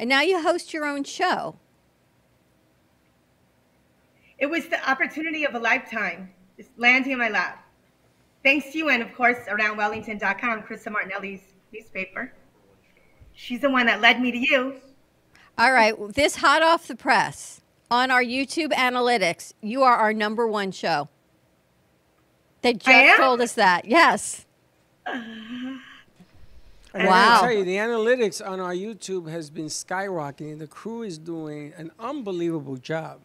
and 0.00 0.08
now 0.08 0.22
you 0.22 0.40
host 0.40 0.72
your 0.72 0.86
own 0.86 1.04
show. 1.04 1.54
It 4.38 4.46
was 4.46 4.66
the 4.68 4.90
opportunity 4.90 5.44
of 5.44 5.54
a 5.54 5.58
lifetime, 5.58 6.30
just 6.56 6.70
landing 6.78 7.12
in 7.12 7.18
my 7.18 7.28
lap. 7.28 7.68
Thanks 8.42 8.72
to 8.72 8.78
you, 8.78 8.88
and 8.88 9.02
of 9.02 9.14
course, 9.14 9.36
around 9.46 9.76
Wellington.com, 9.76 10.62
Krista 10.62 10.90
Martinelli's 10.90 11.42
newspaper. 11.70 12.32
She's 13.34 13.60
the 13.60 13.68
one 13.68 13.84
that 13.86 14.00
led 14.00 14.22
me 14.22 14.32
to 14.32 14.38
you. 14.38 14.80
All 15.58 15.72
right, 15.72 15.94
this 16.14 16.36
hot 16.36 16.62
off 16.62 16.88
the 16.88 16.96
press 16.96 17.60
on 17.90 18.10
our 18.10 18.24
YouTube 18.24 18.72
analytics, 18.72 19.52
you 19.60 19.82
are 19.82 19.96
our 19.96 20.14
number 20.14 20.48
one 20.48 20.72
show. 20.72 21.10
They 22.62 22.72
just 22.72 23.18
told 23.18 23.42
us 23.42 23.52
that. 23.52 23.84
Yes. 23.84 24.46
And 26.94 27.06
Wow. 27.06 27.38
I 27.38 27.40
tell 27.46 27.52
you, 27.52 27.64
the 27.64 27.76
analytics 27.76 28.44
on 28.46 28.58
our 28.60 28.72
YouTube 28.74 29.28
has 29.30 29.48
been 29.50 29.66
skyrocketing. 29.66 30.58
The 30.58 30.66
crew 30.66 31.02
is 31.02 31.18
doing 31.18 31.72
an 31.76 31.90
unbelievable 31.98 32.76
job. 32.76 33.20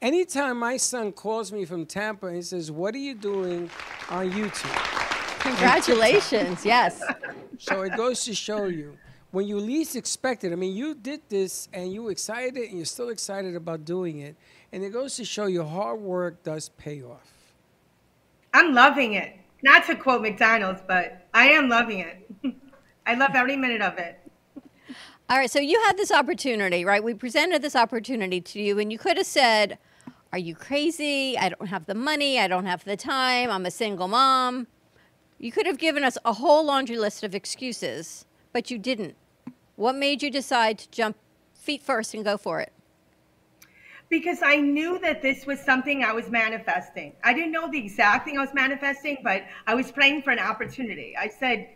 Anytime 0.00 0.58
my 0.58 0.76
son 0.76 1.12
calls 1.12 1.52
me 1.52 1.64
from 1.64 1.84
Tampa 1.86 2.26
and 2.28 2.36
he 2.36 2.42
says, 2.42 2.70
"What 2.70 2.94
are 2.94 2.98
you 2.98 3.14
doing 3.14 3.68
on 4.08 4.30
YouTube?" 4.30 5.40
Congratulations. 5.40 6.64
yes. 6.64 7.02
So 7.58 7.82
it 7.82 7.94
goes 7.94 8.24
to 8.24 8.34
show 8.34 8.64
you 8.68 8.96
when 9.32 9.46
you 9.46 9.58
least 9.58 9.94
expect 9.94 10.44
it. 10.44 10.52
I 10.52 10.54
mean, 10.54 10.74
you 10.74 10.94
did 10.94 11.20
this 11.28 11.68
and 11.74 11.92
you 11.92 12.04
were 12.04 12.10
excited 12.10 12.56
and 12.56 12.78
you're 12.78 12.86
still 12.86 13.10
excited 13.10 13.54
about 13.54 13.84
doing 13.84 14.20
it. 14.20 14.34
And 14.72 14.82
it 14.82 14.94
goes 14.94 15.16
to 15.16 15.26
show 15.26 15.44
you 15.44 15.62
hard 15.62 16.00
work 16.00 16.42
does 16.42 16.70
pay 16.70 17.02
off. 17.02 17.30
I'm 18.54 18.72
loving 18.72 19.12
it. 19.12 19.36
Not 19.62 19.84
to 19.88 19.94
quote 19.94 20.22
McDonald's, 20.22 20.80
but 20.88 21.26
I 21.34 21.50
am 21.50 21.68
loving 21.68 21.98
it. 21.98 22.30
I 23.10 23.14
love 23.14 23.32
every 23.34 23.56
minute 23.56 23.82
of 23.82 23.98
it. 23.98 24.20
All 25.28 25.36
right, 25.36 25.50
so 25.50 25.58
you 25.58 25.82
had 25.82 25.96
this 25.96 26.12
opportunity, 26.12 26.84
right? 26.84 27.02
We 27.02 27.12
presented 27.12 27.60
this 27.60 27.74
opportunity 27.74 28.40
to 28.40 28.62
you, 28.62 28.78
and 28.78 28.92
you 28.92 28.98
could 28.98 29.16
have 29.16 29.26
said, 29.26 29.78
Are 30.32 30.38
you 30.38 30.54
crazy? 30.54 31.36
I 31.36 31.48
don't 31.48 31.66
have 31.66 31.86
the 31.86 31.94
money. 31.96 32.38
I 32.38 32.46
don't 32.46 32.66
have 32.66 32.84
the 32.84 32.96
time. 32.96 33.50
I'm 33.50 33.66
a 33.66 33.70
single 33.72 34.06
mom. 34.06 34.68
You 35.40 35.50
could 35.50 35.66
have 35.66 35.76
given 35.76 36.04
us 36.04 36.18
a 36.24 36.34
whole 36.34 36.64
laundry 36.64 36.96
list 36.98 37.24
of 37.24 37.34
excuses, 37.34 38.26
but 38.52 38.70
you 38.70 38.78
didn't. 38.78 39.16
What 39.74 39.96
made 39.96 40.22
you 40.22 40.30
decide 40.30 40.78
to 40.78 40.90
jump 40.92 41.16
feet 41.52 41.82
first 41.82 42.14
and 42.14 42.24
go 42.24 42.36
for 42.36 42.60
it? 42.60 42.72
Because 44.08 44.38
I 44.40 44.58
knew 44.58 45.00
that 45.00 45.20
this 45.20 45.46
was 45.46 45.58
something 45.58 46.04
I 46.04 46.12
was 46.12 46.30
manifesting. 46.30 47.14
I 47.24 47.32
didn't 47.32 47.50
know 47.50 47.68
the 47.68 47.78
exact 47.78 48.24
thing 48.24 48.38
I 48.38 48.42
was 48.42 48.54
manifesting, 48.54 49.18
but 49.24 49.42
I 49.66 49.74
was 49.74 49.90
praying 49.90 50.22
for 50.22 50.30
an 50.30 50.38
opportunity. 50.38 51.16
I 51.16 51.26
said, 51.26 51.70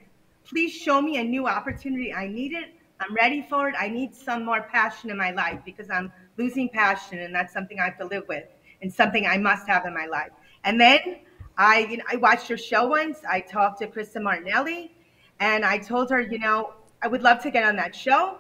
please 0.49 0.73
show 0.73 1.01
me 1.01 1.19
a 1.19 1.25
new 1.25 1.47
opportunity. 1.47 2.13
I 2.13 2.29
need 2.29 2.53
it. 2.53 2.75
I'm 3.01 3.15
ready 3.15 3.45
for 3.49 3.69
it. 3.69 3.75
I 3.79 3.89
need 3.89 4.15
some 4.15 4.45
more 4.45 4.63
passion 4.63 5.11
in 5.11 5.17
my 5.17 5.31
life 5.33 5.61
because 5.65 5.91
I'm 5.91 6.13
losing 6.37 6.69
passion, 6.69 7.21
and 7.21 7.35
that's 7.35 7.53
something 7.53 7.81
I 7.81 7.85
have 7.85 7.99
to 7.99 8.07
live 8.07 8.25
with 8.29 8.45
and 8.83 8.93
something 8.93 9.27
I 9.27 9.39
must 9.39 9.67
have 9.67 9.87
in 9.87 9.95
my 9.95 10.07
life. 10.07 10.31
And 10.65 10.81
then 10.81 11.21
I 11.57 11.81
you 11.81 11.97
know, 11.99 12.05
I 12.11 12.17
watched 12.17 12.49
your 12.49 12.59
show 12.59 12.87
once. 12.87 13.19
I 13.29 13.41
talked 13.41 13.79
to 13.81 13.87
Krista 13.87 14.23
Martinelli, 14.23 14.93
and 15.41 15.65
I 15.65 15.79
told 15.79 16.11
her, 16.11 16.21
you 16.21 16.39
know, 16.39 16.75
I 17.03 17.09
would 17.09 17.23
love 17.23 17.43
to 17.43 17.51
get 17.51 17.65
on 17.65 17.77
that 17.77 17.95
show. 17.95 18.39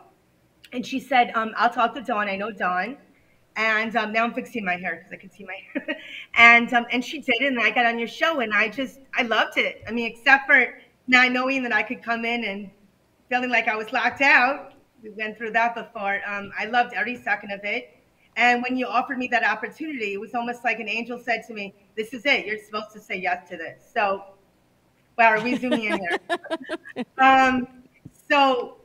And 0.72 0.84
she 0.86 0.98
said, 0.98 1.30
um, 1.34 1.52
I'll 1.57 1.70
talk 1.70 1.94
to 1.94 2.00
Dawn. 2.00 2.28
I 2.28 2.36
know 2.36 2.50
Dawn. 2.50 2.96
And 3.57 3.94
um, 3.94 4.12
now 4.12 4.24
I'm 4.24 4.34
fixing 4.34 4.64
my 4.64 4.76
hair 4.76 4.96
because 4.96 5.12
I 5.12 5.16
can 5.16 5.30
see 5.30 5.44
my 5.44 5.57
hair. 5.72 5.96
and 6.34 6.72
um, 6.74 6.86
and 6.90 7.05
she 7.05 7.20
did 7.20 7.40
and 7.42 7.61
I 7.61 7.70
got 7.70 7.86
on 7.86 7.98
your 7.98 8.09
show, 8.09 8.40
and 8.40 8.52
I 8.52 8.68
just 8.68 9.00
I 9.14 9.22
loved 9.22 9.59
it. 9.59 9.82
I 9.86 9.92
mean, 9.92 10.11
except 10.11 10.46
for 10.46 10.74
not 11.07 11.32
knowing 11.32 11.62
that 11.62 11.72
I 11.72 11.82
could 11.82 12.02
come 12.02 12.24
in 12.24 12.44
and 12.44 12.70
feeling 13.28 13.50
like 13.50 13.68
I 13.68 13.76
was 13.76 13.92
locked 13.92 14.22
out. 14.22 14.72
We 15.02 15.11
went 15.11 15.36
through 15.36 15.52
that 15.52 15.74
before. 15.74 16.20
Um, 16.26 16.50
I 16.59 16.66
loved 16.66 16.94
every 16.94 17.16
second 17.16 17.52
of 17.52 17.61
it. 17.64 17.90
And 18.36 18.62
when 18.62 18.76
you 18.76 18.86
offered 18.86 19.18
me 19.18 19.28
that 19.28 19.44
opportunity, 19.44 20.14
it 20.14 20.20
was 20.20 20.34
almost 20.34 20.64
like 20.64 20.80
an 20.80 20.88
angel 20.88 21.18
said 21.18 21.44
to 21.46 21.55
me, 21.55 21.74
"This 21.96 22.12
is 22.12 22.26
it. 22.26 22.46
You're 22.46 22.59
supposed 22.59 22.90
to 22.92 23.00
say 23.00 23.16
yes 23.16 23.48
to 23.50 23.57
this." 23.57 23.88
So, 23.92 24.24
wow, 25.16 25.26
are 25.26 25.40
we 25.40 25.57
zooming 25.57 25.84
in 25.84 26.00
here? 26.00 27.05
um, 27.18 27.68
so 28.28 28.76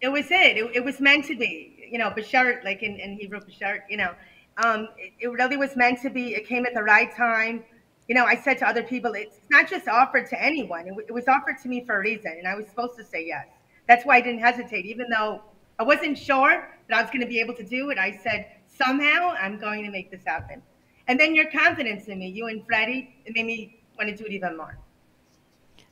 it 0.00 0.08
was 0.08 0.26
it. 0.30 0.58
it. 0.58 0.76
It 0.76 0.84
was 0.84 1.00
meant 1.00 1.24
to 1.26 1.36
be. 1.36 1.74
You 1.90 1.96
know, 1.96 2.10
Bashert, 2.10 2.64
like 2.64 2.82
in, 2.82 2.96
in 2.96 3.14
Hebrew, 3.14 3.40
Bashert, 3.40 3.80
you 3.88 3.96
know, 3.96 4.14
um, 4.62 4.88
it, 4.98 5.14
it 5.20 5.28
really 5.28 5.56
was 5.56 5.74
meant 5.74 6.02
to 6.02 6.10
be. 6.10 6.34
It 6.34 6.46
came 6.46 6.66
at 6.66 6.74
the 6.74 6.82
right 6.82 7.14
time. 7.16 7.64
You 8.08 8.14
know, 8.14 8.24
I 8.24 8.36
said 8.36 8.58
to 8.58 8.66
other 8.66 8.82
people, 8.82 9.12
it's 9.12 9.36
not 9.50 9.68
just 9.68 9.86
offered 9.86 10.28
to 10.30 10.42
anyone. 10.42 10.88
It, 10.88 10.94
it 11.08 11.12
was 11.12 11.28
offered 11.28 11.58
to 11.62 11.68
me 11.68 11.84
for 11.84 11.96
a 11.96 12.00
reason, 12.00 12.34
and 12.38 12.48
I 12.48 12.54
was 12.54 12.66
supposed 12.66 12.96
to 12.96 13.04
say 13.04 13.26
yes. 13.26 13.46
That's 13.86 14.04
why 14.06 14.16
I 14.16 14.20
didn't 14.22 14.40
hesitate, 14.40 14.86
even 14.86 15.08
though 15.10 15.42
I 15.78 15.82
wasn't 15.82 16.16
sure 16.16 16.68
that 16.88 16.98
I 16.98 17.02
was 17.02 17.10
going 17.10 17.20
to 17.20 17.26
be 17.26 17.38
able 17.38 17.54
to 17.54 17.64
do 17.64 17.90
it. 17.90 17.98
I 17.98 18.18
said, 18.22 18.46
somehow 18.66 19.34
I'm 19.38 19.58
going 19.58 19.84
to 19.84 19.90
make 19.90 20.10
this 20.10 20.22
happen. 20.26 20.62
And 21.06 21.20
then 21.20 21.34
your 21.34 21.50
confidence 21.50 22.08
in 22.08 22.18
me, 22.18 22.28
you 22.28 22.46
and 22.46 22.64
Freddie, 22.66 23.14
it 23.24 23.34
made 23.34 23.46
me 23.46 23.80
want 23.98 24.10
to 24.10 24.16
do 24.16 24.24
it 24.24 24.32
even 24.32 24.56
more. 24.56 24.78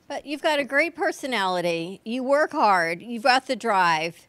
But 0.08 0.24
you've 0.24 0.42
got 0.42 0.58
a 0.58 0.64
great 0.64 0.94
personality. 0.94 2.00
You 2.04 2.22
work 2.22 2.52
hard. 2.52 3.02
You've 3.02 3.24
got 3.24 3.46
the 3.46 3.56
drive. 3.56 4.26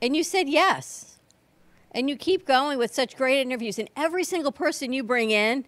And 0.00 0.14
you 0.14 0.22
said 0.22 0.48
yes. 0.48 1.18
And 1.90 2.08
you 2.10 2.16
keep 2.16 2.46
going 2.46 2.78
with 2.78 2.94
such 2.94 3.16
great 3.16 3.40
interviews. 3.40 3.78
And 3.78 3.88
every 3.96 4.24
single 4.24 4.52
person 4.52 4.92
you 4.92 5.02
bring 5.02 5.30
in 5.30 5.64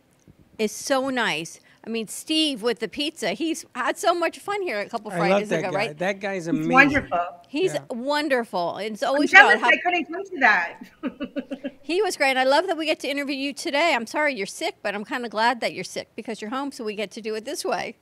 is 0.59 0.73
so 0.73 1.09
nice. 1.09 1.61
I 1.87 1.91
mean, 1.91 2.09
Steve 2.09 2.61
with 2.63 2.81
the 2.81 2.89
pizza, 2.89 3.31
he's 3.31 3.65
had 3.75 3.97
so 3.97 4.15
much 4.15 4.39
fun 4.41 4.61
here 4.63 4.81
a 4.81 4.89
couple 4.89 5.11
I 5.13 5.17
Fridays 5.17 5.41
love 5.43 5.49
that 5.51 5.59
ago, 5.61 5.71
guy. 5.71 5.77
right? 5.77 5.99
That 5.99 6.21
guy's 6.21 6.45
He's 6.45 6.49
amazing. 6.49 6.73
wonderful. 6.73 7.21
He's 7.49 7.75
Yeah. 7.75 7.81
wonderful. 7.91 8.77
And 8.77 8.95
it's 8.95 9.03
I'm 9.03 9.11
always 9.11 9.31
jealous 9.31 9.55
about 9.55 9.65
how 9.65 9.71
I 9.71 9.77
couldn't 9.79 10.05
come 10.13 10.25
to 10.25 10.39
that. 10.41 11.73
he 11.83 12.03
was 12.03 12.17
great. 12.17 12.31
And 12.31 12.39
I 12.39 12.45
love 12.45 12.67
that 12.67 12.77
we 12.77 12.85
get 12.85 13.01
to 13.01 13.09
interview 13.09 13.37
you 13.37 13.53
today. 13.55 13.95
I'm 13.95 14.07
sorry 14.07 14.35
you're 14.35 14.47
sick, 14.47 14.75
but 14.83 14.95
I'm 14.95 15.05
kind 15.05 15.25
of 15.25 15.31
glad 15.31 15.61
that 15.61 15.73
you're 15.73 15.85
sick 15.85 16.09
because 16.17 16.43
you're 16.43 16.51
home, 16.51 16.73
so 16.73 16.85
we 16.85 16.95
get 16.95 17.11
to 17.13 17.21
do 17.23 17.35
it 17.37 17.45
this 17.45 17.65
way. 17.65 17.97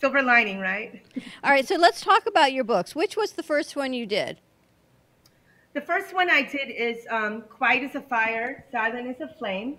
Silver 0.00 0.22
lining, 0.22 0.60
right? 0.60 1.02
All 1.44 1.50
right, 1.50 1.66
so 1.66 1.76
let's 1.76 2.00
talk 2.00 2.26
about 2.26 2.52
your 2.54 2.64
books. 2.64 2.94
Which 2.94 3.16
was 3.16 3.32
the 3.32 3.42
first 3.42 3.76
one 3.76 3.92
you 3.92 4.06
did? 4.06 4.38
The 5.74 5.80
first 5.82 6.14
one 6.14 6.30
I 6.30 6.42
did 6.42 6.70
is 6.70 7.06
um, 7.10 7.42
Quiet 7.42 7.82
as 7.84 7.94
a 7.96 8.00
Fire, 8.00 8.64
Silent 8.72 9.08
as 9.08 9.20
a 9.20 9.32
Flame. 9.38 9.76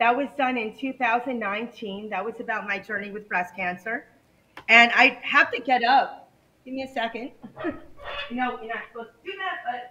That 0.00 0.16
was 0.16 0.28
done 0.36 0.56
in 0.56 0.76
2019. 0.76 2.10
That 2.10 2.24
was 2.24 2.40
about 2.40 2.66
my 2.66 2.78
journey 2.78 3.10
with 3.10 3.28
breast 3.28 3.54
cancer. 3.54 4.06
And 4.68 4.90
I 4.94 5.18
have 5.22 5.50
to 5.52 5.60
get 5.60 5.84
up. 5.84 6.30
Give 6.64 6.74
me 6.74 6.82
a 6.82 6.92
second. 6.92 7.32
you 7.64 8.36
know, 8.36 8.58
you're 8.60 8.74
not 8.74 8.84
supposed 8.92 9.10
to 9.24 9.30
do 9.30 9.36
that, 9.38 9.58
but 9.70 9.90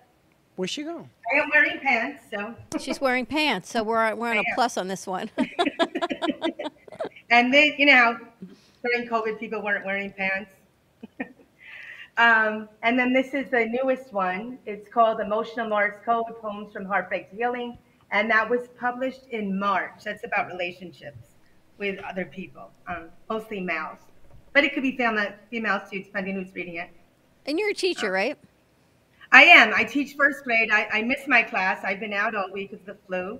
Where's 0.55 0.69
she 0.69 0.83
going? 0.83 1.09
I 1.33 1.39
am 1.39 1.49
wearing 1.51 1.79
pants, 1.79 2.25
so. 2.29 2.53
She's 2.79 3.01
wearing 3.01 3.25
pants, 3.25 3.71
so 3.71 3.81
we're, 3.81 4.13
we're 4.13 4.29
on 4.29 4.37
I 4.37 4.39
a 4.39 4.39
am. 4.39 4.45
plus 4.53 4.77
on 4.77 4.87
this 4.87 5.07
one. 5.07 5.31
And 7.33 7.51
then, 7.51 7.73
you 7.79 7.87
know, 7.87 8.19
during 8.83 9.09
COVID, 9.09 9.39
people 9.39 9.63
weren't 9.63 9.83
wearing 9.83 10.13
pants. 10.13 10.51
um, 12.17 12.69
and 12.83 12.97
then 12.99 13.11
this 13.11 13.33
is 13.33 13.49
the 13.49 13.65
newest 13.65 14.13
one. 14.13 14.59
It's 14.67 14.87
called 14.87 15.19
Emotional 15.19 15.67
Morse 15.67 15.95
Code 16.05 16.25
Poems 16.39 16.71
from 16.71 16.85
Heartbreak 16.85 17.31
to 17.31 17.35
Healing. 17.35 17.79
And 18.13 18.29
that 18.29 18.47
was 18.49 18.69
published 18.79 19.25
in 19.31 19.59
March. 19.59 20.03
That's 20.05 20.23
about 20.23 20.47
relationships 20.47 21.29
with 21.79 21.99
other 22.03 22.25
people, 22.25 22.69
um, 22.87 23.09
mostly 23.27 23.59
males. 23.59 23.97
But 24.53 24.63
it 24.63 24.75
could 24.75 24.83
be 24.83 24.95
found 24.95 25.17
that 25.17 25.49
female, 25.49 25.79
females 25.79 25.89
too, 25.91 26.03
depending 26.03 26.35
who's 26.35 26.53
reading 26.53 26.75
it. 26.75 26.89
and 27.47 27.59
you're 27.59 27.71
a 27.71 27.73
teacher, 27.73 28.11
right? 28.11 28.37
I 29.31 29.45
am. 29.45 29.73
I 29.75 29.83
teach 29.83 30.15
first 30.15 30.43
grade. 30.43 30.69
I, 30.71 30.87
I 30.93 31.01
miss 31.01 31.27
my 31.27 31.41
class. 31.41 31.83
I've 31.83 31.99
been 31.99 32.13
out 32.13 32.35
all 32.35 32.51
week 32.51 32.71
with 32.71 32.85
the 32.85 32.95
flu. 33.07 33.39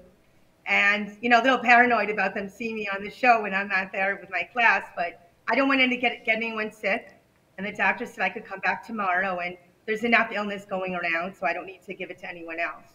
And, 0.65 1.15
you 1.21 1.29
know, 1.29 1.39
a 1.39 1.43
little 1.43 1.59
paranoid 1.59 2.09
about 2.09 2.33
them 2.33 2.49
seeing 2.49 2.75
me 2.75 2.89
on 2.91 3.03
the 3.03 3.11
show 3.11 3.43
when 3.43 3.53
I'm 3.53 3.67
not 3.67 3.91
there 3.91 4.17
with 4.19 4.31
my 4.31 4.41
class. 4.41 4.87
But 4.95 5.29
I 5.47 5.55
don't 5.55 5.67
want 5.67 5.81
to 5.81 5.97
get, 5.97 6.25
get 6.25 6.37
anyone 6.37 6.71
sick. 6.71 7.13
And 7.59 7.67
the 7.67 7.73
doctor 7.73 8.07
said 8.07 8.23
I 8.23 8.29
could 8.29 8.43
come 8.43 8.59
back 8.61 8.83
tomorrow. 8.83 9.37
And 9.37 9.55
there's 9.85 10.03
enough 10.03 10.31
illness 10.33 10.65
going 10.65 10.95
around, 10.95 11.35
so 11.35 11.45
I 11.45 11.53
don't 11.53 11.67
need 11.67 11.83
to 11.85 11.93
give 11.93 12.09
it 12.09 12.17
to 12.19 12.27
anyone 12.27 12.59
else. 12.59 12.85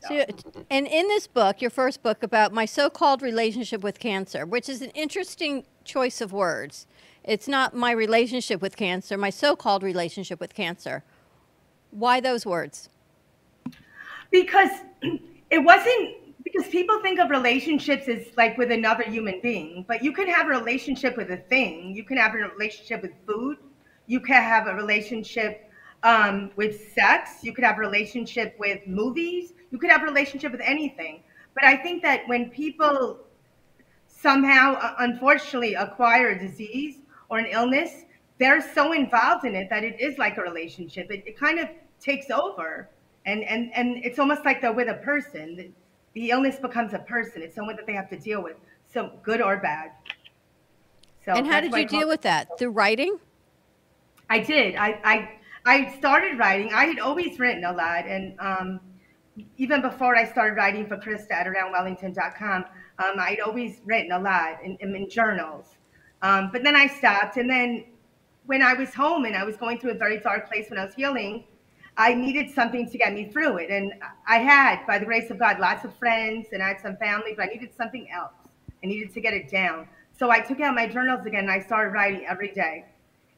So, 0.00 0.16
uh, 0.16 0.26
and 0.70 0.86
in 0.86 1.08
this 1.08 1.26
book, 1.26 1.60
your 1.60 1.70
first 1.70 2.02
book 2.02 2.22
about 2.22 2.52
my 2.52 2.64
so-called 2.64 3.20
relationship 3.20 3.82
with 3.82 3.98
cancer, 3.98 4.46
which 4.46 4.68
is 4.68 4.80
an 4.80 4.90
interesting 4.90 5.64
choice 5.84 6.20
of 6.20 6.32
words. 6.32 6.86
It's 7.24 7.48
not 7.48 7.74
my 7.74 7.90
relationship 7.90 8.62
with 8.62 8.76
cancer, 8.76 9.18
my 9.18 9.30
so-called 9.30 9.82
relationship 9.82 10.38
with 10.40 10.54
cancer. 10.54 11.02
Why 11.90 12.20
those 12.20 12.46
words? 12.46 12.88
because 14.30 14.70
it 15.50 15.58
wasn't 15.58 16.14
because 16.42 16.68
people 16.68 17.00
think 17.02 17.18
of 17.18 17.30
relationships 17.30 18.08
as 18.08 18.26
like 18.36 18.56
with 18.56 18.70
another 18.70 19.04
human 19.04 19.40
being 19.42 19.84
but 19.88 20.02
you 20.02 20.12
can 20.12 20.28
have 20.28 20.46
a 20.46 20.50
relationship 20.50 21.16
with 21.16 21.30
a 21.30 21.36
thing 21.36 21.94
you 21.94 22.04
can 22.04 22.16
have 22.16 22.34
a 22.34 22.38
relationship 22.38 23.02
with 23.02 23.12
food 23.26 23.58
you 24.06 24.20
can 24.20 24.42
have 24.42 24.66
a 24.66 24.74
relationship 24.74 25.67
um, 26.02 26.50
with 26.56 26.92
sex 26.92 27.42
you 27.42 27.52
could 27.52 27.64
have 27.64 27.76
a 27.76 27.80
relationship 27.80 28.54
with 28.58 28.86
movies 28.86 29.52
you 29.70 29.78
could 29.78 29.90
have 29.90 30.02
a 30.02 30.06
relationship 30.06 30.52
with 30.52 30.60
anything 30.60 31.22
but 31.54 31.64
i 31.64 31.76
think 31.76 32.02
that 32.02 32.26
when 32.26 32.50
people 32.50 33.18
somehow 34.06 34.74
uh, 34.74 34.94
unfortunately 35.00 35.74
acquire 35.74 36.30
a 36.30 36.38
disease 36.38 36.96
or 37.28 37.38
an 37.38 37.46
illness 37.46 38.04
they're 38.38 38.62
so 38.74 38.92
involved 38.92 39.44
in 39.44 39.54
it 39.54 39.68
that 39.68 39.82
it 39.82 40.00
is 40.00 40.18
like 40.18 40.36
a 40.38 40.42
relationship 40.42 41.10
it, 41.10 41.22
it 41.26 41.38
kind 41.38 41.58
of 41.58 41.68
takes 42.00 42.30
over 42.30 42.88
and 43.26 43.42
and 43.44 43.72
and 43.74 43.96
it's 44.04 44.18
almost 44.18 44.44
like 44.44 44.60
they're 44.60 44.72
with 44.72 44.88
a 44.88 45.02
person 45.02 45.56
the, 45.56 45.70
the 46.14 46.30
illness 46.30 46.56
becomes 46.56 46.94
a 46.94 47.00
person 47.00 47.42
it's 47.42 47.54
someone 47.54 47.74
that 47.74 47.86
they 47.86 47.92
have 47.92 48.08
to 48.08 48.18
deal 48.18 48.42
with 48.42 48.56
so 48.86 49.10
good 49.24 49.42
or 49.42 49.56
bad 49.56 49.90
so 51.28 51.34
and 51.34 51.46
how 51.46 51.60
did 51.60 51.74
you 51.74 51.86
deal 51.86 52.08
with 52.08 52.22
that? 52.22 52.58
Through 52.58 52.70
writing? 52.70 53.18
I 54.30 54.38
did. 54.38 54.76
I, 54.76 54.98
I 55.04 55.30
I 55.68 55.94
started 55.98 56.38
writing. 56.38 56.72
I 56.72 56.86
had 56.86 56.98
always 56.98 57.38
written 57.38 57.62
a 57.64 57.72
lot, 57.72 58.06
and 58.06 58.40
um, 58.40 58.80
even 59.58 59.82
before 59.82 60.16
I 60.16 60.24
started 60.24 60.54
writing 60.54 60.86
for 60.86 60.96
Krista 60.96 61.32
at 61.32 61.46
aroundwellington.com, 61.46 62.64
um, 62.98 63.14
I'd 63.18 63.40
always 63.40 63.82
written 63.84 64.12
a 64.12 64.18
lot 64.18 64.64
in, 64.64 64.78
in, 64.80 65.10
journals. 65.10 65.66
Um, 66.22 66.48
but 66.54 66.64
then 66.64 66.74
I 66.74 66.86
stopped, 66.86 67.36
and 67.36 67.50
then 67.50 67.84
when 68.46 68.62
I 68.62 68.72
was 68.72 68.94
home 68.94 69.26
and 69.26 69.36
I 69.36 69.44
was 69.44 69.58
going 69.58 69.78
through 69.78 69.90
a 69.90 69.98
very 69.98 70.20
dark 70.20 70.48
place 70.48 70.70
when 70.70 70.78
I 70.78 70.86
was 70.86 70.94
healing, 70.94 71.44
I 71.98 72.14
needed 72.14 72.50
something 72.50 72.88
to 72.88 72.96
get 72.96 73.12
me 73.12 73.28
through 73.30 73.58
it. 73.58 73.68
And 73.68 73.92
I 74.26 74.38
had, 74.38 74.86
by 74.86 74.98
the 74.98 75.04
grace 75.04 75.30
of 75.30 75.38
God, 75.38 75.60
lots 75.60 75.84
of 75.84 75.94
friends 75.96 76.46
and 76.52 76.62
I 76.62 76.68
had 76.68 76.80
some 76.80 76.96
family, 76.96 77.34
but 77.36 77.42
I 77.42 77.52
needed 77.52 77.74
something 77.76 78.08
else. 78.10 78.32
I 78.82 78.86
needed 78.86 79.12
to 79.12 79.20
get 79.20 79.34
it 79.34 79.50
down. 79.50 79.86
So 80.18 80.30
I 80.30 80.40
took 80.40 80.60
out 80.60 80.74
my 80.74 80.86
journals 80.86 81.26
again 81.26 81.40
and 81.40 81.50
I 81.50 81.60
started 81.60 81.90
writing 81.90 82.24
every 82.26 82.52
day. 82.52 82.86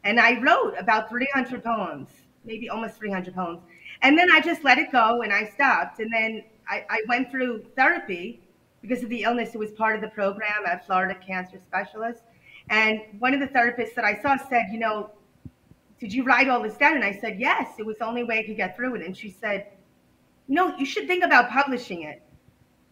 And 0.05 0.19
I 0.19 0.41
wrote 0.41 0.75
about 0.79 1.09
300 1.09 1.63
poems, 1.63 2.09
maybe 2.45 2.69
almost 2.69 2.97
300 2.97 3.35
poems. 3.35 3.61
And 4.03 4.19
then 4.19 4.31
I 4.31 4.41
just 4.41 4.65
let 4.65 4.79
it 4.79 4.91
go 4.91 5.23
and 5.23 5.33
I 5.33 5.45
stopped. 5.45 6.01
And 6.01 6.11
then 6.13 6.45
I, 6.69 6.85
I 6.89 7.03
went 7.09 7.31
through 7.31 7.65
therapy 7.77 8.41
because 8.81 9.03
of 9.03 9.11
the 9.11 9.23
illness. 9.23 9.55
It 9.55 9.59
was 9.59 9.73
part 9.73 9.95
of 9.95 10.01
the 10.01 10.09
program 10.09 10.65
at 10.67 10.87
Florida 10.87 11.15
Cancer 11.15 11.59
Specialist. 11.59 12.23
And 12.71 13.01
one 13.19 13.35
of 13.35 13.41
the 13.41 13.49
therapists 13.49 13.95
that 13.95 14.05
I 14.05 14.21
saw 14.23 14.37
said, 14.49 14.67
You 14.71 14.79
know, 14.79 15.11
did 15.99 16.13
you 16.13 16.25
write 16.25 16.49
all 16.49 16.63
this 16.63 16.77
down? 16.77 16.95
And 16.95 17.05
I 17.05 17.13
said, 17.13 17.39
Yes, 17.39 17.75
it 17.79 17.85
was 17.85 17.99
the 17.99 18.07
only 18.07 18.25
way 18.25 18.39
I 18.39 18.43
could 18.45 18.57
get 18.57 18.77
through 18.77 18.95
it. 18.95 19.05
And 19.05 19.17
she 19.17 19.31
said, 19.31 19.67
No, 20.49 20.77
you 20.77 20.87
should 20.87 21.07
think 21.07 21.25
about 21.25 21.51
publishing 21.51 22.03
it. 22.03 22.23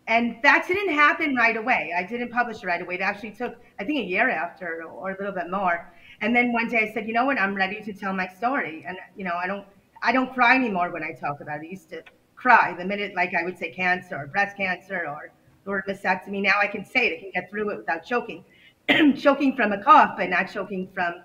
And 0.09 0.39
that 0.43 0.67
didn't 0.67 0.95
happen 0.95 1.35
right 1.35 1.57
away. 1.57 1.93
I 1.97 2.03
didn't 2.03 2.31
publish 2.31 2.63
it 2.63 2.67
right 2.67 2.81
away. 2.81 2.95
It 2.95 3.03
actually 3.03 3.33
took, 3.33 3.57
I 3.79 3.85
think, 3.85 3.99
a 4.01 4.09
year 4.09 4.31
after 4.31 4.83
or 4.85 5.11
a 5.11 5.19
little 5.19 5.35
bit 5.35 5.51
more. 5.51 5.93
And 6.21 6.35
then 6.35 6.53
one 6.53 6.69
day 6.69 6.89
I 6.89 6.95
said, 6.95 7.07
you 7.07 7.15
know 7.15 7.25
what, 7.25 7.39
I'm 7.39 7.55
ready 7.55 7.81
to 7.83 7.93
tell 7.93 8.13
my 8.13 8.29
story. 8.29 8.85
And 8.87 8.99
you 9.17 9.25
know, 9.25 9.35
I 9.35 9.47
don't 9.47 9.67
I 10.03 10.13
don't 10.13 10.33
cry 10.33 10.55
anymore 10.55 10.91
when 10.91 11.03
I 11.03 11.13
talk 11.13 11.41
about 11.41 11.63
it. 11.63 11.67
I 11.67 11.71
used 11.71 11.91
to 11.91 12.03
cry 12.37 12.75
the 12.79 12.85
minute 12.85 13.15
like 13.15 13.35
I 13.35 13.45
would 13.45 13.59
say 13.59 13.71
cancer 13.71 14.17
or 14.17 14.27
breast 14.27 14.57
cancer 14.57 15.07
or 15.09 15.33
the 15.65 15.71
word 15.71 15.85
mastectomy. 15.89 16.43
Now 16.43 16.61
I 16.61 16.67
can 16.67 16.85
say 16.85 17.09
it, 17.09 17.19
I 17.19 17.21
can 17.21 17.31
get 17.35 17.51
through 17.51 17.71
it 17.71 17.77
without 17.79 18.05
choking. 18.05 18.45
choking 19.17 19.55
from 19.55 19.73
a 19.73 19.83
cough, 19.83 20.15
but 20.17 20.31
not 20.31 20.51
choking 20.51 20.89
from 20.95 21.23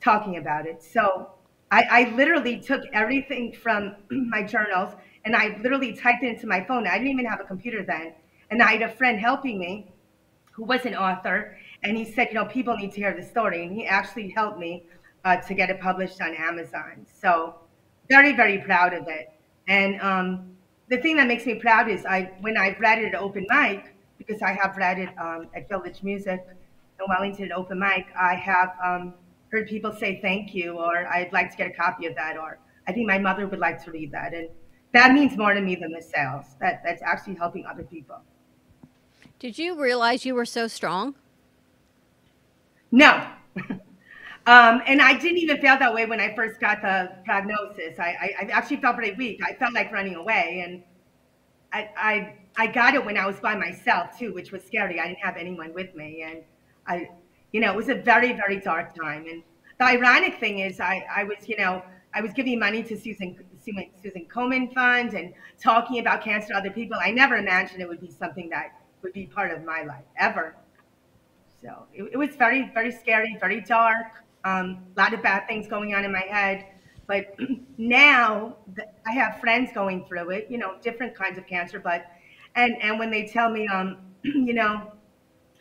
talking 0.00 0.36
about 0.36 0.66
it. 0.66 0.82
So 0.82 1.30
I, 1.70 1.82
I 1.90 2.14
literally 2.14 2.60
took 2.60 2.82
everything 2.92 3.52
from 3.52 3.96
my 4.10 4.42
journals 4.42 4.94
and 5.24 5.36
I 5.36 5.58
literally 5.62 5.94
typed 5.94 6.22
it 6.22 6.34
into 6.34 6.46
my 6.46 6.64
phone. 6.64 6.86
I 6.86 6.98
didn't 6.98 7.08
even 7.08 7.26
have 7.26 7.40
a 7.40 7.44
computer 7.44 7.84
then. 7.84 8.14
And 8.50 8.62
I 8.62 8.72
had 8.72 8.82
a 8.82 8.88
friend 8.88 9.18
helping 9.18 9.58
me 9.58 9.92
who 10.52 10.64
was 10.64 10.84
an 10.86 10.94
author. 10.94 11.56
And 11.82 11.96
he 11.96 12.04
said, 12.04 12.28
you 12.28 12.34
know, 12.34 12.44
people 12.44 12.76
need 12.76 12.92
to 12.92 13.00
hear 13.00 13.14
the 13.14 13.22
story, 13.22 13.64
and 13.64 13.72
he 13.72 13.86
actually 13.86 14.28
helped 14.30 14.58
me 14.58 14.84
uh, 15.24 15.36
to 15.36 15.54
get 15.54 15.70
it 15.70 15.80
published 15.80 16.20
on 16.20 16.34
Amazon. 16.34 17.06
So 17.20 17.54
very, 18.08 18.34
very 18.34 18.58
proud 18.58 18.92
of 18.92 19.08
it. 19.08 19.30
And 19.68 20.00
um, 20.00 20.56
the 20.88 20.98
thing 20.98 21.16
that 21.16 21.26
makes 21.26 21.46
me 21.46 21.54
proud 21.54 21.88
is 21.88 22.04
I 22.04 22.32
when 22.40 22.56
I've 22.56 22.78
read 22.80 22.98
it 22.98 23.14
at 23.14 23.20
open 23.20 23.46
mic, 23.48 23.94
because 24.18 24.42
I 24.42 24.52
have 24.52 24.76
read 24.76 24.98
it 24.98 25.10
um, 25.18 25.48
at 25.54 25.68
Village 25.68 26.02
Music 26.02 26.44
in 26.98 27.06
Wellington 27.08 27.46
at 27.46 27.52
open 27.52 27.78
mic, 27.78 28.06
I 28.18 28.34
have 28.34 28.74
um, 28.84 29.14
heard 29.50 29.68
people 29.68 29.92
say 29.92 30.20
thank 30.20 30.54
you, 30.54 30.72
or 30.72 31.06
I'd 31.06 31.32
like 31.32 31.50
to 31.50 31.56
get 31.56 31.68
a 31.68 31.72
copy 31.72 32.06
of 32.06 32.14
that, 32.16 32.36
or 32.36 32.58
I 32.86 32.92
think 32.92 33.06
my 33.06 33.18
mother 33.18 33.46
would 33.46 33.58
like 33.58 33.82
to 33.84 33.90
read 33.90 34.12
that. 34.12 34.34
And 34.34 34.48
that 34.92 35.12
means 35.12 35.36
more 35.36 35.54
to 35.54 35.60
me 35.60 35.76
than 35.76 35.92
the 35.92 36.02
sales. 36.02 36.46
That 36.60 36.82
that's 36.84 37.02
actually 37.02 37.36
helping 37.36 37.64
other 37.64 37.84
people. 37.84 38.20
Did 39.38 39.58
you 39.58 39.80
realize 39.80 40.26
you 40.26 40.34
were 40.34 40.44
so 40.44 40.66
strong? 40.66 41.14
No. 42.92 43.26
um, 44.46 44.82
and 44.86 45.00
I 45.00 45.18
didn't 45.18 45.38
even 45.38 45.60
feel 45.60 45.78
that 45.78 45.92
way 45.94 46.06
when 46.06 46.20
I 46.20 46.34
first 46.34 46.60
got 46.60 46.82
the 46.82 47.12
prognosis. 47.24 47.98
I, 47.98 48.04
I, 48.04 48.34
I 48.40 48.44
actually 48.50 48.78
felt 48.78 48.96
pretty 48.96 49.16
weak. 49.16 49.40
I 49.44 49.54
felt 49.54 49.74
like 49.74 49.92
running 49.92 50.16
away. 50.16 50.64
And 50.66 50.82
I, 51.72 51.90
I, 51.96 52.34
I 52.56 52.66
got 52.66 52.94
it 52.94 53.04
when 53.04 53.16
I 53.16 53.26
was 53.26 53.38
by 53.40 53.54
myself 53.54 54.18
too, 54.18 54.34
which 54.34 54.52
was 54.52 54.62
scary. 54.64 54.98
I 55.00 55.06
didn't 55.08 55.20
have 55.20 55.36
anyone 55.36 55.72
with 55.72 55.94
me. 55.94 56.22
And 56.22 56.42
I, 56.86 57.08
you 57.52 57.60
know, 57.60 57.72
it 57.72 57.76
was 57.76 57.88
a 57.88 57.94
very, 57.94 58.32
very 58.32 58.60
dark 58.60 58.94
time. 58.94 59.26
And 59.26 59.42
the 59.78 59.84
ironic 59.84 60.38
thing 60.40 60.58
is 60.60 60.80
I, 60.80 61.06
I 61.14 61.24
was, 61.24 61.48
you 61.48 61.56
know, 61.56 61.82
I 62.12 62.20
was 62.20 62.32
giving 62.32 62.58
money 62.58 62.82
to 62.82 62.98
Susan, 62.98 63.38
Susan, 63.64 63.86
Susan 64.02 64.26
Komen 64.26 64.74
Fund 64.74 65.14
and 65.14 65.32
talking 65.60 66.00
about 66.00 66.22
cancer 66.22 66.48
to 66.48 66.54
other 66.54 66.70
people. 66.70 66.98
I 67.00 67.12
never 67.12 67.36
imagined 67.36 67.80
it 67.80 67.88
would 67.88 68.00
be 68.00 68.10
something 68.10 68.48
that 68.50 68.72
would 69.02 69.12
be 69.12 69.26
part 69.26 69.52
of 69.52 69.64
my 69.64 69.82
life 69.82 70.04
ever. 70.18 70.56
So 71.62 71.86
it, 71.92 72.10
it 72.12 72.16
was 72.16 72.36
very, 72.36 72.70
very 72.72 72.90
scary, 72.90 73.36
very 73.40 73.60
dark. 73.60 74.24
Um, 74.44 74.84
a 74.96 75.00
lot 75.00 75.12
of 75.12 75.22
bad 75.22 75.46
things 75.46 75.66
going 75.68 75.94
on 75.94 76.04
in 76.04 76.12
my 76.12 76.20
head. 76.28 76.64
But 77.06 77.34
now 77.78 78.56
I 79.06 79.12
have 79.12 79.40
friends 79.40 79.70
going 79.74 80.06
through 80.06 80.30
it, 80.30 80.46
you 80.48 80.58
know, 80.58 80.76
different 80.82 81.14
kinds 81.14 81.38
of 81.38 81.46
cancer. 81.46 81.78
But 81.78 82.06
and 82.54 82.76
and 82.80 82.98
when 82.98 83.10
they 83.10 83.26
tell 83.26 83.50
me, 83.50 83.68
um, 83.68 83.98
you 84.22 84.54
know, 84.54 84.92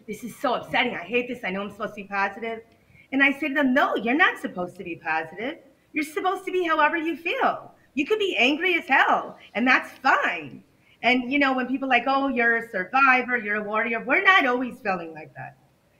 this 0.07 0.23
is 0.23 0.35
so 0.35 0.55
upsetting. 0.55 0.95
I 0.95 1.03
hate 1.03 1.27
this. 1.27 1.39
I 1.43 1.49
know 1.51 1.61
I'm 1.61 1.71
supposed 1.71 1.95
to 1.95 2.01
be 2.01 2.07
positive. 2.07 2.59
positive, 2.61 2.77
and 3.11 3.23
I 3.23 3.31
say 3.31 3.49
to 3.49 3.53
them, 3.53 3.73
no, 3.73 3.95
you're 3.95 4.15
not 4.15 4.39
supposed 4.39 4.75
to 4.77 4.83
be 4.83 4.95
positive. 4.95 5.57
You're 5.93 6.05
supposed 6.05 6.45
to 6.45 6.51
be 6.51 6.67
however 6.67 6.97
you 6.97 7.17
feel. 7.17 7.73
You 7.95 8.05
could 8.05 8.19
be 8.19 8.35
angry 8.37 8.75
as 8.75 8.87
hell, 8.87 9.37
and 9.55 9.67
that's 9.67 9.89
fine. 9.99 10.63
And 11.01 11.31
you 11.31 11.39
know, 11.39 11.53
when 11.53 11.67
people 11.67 11.89
like, 11.89 12.03
oh, 12.07 12.27
you're 12.27 12.57
a 12.57 12.69
survivor, 12.69 13.37
you're 13.37 13.55
a 13.55 13.63
warrior, 13.63 14.03
we're 14.03 14.23
not 14.23 14.45
always 14.45 14.79
feeling 14.79 15.13
like 15.13 15.33
that. 15.35 15.57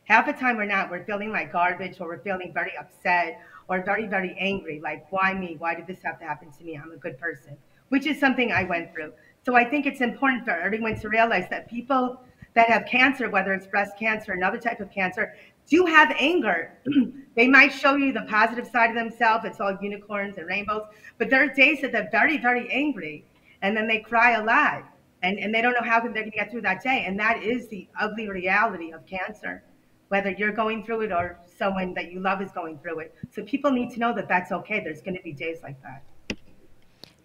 Half 0.09 0.25
the 0.25 0.33
time 0.33 0.57
we're 0.57 0.65
not. 0.65 0.89
We're 0.89 1.03
feeling 1.05 1.31
like 1.31 1.53
garbage 1.53 2.01
or 2.01 2.07
we're 2.07 2.19
feeling 2.19 2.51
very 2.51 2.73
upset 2.79 3.41
or 3.67 3.83
very, 3.83 4.07
very 4.07 4.35
angry. 4.39 4.81
Like, 4.83 5.05
why 5.11 5.35
me? 5.35 5.55
Why 5.59 5.75
did 5.75 5.85
this 5.85 6.01
have 6.03 6.17
to 6.19 6.25
happen 6.25 6.51
to 6.51 6.63
me? 6.63 6.75
I'm 6.75 6.91
a 6.91 6.97
good 6.97 7.19
person, 7.19 7.55
which 7.89 8.07
is 8.07 8.19
something 8.19 8.51
I 8.51 8.63
went 8.63 8.91
through. 8.91 9.13
So 9.45 9.55
I 9.55 9.63
think 9.63 9.85
it's 9.85 10.01
important 10.01 10.45
for 10.45 10.51
everyone 10.51 10.99
to 10.99 11.09
realize 11.09 11.47
that 11.51 11.69
people 11.69 12.19
that 12.55 12.69
have 12.69 12.87
cancer, 12.87 13.29
whether 13.29 13.53
it's 13.53 13.67
breast 13.67 13.99
cancer, 13.99 14.31
or 14.31 14.35
another 14.35 14.57
type 14.57 14.79
of 14.79 14.91
cancer, 14.91 15.35
do 15.67 15.85
have 15.85 16.11
anger. 16.17 16.73
they 17.35 17.47
might 17.47 17.71
show 17.71 17.95
you 17.95 18.11
the 18.11 18.25
positive 18.27 18.65
side 18.65 18.89
of 18.89 18.95
themselves. 18.95 19.45
It's 19.45 19.59
all 19.61 19.77
unicorns 19.79 20.39
and 20.39 20.47
rainbows. 20.47 20.87
But 21.19 21.29
there 21.29 21.43
are 21.43 21.53
days 21.53 21.81
that 21.81 21.91
they're 21.91 22.09
very, 22.11 22.37
very 22.37 22.67
angry 22.71 23.25
and 23.61 23.77
then 23.77 23.87
they 23.87 23.99
cry 23.99 24.31
a 24.31 24.43
lot 24.43 24.91
and, 25.21 25.37
and 25.37 25.53
they 25.53 25.61
don't 25.61 25.73
know 25.73 25.87
how 25.87 25.99
they're 25.99 26.11
going 26.11 26.31
to 26.31 26.35
get 26.35 26.49
through 26.49 26.61
that 26.61 26.81
day. 26.81 27.03
And 27.05 27.19
that 27.19 27.43
is 27.43 27.67
the 27.67 27.87
ugly 27.99 28.27
reality 28.27 28.91
of 28.91 29.05
cancer, 29.05 29.61
whether 30.09 30.31
you're 30.31 30.51
going 30.51 30.83
through 30.83 31.01
it 31.01 31.11
or 31.11 31.39
someone 31.57 31.93
that 31.93 32.11
you 32.11 32.19
love 32.19 32.41
is 32.41 32.51
going 32.51 32.77
through 32.79 32.99
it. 32.99 33.15
So 33.31 33.43
people 33.43 33.71
need 33.71 33.91
to 33.91 33.99
know 33.99 34.13
that 34.13 34.27
that's 34.27 34.51
okay. 34.51 34.81
There's 34.83 35.01
going 35.01 35.15
to 35.15 35.23
be 35.23 35.31
days 35.31 35.59
like 35.63 35.81
that. 35.83 36.03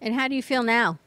And 0.01 0.13
how 0.13 0.27
do 0.27 0.35
you 0.35 0.43
feel 0.43 0.63
now? 0.63 0.99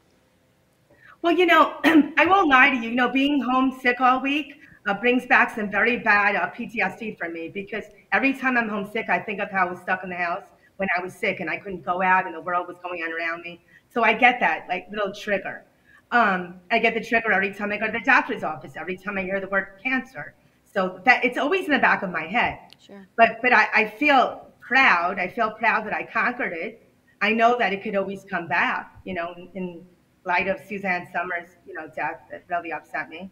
Well, 1.21 1.33
you 1.33 1.45
know, 1.45 1.75
I 1.83 2.25
won't 2.25 2.49
lie 2.49 2.69
to 2.69 2.75
you. 2.75 2.89
You 2.89 2.95
know, 2.95 3.09
being 3.09 3.41
homesick 3.41 3.99
all 3.99 4.21
week 4.21 4.55
uh, 4.87 4.93
brings 4.93 5.25
back 5.25 5.55
some 5.55 5.69
very 5.69 5.97
bad 5.97 6.35
uh, 6.35 6.49
PTSD 6.51 7.17
for 7.17 7.29
me 7.29 7.49
because 7.49 7.85
every 8.11 8.33
time 8.33 8.57
I'm 8.57 8.69
homesick, 8.69 9.09
I 9.09 9.19
think 9.19 9.39
of 9.39 9.49
how 9.51 9.67
I 9.67 9.71
was 9.71 9.79
stuck 9.79 10.03
in 10.03 10.09
the 10.09 10.15
house 10.15 10.43
when 10.77 10.87
I 10.97 11.01
was 11.03 11.13
sick 11.13 11.39
and 11.39 11.49
I 11.49 11.57
couldn't 11.57 11.83
go 11.83 12.01
out 12.01 12.25
and 12.25 12.33
the 12.33 12.41
world 12.41 12.67
was 12.67 12.77
going 12.81 13.01
on 13.03 13.11
around 13.11 13.41
me. 13.41 13.61
So 13.93 14.03
I 14.03 14.13
get 14.13 14.39
that 14.39 14.65
like 14.69 14.87
little 14.91 15.13
trigger. 15.13 15.63
Um, 16.11 16.55
I 16.71 16.79
get 16.79 16.93
the 16.93 17.03
trigger 17.03 17.31
every 17.31 17.53
time 17.53 17.71
I 17.71 17.77
go 17.77 17.85
to 17.85 17.91
the 17.91 17.99
doctor's 17.99 18.43
office, 18.43 18.73
every 18.75 18.97
time 18.97 19.17
I 19.17 19.21
hear 19.21 19.39
the 19.39 19.47
word 19.47 19.79
cancer. 19.83 20.33
So 20.73 21.01
that 21.05 21.23
it's 21.25 21.37
always 21.37 21.65
in 21.65 21.71
the 21.71 21.79
back 21.79 22.03
of 22.03 22.11
my 22.11 22.25
head. 22.25 22.59
Sure. 22.79 23.07
But 23.15 23.39
but 23.41 23.53
I, 23.53 23.67
I 23.73 23.85
feel 23.87 24.47
proud. 24.59 25.19
I 25.19 25.27
feel 25.27 25.51
proud 25.51 25.85
that 25.85 25.93
I 25.93 26.03
conquered 26.03 26.53
it. 26.53 26.87
I 27.21 27.31
know 27.33 27.57
that 27.57 27.73
it 27.73 27.83
could 27.83 27.95
always 27.95 28.23
come 28.29 28.47
back. 28.47 28.95
You 29.03 29.15
know, 29.15 29.33
in, 29.35 29.49
in 29.55 29.85
light 30.25 30.47
of 30.47 30.59
Suzanne 30.67 31.07
Somers, 31.11 31.49
you 31.65 31.73
know, 31.73 31.87
death 31.95 32.21
that 32.31 32.43
really 32.49 32.71
upset 32.71 33.09
me. 33.09 33.31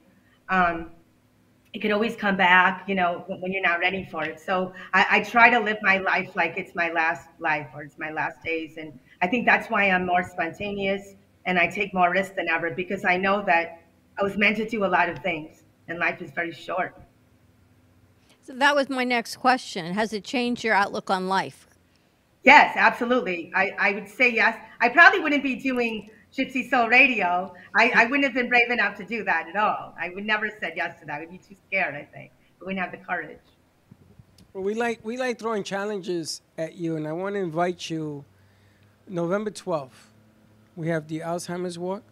Um, 0.49 0.91
it 1.73 1.79
could 1.79 1.91
always 1.91 2.15
come 2.15 2.37
back, 2.37 2.85
you 2.87 2.95
know, 2.95 3.23
when, 3.27 3.41
when 3.41 3.51
you're 3.53 3.61
not 3.61 3.79
ready 3.79 4.07
for 4.09 4.23
it. 4.23 4.39
So 4.39 4.73
I, 4.93 5.05
I 5.11 5.23
try 5.23 5.49
to 5.49 5.59
live 5.59 5.77
my 5.81 5.97
life 5.97 6.35
like 6.35 6.57
it's 6.57 6.73
my 6.73 6.91
last 6.91 7.27
life 7.39 7.67
or 7.75 7.83
it's 7.83 7.99
my 7.99 8.09
last 8.11 8.41
days, 8.43 8.77
and 8.77 8.97
I 9.21 9.27
think 9.27 9.45
that's 9.45 9.69
why 9.69 9.89
I'm 9.89 10.05
more 10.05 10.23
spontaneous 10.23 11.15
and 11.45 11.59
I 11.59 11.67
take 11.67 11.93
more 11.93 12.11
risks 12.11 12.35
than 12.35 12.49
ever 12.49 12.71
because 12.71 13.05
I 13.05 13.17
know 13.17 13.43
that 13.45 13.81
I 14.19 14.23
was 14.23 14.37
meant 14.37 14.57
to 14.57 14.67
do 14.67 14.85
a 14.85 14.87
lot 14.87 15.07
of 15.07 15.19
things, 15.19 15.63
and 15.87 15.99
life 15.99 16.21
is 16.21 16.31
very 16.31 16.51
short. 16.51 16.95
So 18.47 18.53
that 18.53 18.73
was 18.73 18.89
my 18.89 19.03
next 19.03 19.35
question. 19.35 19.93
Has 19.93 20.13
it 20.13 20.23
changed 20.23 20.63
your 20.63 20.73
outlook 20.73 21.09
on 21.09 21.27
life? 21.27 21.67
Yes, 22.43 22.77
absolutely. 22.77 23.51
I, 23.53 23.75
I 23.77 23.91
would 23.91 24.07
say 24.07 24.33
yes. 24.33 24.57
I 24.79 24.87
probably 24.87 25.19
wouldn't 25.19 25.43
be 25.43 25.55
doing 25.55 26.09
Gypsy 26.33 26.69
Soul 26.69 26.87
Radio. 26.87 27.53
I, 27.75 27.91
I 27.93 28.05
wouldn't 28.05 28.23
have 28.23 28.33
been 28.33 28.47
brave 28.47 28.71
enough 28.71 28.95
to 28.99 29.03
do 29.03 29.25
that 29.25 29.49
at 29.49 29.57
all. 29.57 29.93
I 29.99 30.11
would 30.15 30.25
never 30.25 30.45
have 30.45 30.55
said 30.61 30.75
yes 30.77 30.97
to 31.01 31.05
that. 31.07 31.15
I 31.15 31.19
would 31.19 31.29
be 31.29 31.39
too 31.39 31.57
scared, 31.67 31.93
I 31.93 32.03
think. 32.05 32.31
I 32.61 32.63
wouldn't 32.63 32.79
have 32.79 32.91
the 32.91 33.05
courage. 33.05 33.37
Well, 34.53 34.63
we 34.63 34.75
like 34.75 35.01
we 35.03 35.17
like 35.17 35.39
throwing 35.39 35.65
challenges 35.65 36.41
at 36.57 36.75
you, 36.75 36.95
and 36.95 37.05
I 37.05 37.11
want 37.11 37.35
to 37.35 37.41
invite 37.41 37.89
you. 37.89 38.23
November 39.09 39.49
twelfth, 39.49 40.09
we 40.77 40.87
have 40.87 41.09
the 41.09 41.19
Alzheimer's 41.19 41.77
Walk, 41.77 42.03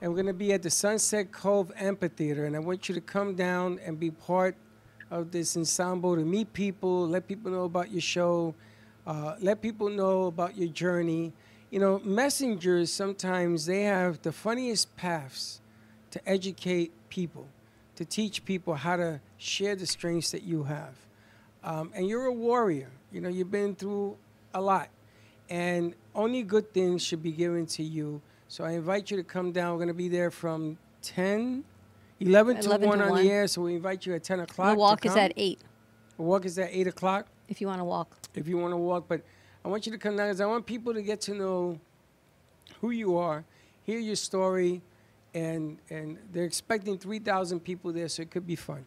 and 0.00 0.12
we're 0.12 0.22
going 0.22 0.26
to 0.26 0.32
be 0.32 0.52
at 0.52 0.62
the 0.62 0.70
Sunset 0.70 1.32
Cove 1.32 1.72
Amphitheater, 1.76 2.44
and 2.44 2.54
I 2.54 2.60
want 2.60 2.88
you 2.88 2.94
to 2.94 3.00
come 3.00 3.34
down 3.34 3.80
and 3.84 3.98
be 3.98 4.12
part 4.12 4.54
of 5.10 5.30
this 5.30 5.56
ensemble 5.56 6.16
to 6.16 6.24
meet 6.24 6.52
people, 6.52 7.08
let 7.08 7.26
people 7.28 7.50
know 7.50 7.64
about 7.64 7.90
your 7.90 8.00
show, 8.00 8.54
uh, 9.06 9.36
let 9.40 9.60
people 9.60 9.88
know 9.88 10.26
about 10.26 10.56
your 10.56 10.68
journey. 10.68 11.32
You 11.70 11.80
know, 11.80 12.00
messengers 12.04 12.92
sometimes 12.92 13.66
they 13.66 13.82
have 13.82 14.22
the 14.22 14.32
funniest 14.32 14.96
paths 14.96 15.60
to 16.10 16.28
educate 16.28 16.92
people, 17.08 17.46
to 17.96 18.04
teach 18.04 18.44
people 18.44 18.74
how 18.74 18.96
to 18.96 19.20
share 19.38 19.74
the 19.76 19.86
strengths 19.86 20.30
that 20.30 20.42
you 20.42 20.64
have. 20.64 20.94
Um, 21.64 21.90
and 21.94 22.06
you're 22.06 22.26
a 22.26 22.32
warrior. 22.32 22.90
You 23.10 23.20
know, 23.20 23.28
you've 23.28 23.50
been 23.50 23.74
through 23.74 24.16
a 24.52 24.60
lot, 24.60 24.88
and 25.50 25.94
only 26.14 26.42
good 26.42 26.72
things 26.72 27.04
should 27.04 27.22
be 27.22 27.32
given 27.32 27.66
to 27.66 27.82
you. 27.82 28.20
So 28.48 28.64
I 28.64 28.72
invite 28.72 29.10
you 29.10 29.16
to 29.16 29.24
come 29.24 29.50
down. 29.50 29.72
We're 29.72 29.78
going 29.78 29.88
to 29.88 29.94
be 29.94 30.08
there 30.08 30.30
from 30.30 30.78
10, 31.02 31.64
11 32.20 32.60
to 32.60 32.66
11 32.66 32.88
1 32.88 32.98
to 32.98 33.04
on 33.04 33.10
1. 33.10 33.24
the 33.24 33.30
air. 33.30 33.46
So 33.46 33.62
we 33.62 33.74
invite 33.74 34.06
you 34.06 34.14
at 34.14 34.22
10 34.22 34.40
o'clock. 34.40 34.68
The 34.68 34.74
to 34.74 34.78
walk 34.78 35.06
is 35.06 35.16
at 35.16 35.32
8 35.36 35.58
The 36.16 36.22
walk 36.22 36.44
is 36.44 36.58
at 36.58 36.70
8 36.72 36.86
o'clock. 36.86 37.26
if 37.48 37.60
you 37.60 37.66
want 37.66 37.80
to 37.80 37.84
walk. 37.84 38.16
If 38.34 38.48
you 38.48 38.58
want 38.58 38.72
to 38.72 38.76
walk, 38.76 39.06
but 39.08 39.22
I 39.64 39.68
want 39.68 39.86
you 39.86 39.92
to 39.92 39.98
come 39.98 40.16
down 40.16 40.28
because 40.28 40.40
I 40.40 40.46
want 40.46 40.66
people 40.66 40.92
to 40.94 41.02
get 41.02 41.20
to 41.22 41.34
know 41.34 41.78
who 42.80 42.90
you 42.90 43.16
are, 43.16 43.44
hear 43.82 43.98
your 43.98 44.16
story, 44.16 44.82
and 45.34 45.78
and 45.90 46.18
they're 46.32 46.44
expecting 46.44 46.98
3,000 46.98 47.60
people 47.60 47.92
there, 47.92 48.08
so 48.08 48.22
it 48.22 48.30
could 48.30 48.46
be 48.46 48.56
fun. 48.56 48.84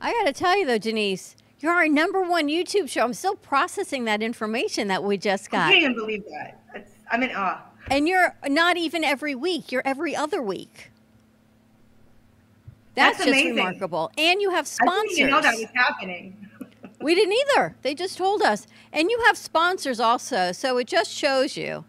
I 0.00 0.12
got 0.12 0.26
to 0.26 0.32
tell 0.32 0.58
you 0.58 0.66
though, 0.66 0.78
Denise, 0.78 1.36
you're 1.60 1.72
our 1.72 1.88
number 1.88 2.22
one 2.22 2.48
YouTube 2.48 2.88
show. 2.88 3.04
I'm 3.04 3.14
still 3.14 3.36
processing 3.36 4.04
that 4.04 4.22
information 4.22 4.88
that 4.88 5.02
we 5.02 5.16
just 5.16 5.50
got. 5.50 5.58
I 5.58 5.60
got. 5.60 5.70
can't 5.72 5.82
even 5.82 5.94
believe 5.94 6.24
that. 6.30 6.60
That's, 6.72 6.92
I'm 7.10 7.22
in 7.22 7.34
awe. 7.34 7.62
And 7.90 8.08
you're 8.08 8.34
not 8.48 8.76
even 8.76 9.04
every 9.04 9.34
week, 9.34 9.70
you're 9.72 9.82
every 9.84 10.14
other 10.14 10.42
week. 10.42 10.90
That's, 12.96 13.18
That's 13.18 13.26
just 13.26 13.28
amazing. 13.28 13.56
remarkable. 13.56 14.10
And 14.18 14.40
you 14.40 14.50
have 14.50 14.64
I 14.64 14.84
sponsors. 14.84 15.16
didn't 15.16 15.30
know 15.30 15.40
that 15.42 15.54
was 15.54 15.68
happening. 15.74 16.48
we 17.00 17.14
didn't 17.14 17.34
either. 17.54 17.76
They 17.82 17.94
just 17.94 18.16
told 18.18 18.42
us. 18.42 18.66
And 18.92 19.10
you 19.10 19.22
have 19.26 19.36
sponsors 19.36 20.00
also. 20.00 20.50
So 20.52 20.78
it 20.78 20.86
just 20.86 21.10
shows 21.12 21.56
you 21.56 21.84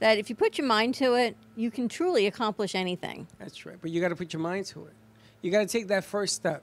that 0.00 0.18
if 0.18 0.28
you 0.28 0.36
put 0.36 0.58
your 0.58 0.66
mind 0.66 0.94
to 0.96 1.14
it, 1.14 1.36
you 1.56 1.70
can 1.70 1.88
truly 1.88 2.26
accomplish 2.26 2.74
anything. 2.74 3.26
That's 3.38 3.64
right. 3.64 3.76
But 3.80 3.90
you 3.92 4.00
got 4.00 4.08
to 4.08 4.16
put 4.16 4.32
your 4.32 4.42
mind 4.42 4.66
to 4.66 4.84
it. 4.86 4.92
You 5.42 5.50
got 5.52 5.60
to 5.60 5.66
take 5.66 5.86
that 5.88 6.04
first 6.04 6.34
step, 6.34 6.62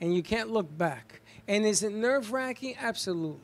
and 0.00 0.14
you 0.14 0.22
can't 0.22 0.50
look 0.50 0.76
back. 0.76 1.22
And 1.48 1.64
is 1.64 1.82
it 1.82 1.92
nerve 1.92 2.32
wracking? 2.32 2.76
Absolutely. 2.80 3.40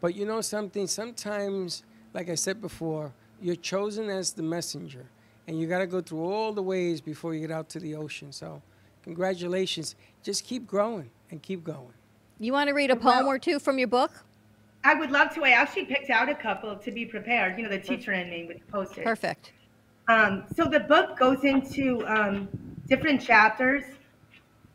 But 0.00 0.14
you 0.14 0.24
know 0.24 0.40
something? 0.40 0.86
Sometimes, 0.86 1.82
like 2.14 2.30
I 2.30 2.34
said 2.34 2.60
before, 2.60 3.12
you're 3.40 3.56
chosen 3.56 4.08
as 4.08 4.32
the 4.32 4.42
messenger, 4.42 5.06
and 5.46 5.60
you 5.60 5.66
got 5.66 5.78
to 5.80 5.86
go 5.86 6.00
through 6.00 6.24
all 6.24 6.52
the 6.52 6.62
ways 6.62 7.02
before 7.02 7.34
you 7.34 7.40
get 7.40 7.50
out 7.50 7.68
to 7.70 7.80
the 7.80 7.94
ocean. 7.94 8.32
So, 8.32 8.62
congratulations. 9.06 9.94
Just 10.24 10.44
keep 10.44 10.66
growing 10.66 11.08
and 11.30 11.40
keep 11.40 11.62
going. 11.62 11.94
You 12.40 12.52
want 12.52 12.68
to 12.68 12.74
read 12.74 12.90
a 12.90 12.96
poem 12.96 13.26
or 13.26 13.38
two 13.38 13.60
from 13.60 13.78
your 13.78 13.88
book? 13.88 14.24
I 14.84 14.94
would 14.94 15.10
love 15.10 15.32
to. 15.34 15.44
I 15.44 15.50
actually 15.50 15.84
picked 15.84 16.10
out 16.10 16.28
a 16.28 16.34
couple 16.34 16.76
to 16.76 16.90
be 16.90 17.06
prepared. 17.06 17.56
You 17.56 17.64
know, 17.64 17.70
the 17.70 17.78
teacher 17.78 18.12
in 18.12 18.28
me 18.28 18.44
would 18.46 18.66
post 18.68 18.98
it. 18.98 19.04
Perfect. 19.04 19.52
Um, 20.08 20.44
so 20.54 20.64
the 20.64 20.80
book 20.80 21.16
goes 21.16 21.44
into 21.44 22.04
um, 22.06 22.48
different 22.86 23.20
chapters. 23.22 23.84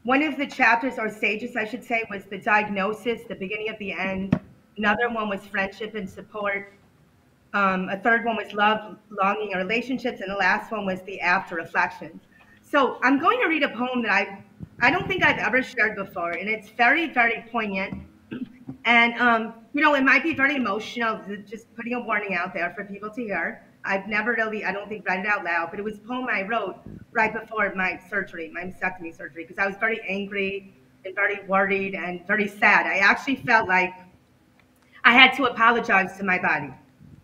One 0.04 0.24
of 0.24 0.38
the 0.38 0.48
chapters, 0.48 0.96
or 0.98 1.10
stages, 1.10 1.56
I 1.56 1.66
should 1.66 1.84
say, 1.84 2.04
was 2.10 2.24
the 2.26 2.38
diagnosis, 2.38 3.22
the 3.28 3.36
beginning 3.36 3.70
of 3.70 3.78
the 3.80 3.92
end. 3.92 4.40
Another 4.78 5.10
one 5.10 5.30
was 5.30 5.46
friendship 5.46 5.94
and 5.96 6.10
support. 6.10 6.74
Um, 7.54 7.90
a 7.90 7.98
third 7.98 8.26
one 8.26 8.38
was 8.38 8.54
love, 8.54 8.98
longing, 9.22 9.54
and 9.54 9.62
relationships, 9.62 10.22
and 10.22 10.32
the 10.32 10.36
last 10.36 10.72
one 10.72 10.86
was 10.86 11.02
the 11.04 11.20
after 11.20 11.56
reflections. 11.56 12.22
So 12.72 13.00
I'm 13.04 13.20
going 13.20 13.42
to 13.42 13.48
read 13.48 13.64
a 13.64 13.70
poem 13.70 14.02
that 14.04 14.12
I 14.12 14.42
I 14.80 14.90
don't 14.90 15.06
think 15.06 15.26
I've 15.26 15.40
ever 15.40 15.62
shared 15.62 15.98
before, 15.98 16.32
and 16.32 16.50
it's 16.50 16.70
very 16.70 17.12
very 17.12 17.44
poignant. 17.52 18.02
And 18.86 19.14
um, 19.20 19.54
you 19.74 19.82
know, 19.82 19.94
it 19.96 20.04
might 20.04 20.24
be 20.24 20.34
very 20.34 20.56
emotional. 20.56 21.20
Just 21.46 21.74
putting 21.76 21.94
a 21.96 22.00
warning 22.00 22.34
out 22.34 22.54
there 22.54 22.74
for 22.74 22.86
people 22.86 23.10
to 23.10 23.22
hear. 23.22 23.68
I've 23.84 24.08
never 24.08 24.32
really, 24.34 24.64
I 24.64 24.72
don't 24.72 24.88
think, 24.88 25.06
read 25.06 25.20
it 25.20 25.26
out 25.26 25.44
loud, 25.44 25.70
but 25.72 25.80
it 25.80 25.84
was 25.84 25.98
a 25.98 26.02
poem 26.02 26.28
I 26.32 26.44
wrote 26.44 26.78
right 27.12 27.34
before 27.34 27.74
my 27.76 28.00
surgery, 28.10 28.50
my 28.54 28.62
mastectomy 28.62 29.16
surgery, 29.16 29.44
because 29.44 29.62
I 29.62 29.68
was 29.68 29.76
very 29.78 30.00
angry 30.08 30.74
and 31.04 31.14
very 31.14 31.44
worried 31.48 31.94
and 31.96 32.26
very 32.26 32.48
sad. 32.48 32.86
I 32.86 33.00
actually 33.00 33.38
felt 33.38 33.68
like 33.68 33.94
I 35.04 35.14
had 35.14 35.36
to 35.38 35.46
apologize 35.46 36.16
to 36.20 36.24
my 36.24 36.40
body. 36.40 36.72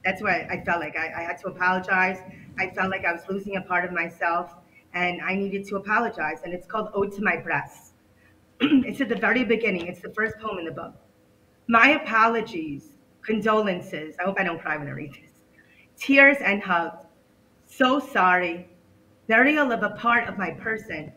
That's 0.03 0.21
what 0.21 0.33
I 0.33 0.61
felt 0.65 0.81
like. 0.81 0.97
I, 0.97 1.13
I 1.15 1.21
had 1.21 1.37
to 1.39 1.47
apologize. 1.47 2.17
I 2.59 2.69
felt 2.71 2.89
like 2.89 3.05
I 3.05 3.13
was 3.13 3.21
losing 3.29 3.55
a 3.55 3.61
part 3.61 3.85
of 3.85 3.91
myself 3.93 4.55
and 4.97 5.21
I 5.21 5.35
needed 5.35 5.67
to 5.67 5.75
apologize. 5.75 6.39
And 6.43 6.53
it's 6.53 6.65
called 6.65 6.89
Ode 6.93 7.11
to 7.13 7.21
My 7.21 7.37
Breasts. 7.37 7.93
it's 8.59 8.99
at 8.99 9.09
the 9.09 9.15
very 9.15 9.43
beginning, 9.43 9.85
it's 9.87 10.01
the 10.01 10.13
first 10.13 10.37
poem 10.39 10.57
in 10.57 10.65
the 10.65 10.71
book. 10.71 10.95
My 11.67 11.89
apologies, 12.01 12.93
condolences. 13.21 14.15
I 14.19 14.23
hope 14.23 14.39
I 14.39 14.43
don't 14.43 14.59
cry 14.59 14.77
when 14.77 14.87
I 14.87 14.91
read 14.91 15.13
this. 15.13 15.31
Tears 15.97 16.37
and 16.43 16.63
hugs. 16.63 17.05
So 17.67 17.99
sorry. 17.99 18.69
Burial 19.27 19.71
of 19.71 19.83
a 19.83 19.91
part 19.91 20.27
of 20.27 20.37
my 20.37 20.51
person. 20.51 21.11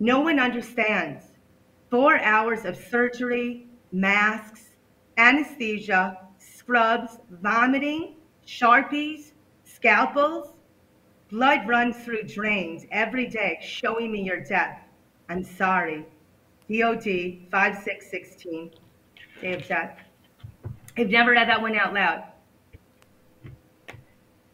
No 0.00 0.20
one 0.20 0.38
understands. 0.38 1.24
Four 1.90 2.18
hours 2.18 2.64
of 2.66 2.76
surgery, 2.76 3.66
masks, 3.92 4.62
anesthesia, 5.16 6.18
scrubs, 6.38 7.18
vomiting, 7.30 8.16
sharpies, 8.46 9.32
scalpels. 9.64 10.57
Blood 11.30 11.68
runs 11.68 11.96
through 11.96 12.22
drains 12.22 12.86
every 12.90 13.26
day, 13.26 13.58
showing 13.60 14.10
me 14.10 14.22
your 14.22 14.40
death. 14.40 14.80
I'm 15.28 15.44
sorry. 15.44 16.06
DOD 16.70 17.04
5616, 17.50 18.70
day 19.40 19.52
of 19.52 19.66
death. 19.66 19.98
I've 20.96 21.10
never 21.10 21.32
read 21.32 21.48
that 21.48 21.60
one 21.60 21.76
out 21.76 21.92
loud. 21.92 22.24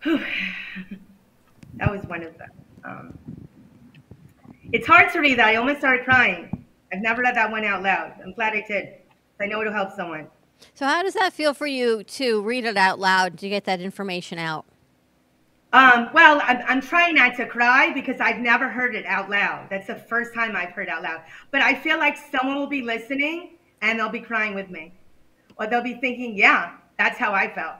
Whew. 0.02 0.18
that 1.74 1.90
was 1.90 2.02
one 2.06 2.22
of 2.24 2.36
them. 2.38 2.50
Um, 2.84 3.18
it's 4.72 4.86
hard 4.86 5.12
to 5.12 5.20
read 5.20 5.38
that. 5.38 5.46
I 5.46 5.56
almost 5.56 5.78
started 5.78 6.04
crying. 6.04 6.66
I've 6.92 7.00
never 7.00 7.22
read 7.22 7.36
that 7.36 7.50
one 7.50 7.64
out 7.64 7.82
loud. 7.82 8.14
I'm 8.22 8.32
glad 8.32 8.52
I 8.52 8.64
did. 8.66 8.88
I 9.40 9.46
know 9.46 9.60
it'll 9.60 9.72
help 9.72 9.92
someone. 9.92 10.28
So, 10.74 10.86
how 10.86 11.02
does 11.02 11.14
that 11.14 11.32
feel 11.32 11.54
for 11.54 11.66
you 11.66 12.04
to 12.04 12.42
read 12.42 12.64
it 12.64 12.76
out 12.76 12.98
loud 12.98 13.38
to 13.38 13.48
get 13.48 13.64
that 13.64 13.80
information 13.80 14.38
out? 14.38 14.66
Um, 15.74 16.08
well, 16.14 16.40
I'm, 16.44 16.62
I'm 16.68 16.80
trying 16.80 17.16
not 17.16 17.34
to 17.34 17.46
cry 17.46 17.92
because 17.92 18.20
I've 18.20 18.38
never 18.38 18.68
heard 18.68 18.94
it 18.94 19.04
out 19.06 19.28
loud. 19.28 19.66
That's 19.70 19.88
the 19.88 19.96
first 19.96 20.32
time 20.32 20.54
I've 20.54 20.70
heard 20.70 20.88
out 20.88 21.02
loud. 21.02 21.22
But 21.50 21.62
I 21.62 21.74
feel 21.74 21.98
like 21.98 22.16
someone 22.16 22.54
will 22.54 22.68
be 22.68 22.80
listening 22.80 23.56
and 23.82 23.98
they'll 23.98 24.08
be 24.08 24.20
crying 24.20 24.54
with 24.54 24.70
me. 24.70 24.94
Or 25.58 25.66
they'll 25.66 25.82
be 25.82 25.94
thinking, 25.94 26.36
yeah, 26.36 26.76
that's 26.96 27.18
how 27.18 27.32
I 27.32 27.52
felt. 27.52 27.74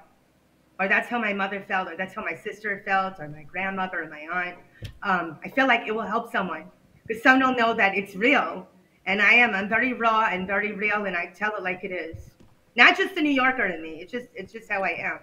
Or 0.81 0.89
that's 0.89 1.09
how 1.09 1.21
my 1.21 1.33
mother 1.33 1.65
felt. 1.69 1.87
Or 1.87 1.97
that's 1.97 2.15
how 2.15 2.25
my 2.25 2.35
sister 2.35 2.83
felt. 2.85 3.21
Or 3.21 3.29
my 3.29 3.45
grandmother 3.45 4.03
or 4.03 4.09
my 4.09 4.27
aunt. 4.33 4.59
Um, 5.05 5.39
I 5.45 5.49
feel 5.51 5.69
like 5.69 5.87
it 5.87 5.95
will 5.95 6.03
help 6.03 6.33
someone 6.33 6.65
because 7.07 7.23
someone 7.23 7.51
will 7.51 7.57
know 7.57 7.75
that 7.75 7.97
it's 7.97 8.17
real. 8.17 8.67
And 9.07 9.23
I 9.23 9.35
am. 9.35 9.55
I'm 9.55 9.69
very 9.69 9.93
raw 9.93 10.27
and 10.33 10.49
very 10.49 10.73
real. 10.73 11.05
And 11.05 11.17
I 11.17 11.27
tell 11.27 11.55
it 11.55 11.63
like 11.63 11.85
it 11.85 11.93
is. 11.93 12.31
Not 12.75 12.97
just 12.97 13.15
the 13.15 13.23
New 13.23 13.31
Yorker 13.31 13.67
in 13.67 13.81
me. 13.81 14.01
It's 14.01 14.11
just, 14.11 14.27
it's 14.35 14.53
just 14.53 14.69
how 14.69 14.83
I 14.83 14.97
am. 14.99 15.21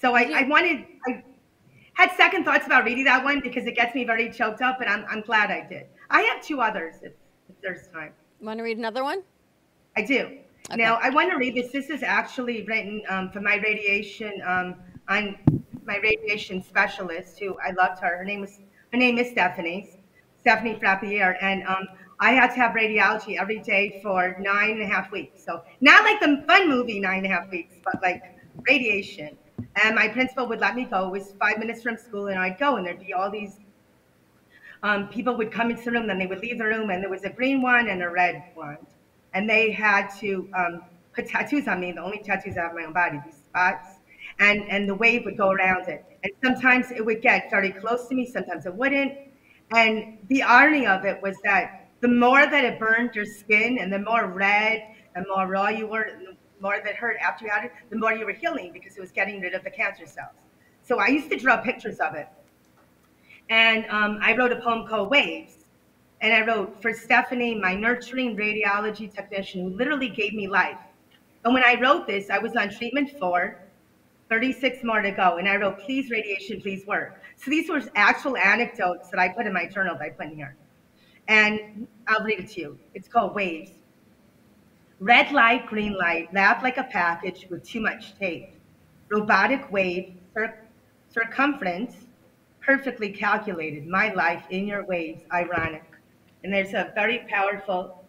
So 0.00 0.16
I, 0.16 0.40
I 0.40 0.48
wanted, 0.48 0.86
I, 1.06 1.22
had 1.94 2.10
second 2.16 2.44
thoughts 2.44 2.66
about 2.66 2.84
reading 2.84 3.04
that 3.04 3.24
one 3.24 3.40
because 3.40 3.66
it 3.66 3.74
gets 3.74 3.94
me 3.94 4.04
very 4.04 4.30
choked 4.30 4.62
up, 4.62 4.78
but 4.78 4.88
I'm, 4.88 5.04
I'm 5.08 5.22
glad 5.22 5.50
I 5.50 5.66
did. 5.66 5.86
I 6.10 6.22
have 6.22 6.42
two 6.42 6.60
others 6.60 6.96
if, 7.02 7.12
if 7.48 7.60
there's 7.62 7.88
time. 7.88 8.12
Want 8.40 8.58
to 8.58 8.64
read 8.64 8.78
another 8.78 9.02
one? 9.02 9.22
I 9.96 10.02
do. 10.02 10.38
Okay. 10.70 10.76
Now, 10.76 10.98
I 11.02 11.10
want 11.10 11.30
to 11.30 11.36
read 11.36 11.54
this. 11.54 11.70
This 11.72 11.90
is 11.90 12.02
actually 12.02 12.64
written 12.64 13.02
um, 13.08 13.30
for 13.30 13.40
my 13.40 13.56
radiation, 13.56 14.32
um, 14.46 14.76
on 15.08 15.38
my 15.84 15.98
radiation 15.98 16.62
specialist, 16.62 17.38
who 17.38 17.56
I 17.64 17.70
loved 17.72 18.00
her. 18.00 18.16
Her 18.16 18.24
name 18.24 18.40
was 18.40 18.60
her 18.92 18.98
name 18.98 19.18
is 19.18 19.30
Stephanie, 19.30 19.98
Stephanie 20.40 20.78
Frappier, 20.80 21.36
and 21.42 21.66
um, 21.66 21.86
I 22.20 22.32
had 22.32 22.48
to 22.48 22.56
have 22.56 22.72
radiology 22.72 23.38
every 23.38 23.58
day 23.58 24.00
for 24.02 24.36
nine 24.40 24.70
and 24.70 24.82
a 24.82 24.86
half 24.86 25.10
weeks. 25.10 25.44
So 25.44 25.62
not 25.80 26.04
like 26.04 26.20
the 26.20 26.44
fun 26.46 26.68
movie 26.68 27.00
nine 27.00 27.24
and 27.24 27.26
a 27.26 27.28
half 27.28 27.50
weeks, 27.50 27.74
but 27.84 28.00
like 28.02 28.22
radiation. 28.66 29.36
And 29.82 29.94
my 29.94 30.08
principal 30.08 30.46
would 30.48 30.60
let 30.60 30.74
me 30.74 30.84
go. 30.84 31.06
It 31.08 31.10
was 31.10 31.34
five 31.40 31.58
minutes 31.58 31.82
from 31.82 31.96
school, 31.96 32.28
and 32.28 32.38
I'd 32.38 32.58
go, 32.58 32.76
and 32.76 32.86
there'd 32.86 33.00
be 33.00 33.12
all 33.12 33.30
these 33.30 33.58
um, 34.84 35.08
people 35.08 35.36
would 35.36 35.50
come 35.50 35.70
into 35.70 35.82
the 35.82 35.92
room, 35.92 36.06
then 36.06 36.18
they 36.18 36.26
would 36.26 36.40
leave 36.40 36.58
the 36.58 36.64
room, 36.64 36.90
and 36.90 37.02
there 37.02 37.10
was 37.10 37.24
a 37.24 37.30
green 37.30 37.62
one 37.62 37.88
and 37.88 38.02
a 38.02 38.10
red 38.10 38.44
one. 38.54 38.76
And 39.32 39.48
they 39.48 39.72
had 39.72 40.08
to 40.20 40.48
um, 40.54 40.82
put 41.14 41.26
tattoos 41.26 41.66
on 41.66 41.80
me, 41.80 41.92
the 41.92 42.02
only 42.02 42.18
tattoos 42.18 42.58
I 42.58 42.62
have 42.62 42.70
on 42.70 42.76
my 42.76 42.84
own 42.84 42.92
body, 42.92 43.18
these 43.24 43.34
spots. 43.34 43.88
And, 44.38 44.62
and 44.68 44.88
the 44.88 44.94
wave 44.94 45.24
would 45.24 45.38
go 45.38 45.50
around 45.50 45.88
it. 45.88 46.04
And 46.22 46.32
sometimes 46.44 46.90
it 46.90 47.04
would 47.04 47.22
get 47.22 47.50
very 47.50 47.72
close 47.72 48.08
to 48.08 48.14
me, 48.14 48.26
sometimes 48.26 48.66
it 48.66 48.74
wouldn't. 48.74 49.14
And 49.74 50.18
the 50.28 50.42
irony 50.42 50.86
of 50.86 51.04
it 51.04 51.22
was 51.22 51.36
that 51.44 51.88
the 52.00 52.08
more 52.08 52.46
that 52.46 52.64
it 52.64 52.78
burned 52.78 53.14
your 53.14 53.24
skin 53.24 53.78
and 53.80 53.90
the 53.90 53.98
more 53.98 54.26
red 54.26 54.82
and 55.14 55.24
more 55.34 55.46
raw 55.46 55.68
you 55.68 55.86
were, 55.86 56.10
more 56.60 56.80
that 56.84 56.94
hurt 56.94 57.16
after 57.20 57.44
you 57.44 57.50
had 57.50 57.64
it, 57.64 57.72
the 57.90 57.96
more 57.96 58.12
you 58.12 58.24
were 58.24 58.32
healing 58.32 58.70
because 58.72 58.96
it 58.96 59.00
was 59.00 59.10
getting 59.10 59.40
rid 59.40 59.54
of 59.54 59.64
the 59.64 59.70
cancer 59.70 60.06
cells. 60.06 60.34
So 60.82 60.98
I 60.98 61.08
used 61.08 61.30
to 61.30 61.36
draw 61.36 61.56
pictures 61.58 61.98
of 61.98 62.14
it. 62.14 62.28
And 63.50 63.86
um, 63.90 64.18
I 64.22 64.36
wrote 64.36 64.52
a 64.52 64.60
poem 64.60 64.86
called 64.86 65.10
Waves. 65.10 65.64
And 66.20 66.32
I 66.32 66.46
wrote, 66.46 66.80
For 66.80 66.92
Stephanie, 66.92 67.54
my 67.54 67.74
nurturing 67.74 68.36
radiology 68.36 69.12
technician 69.12 69.62
who 69.62 69.76
literally 69.76 70.08
gave 70.08 70.32
me 70.32 70.48
life. 70.48 70.78
And 71.44 71.52
when 71.52 71.64
I 71.64 71.78
wrote 71.78 72.06
this, 72.06 72.30
I 72.30 72.38
was 72.38 72.56
on 72.56 72.70
treatment 72.70 73.10
for 73.18 73.60
36 74.30 74.82
more 74.84 75.02
to 75.02 75.10
go. 75.10 75.36
And 75.36 75.48
I 75.48 75.56
wrote, 75.56 75.80
Please, 75.80 76.10
radiation, 76.10 76.60
please 76.60 76.86
work. 76.86 77.20
So 77.36 77.50
these 77.50 77.68
were 77.68 77.82
actual 77.94 78.36
anecdotes 78.36 79.10
that 79.10 79.20
I 79.20 79.28
put 79.28 79.46
in 79.46 79.52
my 79.52 79.66
journal 79.66 79.96
that 79.98 80.04
I 80.04 80.10
put 80.10 80.26
in 80.26 80.36
here. 80.36 80.56
And 81.28 81.86
I'll 82.06 82.24
read 82.24 82.40
it 82.40 82.48
to 82.52 82.60
you. 82.60 82.78
It's 82.94 83.08
called 83.08 83.34
Waves. 83.34 83.72
Red 85.04 85.32
light, 85.32 85.66
green 85.66 85.92
light, 85.92 86.32
laugh 86.32 86.62
like 86.62 86.78
a 86.78 86.84
package 86.84 87.46
with 87.50 87.62
too 87.62 87.78
much 87.78 88.18
tape. 88.18 88.48
Robotic 89.10 89.70
wave, 89.70 90.14
cir- 90.32 90.58
circumference, 91.10 92.06
perfectly 92.62 93.10
calculated. 93.10 93.86
My 93.86 94.14
life 94.14 94.44
in 94.48 94.66
your 94.66 94.82
waves, 94.86 95.20
ironic. 95.30 95.84
And 96.42 96.50
there's 96.50 96.72
a 96.72 96.90
very 96.94 97.18
powerful 97.28 98.02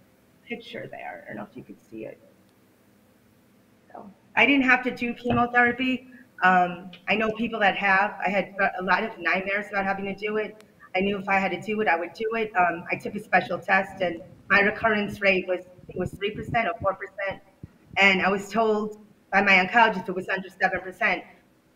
picture 0.48 0.88
there. 0.90 1.26
I 1.26 1.34
don't 1.34 1.36
know 1.36 1.48
if 1.52 1.58
you 1.58 1.64
could 1.64 1.84
see 1.92 2.06
it. 2.06 2.18
So 3.92 4.10
I 4.38 4.46
didn't 4.46 4.64
have 4.64 4.82
to 4.86 4.96
do 4.96 5.14
chemotherapy. 5.16 6.08
Um, 6.44 6.92
I 7.10 7.16
know 7.16 7.30
people 7.34 7.60
that 7.60 7.76
have. 7.76 8.16
I 8.26 8.30
had 8.30 8.56
a 8.80 8.84
lot 8.84 9.04
of 9.04 9.12
nightmares 9.20 9.66
about 9.70 9.84
having 9.84 10.06
to 10.06 10.16
do 10.16 10.38
it. 10.38 10.64
I 10.96 11.02
knew 11.02 11.18
if 11.18 11.28
I 11.28 11.40
had 11.40 11.52
to 11.52 11.60
do 11.60 11.82
it, 11.82 11.90
I 11.90 11.98
would 11.98 12.14
do 12.14 12.36
it. 12.36 12.54
Um, 12.56 12.86
I 12.90 12.96
took 12.96 13.16
a 13.16 13.20
special 13.20 13.60
test, 13.60 14.02
and 14.02 14.22
my 14.50 14.62
recurrence 14.62 15.20
rate 15.20 15.46
was 15.46 15.66
it 15.90 15.98
was 15.98 16.12
3% 16.12 16.38
or 16.82 16.96
4%. 16.96 17.40
And 17.98 18.22
I 18.22 18.30
was 18.30 18.50
told 18.50 19.00
by 19.32 19.42
my 19.42 19.54
oncologist 19.54 20.08
it 20.08 20.16
was 20.16 20.28
under 20.30 20.50
7%. 20.50 21.24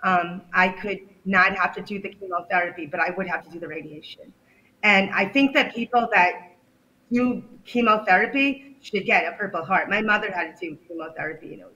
Um, 0.04 0.42
I 0.54 0.70
could 0.70 1.00
not 1.26 1.56
have 1.56 1.76
to 1.76 1.82
do 1.82 2.02
the 2.02 2.10
chemotherapy, 2.10 2.86
but 2.86 3.00
I 3.00 3.12
would 3.12 3.28
have 3.28 3.44
to 3.46 3.52
do 3.52 3.60
the 3.60 3.68
radiation. 3.68 4.32
And 4.84 5.10
I 5.12 5.26
think 5.26 5.54
that 5.56 5.76
people 5.76 6.08
that 6.14 6.56
do 7.12 7.44
chemotherapy 7.66 8.78
should 8.82 9.06
get 9.06 9.26
a 9.26 9.36
Purple 9.36 9.64
Heart. 9.64 9.90
My 9.90 10.02
mother 10.02 10.32
had 10.32 10.58
to 10.58 10.70
do 10.70 10.78
chemotherapy, 10.88 11.54
and 11.54 11.62
it 11.62 11.66
was 11.66 11.76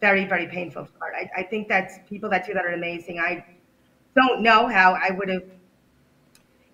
very, 0.00 0.24
very 0.24 0.46
painful 0.46 0.84
for 0.84 1.06
her. 1.06 1.14
I, 1.14 1.30
I 1.40 1.42
think 1.42 1.68
that 1.68 2.08
people 2.08 2.30
that 2.30 2.46
do 2.46 2.54
that 2.54 2.64
are 2.64 2.74
amazing. 2.74 3.18
I 3.18 3.44
don't 4.14 4.42
know 4.42 4.68
how 4.68 4.92
I 4.94 5.10
would 5.10 5.28
have 5.28 5.44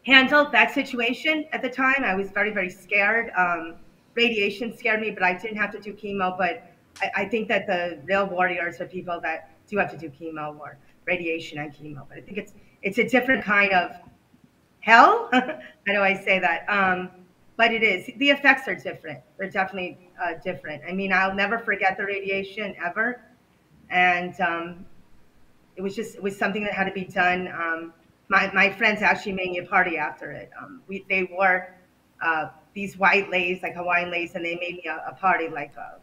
handled 0.04 0.52
that 0.52 0.72
situation 0.72 1.46
at 1.52 1.62
the 1.62 1.68
time. 1.70 2.04
I 2.04 2.14
was 2.14 2.30
very, 2.30 2.50
very 2.50 2.70
scared. 2.70 3.32
Um, 3.36 3.76
radiation 4.16 4.76
scared 4.76 5.00
me, 5.00 5.10
but 5.10 5.22
I 5.22 5.34
didn't 5.34 5.58
have 5.58 5.70
to 5.72 5.80
do 5.80 5.92
chemo. 5.92 6.36
But 6.36 6.64
I, 7.00 7.22
I, 7.22 7.24
think 7.26 7.48
that 7.48 7.66
the 7.66 8.00
real 8.04 8.26
warriors 8.26 8.80
are 8.80 8.86
people 8.86 9.20
that 9.20 9.50
do 9.68 9.76
have 9.78 9.90
to 9.90 9.98
do 9.98 10.08
chemo 10.08 10.58
or 10.58 10.78
radiation 11.04 11.58
and 11.58 11.72
chemo. 11.72 12.08
But 12.08 12.18
I 12.18 12.20
think 12.22 12.38
it's 12.38 12.54
it's 12.82 12.98
a 12.98 13.08
different 13.08 13.44
kind 13.44 13.72
of 13.72 13.92
hell. 14.80 15.28
How 15.32 15.60
do 15.86 16.00
I 16.00 16.14
say 16.14 16.38
that? 16.38 16.64
Um, 16.68 17.10
but 17.56 17.72
it 17.72 17.82
is. 17.82 18.06
The 18.18 18.30
effects 18.30 18.68
are 18.68 18.74
different. 18.74 19.20
They're 19.38 19.50
definitely 19.50 20.10
uh, 20.22 20.34
different. 20.44 20.82
I 20.88 20.92
mean, 20.92 21.12
I'll 21.12 21.34
never 21.34 21.58
forget 21.58 21.96
the 21.96 22.04
radiation 22.04 22.74
ever, 22.84 23.22
and 23.90 24.38
um, 24.40 24.86
it 25.76 25.82
was 25.82 25.94
just 25.94 26.16
it 26.16 26.22
was 26.22 26.36
something 26.36 26.62
that 26.64 26.72
had 26.72 26.84
to 26.84 26.92
be 26.92 27.04
done. 27.04 27.48
Um, 27.48 27.92
my 28.28 28.50
my 28.52 28.70
friends 28.70 29.02
actually 29.02 29.32
made 29.32 29.50
me 29.50 29.58
a 29.58 29.64
party 29.64 29.96
after 29.96 30.30
it. 30.32 30.50
Um, 30.60 30.82
we 30.86 31.04
they 31.08 31.24
wore 31.24 31.74
uh, 32.20 32.48
these 32.76 32.96
white 32.96 33.28
lace, 33.30 33.62
like 33.62 33.74
Hawaiian 33.74 34.10
lace, 34.10 34.36
and 34.36 34.44
they 34.44 34.54
made 34.54 34.76
me 34.76 34.84
a, 34.86 35.10
a 35.10 35.14
party 35.14 35.48
like 35.48 35.74
a 35.76 35.96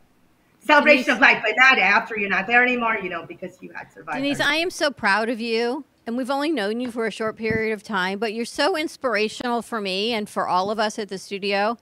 celebration 0.59 1.03
Denise- 1.03 1.15
of 1.15 1.21
life, 1.21 1.41
but 1.45 1.53
not 1.55 1.77
after 1.77 2.17
you're 2.17 2.29
not 2.29 2.47
there 2.47 2.63
anymore, 2.63 2.97
you 3.01 3.09
know, 3.09 3.25
because 3.25 3.57
you 3.61 3.71
had 3.71 3.93
survived. 3.93 4.17
Denise, 4.17 4.41
I 4.41 4.55
am 4.55 4.71
so 4.71 4.91
proud 4.91 5.29
of 5.29 5.39
you. 5.39 5.85
And 6.05 6.17
we've 6.17 6.29
only 6.29 6.51
known 6.51 6.81
you 6.81 6.91
for 6.91 7.07
a 7.07 7.11
short 7.11 7.37
period 7.37 7.71
of 7.71 7.81
time, 7.81 8.19
but 8.19 8.33
you're 8.33 8.43
so 8.43 8.75
inspirational 8.75 9.61
for 9.61 9.79
me 9.79 10.11
and 10.11 10.27
for 10.27 10.49
all 10.49 10.69
of 10.69 10.77
us 10.77 10.99
at 10.99 11.07
the 11.07 11.17
studio 11.17 11.77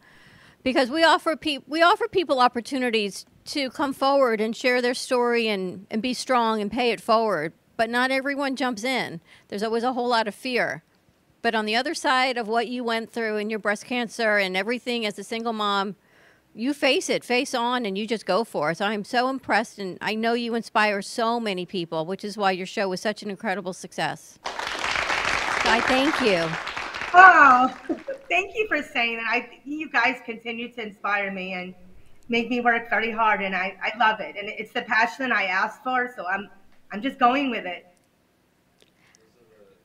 because 0.62 0.92
we 0.92 1.04
offer 1.04 1.36
pe- 1.36 1.58
we 1.66 1.82
offer 1.82 2.08
people 2.08 2.40
opportunities 2.40 3.26
to 3.46 3.72
come 3.72 3.94
forward 3.94 4.40
and 4.40 4.56
share 4.56 4.80
their 4.80 4.94
story 4.94 5.48
and, 5.48 5.88
and 5.90 6.04
be 6.04 6.14
strong 6.14 6.62
and 6.62 6.72
pay 6.72 6.92
it 6.92 7.02
forward. 7.02 7.54
But 7.78 7.90
not 7.90 8.12
everyone 8.12 8.56
jumps 8.56 8.84
in. 8.84 9.22
There's 9.48 9.64
always 9.64 9.82
a 9.82 9.94
whole 9.94 10.08
lot 10.08 10.28
of 10.28 10.36
fear. 10.36 10.84
But 11.42 11.56
on 11.56 11.66
the 11.66 11.76
other 11.76 11.94
side 11.94 12.38
of 12.38 12.48
what 12.48 12.68
you 12.68 12.84
went 12.84 13.12
through 13.12 13.38
and 13.38 13.50
your 13.50 13.60
breast 13.60 13.86
cancer 13.86 14.38
and 14.38 14.56
everything 14.56 15.06
as 15.06 15.18
a 15.18 15.24
single 15.24 15.54
mom, 15.54 15.96
you 16.54 16.74
face 16.74 17.10
it, 17.10 17.24
face 17.24 17.54
on, 17.54 17.86
and 17.86 17.98
you 17.98 18.06
just 18.06 18.26
go 18.26 18.44
for 18.44 18.72
it. 18.72 18.78
So 18.78 18.86
I'm 18.86 19.06
so 19.06 19.30
impressed, 19.30 19.80
and 19.80 19.98
I 20.02 20.16
know 20.16 20.34
you 20.34 20.54
inspire 20.56 21.02
so 21.02 21.40
many 21.40 21.66
people, 21.66 22.06
which 22.06 22.24
is 22.24 22.38
why 22.38 22.52
your 22.52 22.66
show 22.66 22.90
was 22.90 23.00
such 23.02 23.24
an 23.24 23.30
incredible 23.30 23.74
success. 23.74 24.38
So 24.44 25.70
I 25.70 25.82
thank 25.86 26.20
you. 26.22 26.48
Oh, 27.14 27.74
thank 28.30 28.56
you 28.56 28.68
for 28.68 28.82
saying 28.82 29.18
that. 29.18 29.28
I 29.30 29.60
you 29.64 29.90
guys 29.90 30.20
continue 30.26 30.72
to 30.74 30.82
inspire 30.82 31.32
me 31.32 31.54
and 31.54 31.74
make 32.30 32.50
me 32.50 32.60
work 32.60 32.90
very 32.90 33.12
hard, 33.12 33.42
and 33.42 33.56
I, 33.56 33.78
I 33.82 33.98
love 33.98 34.20
it. 34.20 34.36
And 34.38 34.50
it's 34.50 34.72
the 34.72 34.82
passion 34.84 35.32
I 35.32 35.44
asked 35.44 35.84
for, 35.84 36.12
so 36.16 36.26
I'm 36.28 36.50
I'm 36.92 37.02
just 37.02 37.18
going 37.18 37.50
with 37.50 37.66
it. 37.66 37.86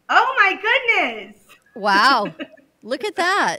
Oh 0.09 0.35
my 0.39 0.59
goodness! 0.61 1.46
Wow. 1.77 2.35
Look 2.83 3.05
at 3.05 3.17
that. 3.17 3.59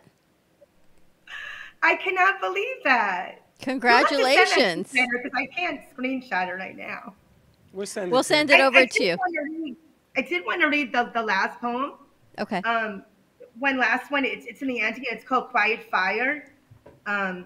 I 1.84 1.96
cannot 1.96 2.42
believe 2.42 2.78
that. 2.84 3.42
Congratulations. 3.62 4.92
Because 4.92 5.32
I 5.36 5.46
can't 5.48 5.82
screenshot 5.96 6.48
it 6.50 6.54
right 6.54 6.76
now. 6.76 7.14
We'll 7.74 7.86
send 7.86 8.10
it, 8.10 8.14
We'll 8.14 8.24
send 8.24 8.50
it 8.50 8.60
over 8.60 8.80
I 8.80 8.86
to 8.86 9.04
you. 9.04 9.18
wanna 9.18 9.64
read- 9.64 9.76
I 10.16 10.22
did 10.22 10.46
want 10.46 10.62
to 10.62 10.68
read 10.68 10.92
the, 10.92 11.12
the 11.14 11.22
last 11.22 11.62
poem. 11.62 11.94
Okay. 12.40 12.58
Um, 12.62 13.04
one 13.60 13.78
last 13.78 14.10
one. 14.12 14.26
It's 14.26 14.48
it's 14.48 14.62
in 14.64 14.68
the 14.68 14.82
Antigua. 14.82 15.10
It's 15.12 15.24
called 15.24 15.50
Quiet 15.50 15.84
Fire. 15.92 16.52
Um, 17.06 17.46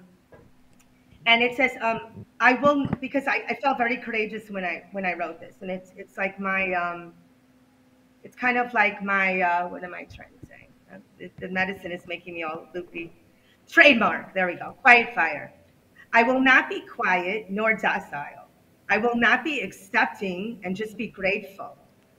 and 1.26 1.43
it 1.43 1.55
says, 1.57 1.72
um, 1.82 2.26
"I 2.39 2.53
will," 2.53 2.88
because 3.01 3.28
I, 3.28 3.43
I 3.49 3.55
felt 3.55 3.78
very 3.78 3.97
courageous 3.97 4.49
when 4.49 4.63
I 4.63 4.84
when 4.93 5.05
I 5.05 5.13
wrote 5.13 5.39
this, 5.41 5.55
and 5.61 5.69
it's 5.69 5.91
it's 5.97 6.17
like 6.17 6.39
my 6.39 6.72
um, 6.74 7.13
it's 8.24 8.36
kind 8.38 8.57
of 8.57 8.74
like 8.74 9.03
my 9.03 9.41
uh, 9.41 9.67
what 9.67 9.84
am 9.84 9.93
I 9.93 10.05
trying 10.05 10.30
Uh, 10.91 10.97
the 11.39 11.47
medicine 11.49 11.91
is 11.91 12.05
making 12.07 12.33
me 12.33 12.43
all 12.43 12.67
loopy. 12.73 13.11
Trademark. 13.69 14.33
There 14.33 14.47
we 14.47 14.55
go. 14.55 14.75
Quiet 14.81 15.13
Fire. 15.15 15.53
I 16.13 16.23
will 16.23 16.41
not 16.41 16.69
be 16.69 16.81
quiet 16.81 17.49
nor 17.49 17.73
docile. 17.75 18.47
I 18.89 18.97
will 18.97 19.15
not 19.15 19.45
be 19.45 19.61
accepting 19.61 20.59
and 20.63 20.75
just 20.75 20.97
be 20.97 21.07
grateful. 21.07 21.77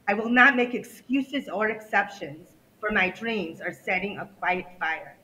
I 0.08 0.14
will 0.14 0.30
not 0.30 0.56
make 0.56 0.74
excuses 0.74 1.48
or 1.48 1.68
exceptions 1.68 2.48
for 2.80 2.90
my 2.90 3.10
dreams 3.10 3.60
or 3.60 3.72
setting 3.72 4.18
a 4.18 4.26
quiet 4.38 4.66
fire. 4.80 5.16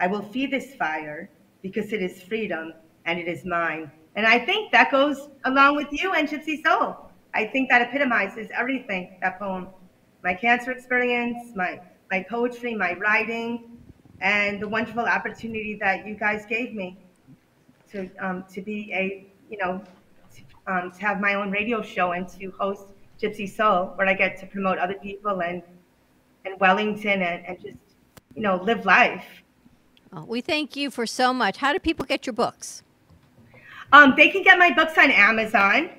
I 0.00 0.06
will 0.06 0.22
feed 0.22 0.50
this 0.50 0.74
fire 0.74 1.28
because 1.62 1.92
it 1.92 2.02
is 2.02 2.22
freedom 2.22 2.72
and 3.04 3.18
it 3.18 3.28
is 3.28 3.44
mine. 3.44 3.90
And 4.16 4.26
I 4.26 4.38
think 4.38 4.72
that 4.72 4.90
goes 4.90 5.28
along 5.44 5.76
with 5.76 5.88
you 5.92 6.12
and 6.14 6.28
Gypsy 6.28 6.62
Soul. 6.64 6.96
I 7.34 7.46
think 7.46 7.68
that 7.68 7.82
epitomizes 7.82 8.48
everything, 8.54 9.18
that 9.20 9.38
poem. 9.38 9.68
My 10.22 10.34
cancer 10.34 10.70
experience, 10.70 11.54
my, 11.54 11.80
my 12.10 12.24
poetry, 12.28 12.74
my 12.74 12.94
writing, 12.94 13.78
and 14.20 14.60
the 14.60 14.68
wonderful 14.68 15.04
opportunity 15.04 15.76
that 15.80 16.06
you 16.06 16.14
guys 16.14 16.46
gave 16.46 16.74
me 16.74 16.98
to, 17.90 18.08
um, 18.18 18.44
to 18.52 18.60
be 18.62 18.92
a, 18.92 19.26
you 19.50 19.58
know, 19.58 19.82
to, 20.34 20.72
um, 20.72 20.90
to 20.92 21.00
have 21.00 21.20
my 21.20 21.34
own 21.34 21.50
radio 21.50 21.82
show 21.82 22.12
and 22.12 22.28
to 22.28 22.50
host 22.52 22.86
Gypsy 23.20 23.48
Soul, 23.48 23.92
where 23.96 24.06
I 24.06 24.14
get 24.14 24.38
to 24.40 24.46
promote 24.46 24.78
other 24.78 24.94
people 24.94 25.42
and, 25.42 25.62
and 26.44 26.58
Wellington 26.60 27.22
and, 27.22 27.46
and 27.46 27.60
just, 27.60 27.78
you 28.34 28.42
know, 28.42 28.56
live 28.56 28.84
life. 28.84 29.24
Oh, 30.12 30.24
we 30.24 30.40
thank 30.40 30.76
you 30.76 30.90
for 30.90 31.06
so 31.06 31.32
much. 31.32 31.58
How 31.58 31.72
do 31.72 31.78
people 31.78 32.04
get 32.04 32.26
your 32.26 32.34
books? 32.34 32.82
Um, 33.92 34.14
they 34.16 34.28
can 34.28 34.42
get 34.42 34.58
my 34.58 34.72
books 34.72 34.96
on 34.98 35.10
Amazon. 35.10 35.90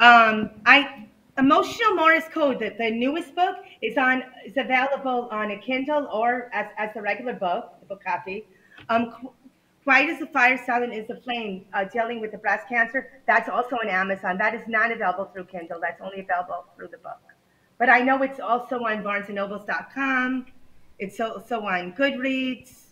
Um, 0.00 0.50
I 0.66 1.06
Emotional 1.38 1.94
Morse 1.94 2.28
Code, 2.32 2.58
the, 2.58 2.74
the 2.78 2.90
newest 2.90 3.34
book, 3.34 3.56
is 3.82 3.98
on 3.98 4.22
is 4.46 4.56
available 4.56 5.28
on 5.30 5.50
a 5.50 5.58
Kindle 5.58 6.08
or 6.12 6.48
as, 6.54 6.66
as 6.78 6.90
a 6.96 7.02
regular 7.02 7.34
book, 7.34 7.74
the 7.80 7.86
book 7.86 8.02
copy. 8.04 8.46
Um, 8.88 9.10
Qu- 9.10 9.32
Quiet 9.84 10.10
as 10.10 10.22
a 10.22 10.26
Fire, 10.26 10.56
Silent 10.64 10.94
is 10.94 11.10
a 11.10 11.16
Flame, 11.16 11.66
uh, 11.74 11.84
dealing 11.84 12.20
with 12.20 12.30
the 12.30 12.38
breast 12.38 12.68
cancer. 12.68 13.20
That's 13.26 13.48
also 13.48 13.74
on 13.76 13.88
Amazon. 13.88 14.38
That 14.38 14.54
is 14.54 14.62
not 14.68 14.92
available 14.92 15.24
through 15.32 15.46
Kindle. 15.46 15.80
That's 15.80 16.00
only 16.00 16.20
available 16.20 16.66
through 16.76 16.88
the 16.88 16.98
book. 16.98 17.18
But 17.78 17.88
I 17.88 17.98
know 17.98 18.22
it's 18.22 18.38
also 18.38 18.76
on 18.76 19.02
BarnesandNobles.com. 19.02 20.46
It's 21.00 21.18
also 21.18 21.62
on 21.62 21.94
Goodreads, 21.94 22.90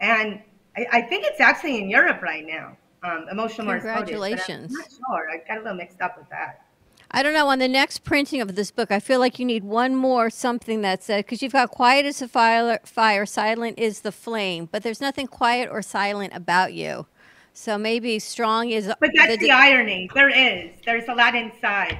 and 0.00 0.40
I, 0.74 0.86
I 0.92 1.00
think 1.02 1.24
it's 1.26 1.40
actually 1.40 1.78
in 1.78 1.90
Europe 1.90 2.22
right 2.22 2.46
now. 2.46 2.76
Um, 3.02 3.26
Emotional 3.30 3.66
Code 3.66 3.74
I'm 3.74 3.80
Congratulations. 3.80 4.72
not 4.72 4.88
sure. 4.90 5.30
I 5.30 5.46
got 5.46 5.58
a 5.58 5.60
little 5.60 5.76
mixed 5.76 6.00
up 6.00 6.16
with 6.16 6.28
that. 6.30 6.64
I 7.12 7.22
don't 7.22 7.34
know. 7.34 7.48
On 7.48 7.58
the 7.58 7.68
next 7.68 8.04
printing 8.04 8.40
of 8.40 8.54
this 8.54 8.70
book, 8.70 8.92
I 8.92 9.00
feel 9.00 9.18
like 9.18 9.38
you 9.38 9.44
need 9.44 9.64
one 9.64 9.96
more 9.96 10.30
something 10.30 10.82
that 10.82 11.02
said 11.02 11.24
because 11.24 11.42
you've 11.42 11.52
got 11.52 11.70
quiet 11.70 12.06
as 12.06 12.22
a 12.22 12.28
fire, 12.28 12.78
fire, 12.84 13.26
silent 13.26 13.78
is 13.78 14.02
the 14.02 14.12
flame, 14.12 14.68
but 14.70 14.82
there's 14.82 15.00
nothing 15.00 15.26
quiet 15.26 15.68
or 15.70 15.82
silent 15.82 16.32
about 16.34 16.72
you. 16.72 17.06
So 17.52 17.76
maybe 17.76 18.18
strong 18.20 18.70
is. 18.70 18.92
But 19.00 19.10
that's 19.14 19.38
the, 19.38 19.50
irony. 19.50 20.08
There 20.14 20.28
is. 20.28 20.70
There's 20.84 21.08
a 21.08 21.14
lot 21.14 21.34
inside. 21.34 21.98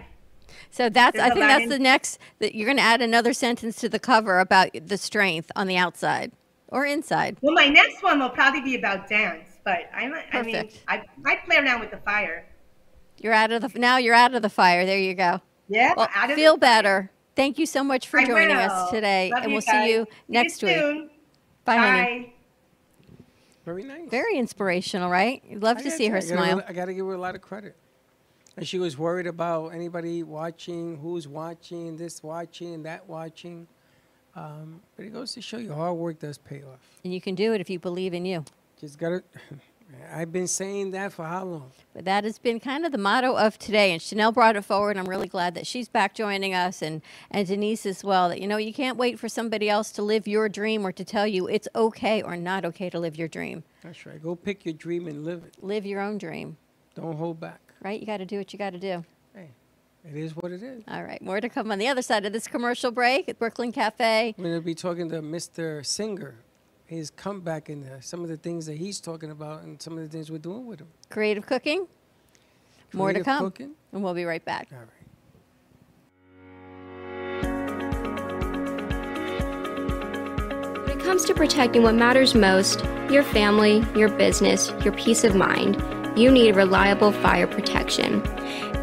So 0.70 0.88
that's. 0.88 1.16
There's 1.16 1.30
I 1.30 1.34
think 1.34 1.46
that's 1.46 1.68
the 1.68 1.78
next. 1.80 2.18
That 2.38 2.54
you're 2.54 2.66
going 2.66 2.76
to 2.76 2.82
add 2.82 3.02
another 3.02 3.32
sentence 3.32 3.76
to 3.76 3.88
the 3.88 3.98
cover 3.98 4.38
about 4.38 4.70
the 4.86 4.96
strength 4.96 5.50
on 5.56 5.66
the 5.66 5.76
outside 5.76 6.30
or 6.68 6.86
inside. 6.86 7.36
Well, 7.40 7.54
my 7.54 7.66
next 7.66 8.02
one 8.02 8.20
will 8.20 8.30
probably 8.30 8.60
be 8.60 8.76
about 8.76 9.08
dance, 9.08 9.58
but 9.64 9.90
I'm. 9.92 10.14
I 10.32 10.42
mean, 10.42 10.68
I 10.86 11.02
I 11.26 11.36
play 11.44 11.56
around 11.56 11.80
with 11.80 11.90
the 11.90 11.98
fire. 11.98 12.46
You're 13.20 13.32
out 13.34 13.52
of 13.52 13.62
the 13.62 13.78
now. 13.78 13.98
You're 13.98 14.14
out 14.14 14.34
of 14.34 14.42
the 14.42 14.48
fire. 14.50 14.84
There 14.86 14.98
you 14.98 15.14
go. 15.14 15.40
Yeah, 15.68 15.94
Well, 15.96 16.08
out 16.14 16.30
of 16.30 16.36
the 16.36 16.42
feel 16.42 16.56
better. 16.56 17.10
Thank 17.36 17.58
you 17.58 17.66
so 17.66 17.84
much 17.84 18.08
for 18.08 18.18
I 18.18 18.26
joining 18.26 18.56
will. 18.56 18.62
us 18.64 18.90
today, 18.90 19.30
Love 19.32 19.44
and 19.44 19.52
we'll 19.52 19.60
guys. 19.62 19.70
see 19.84 19.90
you 19.92 20.04
See 20.04 20.10
you 20.10 20.32
next 20.32 20.62
week. 20.62 20.76
soon. 20.76 21.10
Bye, 21.64 21.76
honey. 21.76 22.34
Very 23.64 23.84
nice. 23.84 24.08
Very 24.10 24.36
inspirational, 24.36 25.10
right? 25.10 25.42
You'd 25.48 25.62
love 25.62 25.76
I 25.76 25.80
to 25.80 25.84
gotta 25.84 25.96
see 25.96 26.06
her 26.08 26.16
you, 26.18 26.24
I 26.24 26.28
gotta- 26.28 26.50
smile. 26.50 26.62
I 26.66 26.72
got 26.72 26.84
to 26.86 26.94
give 26.94 27.06
her 27.06 27.12
a 27.14 27.18
lot 27.18 27.34
of 27.34 27.40
credit. 27.40 27.76
And 28.56 28.66
she 28.66 28.78
was 28.78 28.98
worried 28.98 29.26
about 29.28 29.68
anybody 29.68 30.22
watching, 30.22 30.96
who's 30.98 31.28
watching, 31.28 31.96
this 31.96 32.22
watching, 32.22 32.82
that 32.82 33.08
watching. 33.08 33.68
Um, 34.34 34.80
but 34.96 35.04
it 35.04 35.12
goes 35.12 35.32
to 35.34 35.40
show 35.42 35.58
you 35.58 35.72
hard 35.72 35.96
work 35.96 36.18
does 36.18 36.36
pay 36.38 36.62
off. 36.62 36.80
And 37.04 37.12
you 37.14 37.20
can 37.20 37.34
do 37.34 37.52
it 37.52 37.60
if 37.60 37.70
you 37.70 37.78
believe 37.78 38.12
in 38.12 38.24
you. 38.24 38.44
Just 38.80 38.98
got 38.98 39.10
to. 39.10 39.22
I've 40.12 40.32
been 40.32 40.46
saying 40.46 40.90
that 40.92 41.12
for 41.12 41.24
how 41.24 41.44
long? 41.44 41.72
But 41.94 42.04
that 42.04 42.24
has 42.24 42.38
been 42.38 42.60
kind 42.60 42.84
of 42.86 42.92
the 42.92 42.98
motto 42.98 43.36
of 43.36 43.58
today. 43.58 43.92
And 43.92 44.00
Chanel 44.00 44.32
brought 44.32 44.56
it 44.56 44.62
forward. 44.64 44.96
I'm 44.96 45.08
really 45.08 45.26
glad 45.28 45.54
that 45.54 45.66
she's 45.66 45.88
back 45.88 46.14
joining 46.14 46.54
us 46.54 46.82
and, 46.82 47.02
and 47.30 47.46
Denise 47.46 47.84
as 47.86 48.04
well. 48.04 48.28
That, 48.28 48.40
you 48.40 48.46
know, 48.46 48.56
you 48.56 48.72
can't 48.72 48.96
wait 48.96 49.18
for 49.18 49.28
somebody 49.28 49.68
else 49.68 49.90
to 49.92 50.02
live 50.02 50.28
your 50.28 50.48
dream 50.48 50.84
or 50.86 50.92
to 50.92 51.04
tell 51.04 51.26
you 51.26 51.48
it's 51.48 51.68
okay 51.74 52.22
or 52.22 52.36
not 52.36 52.64
okay 52.64 52.90
to 52.90 52.98
live 52.98 53.16
your 53.16 53.28
dream. 53.28 53.64
That's 53.82 54.04
right. 54.06 54.22
Go 54.22 54.34
pick 54.36 54.64
your 54.64 54.74
dream 54.74 55.06
and 55.08 55.24
live 55.24 55.42
it. 55.44 55.54
Live 55.62 55.84
your 55.86 56.00
own 56.00 56.18
dream, 56.18 56.56
Don't 56.94 57.16
hold 57.16 57.40
back. 57.40 57.60
right? 57.82 57.98
You 58.00 58.06
got 58.06 58.18
to 58.18 58.26
do 58.26 58.38
what 58.38 58.52
you 58.52 58.58
got 58.58 58.70
to 58.74 58.78
do. 58.78 59.04
Hey, 59.34 59.50
it 60.04 60.16
is 60.16 60.36
what 60.36 60.52
it 60.52 60.62
is. 60.62 60.82
All 60.88 61.02
right. 61.02 61.20
More 61.22 61.40
to 61.40 61.48
come 61.48 61.72
on 61.72 61.78
the 61.78 61.88
other 61.88 62.02
side 62.02 62.24
of 62.26 62.32
this 62.32 62.46
commercial 62.46 62.90
break 62.90 63.28
at 63.28 63.38
Brooklyn 63.38 63.72
Cafe. 63.72 64.34
We're 64.38 64.44
going 64.44 64.54
to 64.56 64.60
be 64.64 64.74
talking 64.74 65.08
to 65.10 65.20
Mr. 65.22 65.84
Singer, 65.84 66.36
his 66.90 67.10
comeback 67.10 67.68
and 67.68 67.86
uh, 67.88 68.00
some 68.00 68.22
of 68.24 68.28
the 68.28 68.36
things 68.36 68.66
that 68.66 68.76
he's 68.76 69.00
talking 69.00 69.30
about 69.30 69.62
and 69.62 69.80
some 69.80 69.96
of 69.96 70.00
the 70.00 70.08
things 70.08 70.28
we're 70.30 70.38
doing 70.38 70.66
with 70.66 70.80
him. 70.80 70.88
Creative 71.08 71.46
cooking. 71.46 71.86
More 72.92 73.08
to 73.08 73.14
Creative 73.14 73.24
come. 73.24 73.44
cooking. 73.44 73.70
And 73.92 74.02
we'll 74.02 74.14
be 74.14 74.24
right 74.24 74.44
back. 74.44 74.68
All 74.72 74.78
right. 74.78 74.88
When 80.88 80.98
it 80.98 81.04
comes 81.04 81.24
to 81.26 81.34
protecting 81.34 81.84
what 81.84 81.94
matters 81.94 82.34
most, 82.34 82.84
your 83.08 83.22
family, 83.22 83.84
your 83.94 84.08
business, 84.08 84.72
your 84.82 84.92
peace 84.94 85.22
of 85.22 85.36
mind, 85.36 85.76
you 86.16 86.30
need 86.30 86.56
reliable 86.56 87.12
fire 87.12 87.46
protection. 87.46 88.22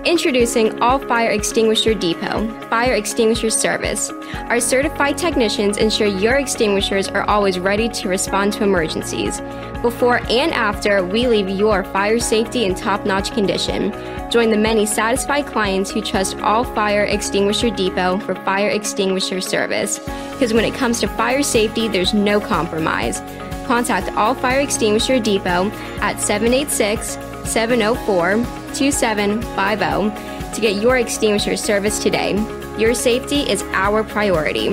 Introducing 0.05 0.81
All 0.81 0.99
Fire 0.99 1.31
Extinguisher 1.31 1.93
Depot, 1.93 2.47
Fire 2.69 2.93
Extinguisher 2.93 3.49
Service. 3.49 4.09
Our 4.49 4.61
certified 4.61 5.17
technicians 5.17 5.77
ensure 5.77 6.07
your 6.07 6.35
extinguishers 6.35 7.09
are 7.09 7.27
always 7.29 7.59
ready 7.59 7.89
to 7.89 8.07
respond 8.07 8.53
to 8.53 8.63
emergencies. 8.63 9.41
Before 9.81 10.21
and 10.29 10.53
after, 10.53 11.03
we 11.03 11.27
leave 11.27 11.49
your 11.49 11.83
fire 11.83 12.19
safety 12.19 12.63
in 12.63 12.73
top 12.73 13.05
notch 13.05 13.33
condition. 13.33 13.91
Join 14.31 14.49
the 14.49 14.57
many 14.57 14.85
satisfied 14.85 15.45
clients 15.45 15.91
who 15.91 16.01
trust 16.01 16.37
All 16.37 16.63
Fire 16.63 17.03
Extinguisher 17.03 17.69
Depot 17.69 18.17
for 18.19 18.33
fire 18.35 18.69
extinguisher 18.69 19.41
service. 19.41 19.99
Because 20.31 20.53
when 20.53 20.63
it 20.63 20.73
comes 20.73 21.01
to 21.01 21.07
fire 21.07 21.43
safety, 21.43 21.89
there's 21.89 22.13
no 22.13 22.39
compromise. 22.39 23.21
Contact 23.67 24.15
All 24.15 24.33
Fire 24.33 24.61
Extinguisher 24.61 25.19
Depot 25.19 25.69
at 25.99 26.21
786 26.21 27.17
704 27.49 28.35
2750 28.73 30.55
to 30.55 30.61
get 30.61 30.81
your 30.81 30.97
extinguisher 30.97 31.57
service 31.57 31.99
today. 31.99 32.33
Your 32.79 32.93
safety 32.93 33.41
is 33.41 33.63
our 33.73 34.03
priority. 34.03 34.69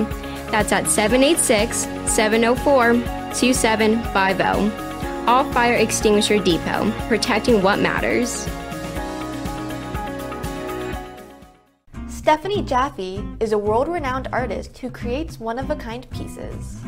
That's 0.49 0.71
at 0.71 0.87
786 0.87 1.79
704 2.09 2.93
2750. 3.33 5.27
All 5.27 5.43
Fire 5.51 5.75
Extinguisher 5.75 6.39
Depot, 6.39 6.91
protecting 7.07 7.61
what 7.61 7.79
matters. 7.79 8.47
Stephanie 12.07 12.63
Jaffe 12.63 13.23
is 13.39 13.51
a 13.51 13.57
world 13.57 13.87
renowned 13.87 14.29
artist 14.31 14.77
who 14.77 14.89
creates 14.89 15.39
one 15.39 15.59
of 15.59 15.69
a 15.69 15.75
kind 15.75 16.09
pieces. 16.11 16.79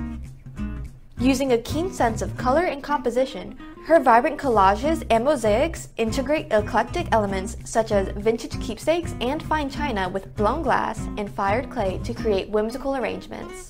Using 1.20 1.54
a 1.54 1.58
keen 1.58 1.92
sense 1.92 2.22
of 2.22 2.38
color 2.38 2.66
and 2.66 2.84
composition, 2.84 3.58
her 3.88 4.00
vibrant 4.00 4.38
collages 4.38 5.04
and 5.10 5.26
mosaics 5.26 5.90
integrate 5.98 6.46
eclectic 6.52 7.08
elements 7.12 7.58
such 7.66 7.92
as 7.92 8.10
vintage 8.10 8.62
keepsakes 8.62 9.16
and 9.20 9.42
fine 9.42 9.68
china 9.68 10.10
with 10.10 10.36
blown 10.36 10.62
glass 10.62 11.00
and 11.18 11.28
fired 11.32 11.72
clay 11.72 12.00
to 12.04 12.14
create 12.14 12.50
whimsical 12.50 12.96
arrangements. 12.96 13.70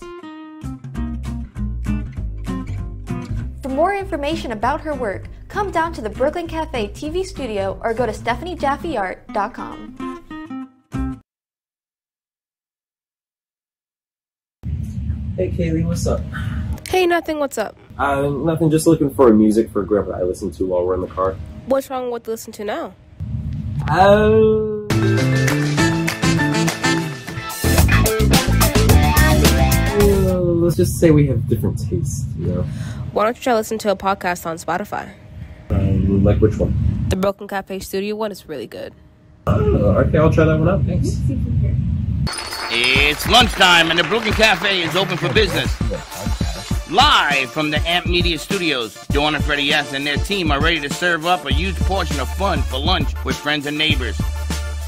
For 3.61 3.69
more 3.69 3.95
information 3.95 4.51
about 4.51 4.81
her 4.81 4.93
work, 4.93 5.29
come 5.47 5.71
down 5.71 5.93
to 5.93 6.01
the 6.01 6.09
Brooklyn 6.09 6.47
Cafe 6.47 6.89
TV 6.89 7.25
studio 7.25 7.79
or 7.81 7.93
go 7.93 8.05
to 8.05 8.11
stephaniejaffeart.com. 8.11 9.93
Hey 15.37 15.51
Kaylee, 15.51 15.85
what's 15.85 16.07
up? 16.07 16.19
Hey, 16.87 17.05
nothing. 17.05 17.39
What's 17.39 17.57
up? 17.57 17.75
Uh, 17.97 18.29
nothing. 18.29 18.71
Just 18.71 18.87
looking 18.87 19.09
for 19.13 19.27
a 19.27 19.33
music 19.33 19.69
for 19.71 19.83
Grandpa 19.83 20.13
I 20.19 20.23
listen 20.23 20.51
to 20.51 20.65
while 20.65 20.85
we're 20.85 20.93
in 20.93 21.01
the 21.01 21.07
car. 21.07 21.35
What's 21.65 21.89
wrong 21.89 22.11
with 22.11 22.25
listen 22.29 22.53
to 22.53 22.63
now? 22.63 22.93
Uh, 23.89 24.87
uh, 29.99 30.39
let's 30.39 30.77
just 30.77 30.97
say 30.97 31.11
we 31.11 31.27
have 31.27 31.47
different 31.49 31.77
tastes, 31.77 32.25
you 32.39 32.47
know. 32.47 32.61
Why 33.11 33.25
don't 33.25 33.35
you 33.35 33.43
try 33.43 33.53
listen 33.53 33.77
to 33.79 33.91
a 33.91 33.95
podcast 33.97 34.45
on 34.45 34.55
Spotify? 34.55 35.11
Um, 35.69 36.23
like 36.23 36.39
which 36.39 36.57
one? 36.57 36.73
The 37.09 37.17
Brooklyn 37.17 37.49
Cafe 37.49 37.79
Studio 37.79 38.15
one 38.15 38.31
is 38.31 38.47
really 38.47 38.67
good. 38.67 38.93
Uh, 39.45 39.51
okay, 40.05 40.19
I'll 40.19 40.31
try 40.31 40.45
that 40.45 40.57
one 40.57 40.69
out. 40.69 40.83
Thanks. 40.85 41.19
It's 42.69 43.27
lunchtime 43.27 43.89
and 43.89 43.99
the 43.99 44.03
Brooklyn 44.03 44.33
Cafe 44.33 44.83
is 44.83 44.95
open 44.95 45.17
for 45.17 45.33
business. 45.33 45.73
Live 46.91 47.51
from 47.51 47.69
the 47.69 47.85
Amp 47.85 48.05
Media 48.05 48.39
Studios, 48.39 48.95
Dawn 49.07 49.35
and 49.35 49.43
Freddie 49.43 49.73
S. 49.73 49.91
and 49.91 50.07
their 50.07 50.15
team 50.15 50.51
are 50.51 50.61
ready 50.61 50.79
to 50.79 50.89
serve 50.89 51.25
up 51.25 51.45
a 51.45 51.51
huge 51.51 51.75
portion 51.81 52.17
of 52.21 52.29
fun 52.35 52.61
for 52.61 52.79
lunch 52.79 53.09
with 53.25 53.35
friends 53.35 53.65
and 53.65 53.77
neighbors. 53.77 54.15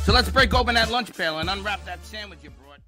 So 0.05 0.13
let's 0.13 0.29
break 0.29 0.53
open 0.53 0.75
that 0.75 0.89
lunch 0.89 1.11
pail 1.11 1.39
and 1.39 1.49
unwrap 1.49 1.83
that 1.83 2.05
sandwich 2.05 2.39
you 2.41 2.51
brought. 2.51 2.79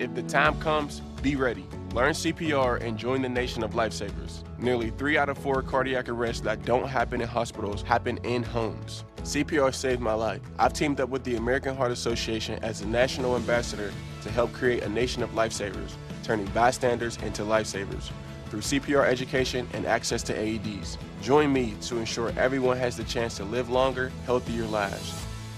If 0.00 0.12
the 0.16 0.24
time 0.24 0.58
comes, 0.58 0.98
be 1.22 1.36
ready. 1.36 1.64
Learn 1.94 2.12
CPR 2.12 2.82
and 2.82 2.98
join 2.98 3.22
the 3.22 3.28
nation 3.28 3.62
of 3.62 3.74
lifesavers. 3.74 4.42
Nearly 4.58 4.90
three 4.90 5.16
out 5.16 5.28
of 5.28 5.38
four 5.38 5.62
cardiac 5.62 6.08
arrests 6.08 6.40
that 6.40 6.64
don't 6.64 6.88
happen 6.88 7.20
in 7.20 7.28
hospitals 7.28 7.82
happen 7.82 8.18
in 8.24 8.42
homes. 8.42 9.04
CPR 9.18 9.72
saved 9.72 10.00
my 10.00 10.14
life. 10.14 10.40
I've 10.58 10.72
teamed 10.72 11.00
up 11.00 11.10
with 11.10 11.22
the 11.22 11.36
American 11.36 11.76
Heart 11.76 11.92
Association 11.92 12.58
as 12.64 12.80
a 12.80 12.88
national 12.88 13.36
ambassador 13.36 13.92
to 14.22 14.30
help 14.30 14.52
create 14.52 14.82
a 14.82 14.88
nation 14.88 15.22
of 15.22 15.30
lifesavers, 15.30 15.92
turning 16.22 16.46
bystanders 16.46 17.16
into 17.18 17.42
lifesavers 17.42 18.10
through 18.46 18.60
CPR 18.60 19.06
education 19.06 19.66
and 19.72 19.86
access 19.86 20.22
to 20.22 20.34
AEDs. 20.34 20.98
Join 21.22 21.52
me 21.52 21.74
to 21.82 21.96
ensure 21.96 22.32
everyone 22.36 22.76
has 22.76 22.96
the 22.96 23.04
chance 23.04 23.36
to 23.38 23.44
live 23.44 23.70
longer, 23.70 24.12
healthier 24.26 24.64
lives. 24.64 25.14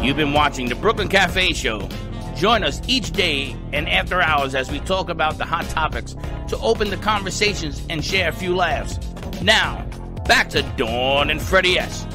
You've 0.02 0.16
been 0.16 0.32
watching 0.32 0.68
the 0.68 0.74
Brooklyn 0.74 1.08
Cafe 1.08 1.52
Show. 1.54 1.88
Join 2.34 2.62
us 2.62 2.82
each 2.86 3.12
day 3.12 3.56
and 3.72 3.88
after 3.88 4.20
hours 4.20 4.54
as 4.54 4.70
we 4.70 4.80
talk 4.80 5.08
about 5.08 5.38
the 5.38 5.44
hot 5.44 5.66
topics 5.70 6.14
to 6.48 6.58
open 6.58 6.90
the 6.90 6.98
conversations 6.98 7.82
and 7.88 8.04
share 8.04 8.28
a 8.28 8.32
few 8.32 8.54
laughs. 8.54 8.98
Now, 9.40 9.86
back 10.26 10.48
to 10.50 10.62
Dawn 10.76 11.30
and 11.30 11.40
Freddie 11.40 11.78
S. 11.78 12.06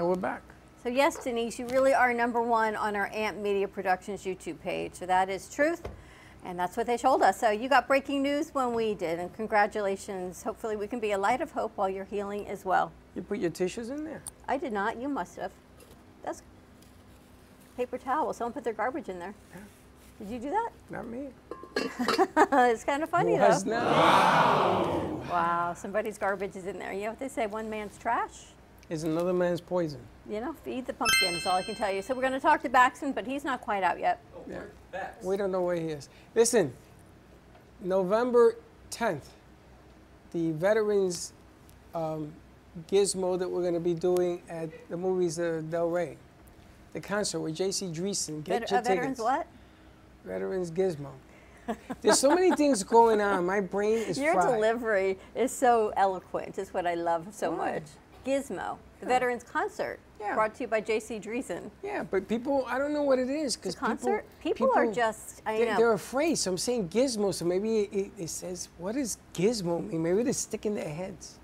And 0.00 0.08
we're 0.08 0.16
back. 0.16 0.42
So 0.82 0.88
yes, 0.88 1.22
Denise, 1.22 1.58
you 1.58 1.66
really 1.66 1.92
are 1.92 2.14
number 2.14 2.40
one 2.40 2.74
on 2.74 2.96
our 2.96 3.10
Amp 3.12 3.36
Media 3.36 3.68
Productions 3.68 4.24
YouTube 4.24 4.58
page. 4.62 4.94
So 4.94 5.04
that 5.04 5.28
is 5.28 5.52
truth, 5.52 5.86
and 6.42 6.58
that's 6.58 6.74
what 6.78 6.86
they 6.86 6.96
told 6.96 7.20
us. 7.20 7.38
So 7.38 7.50
you 7.50 7.68
got 7.68 7.86
breaking 7.86 8.22
news 8.22 8.54
when 8.54 8.72
we 8.72 8.94
did, 8.94 9.18
and 9.18 9.30
congratulations. 9.34 10.42
Hopefully 10.42 10.76
we 10.76 10.86
can 10.86 10.98
be 10.98 11.12
a 11.12 11.18
light 11.18 11.42
of 11.42 11.50
hope 11.52 11.72
while 11.76 11.90
you're 11.90 12.06
healing 12.06 12.48
as 12.48 12.64
well. 12.64 12.92
You 13.14 13.20
put 13.20 13.40
your 13.40 13.50
tissues 13.50 13.90
in 13.90 14.04
there. 14.04 14.22
I 14.48 14.56
did 14.56 14.72
not. 14.72 14.96
You 14.96 15.10
must 15.10 15.36
have. 15.36 15.52
That's 16.24 16.40
paper 17.76 17.98
towel. 17.98 18.32
Someone 18.32 18.54
put 18.54 18.64
their 18.64 18.72
garbage 18.72 19.10
in 19.10 19.18
there. 19.18 19.34
Yeah. 19.54 19.60
Did 20.18 20.32
you 20.32 20.38
do 20.38 20.50
that? 20.50 20.70
Not 20.88 21.06
me. 21.06 21.28
It's 21.76 22.84
kind 22.84 23.02
of 23.02 23.10
funny 23.10 23.34
Who 23.34 23.38
has 23.40 23.64
though. 23.64 23.70
now? 23.72 23.84
Wow. 23.90 25.20
Wow. 25.30 25.74
Somebody's 25.74 26.18
garbage 26.18 26.56
is 26.56 26.66
in 26.66 26.78
there. 26.78 26.92
You 26.92 27.02
know 27.04 27.10
what 27.10 27.18
they 27.18 27.28
say? 27.28 27.46
One 27.46 27.70
man's 27.70 27.96
trash. 27.98 28.46
Is 28.88 29.04
another 29.04 29.32
man's 29.32 29.60
poison. 29.60 30.00
You 30.28 30.40
know, 30.40 30.52
feed 30.64 30.86
the 30.86 30.92
pumpkin 30.92 31.34
is 31.34 31.46
all 31.46 31.56
I 31.56 31.62
can 31.62 31.76
tell 31.76 31.92
you. 31.92 32.02
So 32.02 32.14
we're 32.14 32.22
going 32.22 32.32
to 32.32 32.40
talk 32.40 32.62
to 32.62 32.68
Baxton, 32.68 33.14
but 33.14 33.26
he's 33.26 33.44
not 33.44 33.60
quite 33.60 33.82
out 33.84 34.00
yet. 34.00 34.20
Yeah. 34.48 34.62
We 35.22 35.36
don't 35.36 35.52
know 35.52 35.62
where 35.62 35.76
he 35.76 35.86
is. 35.88 36.08
Listen, 36.34 36.72
November 37.80 38.56
10th, 38.90 39.26
the 40.32 40.50
Veterans 40.52 41.32
um, 41.94 42.32
gizmo 42.90 43.38
that 43.38 43.48
we're 43.48 43.62
going 43.62 43.74
to 43.74 43.80
be 43.80 43.94
doing 43.94 44.42
at 44.48 44.70
the 44.90 44.96
movies 44.96 45.38
uh, 45.38 45.62
Delray. 45.70 46.16
The 46.92 47.00
concert 47.00 47.38
with 47.40 47.54
J.C. 47.54 47.86
Dreesen. 47.86 48.42
Get 48.42 48.60
Vet- 48.62 48.70
your 48.70 48.80
uh, 48.80 48.82
veterans 48.82 49.18
what? 49.20 49.46
Veterans 50.24 50.70
Gizmo. 50.72 51.10
There's 52.02 52.18
so 52.18 52.34
many 52.34 52.54
things 52.56 52.82
going 52.84 53.20
on. 53.20 53.46
My 53.46 53.60
brain 53.60 53.98
is 53.98 54.18
Your 54.18 54.34
fried. 54.34 54.54
delivery 54.54 55.18
is 55.34 55.52
so 55.52 55.92
eloquent. 55.96 56.58
It's 56.58 56.72
what 56.74 56.86
I 56.86 56.94
love 56.94 57.26
so 57.32 57.50
much. 57.52 57.82
Gizmo, 58.26 58.76
the 59.00 59.06
Veterans 59.06 59.42
Concert, 59.42 59.98
yeah. 60.20 60.34
brought 60.34 60.54
to 60.56 60.64
you 60.64 60.68
by 60.68 60.80
J.C. 60.82 61.18
Dreesen. 61.18 61.70
Yeah, 61.82 62.02
but 62.02 62.28
people, 62.28 62.64
I 62.68 62.78
don't 62.78 62.92
know 62.92 63.02
what 63.02 63.18
it 63.18 63.30
is 63.30 63.56
because 63.56 63.74
concert? 63.74 64.26
People, 64.42 64.66
People 64.68 64.78
are 64.78 64.92
just- 64.92 65.40
I 65.46 65.56
they're, 65.56 65.66
know. 65.72 65.76
they're 65.78 65.92
afraid. 65.94 66.34
So 66.36 66.50
I'm 66.50 66.58
saying 66.58 66.90
gizmo. 66.90 67.32
So 67.32 67.46
maybe 67.46 67.80
it, 67.80 67.92
it, 67.92 68.10
it 68.18 68.28
says, 68.28 68.68
what 68.76 68.94
does 68.94 69.16
gizmo 69.32 69.86
mean? 69.90 70.02
Maybe 70.02 70.22
they're 70.22 70.32
sticking 70.34 70.74
their 70.74 70.88
heads. 70.88 71.38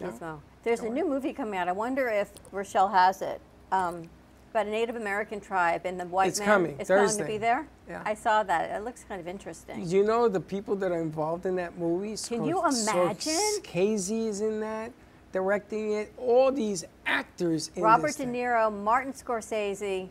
No? 0.00 0.08
Gizmo. 0.08 0.40
There's 0.64 0.80
a 0.80 0.88
new 0.90 1.08
movie 1.08 1.32
coming 1.32 1.58
out. 1.58 1.66
I 1.68 1.72
wonder 1.72 2.08
if 2.08 2.30
Rochelle 2.52 2.88
has 2.88 3.22
it. 3.22 3.40
Um, 3.72 4.10
about 4.58 4.66
a 4.66 4.70
Native 4.70 4.96
American 4.96 5.40
tribe 5.40 5.82
and 5.84 5.98
the 6.00 6.06
white 6.06 6.28
It's 6.28 6.40
man. 6.40 6.48
coming, 6.48 6.76
It's 6.80 6.88
going 6.88 7.02
to 7.02 7.06
Thursday. 7.08 7.26
be 7.26 7.38
there. 7.38 7.66
Yeah. 7.88 8.02
I 8.04 8.14
saw 8.14 8.42
that. 8.42 8.70
It 8.70 8.84
looks 8.84 9.04
kind 9.08 9.20
of 9.20 9.28
interesting. 9.28 9.88
You 9.88 10.04
know 10.04 10.28
the 10.28 10.40
people 10.40 10.74
that 10.76 10.90
are 10.90 11.00
involved 11.00 11.46
in 11.46 11.54
that 11.56 11.78
movie? 11.78 12.16
Can 12.16 12.44
you 12.44 12.60
imagine? 12.66 13.62
Casey 13.62 14.26
is 14.26 14.40
in 14.40 14.60
that, 14.60 14.90
directing 15.32 15.92
it. 15.92 16.12
All 16.18 16.50
these 16.50 16.84
actors 17.06 17.70
in 17.76 17.82
Robert 17.82 18.08
De 18.08 18.12
thing. 18.14 18.32
Niro, 18.32 18.72
Martin 18.72 19.12
Scorsese, 19.12 20.08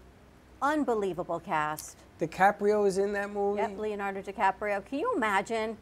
unbelievable 0.62 1.40
cast. 1.40 1.98
DiCaprio 2.22 2.88
is 2.88 2.98
in 2.98 3.14
that 3.14 3.32
movie. 3.32 3.62
Yep, 3.62 3.78
Leonardo 3.78 4.22
DiCaprio. 4.22 4.84
Can 4.86 5.00
you 5.00 5.14
imagine 5.16 5.78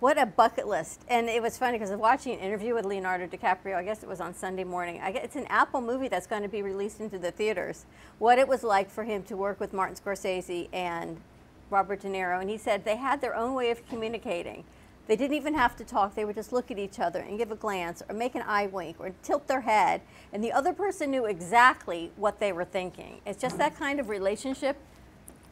what 0.00 0.16
a 0.16 0.24
bucket 0.24 0.66
list? 0.66 1.02
And 1.08 1.28
it 1.28 1.42
was 1.42 1.58
funny 1.58 1.76
because 1.76 1.90
I 1.90 1.94
was 1.94 2.00
watching 2.00 2.32
an 2.32 2.40
interview 2.40 2.74
with 2.74 2.86
Leonardo 2.86 3.26
DiCaprio. 3.26 3.76
I 3.76 3.84
guess 3.84 4.02
it 4.02 4.08
was 4.08 4.20
on 4.20 4.34
Sunday 4.34 4.64
morning. 4.64 4.98
It's 5.04 5.36
an 5.36 5.46
Apple 5.48 5.82
movie 5.82 6.08
that's 6.08 6.26
going 6.26 6.42
to 6.42 6.48
be 6.48 6.62
released 6.62 7.00
into 7.00 7.18
the 7.18 7.30
theaters. 7.30 7.84
What 8.18 8.38
it 8.38 8.48
was 8.48 8.64
like 8.64 8.90
for 8.90 9.04
him 9.04 9.22
to 9.24 9.36
work 9.36 9.60
with 9.60 9.74
Martin 9.74 9.96
Scorsese 9.96 10.68
and 10.72 11.20
Robert 11.68 12.00
De 12.00 12.08
Niro. 12.08 12.40
And 12.40 12.48
he 12.48 12.56
said 12.56 12.84
they 12.86 12.96
had 12.96 13.20
their 13.20 13.36
own 13.36 13.54
way 13.54 13.70
of 13.70 13.86
communicating. 13.88 14.64
They 15.06 15.16
didn't 15.16 15.36
even 15.36 15.54
have 15.54 15.76
to 15.76 15.84
talk. 15.84 16.14
They 16.14 16.24
would 16.24 16.36
just 16.36 16.52
look 16.52 16.70
at 16.70 16.78
each 16.78 16.98
other 16.98 17.20
and 17.20 17.36
give 17.36 17.50
a 17.50 17.56
glance 17.56 18.02
or 18.08 18.14
make 18.14 18.34
an 18.34 18.42
eye 18.46 18.68
wink 18.68 18.96
or 19.00 19.12
tilt 19.22 19.48
their 19.48 19.60
head. 19.62 20.00
And 20.32 20.42
the 20.42 20.52
other 20.52 20.72
person 20.72 21.10
knew 21.10 21.26
exactly 21.26 22.10
what 22.16 22.40
they 22.40 22.52
were 22.52 22.64
thinking. 22.64 23.20
It's 23.26 23.40
just 23.40 23.58
that 23.58 23.76
kind 23.76 24.00
of 24.00 24.08
relationship 24.08 24.78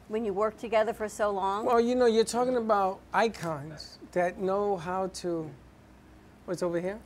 when 0.09 0.25
you 0.25 0.33
work 0.33 0.57
together 0.59 0.93
for 0.93 1.09
so 1.09 1.31
long. 1.31 1.65
Well, 1.65 1.81
you 1.81 1.95
know, 1.95 2.07
you're 2.07 2.25
talking 2.25 2.57
about 2.57 3.01
icons 3.13 3.99
that 4.13 4.39
know 4.39 4.77
how 4.77 5.09
to. 5.15 5.51
What's 6.47 6.63
over 6.63 6.81
here? 6.81 6.99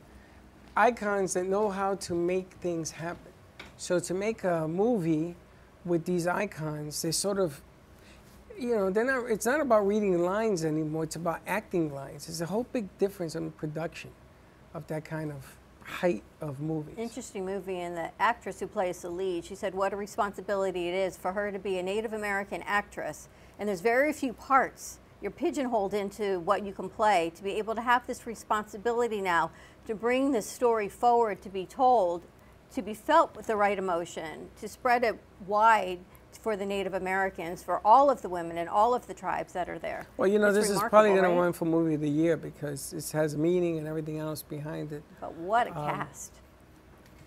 Icons 0.76 1.34
that 1.34 1.46
know 1.46 1.68
how 1.68 1.96
to 1.96 2.14
make 2.14 2.50
things 2.60 2.90
happen. 2.90 3.32
So 3.76 3.98
to 3.98 4.14
make 4.14 4.44
a 4.44 4.66
movie 4.68 5.34
with 5.84 6.04
these 6.04 6.26
icons, 6.26 7.02
they 7.02 7.10
sort 7.10 7.38
of, 7.38 7.60
you 8.58 8.74
know, 8.74 8.90
they're 8.90 9.04
not. 9.04 9.30
It's 9.30 9.46
not 9.46 9.60
about 9.60 9.86
reading 9.86 10.22
lines 10.22 10.64
anymore. 10.64 11.04
It's 11.04 11.16
about 11.16 11.40
acting 11.46 11.92
lines. 11.92 12.26
There's 12.26 12.40
a 12.40 12.46
whole 12.46 12.66
big 12.72 12.86
difference 12.98 13.34
in 13.34 13.46
the 13.46 13.50
production 13.50 14.10
of 14.74 14.86
that 14.86 15.04
kind 15.04 15.32
of 15.32 15.56
height 15.84 16.22
of 16.40 16.60
movie. 16.60 16.92
Interesting 16.96 17.44
movie, 17.44 17.80
and 17.80 17.96
the 17.96 18.10
actress 18.18 18.60
who 18.60 18.66
plays 18.66 19.02
the 19.02 19.10
lead, 19.10 19.44
she 19.44 19.54
said 19.54 19.74
what 19.74 19.92
a 19.92 19.96
responsibility 19.96 20.88
it 20.88 20.94
is 20.94 21.16
for 21.16 21.32
her 21.32 21.50
to 21.52 21.58
be 21.58 21.78
a 21.78 21.82
Native 21.82 22.12
American 22.12 22.62
actress. 22.62 23.28
And 23.58 23.68
there's 23.68 23.80
very 23.80 24.12
few 24.12 24.32
parts 24.32 24.98
you're 25.22 25.30
pigeonholed 25.30 25.94
into 25.94 26.40
what 26.40 26.66
you 26.66 26.72
can 26.72 26.88
play 26.88 27.30
to 27.36 27.44
be 27.44 27.52
able 27.52 27.76
to 27.76 27.80
have 27.80 28.06
this 28.06 28.26
responsibility 28.26 29.20
now 29.20 29.52
to 29.86 29.94
bring 29.94 30.32
this 30.32 30.46
story 30.46 30.88
forward, 30.88 31.40
to 31.42 31.48
be 31.48 31.64
told, 31.64 32.22
to 32.74 32.82
be 32.82 32.94
felt 32.94 33.36
with 33.36 33.46
the 33.46 33.56
right 33.56 33.78
emotion, 33.78 34.48
to 34.60 34.68
spread 34.68 35.04
it 35.04 35.16
wide 35.46 36.00
for 36.38 36.56
the 36.56 36.64
Native 36.66 36.94
Americans, 36.94 37.62
for 37.62 37.80
all 37.84 38.10
of 38.10 38.22
the 38.22 38.28
women 38.28 38.58
and 38.58 38.68
all 38.68 38.94
of 38.94 39.06
the 39.06 39.14
tribes 39.14 39.52
that 39.52 39.68
are 39.68 39.78
there. 39.78 40.06
Well, 40.16 40.28
you 40.28 40.38
know, 40.38 40.48
It's 40.48 40.56
this 40.68 40.70
is 40.70 40.78
probably 40.80 41.10
going 41.10 41.22
to 41.24 41.28
right? 41.30 41.38
run 41.38 41.52
for 41.52 41.64
movie 41.64 41.94
of 41.94 42.00
the 42.00 42.08
year 42.08 42.36
because 42.36 42.92
it 42.92 43.10
has 43.12 43.36
meaning 43.36 43.78
and 43.78 43.86
everything 43.86 44.18
else 44.18 44.42
behind 44.42 44.92
it. 44.92 45.02
But 45.20 45.34
what 45.34 45.66
a 45.66 45.70
Um, 45.78 45.86
cast, 45.90 46.32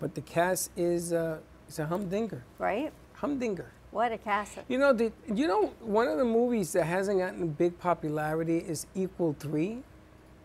But 0.00 0.14
the 0.14 0.20
cast 0.20 0.70
is 0.76 1.12
uh, 1.12 1.38
is 1.68 1.78
a 1.78 1.86
humdinger. 1.86 2.42
right? 2.58 2.92
Humdinger. 3.14 3.70
What 3.92 4.12
a 4.12 4.18
cast. 4.18 4.58
You 4.68 4.76
know, 4.78 4.92
the, 4.92 5.10
you 5.32 5.46
know, 5.46 5.72
one 5.80 6.06
of 6.08 6.18
the 6.18 6.24
movies 6.24 6.72
that 6.74 6.84
hasn't 6.84 7.18
gotten 7.18 7.48
big 7.48 7.78
popularity 7.78 8.58
is 8.58 8.86
Equal 8.94 9.34
Three, 9.38 9.82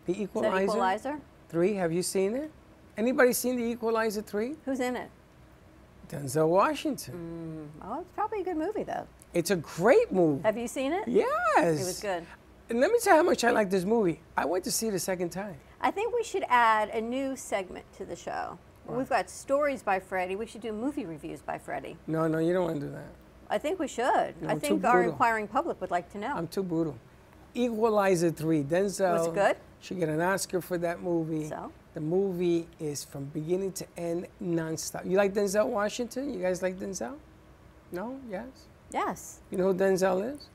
The 0.05 0.13
Is 0.13 0.17
that 0.19 0.23
Equalizer. 0.23 0.63
Equalizer? 0.63 1.19
Three. 1.49 1.73
Have 1.73 1.91
you 1.91 2.01
seen 2.01 2.35
it? 2.35 2.49
Anybody 2.97 3.33
seen 3.33 3.57
The 3.57 3.63
Equalizer 3.63 4.21
Three? 4.21 4.55
Who's 4.65 4.79
in 4.79 4.95
it? 4.95 5.09
Denzel 6.11 6.49
Washington. 6.49 7.69
Oh, 7.81 8.01
it's 8.01 8.11
probably 8.11 8.41
a 8.41 8.43
good 8.43 8.57
movie 8.57 8.83
though. 8.83 9.07
It's 9.33 9.51
a 9.51 9.55
great 9.55 10.11
movie. 10.11 10.43
Have 10.43 10.57
you 10.57 10.67
seen 10.67 10.91
it? 10.91 11.07
Yes. 11.07 11.25
It 11.57 11.85
was 11.85 11.99
good. 12.01 12.25
And 12.69 12.79
let 12.81 12.91
me 12.91 12.99
tell 13.01 13.13
you 13.15 13.23
how 13.23 13.29
much 13.29 13.43
I 13.43 13.51
like 13.51 13.69
this 13.69 13.85
movie. 13.85 14.21
I 14.35 14.45
went 14.45 14.63
to 14.65 14.71
see 14.71 14.87
it 14.87 14.93
a 14.93 14.99
second 14.99 15.29
time. 15.29 15.55
I 15.79 15.89
think 15.91 16.13
we 16.13 16.23
should 16.23 16.43
add 16.49 16.89
a 16.89 16.99
new 17.01 17.35
segment 17.35 17.85
to 17.97 18.05
the 18.05 18.15
show. 18.15 18.57
We've 18.87 19.07
got 19.07 19.29
stories 19.29 19.83
by 19.83 19.99
Freddie. 19.99 20.35
We 20.35 20.45
should 20.45 20.61
do 20.61 20.73
movie 20.73 21.05
reviews 21.05 21.41
by 21.41 21.57
Freddie. 21.57 21.95
No, 22.07 22.27
no, 22.27 22.39
you 22.39 22.51
don't 22.51 22.65
want 22.65 22.81
to 22.81 22.87
do 22.87 22.91
that. 22.91 23.11
I 23.49 23.57
think 23.57 23.79
we 23.79 23.87
should. 23.87 24.33
No, 24.41 24.49
I 24.49 24.59
think 24.59 24.83
our 24.83 24.93
brutal. 24.93 25.11
inquiring 25.11 25.47
public 25.47 25.79
would 25.79 25.91
like 25.91 26.11
to 26.11 26.17
know. 26.17 26.33
I'm 26.35 26.47
too 26.47 26.63
brutal. 26.63 26.97
Equalizer 27.53 28.31
3. 28.31 28.63
Denzel. 28.63 29.17
Was 29.17 29.27
it 29.27 29.33
good? 29.33 29.55
Should 29.79 29.99
get 29.99 30.09
an 30.09 30.19
Oscar 30.21 30.59
for 30.61 30.77
that 30.79 31.01
movie. 31.01 31.47
So? 31.47 31.71
The 31.93 32.01
movie 32.01 32.67
is 32.79 33.03
from 33.03 33.25
beginning 33.25 33.73
to 33.73 33.85
end 33.97 34.27
nonstop. 34.41 35.05
You 35.09 35.17
like 35.17 35.33
Denzel 35.33 35.67
Washington? 35.67 36.33
You 36.33 36.41
guys 36.41 36.61
like 36.61 36.79
Denzel? 36.79 37.15
No? 37.91 38.17
Yes? 38.29 38.47
yes. 38.93 39.39
You 39.51 39.57
know 39.57 39.73
who 39.73 39.73
Denzel 39.73 40.33
is? 40.33 40.47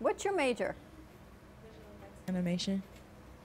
What's 0.00 0.24
your 0.24 0.34
major? 0.34 0.74
Animation. 2.28 2.82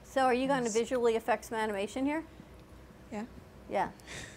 So 0.04 0.22
are 0.22 0.34
you 0.34 0.48
going 0.48 0.64
to 0.64 0.70
visually 0.70 1.16
affect 1.16 1.46
some 1.46 1.58
animation 1.58 2.06
here? 2.06 2.24
Yeah. 3.12 3.26
Yeah. 3.70 3.90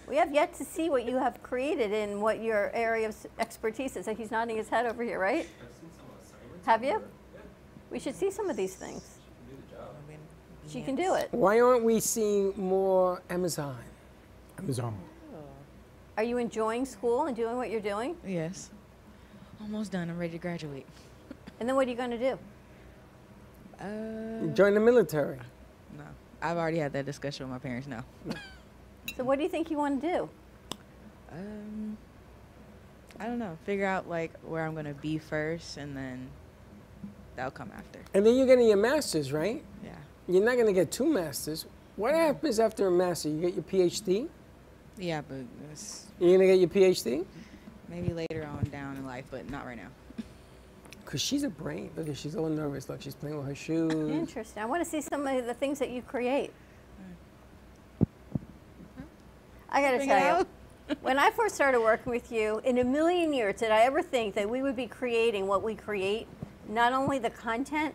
We 0.06 0.16
have 0.16 0.32
yet 0.32 0.54
to 0.54 0.64
see 0.64 0.90
what 0.90 1.06
you 1.06 1.16
have 1.16 1.42
created 1.42 1.92
in 1.92 2.20
what 2.20 2.42
your 2.42 2.70
area 2.74 3.08
of 3.08 3.16
expertise 3.38 3.96
is. 3.96 4.06
Like 4.06 4.18
he's 4.18 4.30
nodding 4.30 4.56
his 4.56 4.68
head 4.68 4.86
over 4.86 5.02
here, 5.02 5.18
right? 5.18 5.48
Have 6.66 6.84
you? 6.84 7.02
We 7.90 7.98
should 7.98 8.14
see 8.14 8.30
some 8.30 8.50
of 8.50 8.56
these 8.56 8.74
things. 8.74 9.13
She 10.68 10.82
can 10.82 10.94
do 10.96 11.14
it. 11.14 11.28
Why 11.30 11.60
aren't 11.60 11.84
we 11.84 12.00
seeing 12.00 12.52
more 12.56 13.22
Amazon? 13.30 13.76
Amazon. 14.58 14.96
Are 16.16 16.22
you 16.22 16.38
enjoying 16.38 16.84
school 16.86 17.24
and 17.26 17.36
doing 17.36 17.56
what 17.56 17.70
you're 17.70 17.80
doing? 17.80 18.16
Yes. 18.26 18.70
Almost 19.60 19.92
done. 19.92 20.08
I'm 20.08 20.18
ready 20.18 20.32
to 20.32 20.38
graduate. 20.38 20.86
And 21.60 21.68
then 21.68 21.76
what 21.76 21.86
are 21.86 21.90
you 21.90 21.96
going 21.96 22.10
to 22.10 22.18
do? 22.18 22.38
Uh, 23.80 24.46
Join 24.54 24.74
the 24.74 24.80
military. 24.80 25.38
no. 25.96 26.04
I've 26.40 26.56
already 26.56 26.78
had 26.78 26.92
that 26.92 27.04
discussion 27.06 27.46
with 27.46 27.52
my 27.52 27.58
parents. 27.58 27.88
No. 27.88 28.02
So 29.16 29.24
what 29.24 29.36
do 29.38 29.42
you 29.42 29.48
think 29.48 29.70
you 29.70 29.76
want 29.76 30.00
to 30.00 30.06
do? 30.12 30.28
Um, 31.32 31.96
I 33.18 33.26
don't 33.26 33.38
know. 33.38 33.56
Figure 33.64 33.86
out 33.86 34.08
like 34.08 34.32
where 34.42 34.64
I'm 34.64 34.74
gonna 34.74 34.94
be 34.94 35.18
first, 35.18 35.76
and 35.76 35.96
then 35.96 36.28
that'll 37.36 37.50
come 37.50 37.70
after. 37.76 38.00
And 38.14 38.24
then 38.24 38.36
you're 38.36 38.46
getting 38.46 38.66
your 38.68 38.76
master's, 38.76 39.32
right? 39.32 39.62
Yeah. 39.84 39.90
You're 40.26 40.44
not 40.44 40.54
going 40.54 40.66
to 40.66 40.72
get 40.72 40.90
two 40.90 41.06
masters. 41.06 41.66
What 41.96 42.14
happens 42.14 42.58
after 42.58 42.86
a 42.86 42.90
master? 42.90 43.28
You 43.28 43.40
get 43.40 43.54
your 43.54 43.62
PhD? 43.64 44.28
Yeah, 44.98 45.20
but 45.26 45.38
it's 45.70 46.06
You're 46.18 46.38
going 46.38 46.40
to 46.40 46.46
get 46.46 46.58
your 46.58 46.68
PhD? 46.90 47.24
maybe 47.88 48.12
later 48.12 48.46
on 48.46 48.64
down 48.70 48.96
in 48.96 49.06
life, 49.06 49.26
but 49.30 49.48
not 49.50 49.66
right 49.66 49.76
now. 49.76 49.88
Because 51.04 51.20
she's 51.20 51.42
a 51.42 51.50
brain. 51.50 51.90
Look, 51.96 52.08
at 52.08 52.16
she's 52.16 52.34
all 52.34 52.48
nervous. 52.48 52.88
Look, 52.88 53.02
she's 53.02 53.14
playing 53.14 53.36
with 53.36 53.46
her 53.46 53.54
shoes. 53.54 53.92
Interesting. 53.92 54.62
I 54.62 54.64
want 54.64 54.82
to 54.82 54.88
see 54.88 55.02
some 55.02 55.26
of 55.26 55.44
the 55.44 55.52
things 55.52 55.78
that 55.78 55.90
you 55.90 56.00
create. 56.00 56.50
Mm-hmm. 58.00 59.02
I 59.68 59.80
got 59.82 59.90
to 59.90 59.98
Figure 59.98 60.14
tell 60.14 60.38
you, 60.38 60.46
when 61.02 61.18
I 61.18 61.30
first 61.30 61.54
started 61.54 61.80
working 61.80 62.10
with 62.10 62.32
you, 62.32 62.62
in 62.64 62.78
a 62.78 62.84
million 62.84 63.34
years 63.34 63.60
did 63.60 63.70
I 63.70 63.82
ever 63.82 64.02
think 64.02 64.34
that 64.34 64.48
we 64.48 64.62
would 64.62 64.76
be 64.76 64.86
creating 64.86 65.46
what 65.46 65.62
we 65.62 65.74
create, 65.74 66.26
not 66.70 66.94
only 66.94 67.18
the 67.18 67.30
content, 67.30 67.94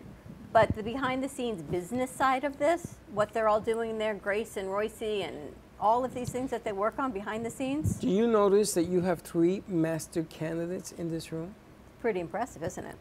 but 0.51 0.75
the 0.75 0.83
behind 0.83 1.23
the 1.23 1.29
scenes 1.29 1.61
business 1.61 2.09
side 2.09 2.43
of 2.43 2.57
this, 2.57 2.95
what 3.13 3.33
they're 3.33 3.47
all 3.47 3.61
doing 3.61 3.97
there, 3.97 4.13
Grace 4.13 4.57
and 4.57 4.71
Royce 4.71 5.01
and 5.01 5.53
all 5.79 6.03
of 6.03 6.13
these 6.13 6.29
things 6.29 6.51
that 6.51 6.63
they 6.63 6.71
work 6.71 6.99
on 6.99 7.11
behind 7.11 7.45
the 7.45 7.49
scenes. 7.49 7.95
Do 7.95 8.09
you 8.09 8.27
notice 8.27 8.73
that 8.73 8.85
you 8.85 9.01
have 9.01 9.21
three 9.21 9.63
master 9.67 10.23
candidates 10.23 10.91
in 10.93 11.11
this 11.11 11.31
room? 11.31 11.55
Pretty 12.01 12.19
impressive, 12.19 12.63
isn't 12.63 12.85
it? 12.85 12.95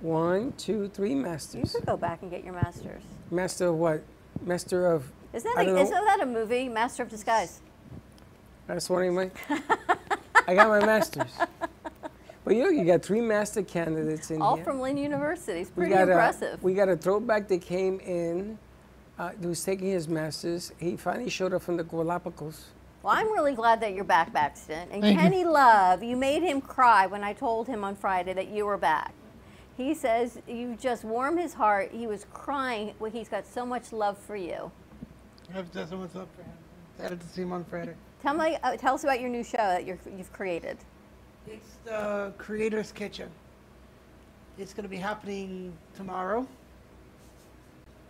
One, 0.00 0.52
two, 0.52 0.88
three 0.88 1.14
masters. 1.14 1.74
You 1.74 1.80
could 1.80 1.86
go 1.86 1.96
back 1.96 2.22
and 2.22 2.30
get 2.30 2.44
your 2.44 2.54
master's. 2.54 3.02
Master 3.30 3.66
of 3.68 3.76
what? 3.76 4.02
Master 4.42 4.86
of. 4.86 5.10
Isn't 5.32 5.54
that, 5.54 5.66
a, 5.66 5.78
isn't 5.78 6.04
that 6.06 6.20
a 6.20 6.26
movie, 6.26 6.68
Master 6.68 7.02
of 7.02 7.08
Disguise? 7.10 7.60
That's 8.66 8.88
one 8.88 9.04
of 9.04 9.14
my. 9.14 9.30
I 10.48 10.54
got 10.54 10.68
my 10.68 10.84
master's. 10.84 11.30
But 12.50 12.56
you 12.56 12.64
know, 12.64 12.70
you 12.70 12.84
got 12.84 13.02
three 13.02 13.20
master 13.20 13.62
candidates 13.62 14.32
in 14.32 14.42
All 14.42 14.56
here. 14.56 14.64
from 14.64 14.80
Lynn 14.80 14.96
University. 14.96 15.60
It's 15.60 15.70
we 15.70 15.82
pretty 15.82 15.94
got 15.94 16.08
impressive. 16.08 16.60
A, 16.60 16.66
we 16.66 16.74
got 16.74 16.88
a 16.88 16.96
throwback 16.96 17.46
that 17.46 17.62
came 17.62 18.00
in 18.00 18.58
uh, 19.20 19.30
he 19.40 19.46
was 19.46 19.62
taking 19.62 19.86
his 19.86 20.08
masters. 20.08 20.72
He 20.80 20.96
finally 20.96 21.30
showed 21.30 21.54
up 21.54 21.62
from 21.62 21.76
the 21.76 21.84
Galapagos. 21.84 22.64
Well, 23.04 23.14
I'm 23.14 23.30
really 23.30 23.54
glad 23.54 23.80
that 23.82 23.94
you're 23.94 24.02
back, 24.02 24.32
Baxton. 24.32 24.88
And 24.90 25.00
Thank 25.00 25.04
you. 25.04 25.14
Kenny 25.14 25.44
Love, 25.44 26.02
you 26.02 26.16
made 26.16 26.42
him 26.42 26.60
cry 26.60 27.06
when 27.06 27.22
I 27.22 27.34
told 27.34 27.68
him 27.68 27.84
on 27.84 27.94
Friday 27.94 28.32
that 28.32 28.48
you 28.48 28.66
were 28.66 28.78
back. 28.78 29.14
He 29.76 29.94
says 29.94 30.40
you 30.48 30.74
just 30.74 31.04
warmed 31.04 31.38
his 31.38 31.54
heart. 31.54 31.92
He 31.92 32.08
was 32.08 32.26
crying. 32.32 32.94
Well, 32.98 33.12
he's 33.12 33.28
got 33.28 33.46
so 33.46 33.64
much 33.64 33.92
love 33.92 34.18
for 34.18 34.34
you. 34.34 34.72
I've 35.54 35.72
just 35.72 35.92
what's 35.92 36.16
up 36.16 36.28
for 36.34 36.42
him. 36.42 36.50
Excited 36.96 37.20
to 37.20 37.28
see 37.28 37.42
him 37.42 37.52
on 37.52 37.62
Friday. 37.62 37.94
Tell 38.20 38.34
me, 38.34 38.56
uh, 38.64 38.76
tell 38.76 38.96
us 38.96 39.04
about 39.04 39.20
your 39.20 39.30
new 39.30 39.44
show 39.44 39.58
that 39.58 39.86
you're, 39.86 40.00
you've 40.16 40.32
created. 40.32 40.78
It's 41.50 41.76
the 41.84 42.32
Creator's 42.38 42.92
Kitchen. 42.92 43.28
It's 44.56 44.72
going 44.72 44.84
to 44.84 44.88
be 44.88 44.96
happening 44.96 45.72
tomorrow. 45.96 46.46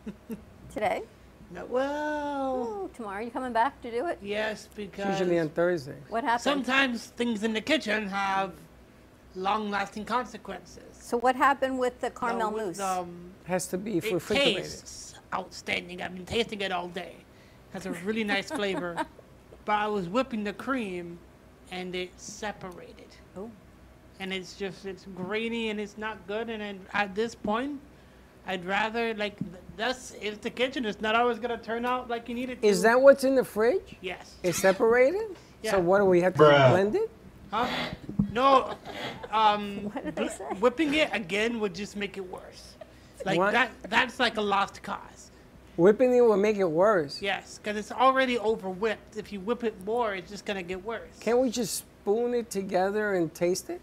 Today? 0.75 1.03
No, 1.51 1.65
well. 1.65 2.83
Oh, 2.85 2.91
tomorrow 2.95 3.23
you 3.25 3.31
coming 3.31 3.53
back 3.53 3.81
to 3.83 3.91
do 3.91 4.07
it? 4.07 4.19
Yes, 4.23 4.67
It's 4.67 4.75
because 4.75 5.19
usually 5.19 5.39
on 5.39 5.49
Thursday. 5.49 5.97
What 6.09 6.23
happened? 6.23 6.43
sometimes 6.43 7.07
things 7.07 7.43
in 7.43 7.53
the 7.55 7.61
kitchen 7.61 8.09
have 8.09 8.53
long-lasting 9.35 10.05
consequences. 10.05 10.83
So 10.93 11.17
what 11.17 11.35
happened 11.35 11.79
with 11.79 11.99
the 12.01 12.11
caramel 12.11 12.51
Now, 12.51 12.57
with, 12.57 12.79
mousse? 12.79 12.81
Um, 12.81 13.31
Has 13.45 13.67
to 13.69 13.79
be 13.79 13.99
it 13.99 14.13
refrigerated. 14.13 14.63
tastes 14.65 15.15
outstanding. 15.33 16.03
I've 16.03 16.15
been 16.15 16.27
tasting 16.27 16.61
it 16.61 16.73
all 16.73 16.89
day. 16.89 17.15
Has 17.73 17.87
a 17.87 17.93
really 17.93 18.25
nice 18.25 18.51
flavor. 18.51 18.97
But 19.67 19.73
I 19.75 19.89
was 19.89 20.09
whipping 20.09 20.43
the 20.43 20.55
cream, 20.55 21.19
and 21.71 21.95
it 21.95 22.11
separated. 22.17 23.10
Oh. 23.37 23.51
And 24.19 24.33
it's 24.33 24.55
just 24.55 24.85
it's 24.87 25.07
grainy 25.15 25.71
and 25.71 25.81
it's 25.81 25.97
not 25.97 26.27
good. 26.27 26.51
And 26.51 26.61
then 26.61 26.81
at 26.93 27.15
this 27.15 27.35
point, 27.35 27.81
I'd 28.47 28.65
rather 28.65 29.15
like 29.15 29.39
th- 29.39 29.51
that's 29.77 30.13
if 30.21 30.41
the 30.41 30.51
kitchen 30.51 30.85
is 30.85 31.01
not 31.01 31.15
always 31.15 31.39
gonna 31.39 31.57
turn 31.59 31.87
out 31.87 32.09
like 32.11 32.29
you 32.29 32.35
need 32.35 32.51
it 32.51 32.61
to. 32.61 32.67
Is 32.69 32.83
that 32.83 33.01
what's 33.01 33.25
in 33.25 33.35
the 33.35 33.45
fridge? 33.45 33.97
Yes. 34.01 34.35
It's 34.43 34.59
separated? 34.59 35.37
Yeah. 35.63 35.73
So 35.73 35.79
what 35.81 35.99
do 35.99 36.07
we 36.07 36.23
have 36.23 36.33
to 36.37 36.41
Bruh. 36.41 36.71
blend 36.71 36.97
it? 36.97 37.11
Huh? 37.51 37.69
No. 38.33 38.77
Um, 39.31 39.77
whi- 40.17 40.55
whipping 40.59 40.95
it 40.95 41.11
again 41.13 41.61
would 41.61 41.75
just 41.75 41.97
make 41.97 42.17
it 42.17 42.27
worse. 42.31 42.77
Like 43.27 43.37
What? 43.39 43.53
that. 43.53 43.71
That's 43.91 44.19
like 44.19 44.39
a 44.39 44.41
lost 44.41 44.83
cause. 44.83 45.31
Whipping 45.77 46.15
it 46.15 46.23
will 46.23 46.39
make 46.39 46.57
it 46.57 46.65
worse. 46.65 47.21
Yes, 47.21 47.59
because 47.63 47.77
it's 47.77 47.93
already 47.93 48.39
over 48.39 48.71
whipped. 48.71 49.19
If 49.19 49.35
you 49.35 49.41
whip 49.41 49.65
it 49.65 49.75
more, 49.85 50.15
it's 50.15 50.31
just 50.31 50.47
gonna 50.47 50.63
get 50.63 50.83
worse. 50.83 51.11
Can't 51.21 51.39
we 51.41 51.51
just 51.51 51.85
spoon 52.03 52.35
it 52.35 52.51
together 52.51 53.15
and 53.15 53.33
taste 53.35 53.71
it? 53.71 53.81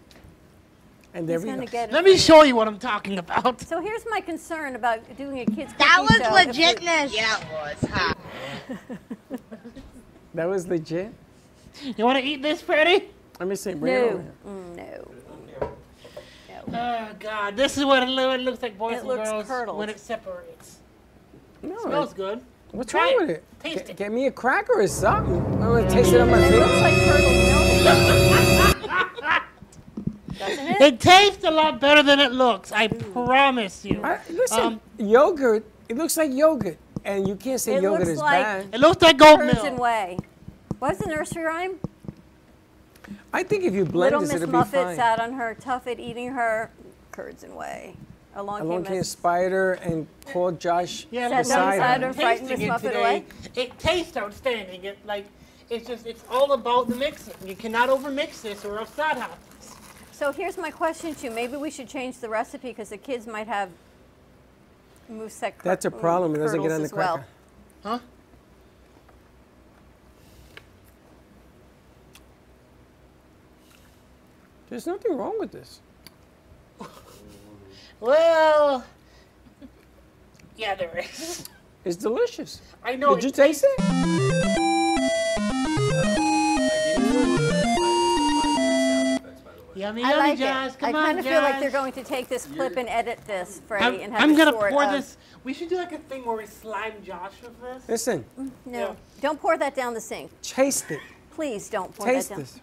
And 1.14 1.28
there 1.28 1.38
He's 1.40 1.46
we 1.46 1.54
go. 1.66 1.66
get 1.66 1.92
Let 1.92 2.04
me 2.04 2.16
show 2.16 2.42
you 2.42 2.54
what 2.54 2.68
I'm 2.68 2.78
talking 2.78 3.18
about. 3.18 3.60
So 3.62 3.80
here's 3.80 4.04
my 4.10 4.20
concern 4.20 4.76
about 4.76 5.00
doing 5.16 5.40
a 5.40 5.46
kids. 5.46 5.72
That 5.78 5.98
cooking 6.06 6.20
was 6.22 6.26
show. 6.28 6.36
If 6.36 6.46
we- 6.80 6.86
legitness. 6.86 7.14
Yeah, 7.14 7.40
it 7.40 7.78
was. 7.82 7.90
Huh? 7.90 8.14
That 10.34 10.44
was 10.48 10.68
legit. 10.68 11.12
You 11.96 12.04
want 12.04 12.18
to 12.18 12.24
eat 12.24 12.42
this, 12.42 12.60
Freddie? 12.60 13.08
Let 13.40 13.48
me 13.48 13.56
see. 13.56 13.74
Bring 13.74 13.92
it 13.94 13.98
over 13.98 14.12
No, 14.12 14.18
here. 14.18 14.32
Mm, 14.46 14.76
no. 16.70 16.78
Oh 16.78 17.08
God, 17.18 17.56
this 17.56 17.78
is 17.78 17.84
what 17.84 18.02
it 18.02 18.08
lo- 18.10 18.30
it 18.32 18.42
looks 18.42 18.62
like, 18.62 18.76
boys 18.78 18.96
It 18.96 18.98
and 18.98 19.08
looks 19.08 19.28
girls, 19.28 19.46
curdled. 19.48 19.78
when 19.78 19.88
it 19.88 19.98
separates. 19.98 20.76
No, 21.62 21.76
smells 21.80 22.10
it- 22.12 22.16
good. 22.16 22.42
What's 22.72 22.90
Try 22.92 23.04
wrong 23.12 23.16
with 23.22 23.30
it? 23.30 23.44
Taste 23.60 23.78
Get, 23.78 23.90
it. 23.90 23.96
get 23.96 24.12
me 24.12 24.26
a 24.26 24.30
cracker 24.30 24.80
or 24.80 24.86
something. 24.86 25.34
I'm 25.54 25.60
going 25.60 25.88
to 25.88 25.90
taste 25.90 26.12
it 26.12 26.20
on 26.20 26.30
my 26.30 26.38
It 26.38 26.42
finger. 26.50 26.58
looks 26.66 26.80
like 26.82 26.94
curdled 26.94 27.32
milk. 27.32 27.57
Doesn't 30.38 30.66
it? 30.68 30.80
It 30.80 31.00
tastes 31.00 31.44
a 31.44 31.50
lot 31.50 31.80
better 31.80 32.02
than 32.02 32.20
it 32.20 32.32
looks. 32.32 32.70
I 32.72 32.88
promise 32.88 33.84
you. 33.84 34.00
I, 34.02 34.20
listen, 34.30 34.60
Um, 34.60 34.80
yogurt. 34.98 35.64
It 35.88 35.96
looks 35.96 36.16
like 36.16 36.32
yogurt, 36.32 36.78
and 37.04 37.26
you 37.26 37.34
can't 37.34 37.60
say 37.60 37.80
yogurt 37.80 38.06
is 38.08 38.18
like- 38.18 38.44
bad. 38.44 38.66
It 38.72 38.80
looks 38.80 39.02
like 39.02 39.16
goat 39.16 39.38
Curds 39.40 39.54
milk. 39.54 39.66
and 39.66 39.78
whey. 39.78 40.18
What's 40.78 40.98
the 41.00 41.06
nursery 41.08 41.42
rhyme? 41.44 41.80
I 43.32 43.42
think 43.42 43.64
if 43.64 43.74
you 43.74 43.84
blend 43.84 44.12
Little 44.12 44.20
this, 44.20 44.32
Miss 44.32 44.42
it'll 44.42 44.52
be 44.52 44.58
Muffet 44.58 44.84
fine. 44.84 44.96
sat 44.96 45.18
on 45.20 45.32
her 45.34 45.56
tuffet 45.58 45.98
eating 45.98 46.32
her 46.32 46.70
curds 47.10 47.42
and 47.42 47.56
whey. 47.56 47.94
Along, 48.36 48.60
Along 48.60 48.84
came 48.84 48.92
came 48.92 49.00
a 49.00 49.04
spider 49.04 49.72
and 49.82 50.06
called 50.32 50.60
Josh 50.60 51.06
Yeah, 51.10 51.28
beside 51.28 51.42
beside 51.42 52.00
her. 52.02 52.12
her. 52.12 52.42
Miss 52.44 52.60
it 52.60 52.68
Muffet 52.68 52.88
today, 52.88 53.00
away? 53.00 53.24
It 53.56 53.78
tastes 53.78 54.16
outstanding. 54.16 54.84
It 54.84 54.98
like 55.06 55.26
it's 55.70 55.86
just 55.86 56.06
it's 56.06 56.24
all 56.30 56.52
about 56.52 56.88
the 56.88 56.96
mixing. 56.96 57.34
You 57.44 57.54
cannot 57.56 57.88
overmix 57.88 58.42
this 58.42 58.64
or 58.64 58.78
else 58.78 58.90
that 58.90 59.16
happens. 59.16 59.74
So 60.12 60.32
here's 60.32 60.56
my 60.58 60.70
question 60.70 61.14
to 61.14 61.26
you. 61.26 61.30
Maybe 61.30 61.56
we 61.56 61.70
should 61.70 61.88
change 61.88 62.18
the 62.18 62.28
recipe 62.28 62.68
because 62.68 62.88
the 62.88 62.96
kids 62.96 63.26
might 63.26 63.46
have 63.46 63.70
mousse 65.08 65.38
that—that's 65.38 65.84
a 65.84 65.90
problem. 65.90 66.34
It 66.34 66.38
doesn't 66.38 66.62
get 66.62 66.72
on 66.72 66.82
the 66.82 66.88
mm, 66.88 66.92
as 66.92 66.92
well. 66.92 67.16
cracker. 67.16 67.28
Huh? 67.84 67.98
There's 74.70 74.86
nothing 74.86 75.16
wrong 75.16 75.38
with 75.38 75.52
this. 75.52 75.80
Well, 78.00 78.84
yeah, 80.56 80.76
there 80.76 80.96
is. 80.98 81.48
It's 81.84 81.96
delicious. 81.96 82.60
I 82.84 82.94
know. 82.94 83.16
Did 83.16 83.24
you 83.24 83.30
taste 83.32 83.64
it? 83.66 84.57
Yummy, 89.78 90.02
I 90.02 90.10
yummy, 90.10 90.28
like 90.30 90.38
Jazz. 90.38 90.74
it. 90.74 90.78
Come 90.80 90.94
I 90.96 90.98
on, 90.98 91.04
kind 91.06 91.18
of 91.20 91.24
feel 91.24 91.40
like 91.40 91.60
they're 91.60 91.70
going 91.70 91.92
to 91.92 92.02
take 92.04 92.28
this 92.28 92.46
clip 92.46 92.76
and 92.76 92.88
edit 92.88 93.20
this, 93.26 93.60
Freddie, 93.68 93.84
I'm, 93.98 94.00
and 94.02 94.12
have 94.12 94.22
I'm 94.22 94.36
gonna 94.36 94.52
pour 94.52 94.82
of- 94.84 94.92
this. 94.92 95.16
We 95.44 95.54
should 95.54 95.68
do 95.68 95.76
like 95.76 95.92
a 95.92 95.98
thing 95.98 96.24
where 96.26 96.36
we 96.36 96.46
slime 96.46 96.94
Josh 97.04 97.32
with 97.42 97.60
this. 97.62 97.88
Listen, 97.88 98.24
mm, 98.38 98.50
No, 98.66 98.96
don't 99.20 99.40
pour 99.40 99.56
that 99.56 99.74
down 99.76 99.94
the 99.94 100.00
sink. 100.00 100.30
taste 100.42 100.90
it. 100.90 101.00
Please 101.30 101.70
don't 101.70 101.94
pour 101.94 102.06
Taste 102.06 102.30
that 102.30 102.34
down. 102.34 102.40
this. 102.42 102.60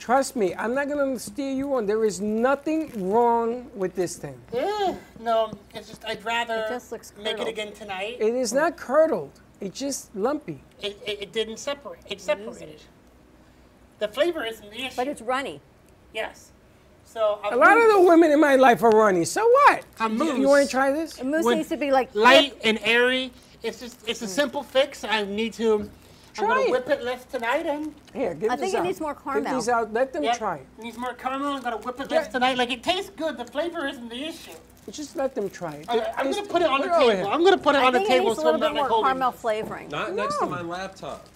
Trust 0.00 0.34
me, 0.34 0.52
I'm 0.56 0.74
not 0.74 0.88
gonna 0.88 1.16
steer 1.18 1.52
you 1.52 1.74
on. 1.74 1.86
There 1.86 2.04
is 2.04 2.20
nothing 2.20 2.90
wrong 3.10 3.70
with 3.76 3.94
this 3.94 4.16
thing. 4.16 4.40
No, 5.20 5.52
it's 5.74 5.88
just 5.88 6.04
I'd 6.04 6.24
rather 6.24 6.64
It 6.64 6.68
just 6.70 6.90
looks 6.90 7.12
make 7.22 7.38
it 7.38 7.46
again 7.46 7.72
tonight. 7.72 8.16
It 8.18 8.34
is 8.34 8.52
not 8.52 8.76
curdled. 8.76 9.40
It's 9.60 9.78
just 9.78 10.14
lumpy. 10.16 10.62
It, 10.82 10.98
it, 11.06 11.22
it 11.22 11.32
didn't 11.32 11.58
separate. 11.58 12.00
It 12.08 12.20
separated. 12.20 12.80
The 14.00 14.08
flavor 14.08 14.44
isn't 14.44 14.70
the 14.70 14.86
issue. 14.86 14.96
But 14.96 15.06
it's 15.06 15.20
runny. 15.22 15.60
Yes. 16.12 16.50
So 17.04 17.40
A 17.50 17.56
lot 17.56 17.76
of 17.76 17.88
the 17.92 18.00
women 18.02 18.30
in 18.30 18.40
my 18.40 18.56
life 18.56 18.82
are 18.82 18.90
runny. 18.90 19.24
So 19.24 19.44
what? 19.48 19.84
I'm 19.98 20.20
A 20.20 20.24
You, 20.24 20.34
mousse. 20.38 20.46
want 20.48 20.64
to 20.66 20.70
try 20.70 20.92
this? 20.92 21.18
A 21.20 21.24
mousse 21.24 21.44
When 21.44 21.58
needs 21.58 21.68
to 21.70 21.76
be 21.76 21.90
like 21.90 22.14
light 22.14 22.56
and 22.62 22.78
airy. 22.82 23.32
It's 23.62 23.80
just 23.80 23.98
it's 24.08 24.22
a 24.22 24.26
mm. 24.26 24.28
simple 24.28 24.62
fix. 24.62 25.04
I 25.04 25.24
need 25.24 25.52
to. 25.54 25.90
Try 26.32 26.44
I'm 26.44 26.48
gonna 26.50 26.60
it. 26.68 26.70
whip 26.70 26.88
it 26.88 27.02
less 27.02 27.24
tonight 27.24 27.66
and. 27.66 27.92
Here, 28.14 28.34
give 28.34 28.50
I 28.50 28.54
this 28.56 28.60
think 28.62 28.74
it 28.74 28.76
out. 28.78 28.84
needs 28.84 29.00
more 29.00 29.14
Give 29.14 29.24
caramel. 29.24 29.54
these 29.54 29.68
out. 29.68 29.92
Let 29.92 30.12
them 30.12 30.22
Yeah, 30.22 30.34
try 30.34 30.56
it. 30.58 30.66
Needs 30.78 30.96
more 30.98 31.14
caramel. 31.14 31.54
I'm 31.56 31.62
gonna 31.62 31.76
whip 31.78 32.00
it 32.00 32.10
less 32.10 32.28
tonight. 32.28 32.56
Like 32.56 32.70
it 32.70 32.82
tastes 32.84 33.10
good. 33.16 33.36
The 33.36 33.44
flavor 33.44 33.86
isn't 33.88 34.08
the 34.08 34.24
issue. 34.24 34.52
Just 34.90 35.16
let 35.16 35.34
them 35.34 35.50
try 35.50 35.74
it. 35.74 35.86
I, 35.88 36.12
I'm 36.16 36.30
gonna 36.30 36.46
put 36.46 36.62
it 36.62 36.68
on 36.68 36.80
the 36.80 36.86
over 36.90 36.98
table. 37.00 37.10
here. 37.16 37.26
I'm 37.26 37.44
gonna 37.44 37.58
put 37.58 37.74
it 37.74 37.82
I 37.82 37.86
on 37.86 37.92
the 37.92 37.98
think 38.00 38.10
it 38.10 38.12
table 38.14 38.26
needs 38.30 38.38
a 38.38 38.42
so 38.42 38.48
I'm 38.48 38.54
little 38.54 38.60
not 38.60 38.68
bit 38.74 38.74
like 38.74 38.80
more 38.82 38.88
holding. 38.88 39.04
caramel 39.08 39.32
flavoring. 39.32 39.88
Not 39.88 40.14
next 40.14 40.38
to 40.38 40.46
my 40.46 40.62
laptop. 40.62 41.26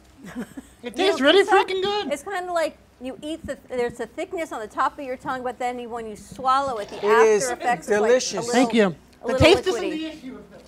It 0.83 0.97
You 0.99 1.05
tastes 1.05 1.21
know, 1.21 1.27
really 1.27 1.45
freaking 1.45 1.83
good. 1.83 2.13
It's 2.13 2.23
kind 2.23 2.47
of 2.47 2.53
like 2.55 2.79
you 3.01 3.19
eat 3.23 3.45
the. 3.47 3.59
There's 3.69 4.01
a 4.01 4.07
thickness 4.07 4.53
on 4.53 4.61
the 4.61 4.67
top 4.69 4.99
of 4.99 5.05
your 5.05 5.17
tongue, 5.17 5.43
but 5.43 5.59
then 5.59 5.89
when 5.91 6.07
you 6.07 6.17
swallow 6.17 6.79
it, 6.79 6.89
the 6.89 6.97
It 6.97 7.05
after 7.05 7.25
is 7.25 7.51
effects 7.51 7.87
delicious. 7.87 8.47
Is 8.47 8.49
like 8.49 8.49
a 8.49 8.53
Thank 8.53 8.75
you. 8.75 8.87
A 8.87 8.89
The 9.27 9.33
little 9.33 9.39
taste 9.39 9.67
isn't 9.67 9.81
the 9.81 10.07
issue 10.07 10.35
with 10.35 10.51
this. 10.53 10.63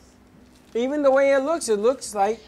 Even 0.75 1.03
the 1.03 1.11
way 1.11 1.33
it 1.33 1.39
looks, 1.39 1.69
it 1.69 1.79
looks 1.79 2.15
like. 2.15 2.41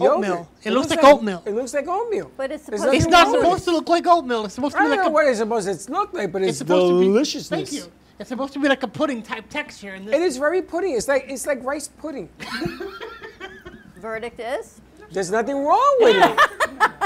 Oatmeal. 0.00 0.48
It 0.64 0.70
looks 0.72 0.88
like 0.88 1.04
oatmeal. 1.04 1.42
It 1.44 1.52
looks 1.54 1.74
like 1.74 1.86
oatmeal. 1.86 2.30
But 2.36 2.50
it's 2.50 2.64
supposed 2.64 2.84
It's 2.94 3.04
to 3.04 3.10
not 3.10 3.26
wrong 3.26 3.32
with 3.34 3.42
supposed 3.42 3.64
to 3.66 3.70
look 3.72 3.88
like 3.90 4.06
oatmeal. 4.06 4.44
It's 4.46 4.54
supposed 4.54 4.74
to 4.74 4.80
I 4.80 4.84
be 4.84 4.88
don't 4.88 4.96
like 4.96 5.04
know 5.04 5.10
a. 5.10 5.12
what 5.12 5.26
it's 5.26 5.38
supposed 5.38 5.86
to 5.86 5.92
look 5.92 6.12
like, 6.14 6.32
but 6.32 6.40
it's, 6.40 6.48
It's 6.50 6.58
supposed 6.58 6.90
to 6.92 6.98
be. 6.98 7.06
deliciousness. 7.06 7.70
Thank 7.70 7.72
you. 7.84 7.92
It's 8.18 8.28
supposed 8.30 8.54
to 8.54 8.58
be 8.58 8.68
like 8.68 8.82
a 8.84 8.88
pudding 8.88 9.22
type 9.22 9.50
texture, 9.50 9.90
and 9.94 10.08
this. 10.08 10.14
It 10.14 10.22
is 10.22 10.38
very 10.38 10.62
pudding. 10.62 10.96
It's 10.96 11.08
like 11.08 11.26
it's 11.28 11.46
like 11.46 11.62
rice 11.62 11.88
pudding. 11.88 12.30
Verdict 13.96 14.40
is. 14.40 14.80
There's 15.12 15.30
nothing 15.30 15.56
wrong 15.64 15.96
with 16.00 16.16
it. 16.16 16.38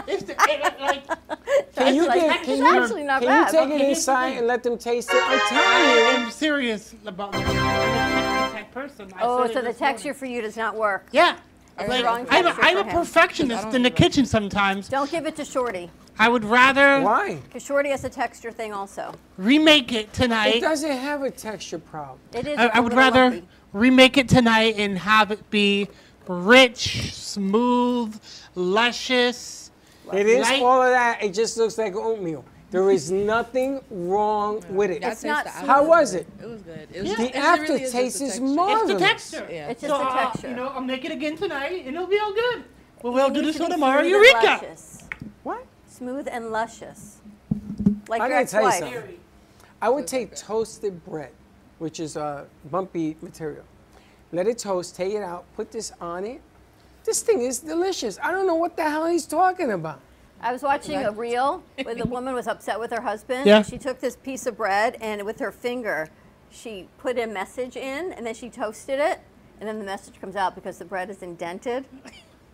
It's 0.08 0.22
the, 0.22 0.34
it, 0.38 0.80
like, 0.80 1.04
Can 1.74 1.94
you, 1.96 2.06
like- 2.06 2.20
get, 2.20 2.42
can 2.44 2.58
you, 2.58 2.66
actually 2.82 3.02
not 3.02 3.22
can 3.22 3.28
bad. 3.28 3.52
you 3.52 3.58
take 3.60 3.68
Okay, 3.72 3.86
it 3.86 3.88
inside 3.90 4.36
and 4.38 4.46
let 4.46 4.62
them 4.62 4.78
taste 4.78 5.10
it? 5.12 5.20
I'm 5.20 5.40
telling 5.48 5.90
you. 5.90 6.24
I'm 6.26 6.30
serious 6.30 6.94
about 7.04 7.32
this. 7.32 7.42
I'm 7.42 7.50
a 7.50 7.52
texture 7.52 8.56
type 8.56 8.70
person. 8.72 9.12
I 9.16 9.18
Oh, 9.22 9.38
so 9.38 9.54
the 9.54 9.54
this 9.54 9.54
morning. 9.62 9.74
texture 9.74 10.14
for 10.14 10.26
you 10.26 10.42
does 10.42 10.56
not 10.56 10.76
work. 10.76 11.08
Yeah. 11.10 11.36
Like, 11.76 12.04
wrong 12.04 12.26
I'm, 12.30 12.46
a, 12.46 12.50
texture 12.50 12.64
I'm 12.66 12.76
a 12.78 12.84
him. 12.84 12.96
perfectionist 12.96 13.68
in 13.74 13.82
the 13.82 13.90
kitchen 13.90 14.26
sometimes. 14.26 14.88
Don't 14.88 15.10
give 15.10 15.26
it 15.26 15.34
to 15.36 15.44
Shorty, 15.44 15.90
I 16.20 16.28
would 16.28 16.44
rather 16.44 17.00
Why? 17.00 17.34
because 17.34 17.64
Shorty 17.64 17.88
has 17.90 18.04
a 18.04 18.08
texture 18.08 18.52
thing 18.52 18.72
also. 18.72 19.12
remake 19.38 19.92
it 19.92 20.12
tonight. 20.12 20.54
It 20.56 20.60
doesn't 20.60 20.88
have 20.98 21.22
a 21.22 21.32
texture 21.32 21.80
problem. 21.80 22.20
It 22.32 22.46
is. 22.46 22.58
I, 22.58 22.66
it's 22.66 22.80
would 22.80 22.92
rather 22.94 23.24
lumpy. 23.30 23.48
remake 23.72 24.16
it 24.18 24.28
tonight 24.28 24.76
and 24.78 24.96
have 24.98 25.32
it 25.32 25.50
be 25.50 25.88
rich, 26.28 27.12
smooth, 27.14 28.20
luscious. 28.54 29.70
It 30.12 30.26
is 30.26 30.42
light. 30.48 30.62
all 30.62 30.82
of 30.82 30.90
that. 30.90 31.22
It 31.22 31.34
just 31.34 31.56
looks 31.56 31.78
like 31.78 31.94
oatmeal. 31.96 32.44
There 32.70 32.90
is 32.90 33.10
nothing 33.10 33.80
wrong 33.90 34.62
with 34.68 34.90
it. 34.90 35.02
It's 35.02 35.22
not 35.24 35.46
How 35.46 35.84
was 35.84 36.14
it? 36.14 36.26
It 36.40 36.46
was 36.46 36.62
good. 36.62 36.78
was- 36.78 36.88
The 36.88 36.96
it 36.98 37.02
really 37.02 37.28
is 37.28 37.32
just 37.32 37.34
aftertaste 37.34 37.92
the 38.18 38.24
is 38.24 38.32
texture. 38.32 38.42
marvelous. 38.42 38.90
It's 38.90 38.92
the 39.00 39.06
texture. 39.06 39.48
Yeah. 39.54 39.68
It's 39.68 39.80
so, 39.80 39.88
just 39.88 40.00
the 40.00 40.06
uh, 40.06 40.24
texture. 40.24 40.48
you 40.48 40.56
know, 40.56 40.68
I'll 40.68 40.80
make 40.80 41.04
it 41.04 41.12
again 41.12 41.36
tonight, 41.36 41.84
and 41.86 41.94
it'll 41.94 42.08
be 42.08 42.18
all 42.18 42.34
good. 42.34 42.64
Well, 43.02 43.12
we'll 43.12 43.28
do 43.28 43.34
needs 43.42 43.46
this 43.46 43.56
to 43.56 43.62
one 43.62 43.70
tomorrow. 43.70 44.02
Eureka! 44.02 44.36
luscious. 44.44 45.04
What? 45.42 45.64
Smooth 45.88 46.28
and 46.30 46.50
luscious. 46.50 47.18
Like 48.08 48.20
I 48.20 48.28
gotta 48.28 48.46
tell 48.46 48.64
you 48.64 48.72
something. 48.72 49.20
I 49.80 49.88
would 49.88 50.06
take 50.06 50.34
toasted 50.34 51.04
bread, 51.04 51.30
which 51.78 52.00
is 52.00 52.16
a 52.16 52.46
bumpy 52.70 53.16
material. 53.20 53.64
Let 54.32 54.46
it 54.46 54.58
toast, 54.58 54.96
take 54.96 55.14
it 55.14 55.22
out, 55.22 55.44
put 55.54 55.70
this 55.70 55.92
on 56.00 56.24
it. 56.24 56.40
This 57.04 57.22
thing 57.22 57.42
is 57.42 57.60
delicious. 57.60 58.18
I 58.22 58.32
don't 58.32 58.46
know 58.46 58.56
what 58.56 58.76
the 58.76 58.82
hell 58.82 59.06
he's 59.06 59.26
talking 59.26 59.70
about. 59.70 60.00
I 60.40 60.52
was 60.52 60.62
watching 60.62 61.02
a 61.04 61.12
reel 61.12 61.62
where 61.82 61.94
the 61.94 62.04
woman 62.04 62.34
was 62.34 62.46
upset 62.46 62.78
with 62.78 62.90
her 62.90 63.00
husband. 63.00 63.46
Yeah. 63.46 63.62
She 63.62 63.78
took 63.78 64.00
this 64.00 64.16
piece 64.16 64.46
of 64.46 64.56
bread 64.56 64.96
and 65.00 65.22
with 65.24 65.38
her 65.38 65.52
finger, 65.52 66.08
she 66.50 66.88
put 66.98 67.18
a 67.18 67.26
message 67.26 67.76
in 67.76 68.12
and 68.12 68.26
then 68.26 68.34
she 68.34 68.50
toasted 68.50 68.98
it. 68.98 69.20
And 69.60 69.68
then 69.68 69.78
the 69.78 69.84
message 69.84 70.20
comes 70.20 70.36
out 70.36 70.54
because 70.54 70.78
the 70.78 70.84
bread 70.84 71.10
is 71.10 71.22
indented. 71.22 71.86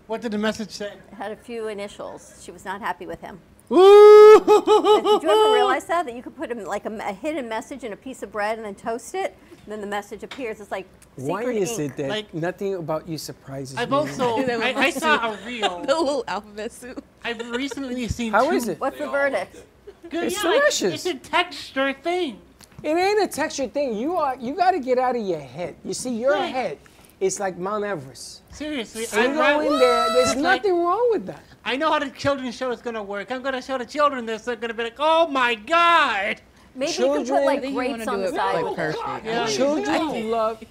What 0.08 0.20
did 0.20 0.32
the 0.32 0.38
message 0.38 0.70
say? 0.70 0.92
It 1.10 1.14
had 1.14 1.32
a 1.32 1.36
few 1.36 1.68
initials. 1.68 2.42
She 2.44 2.50
was 2.50 2.64
not 2.64 2.80
happy 2.80 3.06
with 3.06 3.20
him. 3.20 3.40
Ooh! 3.70 4.42
Did 4.44 5.22
you 5.22 5.30
ever 5.30 5.54
realize 5.54 5.86
that? 5.86 6.04
That 6.04 6.14
you 6.14 6.22
could 6.22 6.36
put 6.36 6.50
a, 6.52 6.54
like 6.68 6.84
a, 6.84 6.90
a 6.98 7.12
hidden 7.12 7.48
message 7.48 7.84
in 7.84 7.92
a 7.92 7.96
piece 7.96 8.22
of 8.22 8.30
bread 8.30 8.58
and 8.58 8.66
then 8.66 8.74
toast 8.74 9.14
it, 9.14 9.34
and 9.50 9.51
then 9.66 9.80
the 9.80 9.86
message 9.86 10.22
appears. 10.22 10.60
It's 10.60 10.70
like 10.70 10.86
Why 11.16 11.42
is 11.44 11.78
ink. 11.78 11.92
it 11.92 11.96
that 11.98 12.08
like, 12.08 12.34
nothing 12.34 12.74
about 12.74 13.08
you 13.08 13.18
surprises 13.18 13.76
me? 13.76 13.82
I've 13.82 13.90
me? 13.90 13.96
also 13.96 14.36
I, 14.48 14.74
I 14.76 14.90
saw 14.90 15.32
a 15.32 15.38
reel. 15.46 15.80
the 15.86 15.94
little 15.94 16.24
alphabet 16.26 16.72
soup. 16.72 17.04
I've 17.24 17.50
recently 17.50 18.08
seen. 18.18 18.32
How 18.32 18.48
two, 18.50 18.56
is 18.56 18.68
it? 18.68 18.80
What's 18.80 18.98
the 18.98 19.08
verdict? 19.08 19.62
Good, 20.10 20.24
It's 20.24 20.42
yeah, 20.42 20.50
like, 20.50 20.58
delicious. 20.60 21.06
it's 21.06 21.06
a 21.06 21.14
texture 21.18 21.92
thing. 21.92 22.40
It 22.82 22.96
ain't 22.96 23.22
a 23.22 23.28
texture 23.28 23.68
thing. 23.68 23.94
You 23.96 24.16
are 24.16 24.36
you 24.36 24.54
got 24.54 24.72
to 24.72 24.80
get 24.80 24.98
out 24.98 25.14
of 25.16 25.22
your 25.22 25.38
head. 25.40 25.76
You 25.84 25.94
see, 25.94 26.10
your 26.18 26.34
Yeah. 26.36 26.46
head 26.46 26.78
is 27.20 27.38
like 27.38 27.56
Mount 27.56 27.84
Everest. 27.84 28.40
Seriously, 28.52 29.02
You 29.02 29.08
I'd 29.12 29.32
go 29.34 29.40
rather- 29.40 29.64
in 29.64 29.78
there. 29.78 30.08
There's 30.12 30.32
It's 30.32 30.40
like- 30.40 30.62
nothing 30.64 30.82
wrong 30.84 31.08
with 31.12 31.26
that. 31.26 31.44
I 31.64 31.76
know 31.76 31.92
how 31.92 32.00
the 32.00 32.10
children's 32.10 32.56
show 32.56 32.72
is 32.72 32.82
gonna 32.82 33.02
work. 33.02 33.30
I'm 33.30 33.40
gonna 33.42 33.62
show 33.62 33.78
the 33.78 33.86
children 33.86 34.26
this. 34.26 34.42
They're 34.42 34.56
gonna 34.56 34.74
be 34.74 34.82
like, 34.82 34.96
"Oh 34.98 35.28
my 35.28 35.54
god!" 35.54 36.40
Maybe 36.74 36.90
you 36.92 36.96
could 36.98 37.06
put 37.06 37.26
Children- 37.26 37.44
like 37.44 37.64
I 37.64 37.72
grapes 37.72 38.06
on 38.08 38.20
the 38.22 38.28
side. 38.28 38.54
like 38.54 38.64
with 38.64 38.76
perfect. 38.76 39.24
Yeah. 39.26 39.46
Children 39.46 40.30
love 40.30 40.64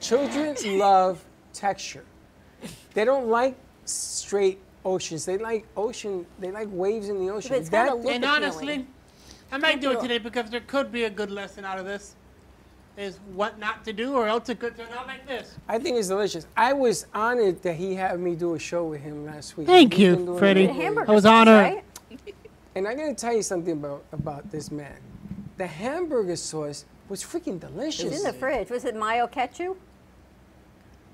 children 0.00 0.56
love 0.78 1.24
texture. 1.52 2.04
They 2.94 3.04
don't 3.04 3.28
like 3.28 3.56
straight 3.84 4.58
oceans. 4.84 5.24
They 5.24 5.38
like 5.38 5.66
ocean. 5.76 6.26
They 6.38 6.50
like 6.50 6.68
waves 6.70 7.08
in 7.08 7.18
the 7.24 7.30
ocean. 7.32 7.54
it's 7.54 7.68
gotta 7.68 7.90
That- 7.90 8.04
look 8.04 8.14
And 8.14 8.24
honestly, 8.24 8.86
I 9.52 9.58
might 9.58 9.80
do 9.80 9.92
it 9.92 10.00
today 10.00 10.18
because 10.18 10.50
there 10.50 10.60
could 10.60 10.90
be 10.92 11.04
a 11.04 11.10
good 11.10 11.30
lesson 11.30 11.64
out 11.64 11.78
of 11.78 11.84
this. 11.86 12.14
Is 12.96 13.20
what 13.32 13.60
not 13.60 13.84
to 13.84 13.92
do, 13.92 14.14
or 14.14 14.26
else 14.26 14.48
it 14.48 14.58
could 14.58 14.76
turn 14.76 14.88
out 14.92 15.06
like 15.06 15.24
this. 15.24 15.54
I 15.68 15.78
think 15.78 15.96
it's 15.98 16.08
delicious. 16.08 16.48
I 16.56 16.72
was 16.72 17.06
honored 17.14 17.62
that 17.62 17.74
he 17.76 17.94
had 17.94 18.18
me 18.18 18.34
do 18.34 18.54
a 18.54 18.58
show 18.58 18.86
with 18.86 19.00
him 19.02 19.24
last 19.24 19.56
week. 19.56 19.68
Thank 19.68 19.92
He's 19.94 20.02
you, 20.02 20.36
Freddie. 20.36 20.64
it 20.64 20.66
The 20.66 20.74
for 20.74 20.80
hamburger 20.82 21.10
I 21.12 21.14
was 21.14 21.24
honored. 21.24 21.62
right? 21.62 21.84
And 22.74 22.88
I'm 22.88 22.96
gonna 22.96 23.14
tell 23.14 23.32
you 23.32 23.42
something 23.42 23.74
about 23.74 24.02
about 24.10 24.50
this 24.50 24.72
man. 24.72 24.96
The 25.58 25.66
hamburger 25.66 26.36
sauce 26.36 26.84
was 27.08 27.22
freaking 27.22 27.58
delicious. 27.60 28.04
It's 28.12 28.16
in 28.18 28.22
the 28.22 28.32
fridge. 28.32 28.70
Was 28.70 28.84
it 28.84 28.94
mayo 28.94 29.26
ketchup? 29.26 29.76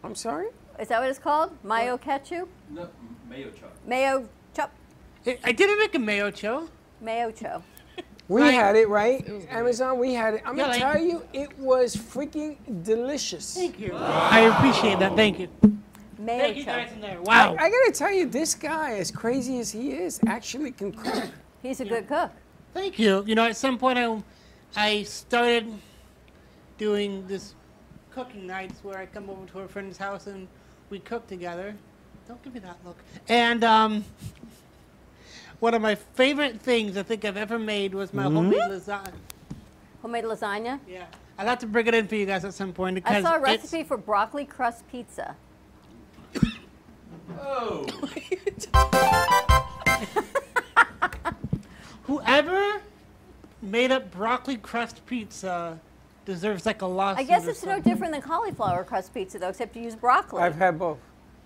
I'm 0.03 0.15
sorry. 0.15 0.49
Is 0.79 0.89
that 0.89 1.01
what 1.01 1.09
it's 1.09 1.19
called? 1.19 1.53
Mayo 1.65 1.97
ketchup? 1.97 2.49
No, 2.71 2.89
mayo 3.29 3.51
chop. 3.59 3.73
Mayo 3.87 4.29
chop? 4.55 4.71
I- 5.27 5.39
I 5.45 5.53
didn't 5.53 5.79
make 5.79 5.95
a 5.95 5.99
mayo 5.99 6.31
cho. 6.31 6.69
Mayo 7.01 7.31
cho. 7.31 7.63
We 8.29 8.41
Like- 8.41 8.55
had 8.55 8.75
it 8.77 8.89
right. 8.89 9.27
Amazon. 9.51 9.99
We 9.99 10.15
had 10.15 10.35
it. 10.35 10.43
I'm 10.47 10.57
Yeah, 10.57 10.65
gonna 10.65 10.73
like- 10.79 10.93
tell 10.95 11.03
you, 11.03 11.23
it 11.35 11.59
was 11.59 11.95
freaking 11.95 12.57
delicious. 12.83 13.55
Thank 13.55 13.79
you. 13.79 13.93
I 13.95 14.41
appreciate 14.41 14.99
that. 14.99 15.15
Thank 15.15 15.39
you. 15.41 15.49
Mayo 16.19 16.39
Thank 16.41 16.57
you 16.57 16.65
guys 16.65 16.91
in 16.93 17.01
there. 17.03 17.21
Wow. 17.23 17.55
I, 17.59 17.65
I 17.67 17.71
gotta 17.71 17.93
tell 17.93 18.11
you, 18.13 18.25
this 18.27 18.55
guy, 18.55 18.95
as 18.97 19.11
crazy 19.11 19.59
as 19.59 19.71
he 19.71 19.93
is, 19.93 20.21
actually 20.27 20.71
can 20.73 20.93
cook. 20.93 21.25
He's 21.63 21.81
a 21.81 21.85
good 21.85 22.09
cook. 22.09 22.31
Thank 22.73 22.99
you. 22.99 23.23
You 23.27 23.35
know, 23.35 23.45
at 23.45 23.57
some 23.59 23.77
point 23.79 23.99
I, 23.99 24.23
I 24.77 25.03
started 25.05 25.73
doing 26.79 27.27
this 27.27 27.55
cooking 28.11 28.47
nights 28.47 28.81
where 28.83 28.99
I 28.99 29.07
come 29.07 29.31
over 29.31 29.47
to 29.53 29.61
a 29.61 29.69
friend's 29.69 29.99
house 29.99 30.27
and 30.27 30.49
we 30.91 30.99
cook 30.99 31.27
together. 31.27 31.75
Don't 32.27 32.43
give 32.43 32.55
me 32.55 32.61
that 32.61 32.77
look. 32.85 32.97
And 33.29 33.63
um, 33.65 34.05
one 35.61 35.75
of 35.75 35.83
my 35.83 35.95
favorite 35.95 36.61
things 36.61 36.97
I 36.97 37.03
think 37.03 37.25
I've 37.25 37.37
ever 37.37 37.59
made 37.59 37.95
was 37.95 38.13
my 38.13 38.25
Mm-hmm. 38.25 38.37
homemade 38.37 38.61
lasagna. 38.71 39.13
Homemade 40.03 40.25
lasagna. 40.25 40.81
Yeah, 40.89 41.05
I'd 41.39 41.47
have 41.47 41.59
to 41.61 41.67
bring 41.67 41.87
it 41.87 41.95
in 41.95 42.09
for 42.09 42.17
you 42.17 42.27
guys 42.27 42.45
at 42.45 42.55
some 42.55 42.73
point 42.73 43.01
I 43.05 43.23
saw 43.23 43.37
a 43.37 43.41
recipe 43.41 43.85
for 43.85 43.97
broccoli 43.97 44.45
crust 44.45 44.85
pizza. 44.91 45.37
Oh. 47.41 47.87
whoever 52.05 52.81
made 53.65 53.91
up 53.93 54.11
broccoli 54.13 54.57
crust 54.57 55.05
pizza 55.07 55.79
deserves 56.25 56.67
like 56.67 56.83
a 56.83 56.87
lawsuit. 56.87 57.21
I 57.21 57.25
guess 57.25 57.47
or 57.47 57.51
it's 57.51 57.65
no 57.65 57.81
different 57.81 58.13
than 58.13 58.23
cauliflower 58.23 58.85
crust 58.85 59.13
pizza, 59.15 59.39
though, 59.39 59.49
except 59.49 59.77
you 59.77 59.83
use 59.83 59.95
broccoli. 59.97 60.43
I've 60.43 60.57
had 60.57 60.79
both. 60.79 60.99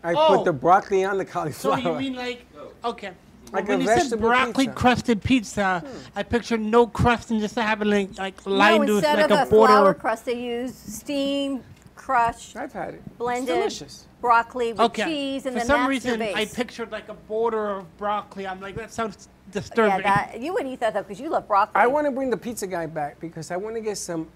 I 0.04 0.14
Oh. 0.14 0.36
put 0.36 0.44
the 0.44 0.52
broccoli 0.52 1.04
on 1.04 1.18
the 1.18 1.24
cauliflower. 1.24 1.76
So 1.76 1.82
cauliflower. 1.82 2.00
you 2.00 2.10
mean 2.10 2.14
like 2.16 2.46
okay? 2.84 3.12
Like 3.52 3.66
when 3.66 3.80
a 3.80 3.84
you 3.84 3.88
said 3.88 4.20
broccoli 4.20 4.66
pizza. 4.66 4.78
crusted 4.80 5.22
pizza, 5.24 5.80
hmm. 5.80 5.98
I 6.14 6.22
pictured 6.22 6.60
no 6.60 6.86
crust 6.86 7.30
and 7.30 7.40
just 7.40 7.54
having 7.56 7.88
like 7.90 8.18
like 8.18 8.46
no, 8.46 8.52
lined 8.52 8.80
with 8.88 9.04
instead 9.04 9.18
like 9.18 9.30
of 9.30 9.38
a 9.38 9.42
a 9.42 9.46
flour 9.46 9.94
crust, 9.94 10.26
they 10.26 10.34
use 10.40 10.74
steamed, 10.74 11.64
crushed, 11.96 12.56
I've 12.56 12.72
had 12.72 12.94
it. 12.94 13.02
It's 13.06 13.16
blended 13.16 13.54
delicious. 13.56 14.06
broccoli 14.20 14.72
with 14.72 14.80
Okay. 14.82 15.04
cheese, 15.04 15.46
and 15.46 15.54
For 15.54 15.60
then 15.60 15.66
some 15.66 15.80
that's 15.80 15.88
reason, 15.88 16.20
your 16.20 16.36
I 16.36 16.44
pictured 16.44 16.92
like 16.92 17.08
a 17.08 17.14
border 17.14 17.70
of 17.70 17.96
broccoli. 17.96 18.46
I'm 18.46 18.60
like 18.60 18.76
that 18.76 18.92
sounds 18.92 19.28
yeah, 19.54 20.00
that, 20.00 20.40
you 20.40 20.52
wouldn't 20.52 20.72
eat 20.72 20.80
that 20.80 20.94
though, 20.94 21.02
because 21.02 21.20
you 21.20 21.28
love 21.28 21.46
broccoli. 21.48 21.80
I 21.80 21.86
want 21.86 22.06
to 22.06 22.10
bring 22.10 22.30
the 22.30 22.36
pizza 22.36 22.66
guy 22.66 22.86
back 22.86 23.18
because 23.20 23.50
I 23.50 23.56
want 23.56 23.76
to 23.76 23.80
get 23.80 23.98
some 23.98 24.28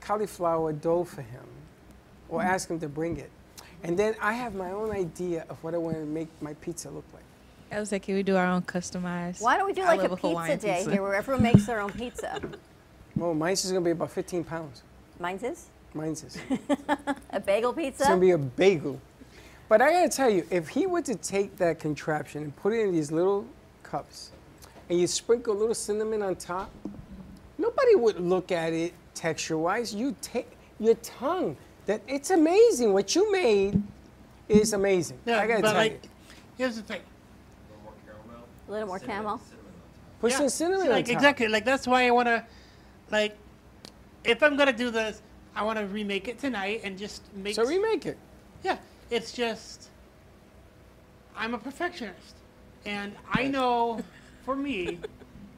cauliflower 0.00 0.72
dough 0.72 1.04
for 1.04 1.22
him, 1.22 1.44
or 2.28 2.40
mm. 2.40 2.44
ask 2.44 2.70
him 2.70 2.78
to 2.80 2.88
bring 2.88 3.16
it, 3.18 3.30
and 3.82 3.98
then 3.98 4.14
I 4.20 4.32
have 4.34 4.54
my 4.54 4.70
own 4.70 4.90
idea 4.90 5.44
of 5.48 5.62
what 5.62 5.74
I 5.74 5.78
want 5.78 5.96
to 5.96 6.04
make 6.04 6.28
my 6.40 6.54
pizza 6.54 6.90
look 6.90 7.04
like. 7.12 7.22
I 7.72 7.80
was 7.80 7.90
like, 7.90 8.02
can 8.02 8.14
we 8.14 8.22
do 8.22 8.36
our 8.36 8.46
own 8.46 8.62
customized? 8.62 9.40
Why 9.40 9.56
don't 9.56 9.66
we 9.66 9.72
do 9.72 9.82
I 9.82 9.96
like 9.96 10.02
a 10.02 10.10
pizza 10.10 10.28
Hawaiian 10.28 10.58
day 10.58 10.74
pizza. 10.76 10.90
here, 10.90 11.02
where 11.02 11.14
everyone 11.14 11.42
makes 11.42 11.66
their 11.66 11.80
own 11.80 11.92
pizza? 11.92 12.40
Well, 13.14 13.34
mine's 13.34 13.62
is 13.62 13.72
gonna 13.72 13.84
be 13.84 13.90
about 13.90 14.10
15 14.10 14.42
pounds. 14.42 14.82
Mine's 15.20 15.42
is 15.42 15.66
Mine's 15.94 16.24
is. 16.24 16.38
a 17.30 17.38
bagel 17.38 17.74
pizza. 17.74 18.04
It's 18.04 18.08
gonna 18.08 18.20
be 18.20 18.30
a 18.30 18.38
bagel. 18.38 19.00
But 19.68 19.82
I 19.82 19.92
gotta 19.92 20.08
tell 20.08 20.30
you, 20.30 20.46
if 20.50 20.68
he 20.68 20.86
were 20.86 21.02
to 21.02 21.14
take 21.14 21.56
that 21.58 21.78
contraption 21.78 22.42
and 22.42 22.56
put 22.56 22.72
it 22.72 22.80
in 22.80 22.92
these 22.92 23.12
little 23.12 23.46
cups, 23.82 24.31
and 24.92 25.00
you 25.00 25.06
sprinkle 25.06 25.54
a 25.54 25.58
little 25.58 25.74
cinnamon 25.74 26.20
on 26.20 26.36
top, 26.36 26.70
nobody 27.56 27.94
would 27.94 28.20
look 28.20 28.52
at 28.52 28.74
it 28.74 28.92
texture-wise. 29.14 29.94
You 29.94 30.14
take 30.20 30.50
your 30.78 30.96
tongue. 30.96 31.56
That 31.86 32.02
it's 32.06 32.30
amazing. 32.30 32.92
What 32.92 33.14
you 33.16 33.32
made 33.32 33.82
is 34.50 34.74
amazing. 34.74 35.18
yeah, 35.24 35.40
I 35.40 35.46
gotta 35.46 35.62
but 35.62 35.68
tell 35.68 35.76
like, 35.78 36.04
you. 36.04 36.10
here's 36.58 36.76
the 36.76 36.82
thing. 36.82 37.00
a 38.68 38.70
little 38.70 38.86
more 38.86 38.98
camel. 38.98 39.40
Put 40.20 40.32
Yeah, 40.32 40.36
some 40.36 40.48
cinnamon 40.50 40.82
see, 40.82 40.88
on 40.88 40.92
like 40.92 41.06
top. 41.06 41.14
exactly 41.14 41.48
like 41.48 41.64
that's 41.64 41.86
why 41.86 42.06
I 42.06 42.10
want 42.10 42.28
to, 42.28 42.44
like, 43.10 43.34
if 44.24 44.42
I'm 44.42 44.58
gonna 44.58 44.74
do 44.74 44.90
this, 44.90 45.22
I 45.56 45.62
want 45.64 45.78
to 45.78 45.86
remake 45.86 46.28
it 46.28 46.38
tonight 46.38 46.82
and 46.84 46.98
just 46.98 47.22
make. 47.34 47.54
So 47.54 47.64
remake 47.64 48.04
it. 48.04 48.18
Yeah, 48.62 48.76
it's 49.10 49.32
just 49.32 49.88
I'm 51.34 51.54
a 51.54 51.58
perfectionist, 51.58 52.36
and 52.84 53.14
I 53.32 53.48
know 53.48 53.98
for 54.44 54.56
me, 54.56 54.98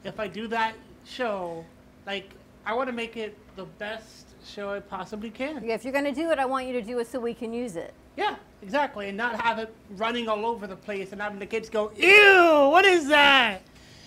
if 0.03 0.19
I 0.19 0.27
do 0.27 0.47
that 0.47 0.75
show, 1.05 1.65
like 2.05 2.29
I 2.65 2.73
want 2.73 2.87
to 2.87 2.93
make 2.93 3.17
it 3.17 3.37
the 3.55 3.65
best 3.65 4.27
show 4.45 4.71
I 4.71 4.79
possibly 4.79 5.29
can. 5.29 5.63
Yeah, 5.63 5.73
if 5.75 5.83
you're 5.83 5.93
gonna 5.93 6.13
do 6.13 6.31
it, 6.31 6.39
I 6.39 6.45
want 6.45 6.67
you 6.67 6.73
to 6.73 6.81
do 6.81 6.99
it 6.99 7.07
so 7.07 7.19
we 7.19 7.33
can 7.33 7.53
use 7.53 7.75
it. 7.75 7.93
Yeah, 8.17 8.35
exactly, 8.61 9.09
and 9.09 9.17
not 9.17 9.39
have 9.41 9.59
it 9.59 9.73
running 9.91 10.29
all 10.29 10.45
over 10.45 10.67
the 10.67 10.75
place 10.75 11.11
and 11.11 11.21
having 11.21 11.39
the 11.39 11.45
kids 11.45 11.69
go, 11.69 11.91
"Ew, 11.97 12.69
what 12.71 12.85
is 12.85 13.07
that?" 13.07 13.61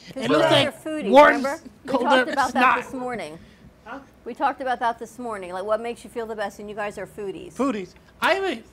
Because 0.07 0.25
It 0.25 0.31
you 0.31 0.37
looks 0.37 0.51
guys 0.51 0.65
like 0.67 0.69
are 0.69 0.89
foodies, 0.89 1.11
Warren's 1.11 1.45
remember? 1.45 1.63
We 1.85 1.93
talked 1.93 2.31
about 2.31 2.51
snot. 2.51 2.53
that 2.53 2.77
this 2.83 2.93
morning. 2.95 3.39
Huh? 3.85 3.99
We 4.25 4.35
talked 4.35 4.61
about 4.63 4.79
that 4.81 4.99
this 4.99 5.19
morning. 5.19 5.53
Like, 5.53 5.65
what 5.65 5.81
makes 5.81 6.03
you 6.05 6.09
feel 6.11 6.27
the 6.27 6.35
best? 6.37 6.59
And 6.61 6.69
you 6.69 6.75
guys 6.75 6.97
are 6.99 7.07
foodies. 7.07 7.55
Foodies. 7.55 7.93
I 8.21 8.41
mean, 8.41 8.65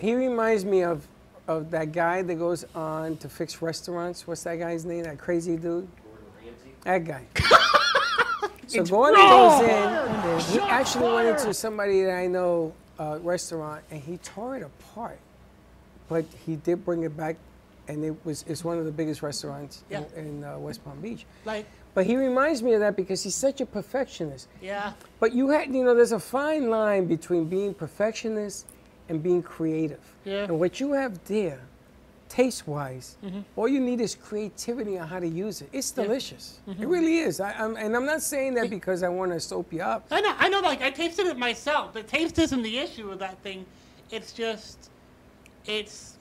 He 0.00 0.14
reminds 0.14 0.64
me 0.64 0.82
of 0.82 1.06
of 1.48 1.70
that 1.70 1.92
guy 1.92 2.22
that 2.22 2.34
goes 2.36 2.64
on 2.74 3.16
to 3.18 3.28
fix 3.28 3.60
restaurants. 3.62 4.26
What's 4.26 4.42
that 4.44 4.58
guy's 4.58 4.84
name? 4.84 5.04
That 5.04 5.18
crazy 5.18 5.56
dude. 5.56 5.88
That 6.84 7.04
guy. 7.04 7.24
so 8.66 8.84
Gordon 8.84 9.20
goes 9.20 9.60
in. 9.62 10.52
He 10.54 10.60
actually 10.68 11.12
went 11.12 11.28
into 11.28 11.52
somebody 11.52 12.02
that 12.02 12.16
I 12.16 12.26
know 12.26 12.72
uh, 12.98 13.18
restaurant 13.22 13.82
and 13.90 14.00
he 14.00 14.16
tore 14.18 14.56
it 14.56 14.62
apart, 14.62 15.18
but 16.08 16.24
he 16.46 16.56
did 16.56 16.84
bring 16.84 17.02
it 17.02 17.16
back 17.16 17.36
and 17.88 18.04
it 18.04 18.14
was 18.24 18.44
it's 18.46 18.62
one 18.64 18.78
of 18.78 18.84
the 18.84 18.92
biggest 18.92 19.20
restaurants 19.22 19.82
Yeah. 19.90 20.04
in, 20.16 20.26
in 20.26 20.44
uh, 20.44 20.58
West 20.58 20.84
Palm 20.84 21.00
Beach. 21.00 21.26
Like, 21.44 21.66
But 21.94 22.06
he 22.06 22.16
reminds 22.16 22.62
me 22.62 22.72
of 22.74 22.80
that 22.80 22.94
because 22.96 23.22
he's 23.22 23.34
such 23.34 23.60
a 23.60 23.66
perfectionist. 23.66 24.48
yeah. 24.62 24.92
But 25.18 25.34
you 25.34 25.48
had, 25.50 25.74
you 25.74 25.82
know, 25.84 25.94
there's 25.94 26.12
a 26.12 26.20
fine 26.20 26.70
line 26.70 27.06
between 27.06 27.46
being 27.46 27.74
perfectionist 27.74 28.66
and 29.10 29.22
being 29.22 29.42
creative. 29.42 29.98
Yeah. 30.24 30.44
And 30.44 30.58
what 30.58 30.80
you 30.80 30.92
have 30.92 31.22
there, 31.24 31.60
taste-wise, 32.28 33.16
Mhm. 33.24 33.42
all 33.56 33.66
you 33.68 33.80
need 33.80 34.00
is 34.00 34.14
creativity 34.14 34.96
on 34.98 35.08
how 35.08 35.18
to 35.18 35.26
use 35.26 35.60
it. 35.62 35.68
It's 35.72 35.92
Yeah. 35.94 36.04
delicious. 36.04 36.60
It 36.68 36.86
really 36.86 37.18
is. 37.18 37.40
I, 37.40 37.50
I'm, 37.52 37.76
and 37.76 37.94
I'm 37.96 38.06
not 38.06 38.22
saying 38.22 38.54
that 38.54 38.70
because 38.70 39.02
I 39.02 39.08
want 39.08 39.32
to 39.32 39.40
soap 39.40 39.72
you 39.72 39.82
up. 39.82 40.06
I 40.12 40.20
know, 40.20 40.34
I 40.38 40.48
know, 40.48 40.60
like, 40.60 40.80
I 40.80 40.90
tasted 40.90 41.26
it 41.26 41.36
myself. 41.36 41.92
The 41.92 42.04
taste 42.04 42.38
isn't 42.38 42.62
the 42.62 42.78
issue 42.78 43.08
with 43.08 43.18
that 43.18 43.36
thing. 43.42 43.66
It's 44.12 44.32
just, 44.32 44.90
it's, 45.66 46.16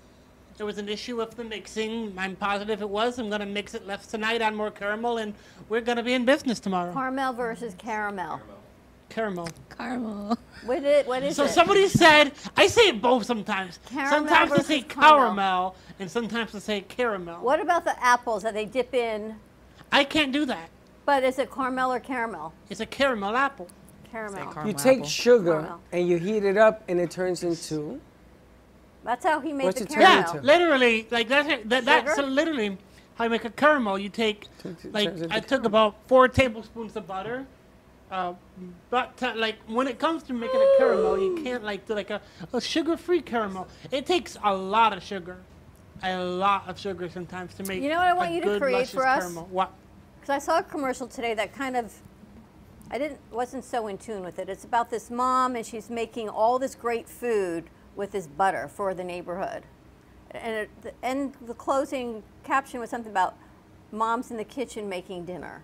there 0.58 0.66
was 0.66 0.80
an 0.80 0.90
issue 0.90 1.16
with 1.18 1.36
the 1.38 1.44
mixing. 1.44 2.14
I'm 2.18 2.36
positive 2.36 2.82
it 2.82 2.90
was. 2.90 3.20
I'm 3.20 3.30
going 3.30 3.40
to 3.42 3.46
mix 3.46 3.76
it 3.76 3.86
left 3.86 4.10
tonight, 4.10 4.42
add 4.42 4.56
more 4.56 4.72
caramel, 4.72 5.20
and 5.20 5.34
we're 5.70 5.82
going 5.82 5.98
to 5.98 6.04
be 6.04 6.14
in 6.16 6.26
business 6.26 6.60
tomorrow. 6.60 6.92
Caramel 6.92 7.34
versus 7.34 7.76
caramel. 7.78 8.38
Caramel. 8.38 8.56
Caramel. 9.10 9.50
Caramel. 9.76 10.38
What 10.66 10.84
is, 10.84 11.08
what 11.08 11.24
is 11.24 11.36
so 11.36 11.46
it? 11.46 11.50
somebody 11.50 11.88
said, 11.88 12.34
I 12.56 12.68
say 12.68 12.90
it 12.90 13.02
both 13.02 13.26
sometimes. 13.26 13.80
Caramel 13.90 14.12
sometimes 14.12 14.52
I 14.52 14.62
say 14.62 14.82
caramel. 14.82 15.18
caramel, 15.18 15.76
and 16.00 16.12
sometimes 16.12 16.54
I 16.56 16.60
say 16.60 16.82
caramel. 16.82 17.42
What 17.42 17.60
about 17.60 17.86
the 17.86 18.02
apples 18.04 18.44
that 18.44 18.54
they 18.54 18.66
dip 18.66 18.94
in? 18.94 19.36
I 19.92 20.04
can't 20.04 20.32
do 20.32 20.46
that. 20.46 20.70
But 21.06 21.24
is 21.24 21.40
it 21.40 21.52
caramel 21.52 21.92
or 21.92 22.00
caramel? 22.00 22.54
It's 22.70 22.82
a 22.82 22.86
caramel 22.86 23.36
apple. 23.36 23.68
Caramel. 24.12 24.68
You 24.68 24.74
take 24.74 25.06
sugar 25.06 25.52
Caramel. 25.52 25.82
and 25.92 26.08
you 26.08 26.18
heat 26.18 26.44
it 26.44 26.58
up, 26.58 26.84
and 26.88 27.00
it 27.00 27.12
turns 27.12 27.44
into. 27.44 28.02
That's 29.04 29.24
how 29.24 29.40
he 29.40 29.54
made 29.54 29.66
What's 29.66 29.80
the 29.80 29.86
it 29.86 29.90
turn 29.92 30.04
caramel. 30.04 30.32
into? 30.32 30.46
Literally, 30.46 31.08
like 31.12 31.28
that's. 31.28 31.48
That, 31.66 31.86
that's 31.86 32.16
Sugar? 32.16 32.28
literally 32.28 32.78
how 33.16 33.26
you 33.26 33.30
make 33.30 33.46
a 33.46 33.50
caramel. 33.52 34.00
You 34.00 34.10
take, 34.10 34.48
like, 34.92 35.10
turns 35.10 35.22
into 35.22 35.36
I 35.36 35.40
took 35.40 35.64
about 35.66 35.96
four 36.08 36.28
tablespoons 36.28 36.96
of 36.96 37.06
butter. 37.08 37.46
Uh, 38.12 38.34
but 38.90 39.22
uh, 39.22 39.34
like 39.36 39.58
when 39.68 39.88
it 39.88 40.00
comes 40.00 40.24
to 40.24 40.34
making 40.34 40.60
a 40.60 40.76
caramel, 40.78 41.20
you 41.20 41.44
can't 41.44 41.64
like 41.64 41.86
do 41.86 41.94
like 41.94 42.10
a, 42.10 42.22
a 42.54 42.60
sugar-free 42.60 43.22
caramel. 43.22 43.68
It 43.92 44.06
takes 44.06 44.36
a 44.44 44.54
lot 44.54 44.94
of 44.94 45.04
sugar, 45.04 45.38
a 46.02 46.18
lot 46.18 46.68
of 46.68 46.80
sugar 46.80 47.08
sometimes 47.10 47.54
to 47.56 47.64
make. 47.64 47.84
You 47.84 47.90
know 47.90 47.98
what 47.98 48.08
I 48.08 48.14
want 48.14 48.32
you 48.32 48.42
to 48.42 48.48
good, 48.48 48.62
create 48.62 48.88
for 48.88 49.06
us? 49.06 49.24
Caramel. 49.24 49.48
What? 49.52 49.72
Because 50.20 50.30
I 50.30 50.40
saw 50.40 50.60
a 50.60 50.64
commercial 50.64 51.08
today 51.08 51.36
that 51.36 51.54
kind 51.54 51.78
of, 51.78 51.94
I 52.90 52.98
didn't, 52.98 53.20
wasn't 53.32 53.64
so 53.64 53.88
in 53.88 54.00
tune 54.00 54.24
with 54.24 54.40
it. 54.40 54.50
It's 54.50 54.64
about 54.64 54.90
this 54.90 55.12
mom 55.12 55.56
and 55.56 55.66
she's 55.66 55.90
making 55.90 56.30
all 56.30 56.58
this 56.58 56.74
great 56.74 57.08
food 57.08 57.66
with 57.96 58.12
this 58.12 58.26
butter 58.26 58.68
for 58.68 58.96
the 58.96 59.04
neighborhood. 59.04 59.64
And 60.32 60.56
it, 60.56 60.70
the, 60.82 60.94
and 61.04 61.34
the 61.46 61.54
closing 61.54 62.24
caption 62.44 62.80
was 62.80 62.90
something 62.90 63.12
about 63.12 63.36
moms 63.92 64.32
in 64.32 64.38
the 64.38 64.44
kitchen 64.44 64.90
making 64.90 65.26
dinner. 65.26 65.64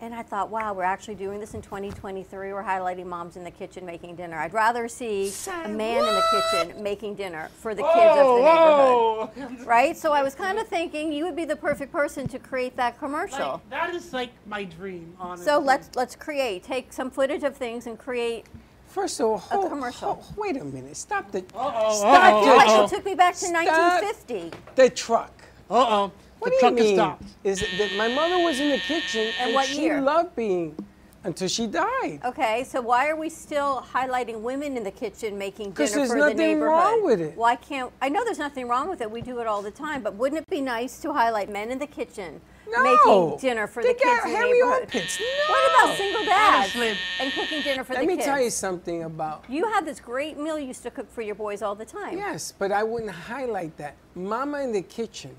And 0.00 0.14
I 0.14 0.22
thought, 0.22 0.48
wow, 0.48 0.72
we're 0.74 0.84
actually 0.84 1.16
doing 1.16 1.40
this 1.40 1.54
in 1.54 1.62
2023. 1.62 2.52
We're 2.52 2.62
highlighting 2.62 3.06
moms 3.06 3.36
in 3.36 3.42
the 3.42 3.50
kitchen 3.50 3.84
making 3.84 4.14
dinner. 4.14 4.36
I'd 4.38 4.52
rather 4.54 4.86
see 4.86 5.32
a 5.64 5.68
man 5.68 5.98
in 5.98 6.14
the 6.14 6.22
kitchen 6.30 6.80
making 6.82 7.16
dinner 7.16 7.48
for 7.58 7.74
the 7.74 7.82
kids 7.82 8.16
of 8.16 8.16
the 8.18 8.42
Whoa, 8.42 9.30
neighborhood. 9.36 9.58
Right? 9.66 9.96
So 9.96 10.12
I 10.12 10.22
was 10.22 10.36
kind 10.36 10.58
of 10.60 10.68
thinking 10.68 11.12
you 11.12 11.24
would 11.24 11.34
be 11.34 11.44
the 11.44 11.56
perfect 11.56 11.90
person 11.90 12.28
to 12.28 12.38
create 12.38 12.76
that 12.76 12.96
commercial. 13.00 13.54
Like, 13.54 13.70
that 13.70 13.94
is 13.94 14.12
like 14.12 14.30
my 14.46 14.62
dream, 14.62 15.14
honestly. 15.18 15.46
So 15.46 15.58
let's 15.58 15.90
let's 15.96 16.14
create. 16.14 16.62
Take 16.62 16.92
some 16.92 17.10
footage 17.10 17.42
of 17.42 17.56
things 17.56 17.88
and 17.88 17.98
create 17.98 18.46
First 18.86 19.20
of 19.20 19.26
all, 19.52 19.66
a 19.66 19.68
commercial. 19.68 20.14
hold- 20.14 20.36
wait 20.36 20.56
a 20.56 20.64
minute. 20.64 20.96
Stop 20.96 21.30
the. 21.32 21.40
Uh-oh, 21.54 21.98
stop 21.98 22.32
uh-oh, 22.34 22.44
the- 22.50 22.56
Like 22.56 22.90
you 22.90 22.96
took 22.96 23.04
me 23.04 23.14
back 23.16 23.34
to 23.34 23.46
Stop 23.46 23.64
1950. 23.66 24.56
The 24.76 24.90
truck. 24.90 25.32
Uh 25.68 25.74
oh. 26.06 26.12
What 26.38 26.50
the 26.50 26.56
do 26.56 26.60
truck 26.60 26.72
you 26.78 26.84
mean? 26.84 26.96
stopped. 26.96 27.24
Is 27.44 27.60
that 27.60 27.92
my 27.96 28.08
mother 28.08 28.38
was 28.44 28.60
in 28.60 28.70
the 28.70 28.78
kitchen 28.78 29.32
And 29.40 29.54
what 29.54 29.66
she 29.66 29.82
year? 29.82 30.00
loved 30.00 30.34
being 30.36 30.76
until 31.24 31.48
she 31.48 31.66
died. 31.66 32.20
Okay, 32.24 32.64
so 32.64 32.80
why 32.80 33.08
are 33.08 33.16
we 33.16 33.28
still 33.28 33.84
highlighting 33.92 34.40
women 34.40 34.76
in 34.76 34.84
the 34.84 34.90
kitchen 34.90 35.36
making 35.36 35.72
dinner 35.72 35.86
for 35.88 35.92
the 35.92 35.94
neighborhood? 35.94 35.94
Because 35.94 35.94
there's 35.94 36.14
nothing 36.14 36.36
neighborhood? 36.36 36.68
wrong 36.70 37.04
with 37.04 37.20
it. 37.20 37.36
Why 37.36 37.56
can't 37.56 37.92
I 38.00 38.08
know 38.08 38.24
there's 38.24 38.38
nothing 38.38 38.68
wrong 38.68 38.88
with 38.88 39.00
it. 39.00 39.10
We 39.10 39.20
do 39.20 39.40
it 39.40 39.46
all 39.46 39.60
the 39.62 39.70
time, 39.72 40.02
but 40.02 40.14
wouldn't 40.14 40.40
it 40.42 40.48
be 40.48 40.60
nice 40.60 41.00
to 41.00 41.12
highlight 41.12 41.50
men 41.50 41.70
in 41.72 41.78
the 41.80 41.88
kitchen 41.88 42.40
No. 42.70 42.82
making 42.84 43.38
dinner 43.40 43.66
for 43.66 43.82
They 43.82 43.94
the 43.94 43.98
kids 43.98 44.24
in 44.24 44.30
the 44.30 44.36
hairy 44.36 44.52
neighborhood? 44.52 44.80
armpits. 44.84 45.20
What 45.48 45.84
about 45.84 45.96
single 45.96 46.24
dads 46.24 46.76
and 47.20 47.32
cooking 47.32 47.62
dinner 47.62 47.82
for 47.84 47.94
Let 47.94 48.00
the 48.02 48.06
kids? 48.06 48.18
Let 48.18 48.26
me 48.26 48.32
tell 48.36 48.40
you 48.40 48.50
something 48.50 49.02
about. 49.02 49.44
You 49.48 49.66
have 49.72 49.84
this 49.84 49.98
great 50.00 50.38
meal 50.38 50.56
you 50.58 50.68
used 50.68 50.84
to 50.84 50.90
cook 50.90 51.10
for 51.10 51.22
your 51.22 51.34
boys 51.34 51.62
all 51.62 51.74
the 51.74 51.84
time. 51.84 52.16
Yes, 52.16 52.52
but 52.56 52.70
I 52.70 52.84
wouldn't 52.84 53.10
highlight 53.10 53.76
that. 53.78 53.96
Mama 54.14 54.60
in 54.60 54.72
the 54.72 54.82
kitchen. 54.82 55.34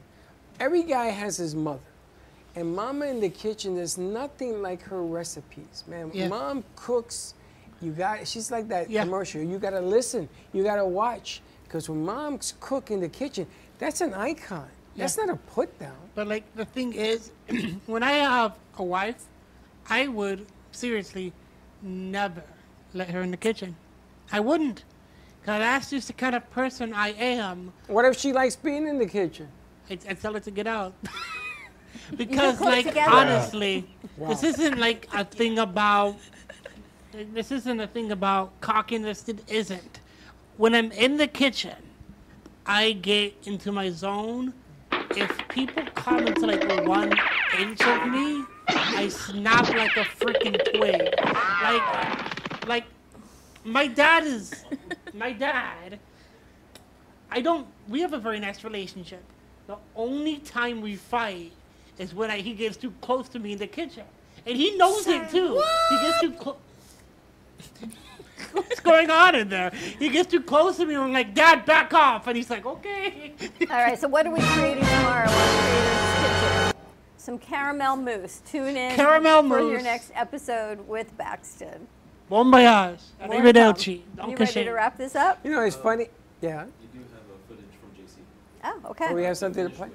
Every 0.60 0.84
guy 0.84 1.08
has 1.08 1.38
his 1.38 1.56
mother. 1.56 1.80
And 2.56 2.76
mama 2.76 3.06
in 3.06 3.20
the 3.22 3.30
kitchen, 3.30 3.76
there's 3.76 3.98
nothing 3.98 4.62
like 4.62 4.82
her 4.84 5.04
recipes, 5.04 5.84
man. 5.88 6.12
Yeah. 6.14 6.28
Mom 6.28 6.64
cooks. 6.76 7.36
You 7.82 7.92
got. 7.92 8.28
She's 8.28 8.52
like 8.52 8.68
that 8.70 8.90
Yeah. 8.90 9.04
commercial. 9.04 9.42
You 9.42 9.60
gotta 9.60 9.80
listen. 9.80 10.28
You 10.52 10.64
gotta 10.64 10.86
watch. 10.86 11.42
Because 11.64 11.88
when 11.88 12.04
moms 12.04 12.56
cook 12.60 12.92
in 12.92 13.00
the 13.00 13.08
kitchen, 13.10 13.46
that's 13.78 14.02
an 14.02 14.14
icon. 14.14 14.68
That's 14.98 15.16
not 15.18 15.30
a 15.30 15.36
put 15.38 15.78
down. 15.80 15.96
But 16.16 16.28
like 16.28 16.44
the 16.56 16.66
thing 16.66 16.92
is, 16.94 17.32
when 17.86 18.04
I 18.04 18.14
have 18.14 18.56
a 18.78 18.84
wife, 18.84 19.24
I 19.90 20.08
would 20.08 20.46
seriously 20.72 21.32
never 21.82 22.44
let 22.94 23.10
her 23.12 23.22
in 23.22 23.32
the 23.32 23.38
kitchen. 23.38 23.78
I 24.32 24.42
wouldn't, 24.42 24.84
cause 25.46 25.60
that's 25.60 25.90
just 25.92 26.08
the 26.08 26.14
kind 26.14 26.36
of 26.36 26.50
person 26.52 26.94
I 26.94 27.10
am. 27.14 27.72
What 27.88 28.04
if 28.06 28.18
she 28.18 28.34
likes 28.34 28.56
being 28.58 28.86
in 28.88 29.00
the 29.00 29.06
kitchen? 29.08 29.48
I, 29.90 29.94
I 30.10 30.14
tell 30.14 30.34
her 30.34 30.40
to 30.40 30.52
get 30.52 30.68
out. 30.68 30.94
because 32.16 32.60
like 32.62 32.88
together? 32.88 33.12
honestly, 33.12 33.90
Wow. 34.18 34.30
this 34.30 34.44
isn't 34.44 34.78
like 34.80 35.08
a 35.14 35.26
thing 35.26 35.60
about. 35.60 36.16
This 37.34 37.52
isn't 37.52 37.80
a 37.80 37.88
thing 37.88 38.12
about 38.12 38.60
cockiness. 38.62 39.28
It 39.28 39.42
isn't. 39.50 40.00
When 40.58 40.76
I'm 40.76 40.92
in 40.92 41.18
the 41.18 41.28
kitchen, 41.28 41.76
I 42.66 42.92
get 42.92 43.34
into 43.46 43.72
my 43.72 43.90
zone. 43.90 44.54
If 45.12 45.36
people 45.50 45.84
come 45.96 46.28
into 46.28 46.46
like 46.46 46.86
one 46.86 47.12
inch 47.60 47.82
of 47.82 48.08
me, 48.12 48.44
I 48.68 49.08
snap 49.10 49.68
like 49.70 49.98
a 49.98 50.04
freaking 50.04 50.58
twig. 50.72 51.14
Like, 51.64 52.68
like 52.68 52.84
my 53.64 53.88
dad 53.88 54.24
is 54.26 54.66
my 55.14 55.32
dad. 55.32 56.00
I 57.32 57.42
don't. 57.42 57.68
We 57.88 58.02
have 58.02 58.14
a 58.14 58.20
very 58.20 58.40
nice 58.40 58.64
relationship. 58.64 59.24
The 59.70 59.78
only 59.96 60.40
time 60.40 60.82
we 60.82 60.96
fight 60.96 61.52
is 62.00 62.16
when 62.16 62.32
I, 62.32 62.40
he 62.40 62.54
gets 62.54 62.76
too 62.76 62.92
close 63.02 63.30
to 63.30 63.38
me 63.38 63.52
in 63.52 63.60
the 63.60 63.68
kitchen, 63.68 64.04
and 64.48 64.58
he 64.58 64.76
knows 64.78 65.06
it 65.06 65.30
too. 65.30 65.64
He 65.92 65.96
gets 65.98 66.22
too 66.22 66.32
close. 66.32 66.58
What's 68.52 68.80
going 68.80 69.12
on 69.12 69.36
in 69.36 69.48
there? 69.48 69.70
He 70.00 70.10
gets 70.10 70.32
too 70.32 70.42
close 70.42 70.78
to 70.78 70.88
me, 70.88 70.96
and 70.96 71.04
I'm 71.04 71.14
like, 71.14 71.36
Dad, 71.36 71.66
back 71.66 71.94
off, 71.94 72.26
and 72.26 72.36
he's 72.36 72.50
like, 72.50 72.66
Okay. 72.66 73.34
All 73.70 73.78
right, 73.78 74.00
so 74.00 74.08
what 74.08 74.26
are 74.26 74.34
we 74.34 74.40
creating 74.42 74.84
tomorrow 74.84 75.30
on 75.30 75.60
Creator's 75.60 76.42
Kitchen? 76.42 76.74
Some 77.18 77.38
caramel 77.38 77.96
mousse. 77.96 78.42
Tune 78.50 78.76
in 78.76 78.96
Caramel 78.96 79.48
for 79.48 79.60
your 79.60 79.84
next 79.84 80.12
episode 80.16 80.88
with 80.88 81.16
Baxton. 81.16 81.82
Bon 82.28 82.50
voyage. 82.50 83.02
More 83.20 83.30
to 83.30 83.36
Arrivederci. 83.36 84.02
come. 84.18 84.32
You 84.32 84.36
ready 84.36 84.64
to 84.64 84.72
wrap 84.72 84.98
this 84.98 85.16
up? 85.16 85.38
You 85.44 85.52
know, 85.52 85.62
it's 85.62 85.76
funny. 85.76 86.08
Yeah. 86.42 86.66
Oh, 88.84 88.90
okay. 88.92 89.08
Oh, 89.10 89.14
we 89.16 89.24
have 89.24 89.38
something 89.38 89.68
to 89.68 89.74
play 89.74 89.90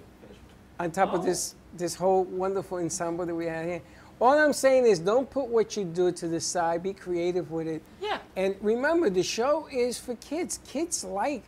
on 0.81 0.91
top 0.91 1.15
of 1.15 1.25
this 1.25 1.55
this 1.77 1.95
whole 1.95 2.25
wonderful 2.25 2.79
ensemble 2.79 3.27
that 3.27 3.35
we 3.35 3.47
have 3.47 3.65
here. 3.67 3.83
All 4.21 4.39
I'm 4.39 4.53
saying 4.53 4.87
is, 4.87 5.01
don't 5.01 5.29
put 5.29 5.49
what 5.49 5.77
you 5.77 5.85
do 5.85 6.13
to 6.13 6.29
the 6.29 6.41
side. 6.41 6.83
Be 6.83 6.93
creative 6.93 7.51
with 7.51 7.67
it. 7.67 7.83
Yeah. 8.01 8.19
And 8.37 8.55
remember, 8.61 9.11
the 9.11 9.23
show 9.25 9.67
is 9.73 9.99
for 9.99 10.15
kids. 10.17 10.61
Kids 10.67 11.05
like. 11.05 11.43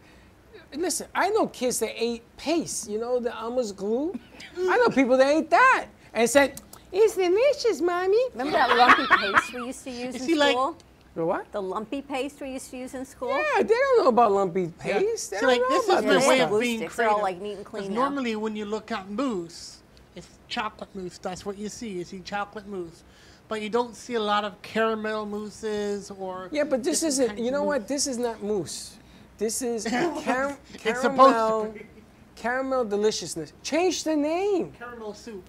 Listen, 0.75 1.07
I 1.15 1.31
know 1.31 1.47
kids 1.47 1.79
that 1.79 1.93
ate 1.97 2.23
paste. 2.37 2.91
You 2.91 2.99
know 2.99 3.21
the 3.21 3.35
almost 3.37 3.77
glue. 3.77 4.19
I 4.59 4.77
know 4.79 4.89
people 4.89 5.17
that 5.17 5.29
ate 5.29 5.49
that 5.51 5.87
and 6.13 6.29
said, 6.29 6.61
"It's 6.93 7.15
delicious, 7.15 7.81
mommy." 7.81 8.19
Remember 8.33 8.53
that 8.53 8.77
lumpy 8.77 9.07
paste 9.17 9.53
we 9.55 9.67
used 9.67 9.85
to 9.85 9.91
use 9.91 10.15
Is 10.17 10.23
in 10.23 10.29
he 10.29 10.35
like- 10.35 10.53
school? 10.53 10.77
The 11.17 11.25
what? 11.25 11.51
The 11.51 11.63
lumpy 11.63 12.03
paste 12.03 12.43
we 12.43 12.53
used 12.53 12.71
to 12.73 12.77
use 12.77 12.93
in 12.95 13.07
school? 13.07 13.31
Yeah, 13.31 13.63
they 13.63 13.69
don't 13.75 14.03
know 14.05 14.09
about 14.09 14.33
lumpy 14.33 14.69
paste. 14.79 15.31
They 15.31 15.39
See, 15.39 15.41
don't 15.41 15.49
like 15.49 15.61
know 15.63 15.69
this 15.71 15.83
is 15.85 15.89
about 15.89 16.05
my 16.05 16.29
way 16.29 16.41
of 16.43 16.61
being 16.61 16.79
sticks. 16.81 16.97
They're 16.97 17.09
all, 17.09 17.23
like, 17.23 17.41
neat 17.41 17.55
and 17.55 17.65
clean 17.65 17.89
now. 17.89 18.03
normally, 18.03 18.37
when 18.37 18.55
you 18.55 18.67
look 18.67 18.93
at 18.93 19.09
mousse, 19.11 19.79
it's 20.15 20.29
chocolate 20.49 20.95
mousse. 20.95 21.17
That's 21.17 21.47
what 21.47 21.57
you 21.57 21.71
see. 21.71 21.89
You 21.89 22.05
see 22.05 22.21
chocolate 22.21 22.67
mousse, 22.69 23.03
but 23.49 23.63
you 23.63 23.71
don't 23.71 23.97
see 23.97 24.15
a 24.17 24.21
lot 24.21 24.45
of 24.45 24.61
caramel 24.61 25.25
mousses 25.25 26.11
or. 26.11 26.51
Yeah, 26.53 26.65
but 26.65 26.85
this 26.85 27.03
isn't. 27.03 27.39
You 27.39 27.51
know 27.51 27.61
mousse. 27.65 27.67
what? 27.67 27.89
This 27.89 28.07
is 28.07 28.19
not 28.19 28.43
mousse. 28.43 28.99
This 29.39 29.63
is 29.63 29.85
car- 30.25 30.59
It's 30.85 31.01
supposed 31.01 31.03
to 31.03 31.03
caramel. 31.03 31.65
be. 31.73 31.87
Caramel 32.35 32.85
deliciousness. 32.85 33.55
Change 33.63 34.05
the 34.05 34.15
name. 34.15 34.71
Caramel 34.79 35.15
soup. 35.15 35.43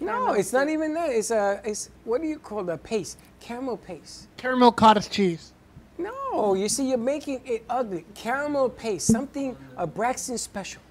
No, 0.00 0.06
Caramel 0.12 0.34
it's 0.34 0.52
not 0.52 0.68
even 0.68 0.94
that. 0.94 1.10
It's 1.10 1.30
a. 1.30 1.60
It's 1.64 1.90
what 2.04 2.20
do 2.20 2.28
you 2.28 2.38
call 2.38 2.64
the 2.64 2.76
paste? 2.76 3.18
Caramel 3.40 3.76
paste. 3.78 4.28
Caramel 4.36 4.72
cottage 4.72 5.08
cheese. 5.10 5.52
No, 5.98 6.54
you 6.54 6.68
see, 6.68 6.88
you're 6.90 6.98
making 6.98 7.40
it 7.46 7.64
ugly. 7.70 8.04
Caramel 8.14 8.68
paste, 8.68 9.06
something 9.06 9.56
a 9.76 9.86
Braxton 9.86 10.36
special. 10.38 10.82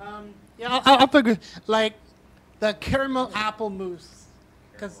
Uh, 0.00 0.04
Um, 0.06 0.30
yeah, 0.58 0.80
I'll, 0.86 1.00
I'll 1.00 1.06
figure 1.08 1.38
like 1.66 1.94
the 2.60 2.72
caramel 2.80 3.30
apple 3.34 3.68
mousse, 3.68 4.24
because 4.72 5.00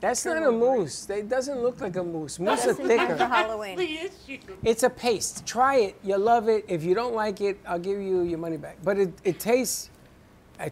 That's 0.00 0.24
not 0.24 0.36
a 0.42 0.52
mousse. 0.52 1.08
It 1.10 1.28
doesn't 1.28 1.60
look 1.60 1.80
like 1.80 1.96
a 1.96 2.04
mousse. 2.04 2.38
Mousse 2.38 2.66
is 2.66 2.76
thicker. 2.76 3.16
for 3.16 3.24
Halloween. 3.24 3.76
the 3.78 3.98
issue. 3.98 4.38
It's 4.62 4.82
a 4.84 4.90
paste. 4.90 5.44
Try 5.46 5.76
it. 5.78 5.96
You'll 6.04 6.20
love 6.20 6.48
it. 6.48 6.64
If 6.68 6.84
you 6.84 6.94
don't 6.94 7.14
like 7.14 7.40
it, 7.40 7.58
I'll 7.66 7.78
give 7.80 8.00
you 8.00 8.22
your 8.22 8.38
money 8.38 8.58
back. 8.58 8.76
But 8.84 8.98
it, 8.98 9.12
it 9.24 9.40
tastes, 9.40 9.90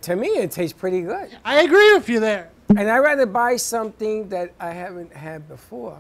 to 0.03 0.17
me, 0.17 0.29
it 0.29 0.51
tastes 0.51 0.79
pretty 0.79 1.03
good. 1.03 1.31
I 1.45 1.63
agree 1.63 1.95
with 1.95 2.09
you 2.09 2.21
there. 2.21 2.51
And 2.71 2.91
I'd 2.91 2.99
rather 3.01 3.27
buy 3.27 3.57
something 3.57 4.29
that 4.31 4.53
I 4.59 4.71
haven't 4.71 5.13
had 5.13 5.49
before. 5.49 5.99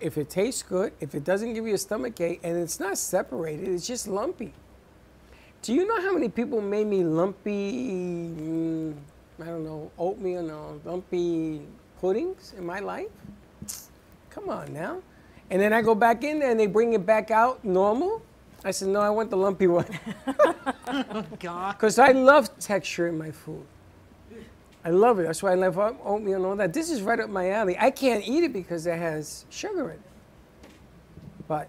If 0.00 0.16
it 0.16 0.30
tastes 0.30 0.62
good, 0.62 0.92
if 1.00 1.14
it 1.14 1.24
doesn't 1.24 1.52
give 1.52 1.66
you 1.66 1.74
a 1.74 1.78
stomach 1.78 2.18
ache, 2.20 2.40
and 2.42 2.56
it's 2.56 2.80
not 2.80 2.96
separated, 2.96 3.68
it's 3.68 3.86
just 3.86 4.08
lumpy. 4.08 4.54
Do 5.62 5.74
you 5.74 5.86
know 5.86 6.00
how 6.00 6.14
many 6.14 6.30
people 6.30 6.62
made 6.62 6.86
me 6.86 7.04
lumpy, 7.04 7.72
mm, 8.30 8.94
I 9.42 9.44
don't 9.44 9.64
know, 9.64 9.90
oatmeal, 9.98 10.42
no, 10.42 10.80
lumpy 10.86 11.60
puddings 12.00 12.54
in 12.56 12.64
my 12.64 12.80
life? 12.80 13.10
Come 14.30 14.48
on 14.48 14.72
now. 14.72 15.02
And 15.50 15.60
then 15.60 15.74
I 15.74 15.82
go 15.82 15.94
back 15.94 16.24
in 16.24 16.38
there 16.38 16.50
and 16.50 16.58
they 16.58 16.66
bring 16.66 16.94
it 16.94 17.04
back 17.04 17.30
out 17.30 17.62
normal. 17.62 18.22
I 18.64 18.70
said, 18.72 18.88
no, 18.88 19.00
I 19.00 19.10
want 19.10 19.30
the 19.30 19.36
lumpy 19.36 19.66
one. 19.66 19.86
God. 21.40 21.72
Because 21.72 21.98
I 21.98 22.12
love 22.12 22.56
texture 22.58 23.08
in 23.08 23.16
my 23.16 23.30
food. 23.30 23.64
I 24.84 24.90
love 24.90 25.18
it. 25.18 25.24
That's 25.24 25.42
why 25.42 25.52
I 25.52 25.54
love 25.54 25.78
oatmeal 25.78 26.36
and 26.36 26.46
all 26.46 26.56
that. 26.56 26.72
This 26.72 26.90
is 26.90 27.02
right 27.02 27.20
up 27.20 27.28
my 27.30 27.50
alley. 27.50 27.76
I 27.78 27.90
can't 27.90 28.26
eat 28.26 28.44
it 28.44 28.52
because 28.52 28.86
it 28.86 28.98
has 28.98 29.44
sugar 29.50 29.90
in 29.90 29.96
it. 29.96 30.00
But 31.48 31.68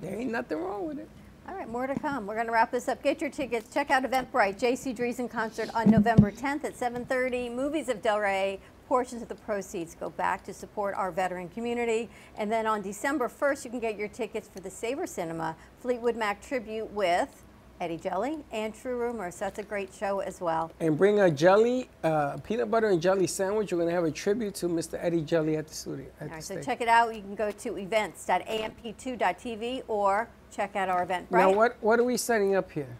there 0.00 0.14
ain't 0.18 0.30
nothing 0.30 0.58
wrong 0.58 0.86
with 0.86 0.98
it. 0.98 1.08
All 1.48 1.56
right, 1.56 1.68
more 1.68 1.88
to 1.88 1.98
come. 1.98 2.26
We're 2.26 2.34
going 2.34 2.46
to 2.46 2.52
wrap 2.52 2.70
this 2.70 2.88
up. 2.88 3.02
Get 3.02 3.20
your 3.20 3.30
tickets. 3.30 3.72
Check 3.74 3.90
out 3.90 4.04
Eventbrite. 4.04 4.58
J.C. 4.58 4.94
Dreesen 4.94 5.28
concert 5.28 5.68
on 5.74 5.90
November 5.90 6.30
10th 6.30 6.64
at 6.64 6.76
7:30. 6.76 7.52
Movies 7.52 7.88
of 7.88 8.00
Delray. 8.00 8.60
Portions 8.92 9.22
of 9.22 9.28
the 9.30 9.36
proceeds 9.36 9.94
go 9.94 10.10
back 10.10 10.44
to 10.44 10.52
support 10.52 10.94
our 10.96 11.10
veteran 11.10 11.48
community. 11.48 12.10
And 12.36 12.52
then 12.52 12.66
on 12.66 12.82
December 12.82 13.26
1st, 13.26 13.64
you 13.64 13.70
can 13.70 13.80
get 13.80 13.96
your 13.96 14.08
tickets 14.08 14.50
for 14.52 14.60
the 14.60 14.68
Sabre 14.68 15.06
Cinema 15.06 15.56
Fleetwood 15.80 16.14
Mac 16.14 16.42
tribute 16.42 16.92
with 16.92 17.42
Eddie 17.80 17.96
Jelly 17.96 18.44
and 18.52 18.74
True 18.74 18.98
Rumors. 18.98 19.38
That's 19.38 19.58
a 19.58 19.62
great 19.62 19.94
show 19.94 20.18
as 20.18 20.42
well. 20.42 20.70
And 20.78 20.98
bring 20.98 21.20
a 21.20 21.30
jelly, 21.30 21.88
uh, 22.04 22.36
peanut 22.44 22.70
butter 22.70 22.90
and 22.90 23.00
jelly 23.00 23.26
sandwich. 23.26 23.72
We're 23.72 23.78
going 23.78 23.88
to 23.88 23.94
have 23.94 24.04
a 24.04 24.10
tribute 24.10 24.54
to 24.56 24.68
Mr. 24.68 25.02
Eddie 25.02 25.22
Jelly 25.22 25.56
at 25.56 25.68
the 25.68 25.74
studio. 25.74 26.04
At 26.20 26.28
All 26.28 26.36
the 26.36 26.42
so 26.42 26.54
stage. 26.56 26.66
check 26.66 26.82
it 26.82 26.88
out. 26.88 27.14
You 27.14 27.22
can 27.22 27.34
go 27.34 27.50
to 27.50 27.78
events.amp2.tv 27.78 29.84
or 29.88 30.28
check 30.54 30.76
out 30.76 30.90
our 30.90 31.06
Eventbrite. 31.06 31.30
Now, 31.30 31.50
what, 31.50 31.78
what 31.80 31.98
are 31.98 32.04
we 32.04 32.18
setting 32.18 32.56
up 32.56 32.70
here? 32.70 32.94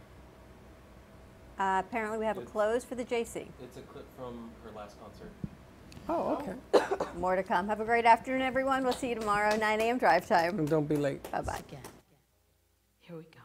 Uh, 1.58 1.82
apparently, 1.86 2.18
we 2.18 2.24
have 2.24 2.38
a 2.38 2.46
close 2.46 2.82
for 2.82 2.94
the 2.94 3.04
JC. 3.04 3.48
It's 3.62 3.76
a 3.76 3.82
clip 3.82 4.06
from 4.16 4.48
her 4.64 4.70
last 4.74 4.98
concert. 4.98 5.30
Oh, 6.08 6.38
okay. 6.40 6.54
More 7.18 7.36
to 7.36 7.42
come. 7.42 7.68
Have 7.68 7.80
a 7.80 7.84
great 7.84 8.04
afternoon, 8.04 8.42
everyone. 8.42 8.82
We'll 8.82 8.92
see 8.92 9.10
you 9.10 9.14
tomorrow, 9.14 9.56
9 9.56 9.80
a.m. 9.80 9.98
drive 9.98 10.26
time. 10.26 10.58
And 10.58 10.68
don't 10.68 10.88
be 10.88 10.96
late. 10.96 11.22
Bye 11.30 11.42
bye. 11.42 11.62
Here 13.00 13.16
we 13.16 13.22
go. 13.22 13.38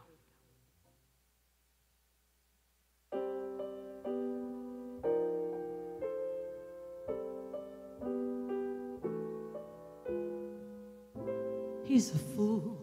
He's 11.84 12.14
a 12.14 12.18
fool. 12.18 12.76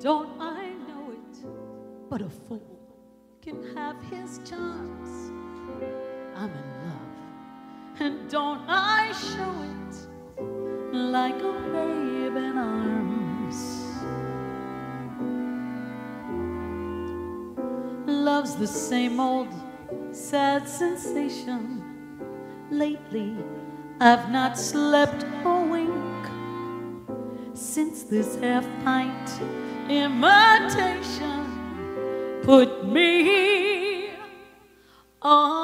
Don't 0.00 0.40
I 0.40 0.70
know 0.88 1.12
it? 1.12 1.46
But 2.08 2.22
a 2.22 2.28
fool 2.28 2.78
can 3.40 3.74
have 3.74 3.96
his 4.04 4.38
charms. 4.48 5.32
I'm 6.36 6.50
in 6.50 6.86
love. 6.86 7.11
And 8.00 8.28
don't 8.30 8.62
I 8.68 9.12
show 9.12 9.52
it 9.62 9.94
like 10.92 11.36
a 11.36 11.52
babe 11.72 12.36
in 12.36 12.58
arms? 12.58 13.58
Love's 18.06 18.56
the 18.56 18.66
same 18.66 19.20
old 19.20 19.48
sad 20.12 20.68
sensation. 20.68 21.82
Lately, 22.70 23.36
I've 24.00 24.30
not 24.30 24.58
slept 24.58 25.24
a 25.44 25.66
wink 25.70 26.26
since 27.54 28.02
this 28.04 28.36
half 28.40 28.66
pint 28.84 29.30
imitation 29.90 31.42
put 32.42 32.86
me 32.86 34.10
on 35.20 35.61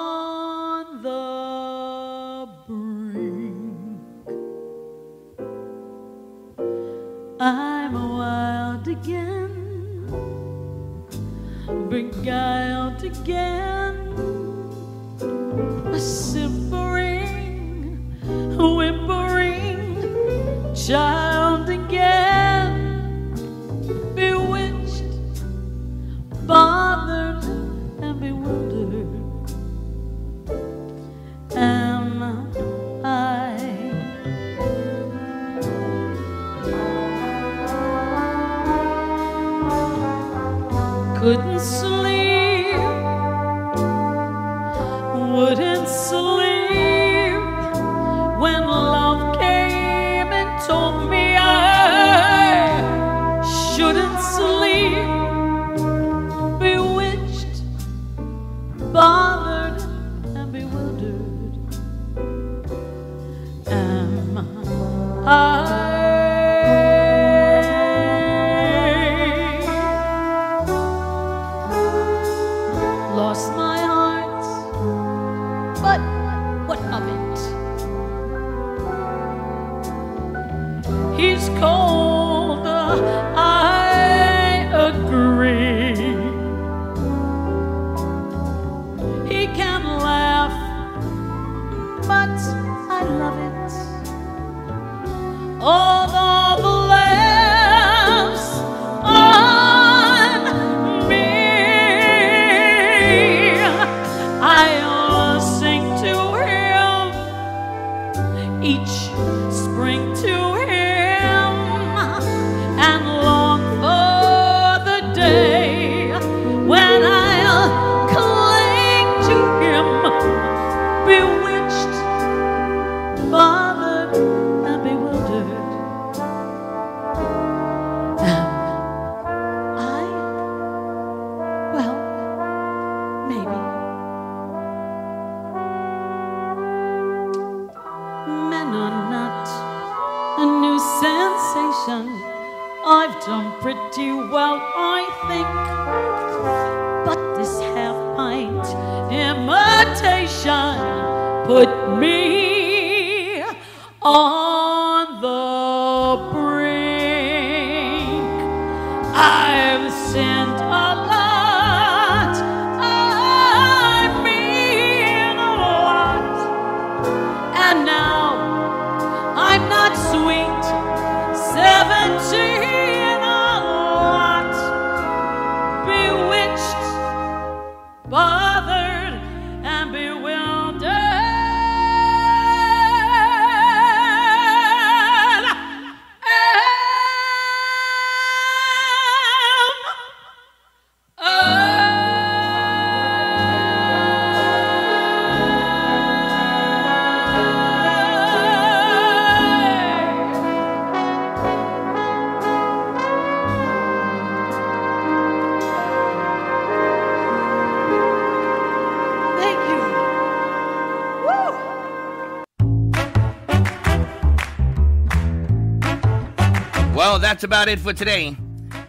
that's 217.39 217.45
about 217.45 217.69
it 217.69 217.79
for 217.79 217.93
today. 217.93 218.37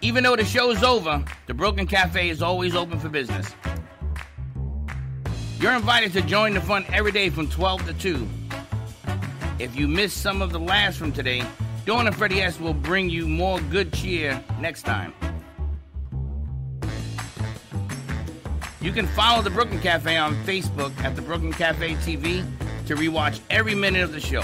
Even 0.01 0.23
though 0.23 0.35
the 0.35 0.43
show's 0.43 0.81
over, 0.81 1.23
the 1.45 1.53
Brooklyn 1.53 1.85
Cafe 1.85 2.29
is 2.29 2.41
always 2.41 2.75
open 2.75 2.99
for 2.99 3.07
business. 3.07 3.53
You're 5.59 5.75
invited 5.75 6.13
to 6.13 6.21
join 6.23 6.55
the 6.55 6.61
fun 6.61 6.83
every 6.91 7.11
day 7.11 7.29
from 7.29 7.47
12 7.47 7.85
to 7.85 7.93
2. 7.93 8.27
If 9.59 9.75
you 9.75 9.87
missed 9.87 10.23
some 10.23 10.41
of 10.41 10.51
the 10.51 10.59
laughs 10.59 10.97
from 10.97 11.11
today, 11.11 11.43
Dawn 11.85 12.07
and 12.07 12.15
Freddie 12.15 12.41
S 12.41 12.59
will 12.59 12.73
bring 12.73 13.07
you 13.07 13.27
more 13.27 13.59
good 13.69 13.93
cheer 13.93 14.43
next 14.59 14.81
time. 14.81 15.13
You 18.81 18.91
can 18.91 19.05
follow 19.09 19.43
the 19.43 19.51
Brooklyn 19.51 19.79
Cafe 19.79 20.17
on 20.17 20.33
Facebook 20.43 20.99
at 21.03 21.15
the 21.15 21.21
Brooklyn 21.21 21.53
Cafe 21.53 21.93
TV 21.97 22.43
to 22.87 22.95
rewatch 22.95 23.41
every 23.51 23.75
minute 23.75 24.01
of 24.01 24.11
the 24.11 24.19
show. 24.19 24.43